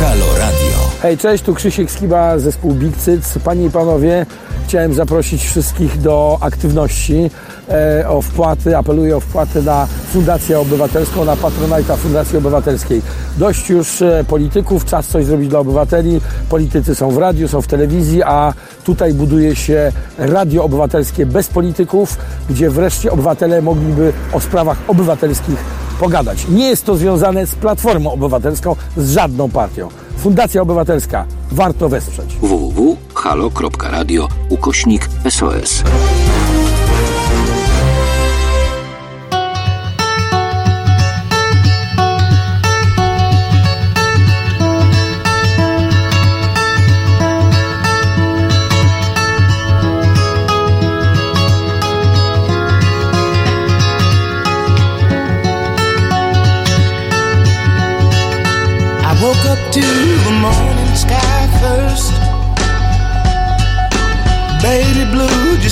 Halo 0.00 0.38
Radio. 0.38 0.90
Hej, 1.02 1.18
cześć, 1.18 1.44
tu 1.44 1.54
Krzysiek 1.54 1.90
Skiba, 1.90 2.38
zespół 2.38 2.74
Big 2.74 2.96
Cyc. 2.96 3.38
Panie 3.44 3.66
i 3.66 3.70
panowie, 3.70 4.26
chciałem 4.66 4.94
zaprosić 4.94 5.44
wszystkich 5.44 6.00
do 6.00 6.38
aktywności, 6.40 7.30
e, 7.68 8.08
o 8.08 8.22
wpłaty, 8.22 8.76
apeluję 8.76 9.16
o 9.16 9.20
wpłaty 9.20 9.62
na 9.62 9.86
Fundację 9.86 10.60
Obywatelską, 10.60 11.24
na 11.24 11.36
Patronajta 11.36 11.96
Fundacji 11.96 12.38
Obywatelskiej. 12.38 13.02
Dość 13.38 13.70
już 13.70 14.02
e, 14.02 14.24
polityków, 14.28 14.84
czas 14.84 15.06
coś 15.06 15.24
zrobić 15.24 15.48
dla 15.48 15.58
obywateli. 15.58 16.20
Politycy 16.48 16.94
są 16.94 17.10
w 17.10 17.18
radiu, 17.18 17.48
są 17.48 17.62
w 17.62 17.66
telewizji, 17.66 18.22
a 18.22 18.52
tutaj 18.84 19.14
buduje 19.14 19.56
się 19.56 19.92
radio 20.18 20.64
obywatelskie 20.64 21.26
bez 21.26 21.48
polityków, 21.48 22.18
gdzie 22.50 22.70
wreszcie 22.70 23.12
obywatele 23.12 23.62
mogliby 23.62 24.12
o 24.32 24.40
sprawach 24.40 24.78
obywatelskich 24.88 25.58
pogadać. 26.00 26.48
Nie 26.48 26.68
jest 26.68 26.84
to 26.84 26.96
związane 26.96 27.46
z 27.46 27.54
Platformą 27.54 28.12
Obywatelską, 28.12 28.76
z 28.96 29.10
żadną 29.10 29.50
partią. 29.50 29.88
Fundacja 30.18 30.62
Obywatelska. 30.62 31.26
Warto 31.52 31.88
wesprzeć. 31.88 32.36
www.halo.radio 32.42 34.28
ukośnik 34.48 35.08
SOS. 35.30 35.82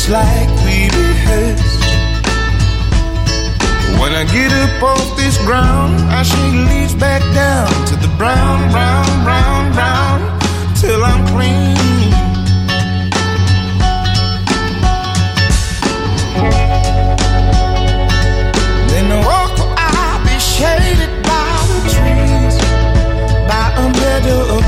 Like 0.08 0.48
we 0.64 0.90
rehearsed. 0.90 1.82
When 4.00 4.12
I 4.12 4.24
get 4.24 4.52
up 4.52 4.82
off 4.82 5.16
this 5.16 5.38
ground, 5.38 6.00
I 6.10 6.22
shake 6.22 6.68
leaves 6.68 6.94
back 6.94 7.22
down 7.32 7.68
to 7.86 7.96
the 7.96 8.08
brown, 8.18 8.70
brown, 8.70 9.24
brown, 9.24 9.72
brown, 9.72 10.40
till 10.76 11.02
I'm 11.02 11.26
clean. 11.28 11.74
Then 18.90 19.08
the 19.08 19.20
walk 19.24 19.56
I'll 19.78 20.20
be 20.24 20.38
shaded 20.38 21.12
by 21.22 21.48
the 21.70 21.80
trees 21.94 22.56
by 23.48 23.72
a 23.78 23.88
meadow 24.00 24.63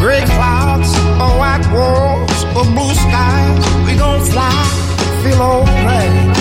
Gray 0.00 0.24
clouds 0.24 0.96
or 1.20 1.30
white 1.38 1.66
walls 1.70 2.44
or 2.56 2.64
blue 2.72 2.94
skies, 2.94 3.86
we 3.86 3.98
gon' 3.98 4.24
fly, 4.24 4.50
feel 5.22 5.42
alright. 5.42 6.39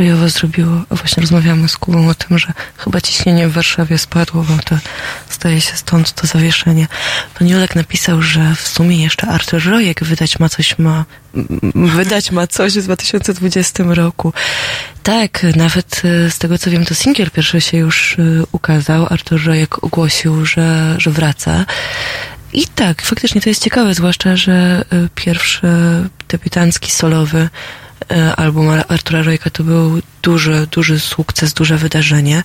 Nastrojowo 0.00 0.28
zrobiło. 0.28 0.82
Właśnie 0.90 1.20
rozmawiamy 1.20 1.68
z 1.68 1.76
Kubą 1.76 2.08
o 2.08 2.14
tym, 2.14 2.38
że 2.38 2.52
chyba 2.76 3.00
ciśnienie 3.00 3.48
w 3.48 3.52
Warszawie 3.52 3.98
spadło, 3.98 4.42
bo 4.42 4.62
to 4.64 4.78
staje 5.28 5.60
się 5.60 5.76
stąd 5.76 6.12
to 6.12 6.26
zawieszenie. 6.26 6.86
Pan 7.38 7.48
Julek 7.48 7.76
napisał, 7.76 8.22
że 8.22 8.54
w 8.54 8.68
sumie 8.68 9.02
jeszcze 9.02 9.26
Artur 9.26 9.64
Rojek 9.64 10.04
wydać 10.04 10.38
ma 10.38 10.48
coś 10.48 10.78
ma, 10.78 11.04
wydać 11.74 12.30
ma 12.30 12.46
coś 12.46 12.78
w 12.78 12.82
2020 12.82 13.84
roku. 13.86 14.32
Tak, 15.02 15.46
nawet 15.56 16.02
e, 16.04 16.30
z 16.30 16.38
tego 16.38 16.58
co 16.58 16.70
wiem, 16.70 16.84
to 16.84 16.94
singiel 16.94 17.30
pierwszy 17.30 17.60
się 17.60 17.76
już 17.78 18.18
e, 18.18 18.22
ukazał. 18.52 19.06
Artur 19.10 19.44
Rojek 19.44 19.84
ogłosił, 19.84 20.46
że, 20.46 20.94
że 20.98 21.10
wraca. 21.10 21.66
I 22.52 22.66
tak, 22.66 23.02
faktycznie 23.02 23.40
to 23.40 23.48
jest 23.48 23.62
ciekawe, 23.64 23.94
zwłaszcza, 23.94 24.36
że 24.36 24.84
e, 24.92 25.08
pierwszy 25.14 25.68
debiutancki 26.28 26.90
solowy 26.90 27.48
album 28.36 28.68
Ar- 28.68 28.84
Artura 28.88 29.22
Rojka 29.22 29.50
to 29.50 29.64
był 29.64 30.02
duży, 30.22 30.66
duży 30.70 31.00
sukces, 31.00 31.52
duże 31.52 31.76
wydarzenie. 31.76 32.42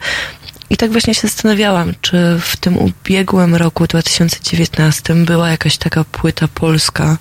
I 0.69 0.77
tak 0.77 0.91
właśnie 0.91 1.15
się 1.15 1.21
zastanawiałam, 1.27 1.93
czy 2.01 2.39
w 2.41 2.57
tym 2.57 2.77
ubiegłym 2.77 3.55
roku 3.55 3.87
2019 3.87 5.15
była 5.15 5.49
jakaś 5.49 5.77
taka 5.77 6.03
płyta 6.03 6.47
polska, 6.47 7.17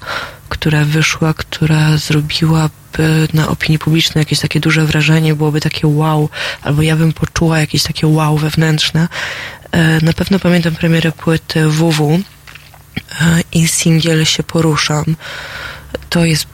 która 0.48 0.84
wyszła, 0.84 1.34
która 1.34 1.96
zrobiłaby 1.96 3.28
na 3.34 3.48
opinii 3.48 3.78
publicznej 3.78 4.22
jakieś 4.22 4.40
takie 4.40 4.60
duże 4.60 4.84
wrażenie, 4.86 5.34
byłoby 5.34 5.60
takie 5.60 5.86
wow, 5.86 6.28
albo 6.62 6.82
ja 6.82 6.96
bym 6.96 7.12
poczuła 7.12 7.58
jakieś 7.58 7.82
takie 7.82 8.06
wow 8.06 8.38
wewnętrzne. 8.38 9.08
E, 9.72 10.00
Na 10.04 10.12
pewno 10.12 10.38
pamiętam 10.38 10.74
premierę 10.74 11.12
płyty 11.12 11.68
WW 11.68 12.20
e, 13.20 13.40
i 13.52 13.68
singiel 13.68 14.24
się 14.24 14.42
poruszam. 14.42 15.04
To 16.10 16.24
jest 16.24 16.46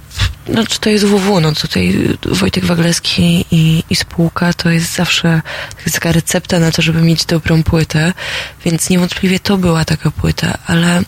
znaczy 0.48 0.80
to 0.80 0.90
jest 0.90 1.04
WW, 1.04 1.40
no 1.40 1.52
tutaj 1.52 2.08
Wojtek 2.24 2.64
Wagleski 2.64 3.44
i, 3.50 3.84
i 3.90 3.96
spółka 3.96 4.52
to 4.52 4.70
jest 4.70 4.94
zawsze 4.94 5.42
taka 5.92 6.12
recepta 6.12 6.58
na 6.58 6.72
to, 6.72 6.82
żeby 6.82 7.02
mieć 7.02 7.24
dobrą 7.24 7.62
płytę, 7.62 8.12
więc 8.64 8.90
niewątpliwie 8.90 9.40
to 9.40 9.56
była 9.56 9.84
taka 9.84 10.10
płyta, 10.10 10.58
ale 10.66 11.02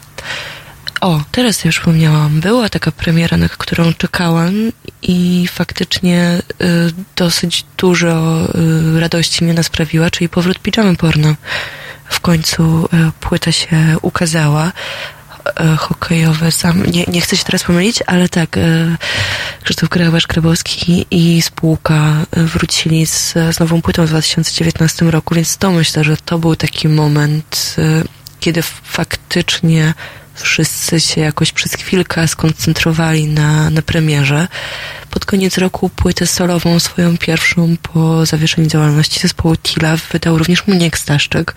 o, 1.01 1.21
teraz 1.33 1.57
sobie 1.57 1.73
przypomniałam, 1.73 2.41
była 2.41 2.69
taka 2.69 2.93
premiera, 2.93 3.37
na 3.37 3.49
którą 3.49 3.93
czekałam 3.93 4.55
i 5.03 5.49
faktycznie 5.53 6.43
y, 6.63 6.65
dosyć 7.17 7.65
dużo 7.79 8.45
y, 8.95 9.01
radości 9.01 9.45
mnie 9.45 9.55
nasprawiła, 9.55 10.11
czyli 10.11 10.29
powrót 10.29 10.59
pijamy 10.59 10.97
porno. 10.97 11.35
W 12.09 12.21
końcu 12.21 12.85
y, 12.85 13.13
płyta 13.21 13.53
się 13.53 13.97
ukazała 14.03 14.73
hokejowe 15.79 16.53
sam, 16.53 16.87
nie, 16.87 17.05
nie 17.05 17.21
chcę 17.21 17.37
się 17.37 17.45
teraz 17.45 17.65
pomylić, 17.65 18.03
ale 18.07 18.29
tak, 18.29 18.57
e, 18.57 18.97
Krzysztof 19.63 19.89
Grabasz-Grabowski 19.89 21.05
i 21.11 21.43
spółka 21.43 22.27
e, 22.31 22.45
wrócili 22.45 23.07
z, 23.07 23.33
z 23.33 23.61
nową 23.61 23.83
płytą 23.83 24.07
w 24.07 24.09
2019 24.09 25.05
roku, 25.05 25.35
więc 25.35 25.57
to 25.57 25.71
myślę, 25.71 26.05
że 26.05 26.17
to 26.17 26.39
był 26.39 26.57
taki 26.57 26.89
moment, 26.89 27.77
e, 27.79 28.05
kiedy 28.41 28.63
faktycznie 28.85 29.95
wszyscy 30.35 31.01
się 31.01 31.21
jakoś 31.21 31.53
przez 31.53 31.75
chwilkę 31.75 32.29
skoncentrowali 32.29 33.27
na, 33.27 33.71
na 33.71 33.83
premierze. 33.83 34.49
Pod 35.11 35.25
koniec 35.25 35.59
roku 35.59 35.89
płytę 35.89 36.27
solową, 36.27 36.79
swoją 36.79 37.19
pierwszą 37.19 37.77
po 37.77 38.27
zawieszeniu 38.27 38.69
działalności 38.69 39.21
zespołu 39.21 39.57
Tila 39.57 39.97
wydał 40.13 40.39
również 40.39 40.67
Muniek 40.67 40.99
Staszczyk. 40.99 41.55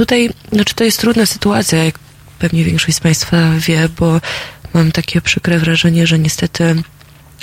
Tutaj, 0.00 0.30
znaczy 0.52 0.74
to 0.74 0.84
jest 0.84 1.00
trudna 1.00 1.26
sytuacja, 1.26 1.84
jak 1.84 1.98
pewnie 2.38 2.64
większość 2.64 2.96
z 2.96 3.00
Państwa 3.00 3.36
wie, 3.58 3.88
bo 3.98 4.20
mam 4.74 4.92
takie 4.92 5.20
przykre 5.20 5.58
wrażenie, 5.58 6.06
że 6.06 6.18
niestety 6.18 6.82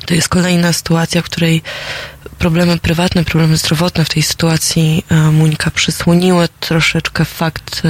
to 0.06 0.14
jest 0.14 0.30
kolejna 0.30 0.74
sytuacja, 0.74 1.22
w 1.22 1.26
której 1.26 1.62
problemy 2.40 2.78
prywatne, 2.78 3.24
problemy 3.24 3.58
zdrowotne 3.58 4.06
w 4.06 4.10
tej 4.10 4.24
sytuacji 4.24 5.06
e, 5.10 5.16
Muńka 5.16 5.72
przysłoniły 5.72 6.50
troszeczkę 6.60 7.26
fakt 7.26 7.82
e, 7.86 7.90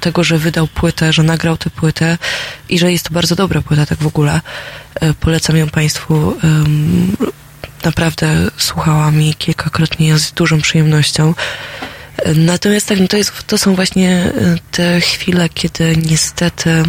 tego, 0.00 0.24
że 0.24 0.38
wydał 0.38 0.66
płytę, 0.66 1.12
że 1.12 1.22
nagrał 1.22 1.56
tę 1.56 1.70
płytę 1.70 2.18
i 2.68 2.78
że 2.78 2.92
jest 2.92 3.08
to 3.08 3.14
bardzo 3.14 3.36
dobra 3.36 3.62
płyta, 3.62 3.86
tak 3.86 3.98
w 3.98 4.06
ogóle. 4.06 4.40
E, 4.94 5.14
Polecam 5.14 5.56
ją 5.56 5.68
Państwu. 5.68 6.36
Naprawdę 7.84 8.50
słuchałam 8.56 9.20
jej 9.20 9.34
kilkakrotnie 9.34 10.18
z 10.18 10.32
dużą 10.32 10.60
przyjemnością. 10.60 11.34
Natomiast 12.36 12.86
tak, 12.86 13.00
no 13.00 13.08
to, 13.08 13.16
jest, 13.16 13.46
to 13.46 13.58
są 13.58 13.74
właśnie 13.74 14.10
e, 14.10 14.56
te 14.70 15.00
chwile, 15.00 15.48
kiedy 15.48 15.96
niestety 15.96 16.82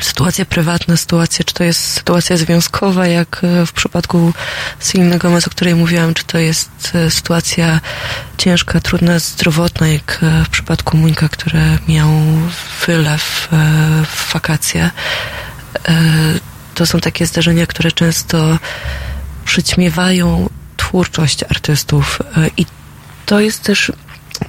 sytuacja 0.00 0.44
prywatna, 0.44 0.96
sytuacja, 0.96 1.44
czy 1.44 1.54
to 1.54 1.64
jest 1.64 1.80
sytuacja 1.80 2.36
związkowa, 2.36 3.06
jak 3.06 3.40
e, 3.44 3.66
w 3.66 3.72
przypadku 3.72 4.32
Seliny 4.78 5.18
Gomez, 5.18 5.46
o 5.46 5.50
której 5.50 5.74
mówiłam, 5.74 6.14
czy 6.14 6.24
to 6.24 6.38
jest 6.38 6.70
e, 6.94 7.10
sytuacja 7.10 7.80
ciężka, 8.38 8.80
trudna, 8.80 9.18
zdrowotna, 9.18 9.88
jak 9.88 10.20
w 10.46 10.48
przypadku 10.48 10.96
Muńka, 10.96 11.28
który 11.28 11.60
miał 11.88 12.10
wylew 12.86 13.48
w 14.06 14.32
wakacje. 14.32 14.90
To 16.74 16.86
są 16.86 17.00
takie 17.00 17.26
zdarzenia, 17.26 17.66
które 17.66 17.92
często 17.92 18.58
przyćmiewają 19.44 20.50
twórczość 20.76 21.42
artystów 21.42 22.22
i 22.56 22.66
to 23.26 23.40
jest 23.40 23.62
też 23.62 23.92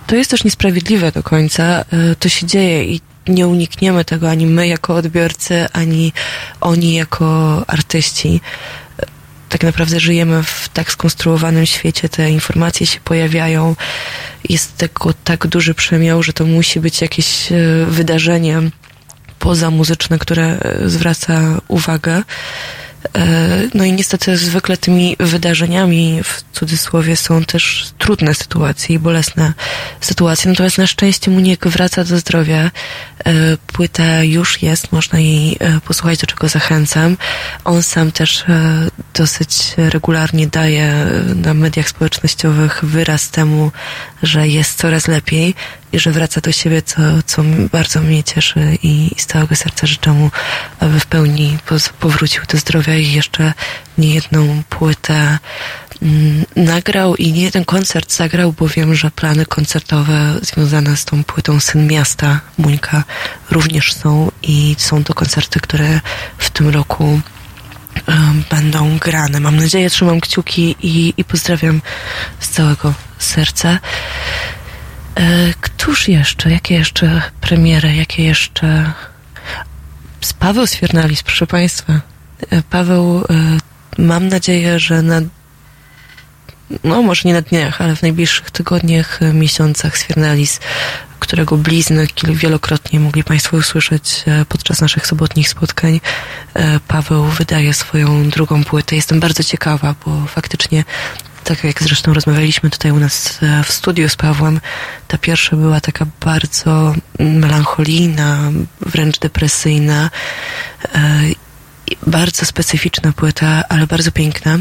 to 0.08 0.16
jest 0.16 0.32
też 0.32 0.44
niesprawiedliwe 0.44 1.12
do 1.12 1.24
końca. 1.24 1.64
E, 1.64 2.16
To 2.20 2.30
się 2.30 2.46
dzieje 2.46 2.84
i 2.86 3.02
nie 3.28 3.48
unikniemy 3.48 4.06
tego 4.06 4.30
ani 4.30 4.46
my 4.46 4.68
jako 4.68 4.96
odbiorcy, 4.96 5.66
ani 5.74 6.14
oni 6.62 6.94
jako 6.94 7.64
artyści. 7.68 8.42
E, 9.00 9.06
Tak 9.50 9.64
naprawdę 9.64 10.00
żyjemy 10.00 10.44
w 10.44 10.70
tak 10.74 10.92
skonstruowanym 10.92 11.66
świecie, 11.66 12.10
te 12.10 12.30
informacje 12.32 12.88
się 12.88 13.00
pojawiają, 13.00 13.76
jest 14.50 14.78
tego 14.78 15.14
tak 15.24 15.48
duży 15.48 15.74
przemiał, 15.74 16.24
że 16.24 16.34
to 16.34 16.46
musi 16.46 16.80
być 16.80 17.02
jakieś 17.02 17.52
e, 17.52 17.56
wydarzenie 17.88 18.62
pozamuzyczne, 19.40 20.20
które 20.20 20.58
zwraca 20.86 21.62
uwagę. 21.68 22.24
E, 23.14 23.46
No 23.74 23.84
i 23.84 23.94
niestety 23.94 24.38
zwykle 24.38 24.78
tymi 24.78 25.16
wydarzeniami 25.20 26.22
w 26.24 26.44
cudzysłowie 26.60 27.18
są 27.18 27.44
też 27.44 27.88
trudne 27.98 28.34
sytuacje 28.34 28.96
i 28.96 29.00
bolesne 29.00 29.54
sytuacje. 30.02 30.52
Natomiast 30.52 30.78
na 30.78 30.88
szczęście 30.88 31.32
Muniek 31.32 31.68
wraca 31.68 32.04
do 32.04 32.18
zdrowia. 32.18 32.72
E, 33.26 33.58
Płyta 33.68 34.24
już 34.24 34.62
jest, 34.62 34.92
można 34.92 35.20
jej 35.20 35.58
e, 35.60 35.82
posłuchać, 35.82 36.20
do 36.20 36.28
czego 36.28 36.48
zachęcam. 36.48 37.18
On 37.64 37.84
sam 37.84 38.12
też 38.12 38.42
e, 38.42 38.88
dosyć 39.14 39.74
regularnie 39.78 40.48
daje 40.48 41.06
na 41.36 41.54
mediach 41.54 41.90
społecznościowych 41.90 42.86
wyraz 42.86 43.30
temu, 43.30 43.72
że 44.24 44.48
jest 44.48 44.78
coraz 44.78 45.08
lepiej 45.08 45.56
i 45.96 46.00
że 46.00 46.12
wraca 46.12 46.42
do 46.42 46.52
siebie, 46.52 46.82
co, 46.82 47.02
co 47.26 47.44
bardzo 47.72 48.02
mnie 48.02 48.24
cieszy 48.24 48.78
i 48.84 49.12
z 49.18 49.26
całego 49.26 49.56
serca 49.56 49.88
życzę 49.88 50.12
mu, 50.12 50.32
aby 50.80 51.00
w 51.00 51.06
pełni 51.06 51.58
powrócił 52.00 52.44
do 52.52 52.58
zdrowia 52.58 52.96
i 52.96 53.12
jeszcze 53.12 53.54
nie 53.98 54.14
jedną 54.14 54.64
płytę 54.70 55.40
mm, 56.02 56.46
nagrał 56.56 57.16
i 57.16 57.34
nie 57.34 57.44
jeden 57.44 57.66
koncert 57.66 58.14
zagrał, 58.14 58.54
bo 58.54 58.68
wiem, 58.68 58.96
że 58.96 59.12
plany 59.12 59.46
koncertowe 59.46 60.34
związane 60.42 60.98
z 60.98 61.06
tą 61.06 61.24
płytą 61.24 61.60
Syn 61.60 61.88
Miasta 61.88 62.40
Muńka 62.58 63.04
również 63.52 63.94
są 63.94 64.32
i 64.44 64.76
są 64.78 65.04
to 65.04 65.14
koncerty, 65.14 65.60
które 65.60 66.00
w 66.38 66.50
tym 66.50 66.70
roku 66.70 67.22
będą 68.50 68.98
grane. 68.98 69.40
Mam 69.40 69.56
nadzieję, 69.56 69.90
trzymam 69.90 70.22
kciuki 70.22 70.76
i, 70.82 71.14
i 71.18 71.24
pozdrawiam 71.24 71.82
z 72.40 72.50
całego 72.50 72.94
serca. 73.20 73.80
E, 75.16 75.54
Któż 75.62 76.08
jeszcze? 76.08 76.52
Jakie 76.52 76.76
jeszcze 76.76 77.22
premiery? 77.42 77.96
Jakie 77.96 78.24
jeszcze... 78.24 78.92
Z 80.22 80.34
Paweł 80.34 80.68
Sfiernalis, 80.68 81.24
proszę 81.24 81.48
Państwa. 81.48 81.94
E, 82.52 82.62
Paweł, 82.62 83.24
e, 83.30 84.02
mam 84.02 84.28
nadzieję, 84.28 84.80
że 84.80 85.02
na 85.02 85.22
no 86.84 87.02
może 87.02 87.22
nie 87.26 87.34
na 87.34 87.42
dniach, 87.42 87.82
ale 87.82 87.96
w 87.96 88.02
najbliższych 88.02 88.52
tygodniach, 88.52 89.20
miesiącach 89.34 89.98
Sfiernalis, 89.98 90.60
którego 91.26 91.58
blizny 91.58 92.08
wielokrotnie 92.24 93.00
mogli 93.00 93.24
Państwo 93.24 93.58
usłyszeć 93.58 94.24
e, 94.28 94.46
podczas 94.46 94.82
naszych 94.82 95.08
sobotnich 95.08 95.50
spotkań. 95.50 96.02
E, 96.54 96.80
Paweł 96.80 97.24
wydaje 97.24 97.74
swoją 97.74 98.30
drugą 98.30 98.64
płytę. 98.64 98.96
Jestem 98.96 99.20
bardzo 99.20 99.44
ciekawa, 99.44 99.96
bo 100.06 100.26
faktycznie 100.28 100.84
tak 101.44 101.64
jak 101.64 101.84
zresztą 101.84 102.14
rozmawialiśmy 102.14 102.70
tutaj 102.70 102.92
u 102.92 103.00
nas 103.00 103.40
e, 103.42 103.64
w 103.64 103.72
studiu 103.72 104.10
z 104.10 104.16
Pawłem, 104.16 104.60
ta 105.08 105.18
pierwsza 105.18 105.56
była 105.56 105.82
taka 105.82 106.06
bardzo 106.22 106.96
melancholijna, 107.20 108.52
wręcz 108.82 109.20
depresyjna, 109.20 110.10
bardzo 112.08 112.46
specyficzna 112.46 113.12
płyta, 113.12 113.64
ale 113.70 113.88
bardzo 113.88 114.12
piękna. 114.12 114.58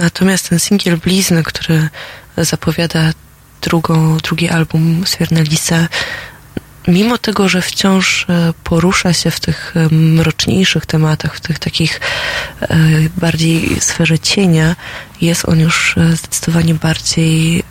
Natomiast 0.00 0.48
ten 0.48 0.58
singiel 0.58 0.96
Blizny, 0.96 1.42
który 1.42 1.88
zapowiada 2.36 3.12
drugą, 3.64 4.16
drugi 4.16 4.48
album 4.48 5.02
Swiernelisa, 5.06 5.88
mimo 6.88 7.18
tego, 7.18 7.48
że 7.48 7.62
wciąż 7.62 8.26
e, 8.28 8.52
porusza 8.64 9.12
się 9.12 9.30
w 9.30 9.40
tych 9.40 9.74
e, 9.76 9.94
mroczniejszych 9.94 10.86
tematach, 10.86 11.36
w 11.36 11.40
tych 11.40 11.58
takich 11.58 12.00
e, 12.60 12.76
bardziej 13.16 13.80
sferze 13.80 14.18
cienia, 14.18 14.76
jest 15.20 15.48
on 15.48 15.60
już 15.60 15.96
zdecydowanie 16.14 16.74
bardziej 16.74 17.64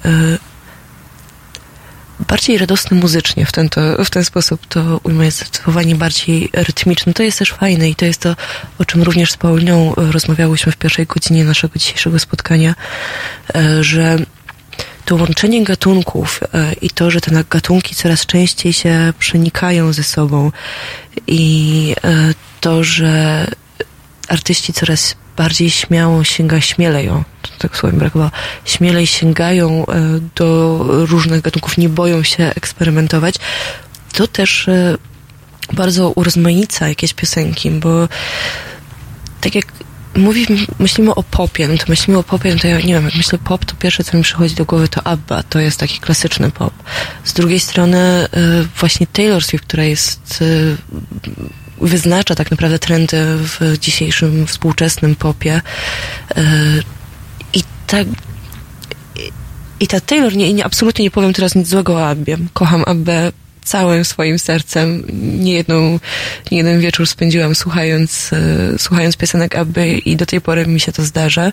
bardziej 2.28 2.58
radosny 2.58 2.98
muzycznie 2.98 3.46
w 3.46 3.52
ten, 3.52 3.70
to, 3.70 4.06
w 4.06 4.10
ten 4.10 4.26
sposób 4.26 4.68
to 4.68 5.00
ujmę, 5.04 5.32
zdecydowanie 5.32 5.96
bardziej 5.96 6.50
rytmiczny. 6.54 7.14
To 7.14 7.24
jest 7.24 7.40
też 7.40 7.52
fajne 7.52 7.90
i 7.90 7.96
to 7.96 8.06
jest 8.06 8.22
to, 8.22 8.36
o 8.80 8.86
czym 8.86 9.04
również 9.04 9.32
z 9.32 9.38
Pauliną 9.38 9.94
rozmawiałyśmy 9.96 10.72
w 10.72 10.78
pierwszej 10.78 11.06
godzinie 11.06 11.46
naszego 11.46 11.80
dzisiejszego 11.80 12.20
spotkania, 12.20 12.76
że 13.82 14.18
to 15.06 15.16
łączenie 15.16 15.64
gatunków 15.64 16.40
e, 16.54 16.74
i 16.74 16.90
to, 16.90 17.12
że 17.12 17.22
te 17.22 17.44
gatunki 17.50 17.96
coraz 17.96 18.26
częściej 18.26 18.74
się 18.74 19.14
przenikają 19.20 19.94
ze 19.94 20.04
sobą 20.04 20.52
i 21.28 21.96
e, 22.04 22.34
to, 22.62 22.84
że 22.84 23.48
artyści 24.28 24.74
coraz 24.74 25.16
bardziej 25.38 25.70
śmiało 25.70 26.24
sięga, 26.24 26.62
śmielej, 26.62 27.10
o, 27.10 27.24
to 27.42 27.50
tak 27.60 27.78
słowem 27.78 28.00
brakowało, 28.00 28.32
śmielej 28.66 29.08
sięgają 29.08 29.86
e, 29.86 30.20
do 30.36 30.80
różnych 30.88 31.42
gatunków, 31.42 31.78
nie 31.78 31.90
boją 31.90 32.24
się 32.24 32.52
eksperymentować, 32.56 33.36
to 34.14 34.28
też 34.28 34.70
bardzo 35.74 36.10
urozmaica 36.10 36.88
jakieś 36.90 37.14
piosenki, 37.14 37.72
bo 37.72 38.08
tak 39.42 39.56
jak 39.56 39.66
mówi, 40.16 40.46
myślimy 40.80 41.16
o 41.16 41.24
popie, 41.24 41.68
no 41.68 41.78
to 41.78 41.84
myślimy 41.88 42.20
o 42.20 42.24
popie, 42.24 42.54
no 42.54 42.60
to 42.60 42.68
ja 42.68 42.78
nie 42.78 42.94
wiem, 42.94 43.06
jak 43.06 43.16
myślę 43.16 43.40
pop, 43.40 43.66
to 43.66 43.76
pierwsze, 43.76 44.04
co 44.04 44.18
mi 44.18 44.24
przychodzi 44.24 44.56
do 44.56 44.66
głowy, 44.66 44.88
to 44.88 45.08
ABBA, 45.08 45.44
to 45.44 45.60
jest 45.60 45.80
taki 45.80 46.00
klasyczny 46.00 46.52
pop. 46.52 46.74
Z 47.24 47.34
drugiej 47.34 47.60
strony 47.60 48.26
y, 48.26 48.68
właśnie 48.80 49.08
Taylor 49.08 49.44
Swift, 49.44 49.66
która 49.66 49.84
jest 49.84 50.42
y, 50.42 50.78
wyznacza 51.82 52.36
tak 52.36 52.52
naprawdę 52.52 52.80
trendy 52.80 53.18
w 53.38 53.78
dzisiejszym 53.80 54.48
współczesnym 54.48 55.16
popie 55.16 55.62
y, 56.38 56.42
i 57.54 57.64
tak 57.88 58.08
i 59.80 59.88
ta 59.88 60.00
Taylor, 60.00 60.36
nie, 60.36 60.54
nie, 60.54 60.66
absolutnie 60.66 61.04
nie 61.04 61.12
powiem 61.12 61.34
teraz 61.34 61.56
nic 61.56 61.68
złego 61.68 61.94
o 61.94 62.08
Abbie. 62.08 62.38
Kocham 62.54 62.84
Abbę 62.88 63.32
całym 63.64 64.06
swoim 64.06 64.40
sercem. 64.40 65.04
Nie, 65.40 65.54
jedną, 65.54 66.00
nie 66.52 66.58
jeden 66.58 66.80
wieczór 66.80 67.08
spędziłam 67.08 67.56
słuchając, 67.56 68.34
e, 68.34 68.80
słuchając 68.80 69.18
piosenek 69.18 69.56
Abby 69.56 69.98
i 69.98 70.16
do 70.16 70.26
tej 70.26 70.42
pory 70.42 70.66
mi 70.68 70.80
się 70.80 70.92
to 70.92 71.04
zdarza. 71.04 71.52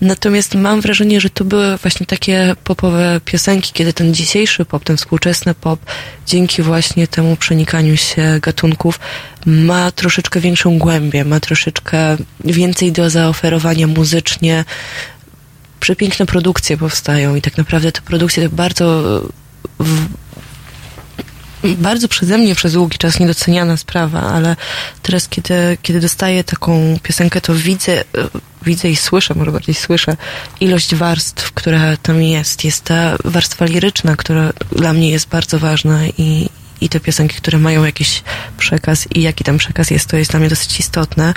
Natomiast 0.00 0.54
mam 0.54 0.80
wrażenie, 0.80 1.20
że 1.20 1.30
to 1.30 1.44
były 1.44 1.76
właśnie 1.76 2.06
takie 2.06 2.54
popowe 2.64 3.20
piosenki, 3.24 3.72
kiedy 3.72 3.92
ten 3.92 4.14
dzisiejszy 4.14 4.64
pop, 4.64 4.84
ten 4.84 4.96
współczesny 4.96 5.54
pop, 5.54 5.80
dzięki 6.26 6.62
właśnie 6.62 7.06
temu 7.06 7.36
przenikaniu 7.36 7.96
się 7.96 8.38
gatunków, 8.42 9.00
ma 9.46 9.90
troszeczkę 9.90 10.40
większą 10.40 10.78
głębię, 10.78 11.24
ma 11.24 11.40
troszeczkę 11.40 12.16
więcej 12.44 12.92
do 12.92 13.10
zaoferowania 13.10 13.86
muzycznie, 13.86 14.64
przepiękne 15.80 16.26
produkcje 16.26 16.76
powstają 16.76 17.34
i 17.34 17.42
tak 17.42 17.58
naprawdę 17.58 17.92
te 17.92 18.00
produkcje 18.00 18.42
tak 18.42 18.52
bardzo 18.52 19.02
bardzo 21.64 22.08
przeze 22.08 22.38
mnie 22.38 22.54
przez 22.54 22.72
długi 22.72 22.98
czas 22.98 23.20
niedoceniana 23.20 23.76
sprawa, 23.76 24.20
ale 24.20 24.56
teraz, 25.02 25.28
kiedy, 25.28 25.78
kiedy 25.82 26.00
dostaję 26.00 26.44
taką 26.44 26.98
piosenkę, 27.02 27.40
to 27.40 27.54
widzę, 27.54 28.00
e, 28.00 28.04
widzę 28.62 28.88
i 28.88 28.96
słyszę, 28.96 29.34
może 29.34 29.52
bardziej 29.52 29.74
słyszę, 29.74 30.16
ilość 30.60 30.94
warstw, 30.94 31.52
która 31.52 31.96
tam 31.96 32.22
jest. 32.22 32.64
Jest 32.64 32.84
ta 32.84 33.16
warstwa 33.24 33.64
liryczna, 33.64 34.16
która 34.16 34.52
dla 34.76 34.92
mnie 34.92 35.10
jest 35.10 35.28
bardzo 35.28 35.58
ważna 35.58 36.06
i, 36.06 36.48
i 36.80 36.88
te 36.88 37.00
piosenki, 37.00 37.36
które 37.36 37.58
mają 37.58 37.84
jakiś 37.84 38.22
przekaz 38.58 39.08
i 39.14 39.22
jaki 39.22 39.44
tam 39.44 39.58
przekaz 39.58 39.90
jest, 39.90 40.06
to 40.06 40.16
jest 40.16 40.30
dla 40.30 40.40
mnie 40.40 40.48
dosyć 40.48 40.80
istotne. 40.80 41.34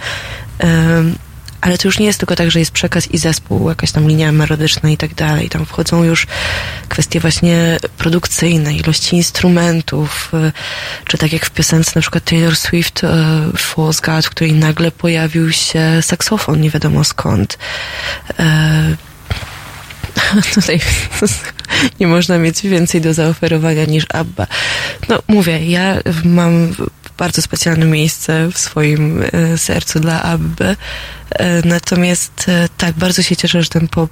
Um, 0.63 1.15
ale 1.61 1.77
to 1.77 1.87
już 1.87 1.99
nie 1.99 2.05
jest 2.05 2.19
tylko 2.19 2.35
tak, 2.35 2.51
że 2.51 2.59
jest 2.59 2.71
przekaz 2.71 3.11
i 3.11 3.17
zespół, 3.17 3.69
jakaś 3.69 3.91
tam 3.91 4.07
linia 4.07 4.31
melodyczna 4.31 4.89
i 4.89 4.97
tak 4.97 5.13
dalej. 5.13 5.49
Tam 5.49 5.65
wchodzą 5.65 6.03
już 6.03 6.27
kwestie 6.89 7.19
właśnie 7.19 7.77
produkcyjne, 7.97 8.73
ilości 8.73 9.15
instrumentów, 9.15 10.31
y, 10.33 10.51
czy 11.05 11.17
tak 11.17 11.33
jak 11.33 11.45
w 11.45 11.49
piosence 11.49 11.91
na 11.95 12.01
przykład 12.01 12.23
Taylor 12.23 12.55
Swift 12.55 13.03
y, 13.03 13.07
False 13.57 14.01
God, 14.05 14.25
w 14.25 14.29
której 14.29 14.53
nagle 14.53 14.91
pojawił 14.91 15.51
się 15.51 16.01
saksofon, 16.01 16.61
nie 16.61 16.69
wiadomo 16.69 17.03
skąd. 17.03 17.57
E, 18.39 18.95
Tutaj 20.55 20.79
nie 21.99 22.07
można 22.07 22.37
mieć 22.37 22.61
więcej 22.61 23.01
do 23.01 23.13
zaoferowania 23.13 23.85
niż 23.85 24.05
ABBA. 24.13 24.47
No 25.09 25.19
mówię, 25.27 25.65
ja 25.65 25.97
mam 26.23 26.75
bardzo 27.17 27.41
specjalne 27.41 27.85
miejsce 27.85 28.49
w 28.51 28.57
swoim 28.57 29.23
e, 29.23 29.57
sercu 29.57 29.99
dla 29.99 30.23
ABBY. 30.23 30.75
E, 31.31 31.67
natomiast 31.67 32.45
e, 32.47 32.69
tak, 32.77 32.95
bardzo 32.95 33.21
się 33.21 33.35
cieszę, 33.35 33.63
że 33.63 33.69
ten 33.69 33.87
pop 33.87 34.11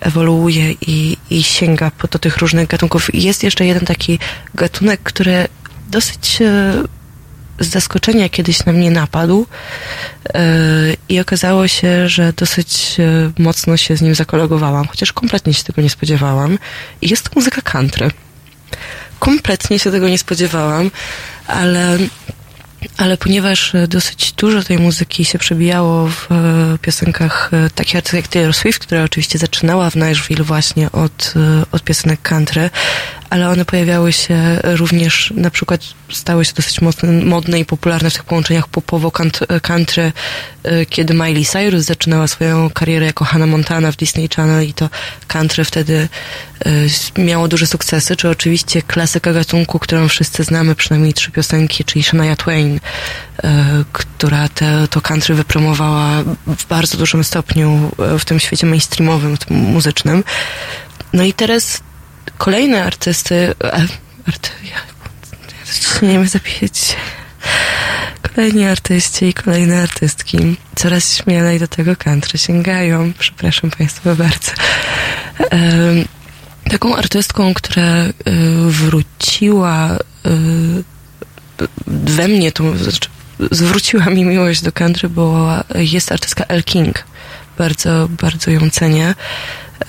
ewoluuje 0.00 0.72
i, 0.72 1.16
i 1.30 1.42
sięga 1.42 1.90
po 1.90 2.08
do 2.08 2.18
tych 2.18 2.36
różnych 2.36 2.68
gatunków. 2.68 3.14
I 3.14 3.22
Jest 3.22 3.42
jeszcze 3.42 3.66
jeden 3.66 3.86
taki 3.86 4.18
gatunek, 4.54 5.00
który 5.02 5.48
dosyć 5.90 6.38
z 7.60 7.66
zaskoczenia 7.66 8.28
kiedyś 8.28 8.64
na 8.64 8.72
mnie 8.72 8.90
napadł 8.90 9.46
i 11.08 11.20
okazało 11.20 11.68
się, 11.68 12.08
że 12.08 12.32
dosyć 12.32 12.96
mocno 13.38 13.76
się 13.76 13.96
z 13.96 14.02
nim 14.02 14.14
zakolegowałam, 14.14 14.86
chociaż 14.86 15.12
kompletnie 15.12 15.54
się 15.54 15.64
tego 15.64 15.82
nie 15.82 15.90
spodziewałam. 15.90 16.58
I 17.02 17.08
jest 17.08 17.22
to 17.22 17.30
muzyka 17.34 17.62
country. 17.62 18.10
Kompletnie 19.18 19.78
się 19.78 19.90
tego 19.90 20.08
nie 20.08 20.18
spodziewałam, 20.18 20.90
ale 21.46 21.98
ale 22.96 23.16
ponieważ 23.16 23.74
e, 23.74 23.88
dosyć 23.88 24.32
dużo 24.32 24.62
tej 24.62 24.78
muzyki 24.78 25.24
się 25.24 25.38
przebijało 25.38 26.08
w 26.08 26.32
e, 26.32 26.78
piosenkach 26.78 27.50
e, 27.52 27.70
takich 27.70 27.94
jak 28.14 28.28
Taylor 28.28 28.54
Swift, 28.54 28.78
która 28.78 29.02
oczywiście 29.02 29.38
zaczynała 29.38 29.90
w 29.90 29.96
Nashville 29.96 30.44
właśnie 30.44 30.92
od, 30.92 31.34
od 31.72 31.82
piosenek 31.82 32.22
country, 32.22 32.70
ale 33.30 33.48
one 33.48 33.64
pojawiały 33.64 34.12
się 34.12 34.60
również, 34.62 35.32
na 35.36 35.50
przykład 35.50 35.80
stały 36.10 36.44
się 36.44 36.52
dosyć 36.54 36.80
mocne, 36.80 37.12
modne 37.12 37.60
i 37.60 37.64
popularne 37.64 38.10
w 38.10 38.14
tych 38.14 38.24
połączeniach 38.24 38.68
popowo-country, 38.68 40.12
e, 40.62 40.86
kiedy 40.86 41.14
Miley 41.14 41.44
Cyrus 41.44 41.84
zaczynała 41.84 42.26
swoją 42.26 42.70
karierę 42.70 43.06
jako 43.06 43.24
Hannah 43.24 43.48
Montana 43.48 43.92
w 43.92 43.96
Disney 43.96 44.28
Channel 44.36 44.68
i 44.68 44.74
to 44.74 44.90
country 45.26 45.64
wtedy 45.64 46.08
e, 47.16 47.22
miało 47.22 47.48
duże 47.48 47.66
sukcesy, 47.66 48.16
czy 48.16 48.28
oczywiście 48.28 48.82
klasyka 48.82 49.32
gatunku, 49.32 49.78
którą 49.78 50.08
wszyscy 50.08 50.44
znamy, 50.44 50.74
przynajmniej 50.74 51.14
trzy 51.14 51.30
piosenki, 51.30 51.84
czyli 51.84 52.02
Shania 52.02 52.36
Twain, 52.36 52.80
e, 53.44 53.84
która 53.92 54.48
te, 54.48 54.88
to 54.90 55.00
country 55.00 55.34
wypromowała 55.34 56.22
w 56.46 56.66
bardzo 56.68 56.98
dużym 56.98 57.24
stopniu 57.24 57.90
e, 58.14 58.18
w 58.18 58.24
tym 58.24 58.40
świecie 58.40 58.66
mainstreamowym, 58.66 59.36
muzycznym. 59.50 60.24
No 61.12 61.24
i 61.24 61.32
teraz 61.32 61.80
kolejne 62.38 62.84
artysty, 62.84 63.54
e, 63.64 63.72
arty, 64.26 64.50
ja, 64.64 64.70
ja 64.70 66.08
nie 66.08 66.12
wiem 66.12 66.28
zapisać. 66.28 66.96
Kolejni 68.22 68.66
artyści 68.66 69.24
i 69.24 69.34
kolejne 69.34 69.82
artystki 69.82 70.56
coraz 70.74 71.16
śmielej 71.16 71.58
do 71.58 71.68
tego 71.68 71.96
country 71.96 72.38
sięgają. 72.38 73.12
Przepraszam 73.18 73.70
Państwa 73.70 74.14
bardzo. 74.14 74.52
Em, 75.50 76.04
taką 76.70 76.96
artystką, 76.96 77.54
która 77.54 78.04
y, 78.04 78.12
wróciła 78.66 79.96
y, 79.96 81.64
we 81.86 82.28
mnie, 82.28 82.52
to 82.52 82.78
znaczy 82.78 83.08
zwróciła 83.50 84.04
mi 84.04 84.24
miłość 84.24 84.62
do 84.62 84.72
country, 84.72 85.08
była, 85.08 85.64
jest 85.74 86.12
artystka 86.12 86.44
El 86.44 86.64
King. 86.64 87.04
Bardzo, 87.58 88.08
bardzo 88.08 88.50
ją 88.50 88.70
cenię. 88.70 89.14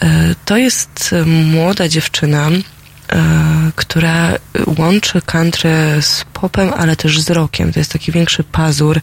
E, 0.02 0.36
To 0.46 0.58
jest 0.58 1.14
e, 1.14 1.26
młoda 1.26 1.88
dziewczyna, 1.88 2.50
e, 2.50 3.72
która 3.76 4.34
łączy 4.78 5.22
country 5.22 5.70
z 6.02 6.26
popem, 6.34 6.74
ale 6.78 6.96
też 6.96 7.22
z 7.22 7.30
rockiem. 7.30 7.74
To 7.74 7.80
jest 7.80 7.92
taki 7.92 8.12
większy 8.12 8.44
pazur. 8.44 9.02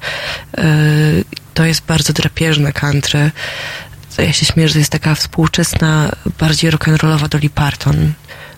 To 1.54 1.64
jest 1.64 1.82
bardzo 1.86 2.12
drapieżne 2.12 2.72
country. 2.72 3.30
Ja 4.18 4.32
się 4.32 4.46
śmieję, 4.46 4.68
że 4.68 4.72
to 4.72 4.78
jest 4.78 4.92
taka 4.92 5.14
współczesna, 5.14 6.12
bardziej 6.38 6.70
rock'n'rollowa 6.70 7.28
Dolly 7.28 7.50
Parton. 7.50 8.12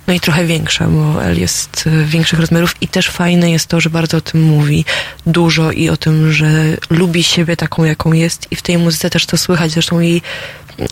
No 0.06 0.14
i 0.14 0.20
trochę 0.20 0.44
większa, 0.44 0.86
bo 0.88 1.24
El 1.24 1.40
jest 1.40 1.88
większych 2.04 2.40
rozmiarów 2.40 2.74
i 2.80 2.88
też 2.88 3.08
fajne 3.08 3.50
jest 3.50 3.66
to, 3.66 3.80
że 3.80 3.90
bardzo 3.90 4.16
o 4.16 4.20
tym 4.20 4.42
mówi 4.42 4.84
dużo 5.26 5.72
i 5.72 5.88
o 5.88 5.96
tym, 5.96 6.32
że 6.32 6.48
lubi 6.90 7.22
siebie 7.22 7.56
taką, 7.56 7.84
jaką 7.84 8.12
jest 8.12 8.46
i 8.50 8.56
w 8.56 8.62
tej 8.62 8.78
muzyce 8.78 9.10
też 9.10 9.26
to 9.26 9.36
słychać. 9.36 9.70
Zresztą 9.70 10.00
jej 10.00 10.22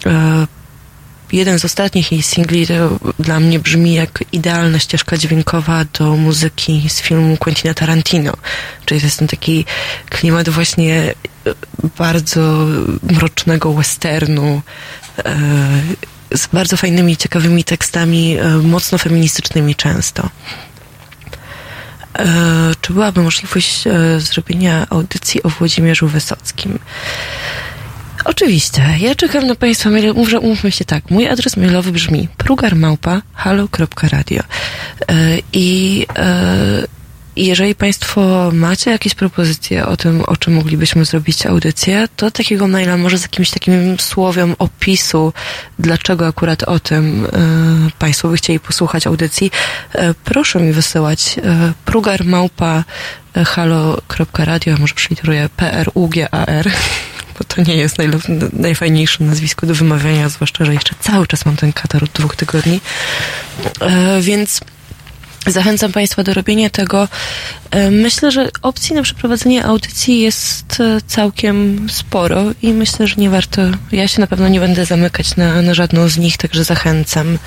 e, 0.07 0.47
jeden 1.35 1.59
z 1.59 1.65
ostatnich 1.65 2.13
jej 2.13 2.23
singli 2.23 2.67
dla 3.19 3.41
mnie 3.41 3.59
brzmi 3.59 3.95
jak 3.95 4.25
idealna 4.33 4.79
ścieżka 4.79 5.17
dźwiękowa 5.17 5.85
do 5.99 6.17
muzyki 6.17 6.85
z 6.89 7.01
filmu 7.01 7.37
Quentina 7.37 7.75
Tarantino. 7.75 8.33
Czyli 8.85 9.01
to 9.01 9.07
jest 9.07 9.19
ten 9.19 9.29
taki 9.29 9.65
klimat 10.11 10.49
właśnie 10.49 11.15
e, 11.47 11.55
bardzo 11.99 12.67
mrocznego 13.03 13.73
westernu, 13.73 14.63
e, 15.25 15.37
z 16.35 16.47
bardzo 16.47 16.77
fajnymi, 16.77 17.17
ciekawymi 17.17 17.65
tekstami, 17.65 18.37
e, 18.39 18.49
mocno 18.49 18.99
feministycznymi 18.99 19.75
często. 19.75 20.29
Czy 22.81 22.93
byłaby 22.93 23.23
możliwość 23.23 23.85
zrobienia 24.19 24.87
audycji 24.91 25.43
o 25.43 25.49
Włodzimierzu 25.49 26.09
Wysockim? 26.09 26.79
Oczywiście. 28.25 28.83
Ja 29.01 29.15
czekam 29.15 29.47
na 29.47 29.55
Państwa 29.55 29.91
maile. 29.91 30.15
Może 30.15 30.41
umówmy 30.41 30.73
się 30.73 30.85
tak. 30.85 31.11
Mój 31.11 31.29
adres 31.29 31.57
mailowy 31.57 31.93
brzmi 31.93 32.29
prugarmałpa 32.37 33.23
halo.radio 33.35 34.43
E, 35.09 35.39
i 35.53 36.07
e, 36.17 36.95
i 37.37 37.47
jeżeli 37.47 37.75
Państwo 37.75 38.51
macie 38.53 38.91
jakieś 38.91 39.15
propozycje 39.15 39.87
o 39.87 39.97
tym, 39.97 40.23
o 40.27 40.37
czym 40.37 40.55
moglibyśmy 40.55 41.05
zrobić 41.05 41.47
audycję, 41.47 42.09
to 42.17 42.31
takiego 42.31 42.69
maila 42.69 42.97
może 42.97 43.19
z 43.19 43.23
jakimś 43.23 43.51
takim 43.51 43.99
słowem 43.99 44.55
opisu, 44.59 45.33
dlaczego 45.79 46.27
akurat 46.27 46.63
o 46.63 46.79
tym 46.79 47.27
e, 47.27 47.29
Państwo 47.99 48.29
by 48.29 48.37
chcieli 48.37 48.61
posłuchać 48.61 49.07
audycji, 49.07 49.51
proszę 50.25 50.61
mi 50.61 50.73
wysyłać 50.73 51.37
a 54.73 54.79
może 54.79 54.95
przyliteruję 54.95 55.49
p-r-u-g-a-r, 55.57 56.71
bo 57.39 57.45
to 57.45 57.63
nie 57.63 57.77
jest 57.77 57.97
najle- 57.99 58.49
najfajniejsze 58.53 59.25
nazwisko 59.25 59.67
do 59.67 59.75
wymawiania, 59.75 60.29
zwłaszcza, 60.29 60.65
że 60.65 60.75
jeszcze 60.75 60.95
cały 61.01 61.27
czas 61.27 61.47
mam 61.47 61.57
ten 61.57 61.73
katar 61.73 62.05
od 62.05 62.11
dwóch 62.11 62.37
tygodni. 62.37 62.81
E, 63.81 64.21
więc 64.21 64.61
Zachęcam 65.47 65.93
Państwa 65.93 66.23
do 66.23 66.35
robienia 66.35 66.71
tego. 66.71 67.09
E, 67.71 67.91
Myślę, 67.91 68.31
że 68.33 68.49
opcji 68.63 68.95
na 68.97 69.03
przeprowadzenie 69.03 69.65
audycji 69.65 70.21
jest 70.21 70.81
e, 70.81 71.01
całkiem 71.07 71.87
sporo 71.91 72.45
i 72.63 72.73
myślę, 72.73 73.07
że 73.07 73.15
nie 73.19 73.31
warto. 73.31 73.63
Ja 73.93 74.09
się 74.09 74.21
na 74.21 74.27
pewno 74.27 74.49
nie 74.49 74.61
będę 74.61 74.85
zamykać 74.87 75.37
na, 75.37 75.63
na 75.63 75.75
żadną 75.75 76.09
z 76.09 76.17
nich, 76.17 76.37
także 76.37 76.65
zachęcam. 76.65 77.39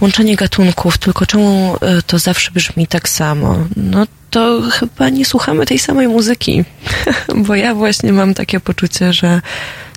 Łączenie 0.00 0.36
gatunków, 0.36 0.98
tylko 0.98 1.26
czemu 1.26 1.76
e, 1.80 2.02
to 2.02 2.18
zawsze 2.18 2.50
brzmi 2.50 2.86
tak 2.86 3.08
samo? 3.08 3.58
No 3.76 4.06
to 4.32 4.62
chyba 4.70 5.08
nie 5.08 5.24
słuchamy 5.24 5.66
tej 5.66 5.78
samej 5.78 6.08
muzyki, 6.08 6.64
bo 7.46 7.54
ja 7.54 7.74
właśnie 7.74 8.12
mam 8.12 8.34
takie 8.34 8.60
poczucie, 8.60 9.12
że 9.12 9.40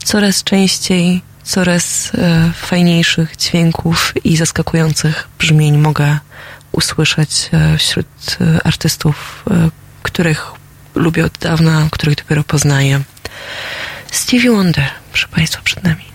coraz 0.04 0.44
częściej, 0.44 1.22
coraz 1.44 2.12
e, 2.16 2.52
fajniejszych 2.56 3.38
dźwięków 3.38 4.14
i 4.24 4.38
zaskakujących 4.38 5.28
brzmień 5.40 5.78
mogę 5.78 6.20
usłyszeć 6.72 7.50
e, 7.54 7.78
wśród 7.78 8.08
e, 8.42 8.68
artystów, 8.68 9.46
e, 9.52 9.70
których 10.04 10.52
lubię 10.96 11.26
od 11.26 11.38
dawna, 11.38 11.88
których 11.92 12.16
dopiero 12.16 12.44
poznaję. 12.44 13.02
Stevie 14.12 14.52
Wonder, 14.52 14.86
proszę 15.12 15.28
Państwa, 15.28 15.62
przed 15.64 15.84
nami. 15.84 16.15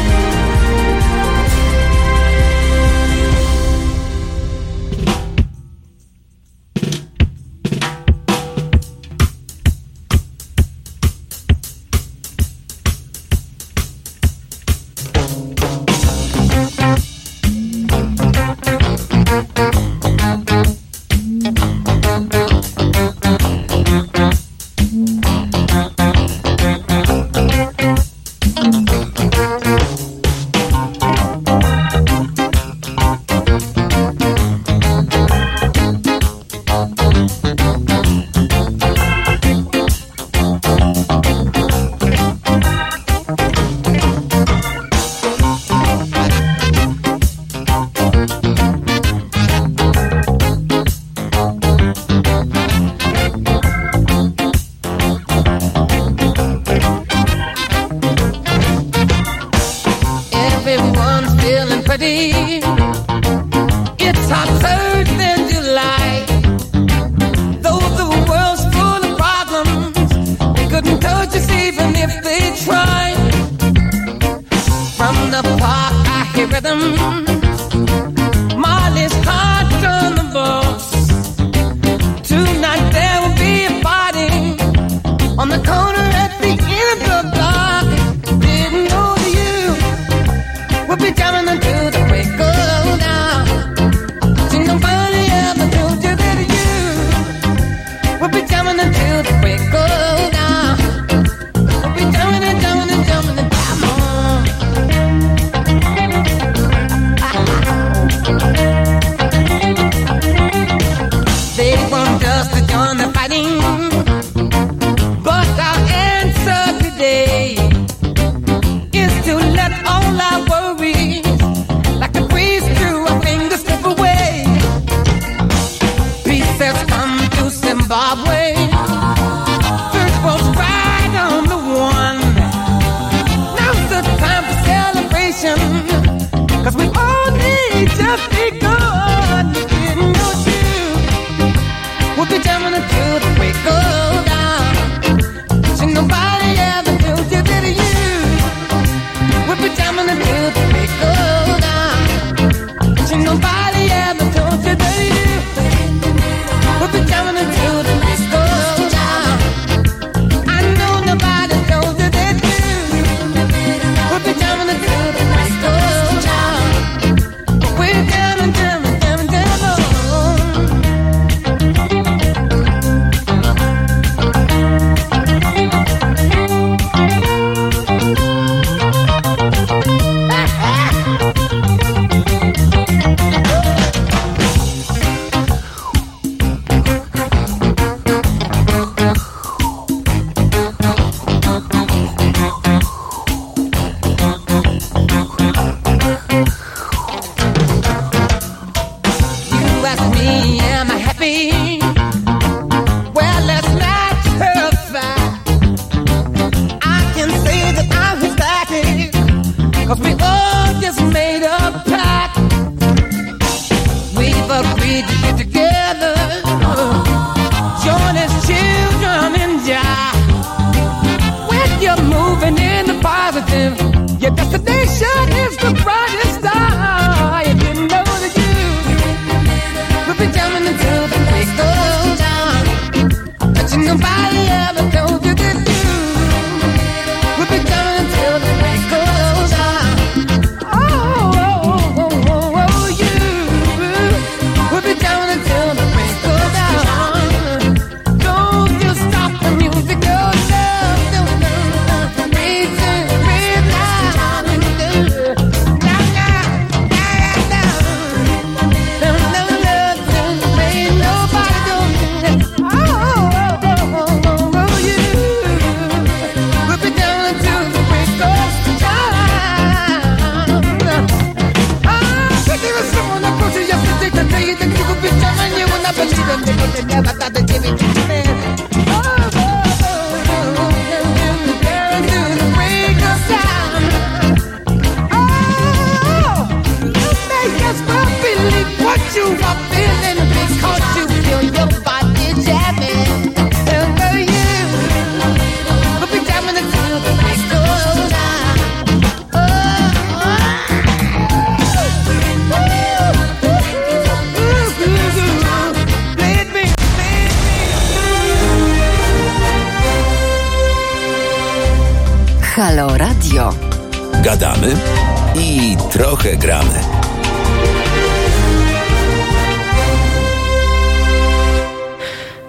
I 315.35 315.77
trochę 315.91 316.37
gramy. 316.37 316.79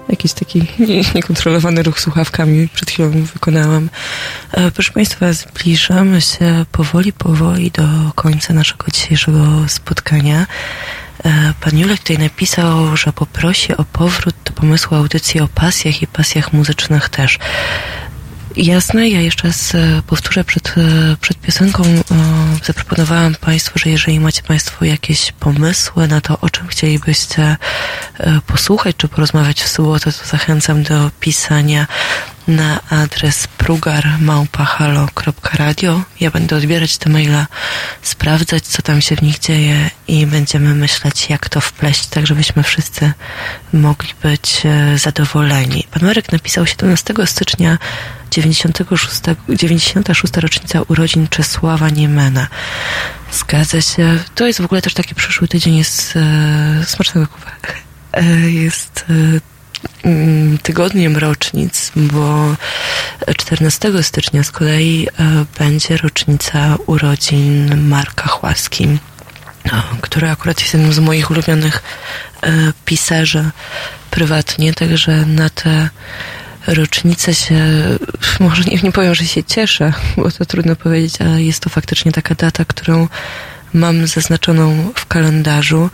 Jakiś 0.08 0.32
taki 0.32 0.66
niekontrolowany 1.14 1.82
ruch 1.82 2.00
słuchawkami 2.00 2.68
przed 2.68 2.90
chwilą 2.90 3.10
wykonałam. 3.10 3.90
E, 4.52 4.70
proszę 4.70 4.92
Państwa, 4.92 5.32
zbliżamy 5.32 6.20
się 6.20 6.64
powoli, 6.72 7.12
powoli 7.12 7.70
do 7.70 8.12
końca 8.14 8.54
naszego 8.54 8.84
dzisiejszego 8.92 9.68
spotkania. 9.68 10.46
E, 11.24 11.52
pan 11.60 11.78
Julek 11.78 11.98
tutaj 11.98 12.18
napisał, 12.18 12.96
że 12.96 13.12
poprosi 13.12 13.76
o 13.76 13.84
powrót 13.84 14.34
do 14.44 14.52
pomysłu 14.52 14.96
audycji 14.96 15.40
o 15.40 15.48
pasjach 15.48 16.02
i 16.02 16.06
pasjach 16.06 16.52
muzycznych 16.52 17.08
też. 17.08 17.38
Jasne, 18.56 19.08
ja 19.08 19.20
jeszcze 19.20 19.48
raz 19.48 19.72
powtórzę 20.06 20.44
przed, 20.44 20.74
przed 21.20 21.38
piosenką. 21.38 21.82
E, 21.84 22.02
zaproponowałam 22.64 23.34
Państwu, 23.34 23.78
że 23.78 23.90
jeżeli 23.90 24.20
macie 24.20 24.42
Państwo 24.42 24.84
jakieś 24.84 25.32
pomysły 25.32 26.08
na 26.08 26.20
to, 26.20 26.40
o 26.40 26.50
czym 26.50 26.66
chcielibyście 26.66 27.56
e, 28.18 28.40
posłuchać 28.46 28.96
czy 28.96 29.08
porozmawiać 29.08 29.62
w 29.62 29.68
sobotę, 29.68 30.12
to 30.12 30.26
zachęcam 30.26 30.82
do 30.82 31.10
pisania 31.20 31.86
na 32.48 32.80
adres 32.90 33.46
prugar.halo.radio. 33.46 36.02
Ja 36.20 36.30
będę 36.30 36.56
odbierać 36.56 36.98
te 36.98 37.10
maile, 37.10 37.46
sprawdzać, 38.02 38.64
co 38.64 38.82
tam 38.82 39.00
się 39.00 39.16
w 39.16 39.22
nich 39.22 39.38
dzieje 39.38 39.90
i 40.08 40.26
będziemy 40.26 40.74
myśleć, 40.74 41.30
jak 41.30 41.48
to 41.48 41.60
wpleść, 41.60 42.06
tak 42.06 42.26
żebyśmy 42.26 42.62
wszyscy 42.62 43.12
mogli 43.72 44.08
być 44.22 44.62
e, 44.64 44.98
zadowoleni. 44.98 45.86
Pan 45.90 46.04
Marek 46.04 46.32
napisał 46.32 46.66
17 46.66 47.14
stycznia 47.24 47.78
96, 48.30 49.20
96. 49.48 50.36
rocznica 50.36 50.82
urodzin 50.88 51.28
Czesława 51.28 51.88
Niemena. 51.88 52.48
Zgadza 53.32 53.80
się. 53.80 54.18
To 54.34 54.46
jest 54.46 54.60
w 54.60 54.64
ogóle 54.64 54.82
też 54.82 54.94
taki 54.94 55.14
przyszły 55.14 55.48
tydzień 55.48 55.76
jest 55.76 56.14
e, 56.16 56.84
smacznego 56.86 57.26
kuwa. 57.26 57.50
E, 58.12 58.24
jest 58.50 59.04
e, 59.10 59.51
tygodniem 60.62 61.16
rocznic, 61.16 61.92
bo 61.96 62.56
14 63.36 64.02
stycznia 64.02 64.44
z 64.44 64.50
kolei 64.50 65.08
e, 65.18 65.44
będzie 65.58 65.96
rocznica 65.96 66.76
urodzin 66.86 67.80
Marka 67.88 68.28
Chłaski, 68.28 68.98
no, 69.72 69.82
który 70.00 70.30
akurat 70.30 70.60
jest 70.60 70.74
jednym 70.74 70.92
z 70.92 70.98
moich 70.98 71.30
ulubionych 71.30 71.82
e, 72.42 72.72
pisarzy 72.84 73.50
prywatnie, 74.10 74.74
także 74.74 75.26
na 75.26 75.50
te 75.50 75.88
rocznicę 76.66 77.34
się, 77.34 77.56
może 78.40 78.62
nie, 78.62 78.76
nie 78.82 78.92
powiem, 78.92 79.14
że 79.14 79.24
się 79.24 79.44
cieszę, 79.44 79.92
bo 80.16 80.30
to 80.30 80.44
trudno 80.44 80.76
powiedzieć, 80.76 81.20
ale 81.20 81.42
jest 81.42 81.60
to 81.60 81.70
faktycznie 81.70 82.12
taka 82.12 82.34
data, 82.34 82.64
którą 82.64 83.08
mam 83.74 84.06
zaznaczoną 84.06 84.92
w 84.94 85.06
kalendarzu. 85.06 85.90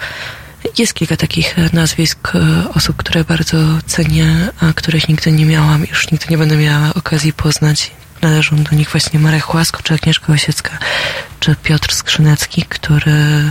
Jest 0.78 0.94
kilka 0.94 1.16
takich 1.16 1.56
nazwisk 1.72 2.32
e, 2.34 2.68
osób, 2.74 2.96
które 2.96 3.24
bardzo 3.24 3.56
cenię, 3.86 4.48
a 4.60 4.72
których 4.72 5.08
nigdy 5.08 5.32
nie 5.32 5.46
miałam 5.46 5.84
już 5.84 6.10
nigdy 6.10 6.26
nie 6.30 6.38
będę 6.38 6.56
miała 6.56 6.94
okazji 6.94 7.32
poznać. 7.32 7.90
Należą 8.22 8.62
do 8.62 8.76
nich 8.76 8.90
właśnie 8.90 9.20
Marek 9.20 9.42
Chłasko, 9.42 9.82
czy 9.82 9.94
Agnieszka 9.94 10.32
Osiecka, 10.32 10.78
czy 11.40 11.56
Piotr 11.56 11.94
Skrzynecki, 11.94 12.62
który 12.68 13.50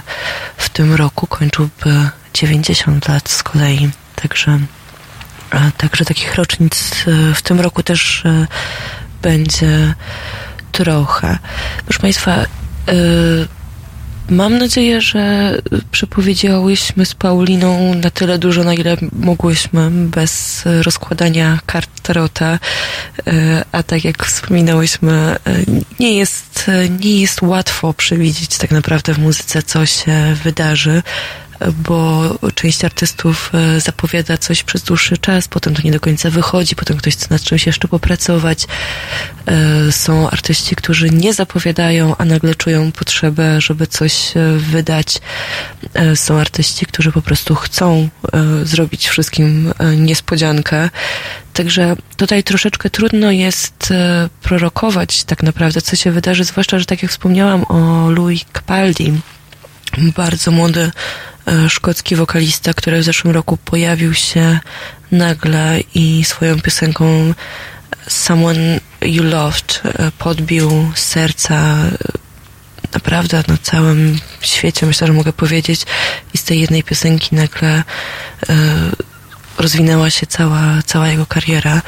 w 0.58 0.70
tym 0.70 0.94
roku 0.94 1.28
kończyłby 1.28 2.10
90 2.34 3.08
lat 3.08 3.30
z 3.30 3.44
kolei. 3.44 3.90
Także, 4.16 4.60
także 5.78 6.06
takich 6.06 6.36
rocznic 6.36 7.06
e, 7.08 7.34
w 7.34 7.42
tym 7.42 7.60
roku 7.60 7.84
też 7.84 8.26
e, 8.26 8.48
będzie 9.22 9.94
trochę. 10.72 11.38
Proszę 11.86 12.00
Państwa, 12.00 12.32
e, 12.32 12.46
Mam 14.30 14.58
nadzieję, 14.58 15.02
że 15.02 15.54
przepowiedziałyśmy 15.92 17.06
z 17.06 17.16
Pauliną 17.16 17.96
na 17.96 18.10
tyle 18.10 18.38
dużo, 18.38 18.64
na 18.64 18.74
ile 18.74 18.98
mogłyśmy, 19.12 19.92
bez 19.92 20.64
rozkładania 20.82 21.60
kart 21.66 21.90
tarota. 22.02 22.60
E, 23.28 23.66
A 23.72 23.84
tak 23.84 24.04
jak 24.04 24.26
wspominałyśmy, 24.26 25.12
e, 25.12 25.38
nie 26.00 26.18
jest, 26.18 26.72
nie 27.00 27.22
jest 27.22 27.42
łatwo 27.42 27.94
przewidzieć 27.94 28.58
tak 28.58 28.72
naprawdę 28.72 29.14
w 29.14 29.20
muzyce, 29.20 29.64
co 29.64 29.86
się 29.86 30.36
wydarzy 30.44 31.04
bo 31.88 32.24
część 32.56 32.86
artystów 32.86 33.52
e, 33.54 33.80
zapowiada 33.82 34.38
coś 34.38 34.64
przez 34.64 34.84
dłuższy 34.84 35.18
czas, 35.18 35.48
potem 35.48 35.76
to 35.76 35.82
nie 35.82 35.92
do 35.92 36.00
końca 36.00 36.30
wychodzi, 36.30 36.76
potem 36.76 36.98
ktoś 36.98 37.14
chce 37.14 37.28
nad 37.30 37.42
czymś 37.42 37.66
jeszcze 37.66 37.88
popracować. 37.88 38.68
E, 39.46 39.92
Są 39.92 40.30
artyści, 40.30 40.76
którzy 40.76 41.10
nie 41.10 41.34
zapowiadają, 41.34 42.16
a 42.18 42.26
nagle 42.26 42.56
czują 42.56 42.92
potrzebę, 42.92 43.62
żeby 43.62 43.88
coś 43.88 44.38
e, 44.38 44.58
wydać. 44.58 45.22
Są 46.16 46.40
artyści, 46.40 46.86
którzy 46.86 47.12
po 47.12 47.22
prostu 47.22 47.56
chcą 47.56 48.10
zrobić 48.64 49.08
wszystkim 49.08 49.74
niespodziankę. 49.98 50.90
Także 51.54 51.96
tutaj 52.18 52.44
troszeczkę 52.44 52.90
trudno 52.90 53.32
jest 53.32 53.94
prorokować 54.42 55.24
tak 55.24 55.44
naprawdę, 55.44 55.82
co 55.82 55.96
się 55.96 56.12
wydarzy, 56.12 56.44
zwłaszcza, 56.44 56.80
że 56.80 56.86
tak 56.86 57.04
jak 57.04 57.12
wspomniałam 57.12 57.64
o 57.64 58.10
Louis 58.12 58.46
Capaldi, 58.54 59.14
bardzo 59.98 60.52
młody 60.52 60.92
szkocki 61.70 62.16
wokalista, 62.16 62.74
który 62.74 63.00
w 63.00 63.04
zeszłym 63.04 63.34
roku 63.34 63.58
pojawił 63.58 64.14
się 64.14 64.60
nagle 65.12 65.80
i 65.94 66.24
swoją 66.24 66.62
piosenką 66.62 67.34
Someone 68.08 68.80
You 69.02 69.24
Loved 69.24 69.82
e, 69.86 70.12
podbił 70.12 70.92
serca 70.96 71.56
e, 71.56 71.98
naprawdę 72.94 73.44
na 73.48 73.58
całym 73.58 74.20
świecie, 74.42 74.86
myślę, 74.86 75.08
że 75.08 75.14
mogę 75.14 75.34
powiedzieć. 75.34 75.82
I 76.34 76.38
z 76.38 76.44
tej 76.44 76.60
jednej 76.60 76.84
piosenki 76.84 77.36
nagle 77.36 77.70
e, 77.70 77.84
rozwinęła 79.58 80.10
się 80.10 80.28
cała, 80.28 80.82
cała 80.86 81.08
jego 81.08 81.26
kariera. 81.26 81.82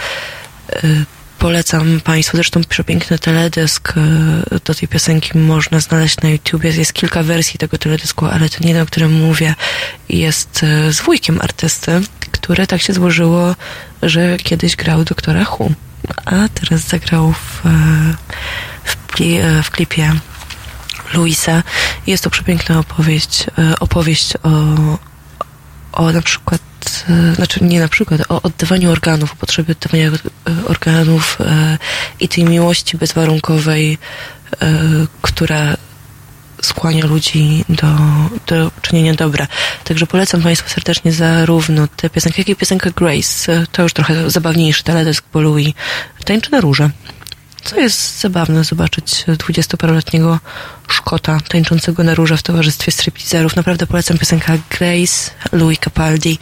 Polecam 1.40 2.02
Państwu, 2.02 2.38
zresztą 2.38 2.64
przepiękny 2.64 3.20
teledysk 3.20 3.94
e, 3.98 4.60
do 4.66 4.76
tej 4.76 4.88
piosenki 4.88 5.38
można 5.38 5.80
znaleźć 5.80 6.22
na 6.22 6.30
YouTubie. 6.30 6.70
Jest 6.70 6.94
kilka 6.94 7.24
wersji 7.24 7.60
tego 7.60 7.78
teledysku, 7.78 8.26
ale 8.26 8.50
ten 8.50 8.68
jeden, 8.68 8.84
o 8.84 8.86
którym 8.86 9.14
mówię, 9.14 9.56
jest 10.10 10.64
e, 10.64 10.94
z 10.94 11.02
wujkiem 11.02 11.42
artysty, 11.42 12.02
które 12.32 12.68
tak 12.68 12.82
się 12.82 12.94
złożyło, 12.94 13.56
że 14.02 14.38
kiedyś 14.38 14.76
grał 14.76 15.04
doktora 15.04 15.46
Hu, 15.46 15.74
a 16.26 16.36
teraz 16.54 16.82
zagrał 16.82 17.34
w, 17.34 17.66
e, 17.66 17.70
w, 18.84 18.96
w 19.64 19.72
klipie 19.72 20.12
Luisa. 21.14 21.64
Jest 22.08 22.24
to 22.24 22.30
przepiękna 22.30 22.80
opowieść, 22.80 23.46
opowieść 23.80 24.34
o, 24.44 24.50
o 25.92 26.12
na 26.12 26.22
przykład, 26.22 26.62
znaczy 27.36 27.64
nie 27.64 27.80
na 27.80 27.88
przykład, 27.88 28.22
o 28.30 28.42
oddawaniu 28.42 28.92
organów, 28.92 29.34
o 29.34 29.36
potrzebie 29.36 29.72
oddawania 29.72 30.08
e, 30.08 30.66
organów 30.68 31.38
e, 31.42 31.78
i 32.20 32.28
tej 32.28 32.44
miłości 32.44 32.98
bezwarunkowej, 32.98 33.98
e, 34.62 34.68
która 35.22 35.78
skłania 36.62 37.06
ludzi 37.06 37.66
do, 37.70 37.88
do 38.48 38.72
czynienia 38.82 39.14
dobra. 39.14 39.48
Także 39.84 40.08
polecam 40.08 40.42
Państwu 40.42 40.70
serdecznie 40.70 41.12
zarówno 41.12 41.88
tę 41.88 42.10
piosenkę, 42.10 42.42
jak 42.42 42.50
i 42.50 42.56
piosenkę 42.56 42.92
Grace. 42.92 43.54
E, 43.54 43.66
To 43.72 43.84
już 43.84 43.94
trochę 43.94 44.30
zabawniejszy 44.30 44.84
teledysk, 44.84 45.26
bo 45.34 45.42
Louis 45.42 45.74
tańczy 46.26 46.52
na 46.52 46.62
róże. 46.62 46.90
Co 47.64 47.80
jest 47.80 48.20
zabawne 48.20 48.64
zobaczyć 48.64 49.26
dwudziestoparoletniego 49.28 50.40
Szkota 50.88 51.40
tańczącego 51.50 52.04
na 52.04 52.16
róże 52.16 52.38
w 52.38 52.44
towarzystwie 52.44 52.92
stripteaserów. 52.92 53.56
Naprawdę 53.56 53.88
polecam 53.88 54.18
piosenka 54.18 54.54
Grace, 54.70 55.32
Louis 55.52 55.80
Capaldi. 55.80 56.40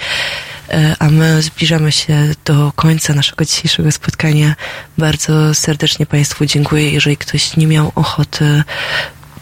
E, 0.70 0.96
A 1.00 1.10
my 1.10 1.42
zbliżamy 1.42 1.92
się 1.92 2.34
do 2.46 2.72
końca 2.76 3.14
naszego 3.14 3.46
dzisiejszego 3.46 3.92
spotkania. 3.92 4.56
Bardzo 4.98 5.54
serdecznie 5.54 6.06
Państwu 6.06 6.46
dziękuję. 6.46 6.92
Jeżeli 6.92 7.18
ktoś 7.18 7.58
nie 7.58 7.68
miał 7.68 7.92
ochoty 7.96 8.64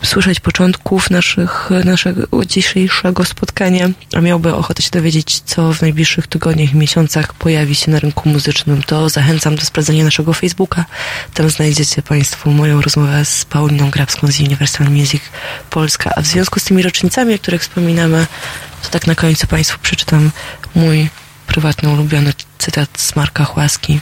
słyszeć 0.06 0.40
początków 0.40 1.10
naszych, 1.10 1.70
naszego 1.86 2.46
dzisiejszego 2.46 3.26
spotkania, 3.26 3.90
a 4.16 4.22
miałby 4.22 4.56
ochotę 4.56 4.84
się 4.84 4.90
dowiedzieć, 4.92 5.40
co 5.40 5.74
w 5.74 5.82
najbliższych 5.82 6.28
tygodniach 6.28 6.74
i 6.74 6.78
miesiącach 6.78 7.34
pojawi 7.34 7.76
się 7.76 7.92
na 7.92 8.00
rynku 8.00 8.30
muzycznym, 8.30 8.84
to 8.84 9.10
zachęcam 9.10 9.56
do 9.56 9.62
sprawdzenia 9.62 10.04
naszego 10.04 10.34
Facebooka. 10.34 10.86
Tam 11.34 11.50
znajdziecie 11.50 12.02
Państwo 12.02 12.52
moją 12.52 12.82
rozmowę 12.82 13.26
z 13.26 13.46
Pauliną 13.46 13.90
Grabską 13.90 14.28
z 14.28 14.40
Universal 14.40 14.88
Music 14.90 15.24
Polska. 15.70 16.12
A 16.16 16.22
w 16.22 16.26
związku 16.26 16.60
z 16.60 16.64
tymi 16.64 16.84
rocznicami, 16.84 17.36
o 17.36 17.40
których 17.40 17.62
wspominamy, 17.62 18.28
to 18.84 18.90
tak 18.90 19.08
na 19.08 19.16
końcu 19.16 19.48
Państwu 19.48 19.80
przeczytam 19.82 20.32
mój 20.76 21.10
prywatny 21.48 21.90
ulubiony 21.90 22.34
cytat 22.58 22.90
z 22.98 23.16
Marka 23.16 23.46
Chłaski. 23.46 24.00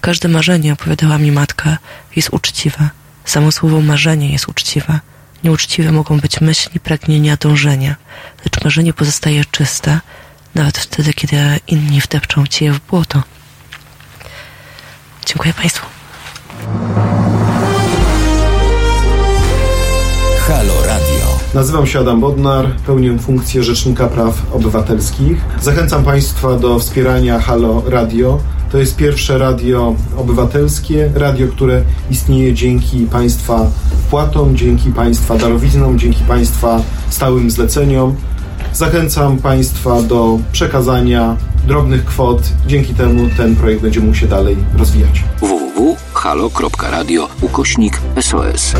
Każde 0.00 0.28
marzenie, 0.28 0.72
opowiadała 0.72 1.18
mi 1.18 1.32
matka, 1.32 1.78
jest 2.16 2.28
uczciwe. 2.32 2.90
Samo 3.24 3.52
słowo 3.52 3.80
marzenie 3.80 4.32
jest 4.32 4.48
uczciwe. 4.48 5.00
Nieuczciwe 5.44 5.92
mogą 5.92 6.20
być 6.20 6.40
myśli, 6.40 6.80
pragnienia, 6.80 7.36
dążenia, 7.36 7.96
lecz 8.44 8.64
marzenie 8.64 8.92
pozostaje 8.92 9.44
czyste, 9.44 10.00
nawet 10.54 10.78
wtedy, 10.78 11.12
kiedy 11.14 11.36
inni 11.66 12.00
wdepczą 12.00 12.46
ci 12.46 12.64
je 12.64 12.72
w 12.72 12.80
błoto. 12.80 13.22
Dziękuję 15.26 15.54
Państwu. 15.54 15.86
Halo 20.48 20.86
Radio. 20.86 21.38
Nazywam 21.54 21.86
się 21.86 22.00
Adam 22.00 22.20
Bodnar, 22.20 22.76
pełnię 22.86 23.18
funkcję 23.18 23.62
Rzecznika 23.62 24.08
Praw 24.08 24.54
Obywatelskich. 24.54 25.38
Zachęcam 25.60 26.04
Państwa 26.04 26.56
do 26.56 26.78
wspierania 26.78 27.40
Halo 27.40 27.82
Radio. 27.86 28.38
To 28.72 28.78
jest 28.78 28.96
pierwsze 28.96 29.38
radio 29.38 29.94
obywatelskie, 30.16 31.10
radio, 31.14 31.48
które 31.48 31.82
istnieje 32.10 32.54
dzięki 32.54 33.06
Państwa 33.06 33.70
wpłatom, 34.06 34.56
dzięki 34.56 34.90
Państwa 34.90 35.36
darowiznom, 35.36 35.98
dzięki 35.98 36.24
Państwa 36.24 36.80
stałym 37.10 37.50
zleceniom. 37.50 38.16
Zachęcam 38.72 39.38
Państwa 39.38 40.02
do 40.02 40.38
przekazania 40.52 41.36
drobnych 41.66 42.04
kwot. 42.04 42.42
Dzięki 42.66 42.94
temu 42.94 43.28
ten 43.36 43.56
projekt 43.56 43.82
będzie 43.82 44.00
mógł 44.00 44.14
się 44.14 44.28
dalej 44.28 44.56
rozwijać. 44.78 45.24
www.halo.radio 45.40 47.28
ukośnik 47.40 48.00
SOS. 48.20 48.72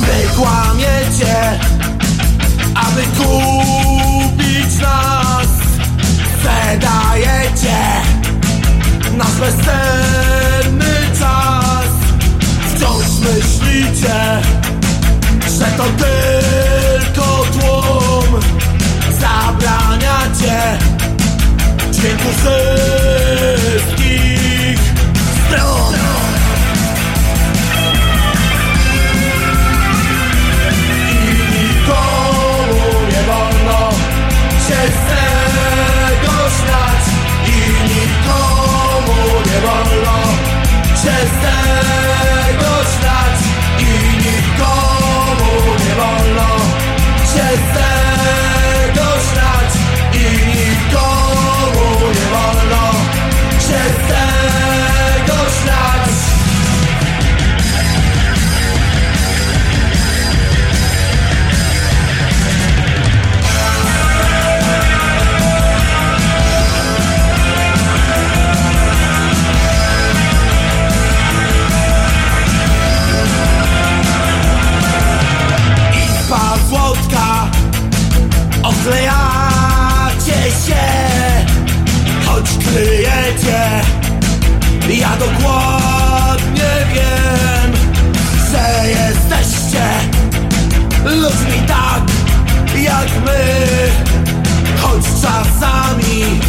Wy 0.00 0.36
kłamiecie, 0.36 1.60
aby 2.74 3.02
kupić 3.02 4.80
nas 4.82 5.13
dajecie 6.78 7.76
na 9.16 9.24
bezsenny 9.24 10.94
czas. 11.18 11.88
Wciąż 12.74 13.06
myślicie, 13.20 14.42
że 15.58 15.66
to 15.76 15.84
tylko 15.84 17.44
tłum 17.52 18.40
Zabraniacie 19.20 20.78
dźwięku 21.92 22.28
synu 22.42 23.23
time 41.44 42.03
dokładnie 85.24 86.72
wiem 86.94 87.72
Że 88.52 88.88
jesteście 88.88 89.84
ludźmi 91.04 91.62
tak 91.66 92.02
jak 92.82 93.08
my. 93.24 93.44
Choć 94.82 95.04
czasami 95.22 96.40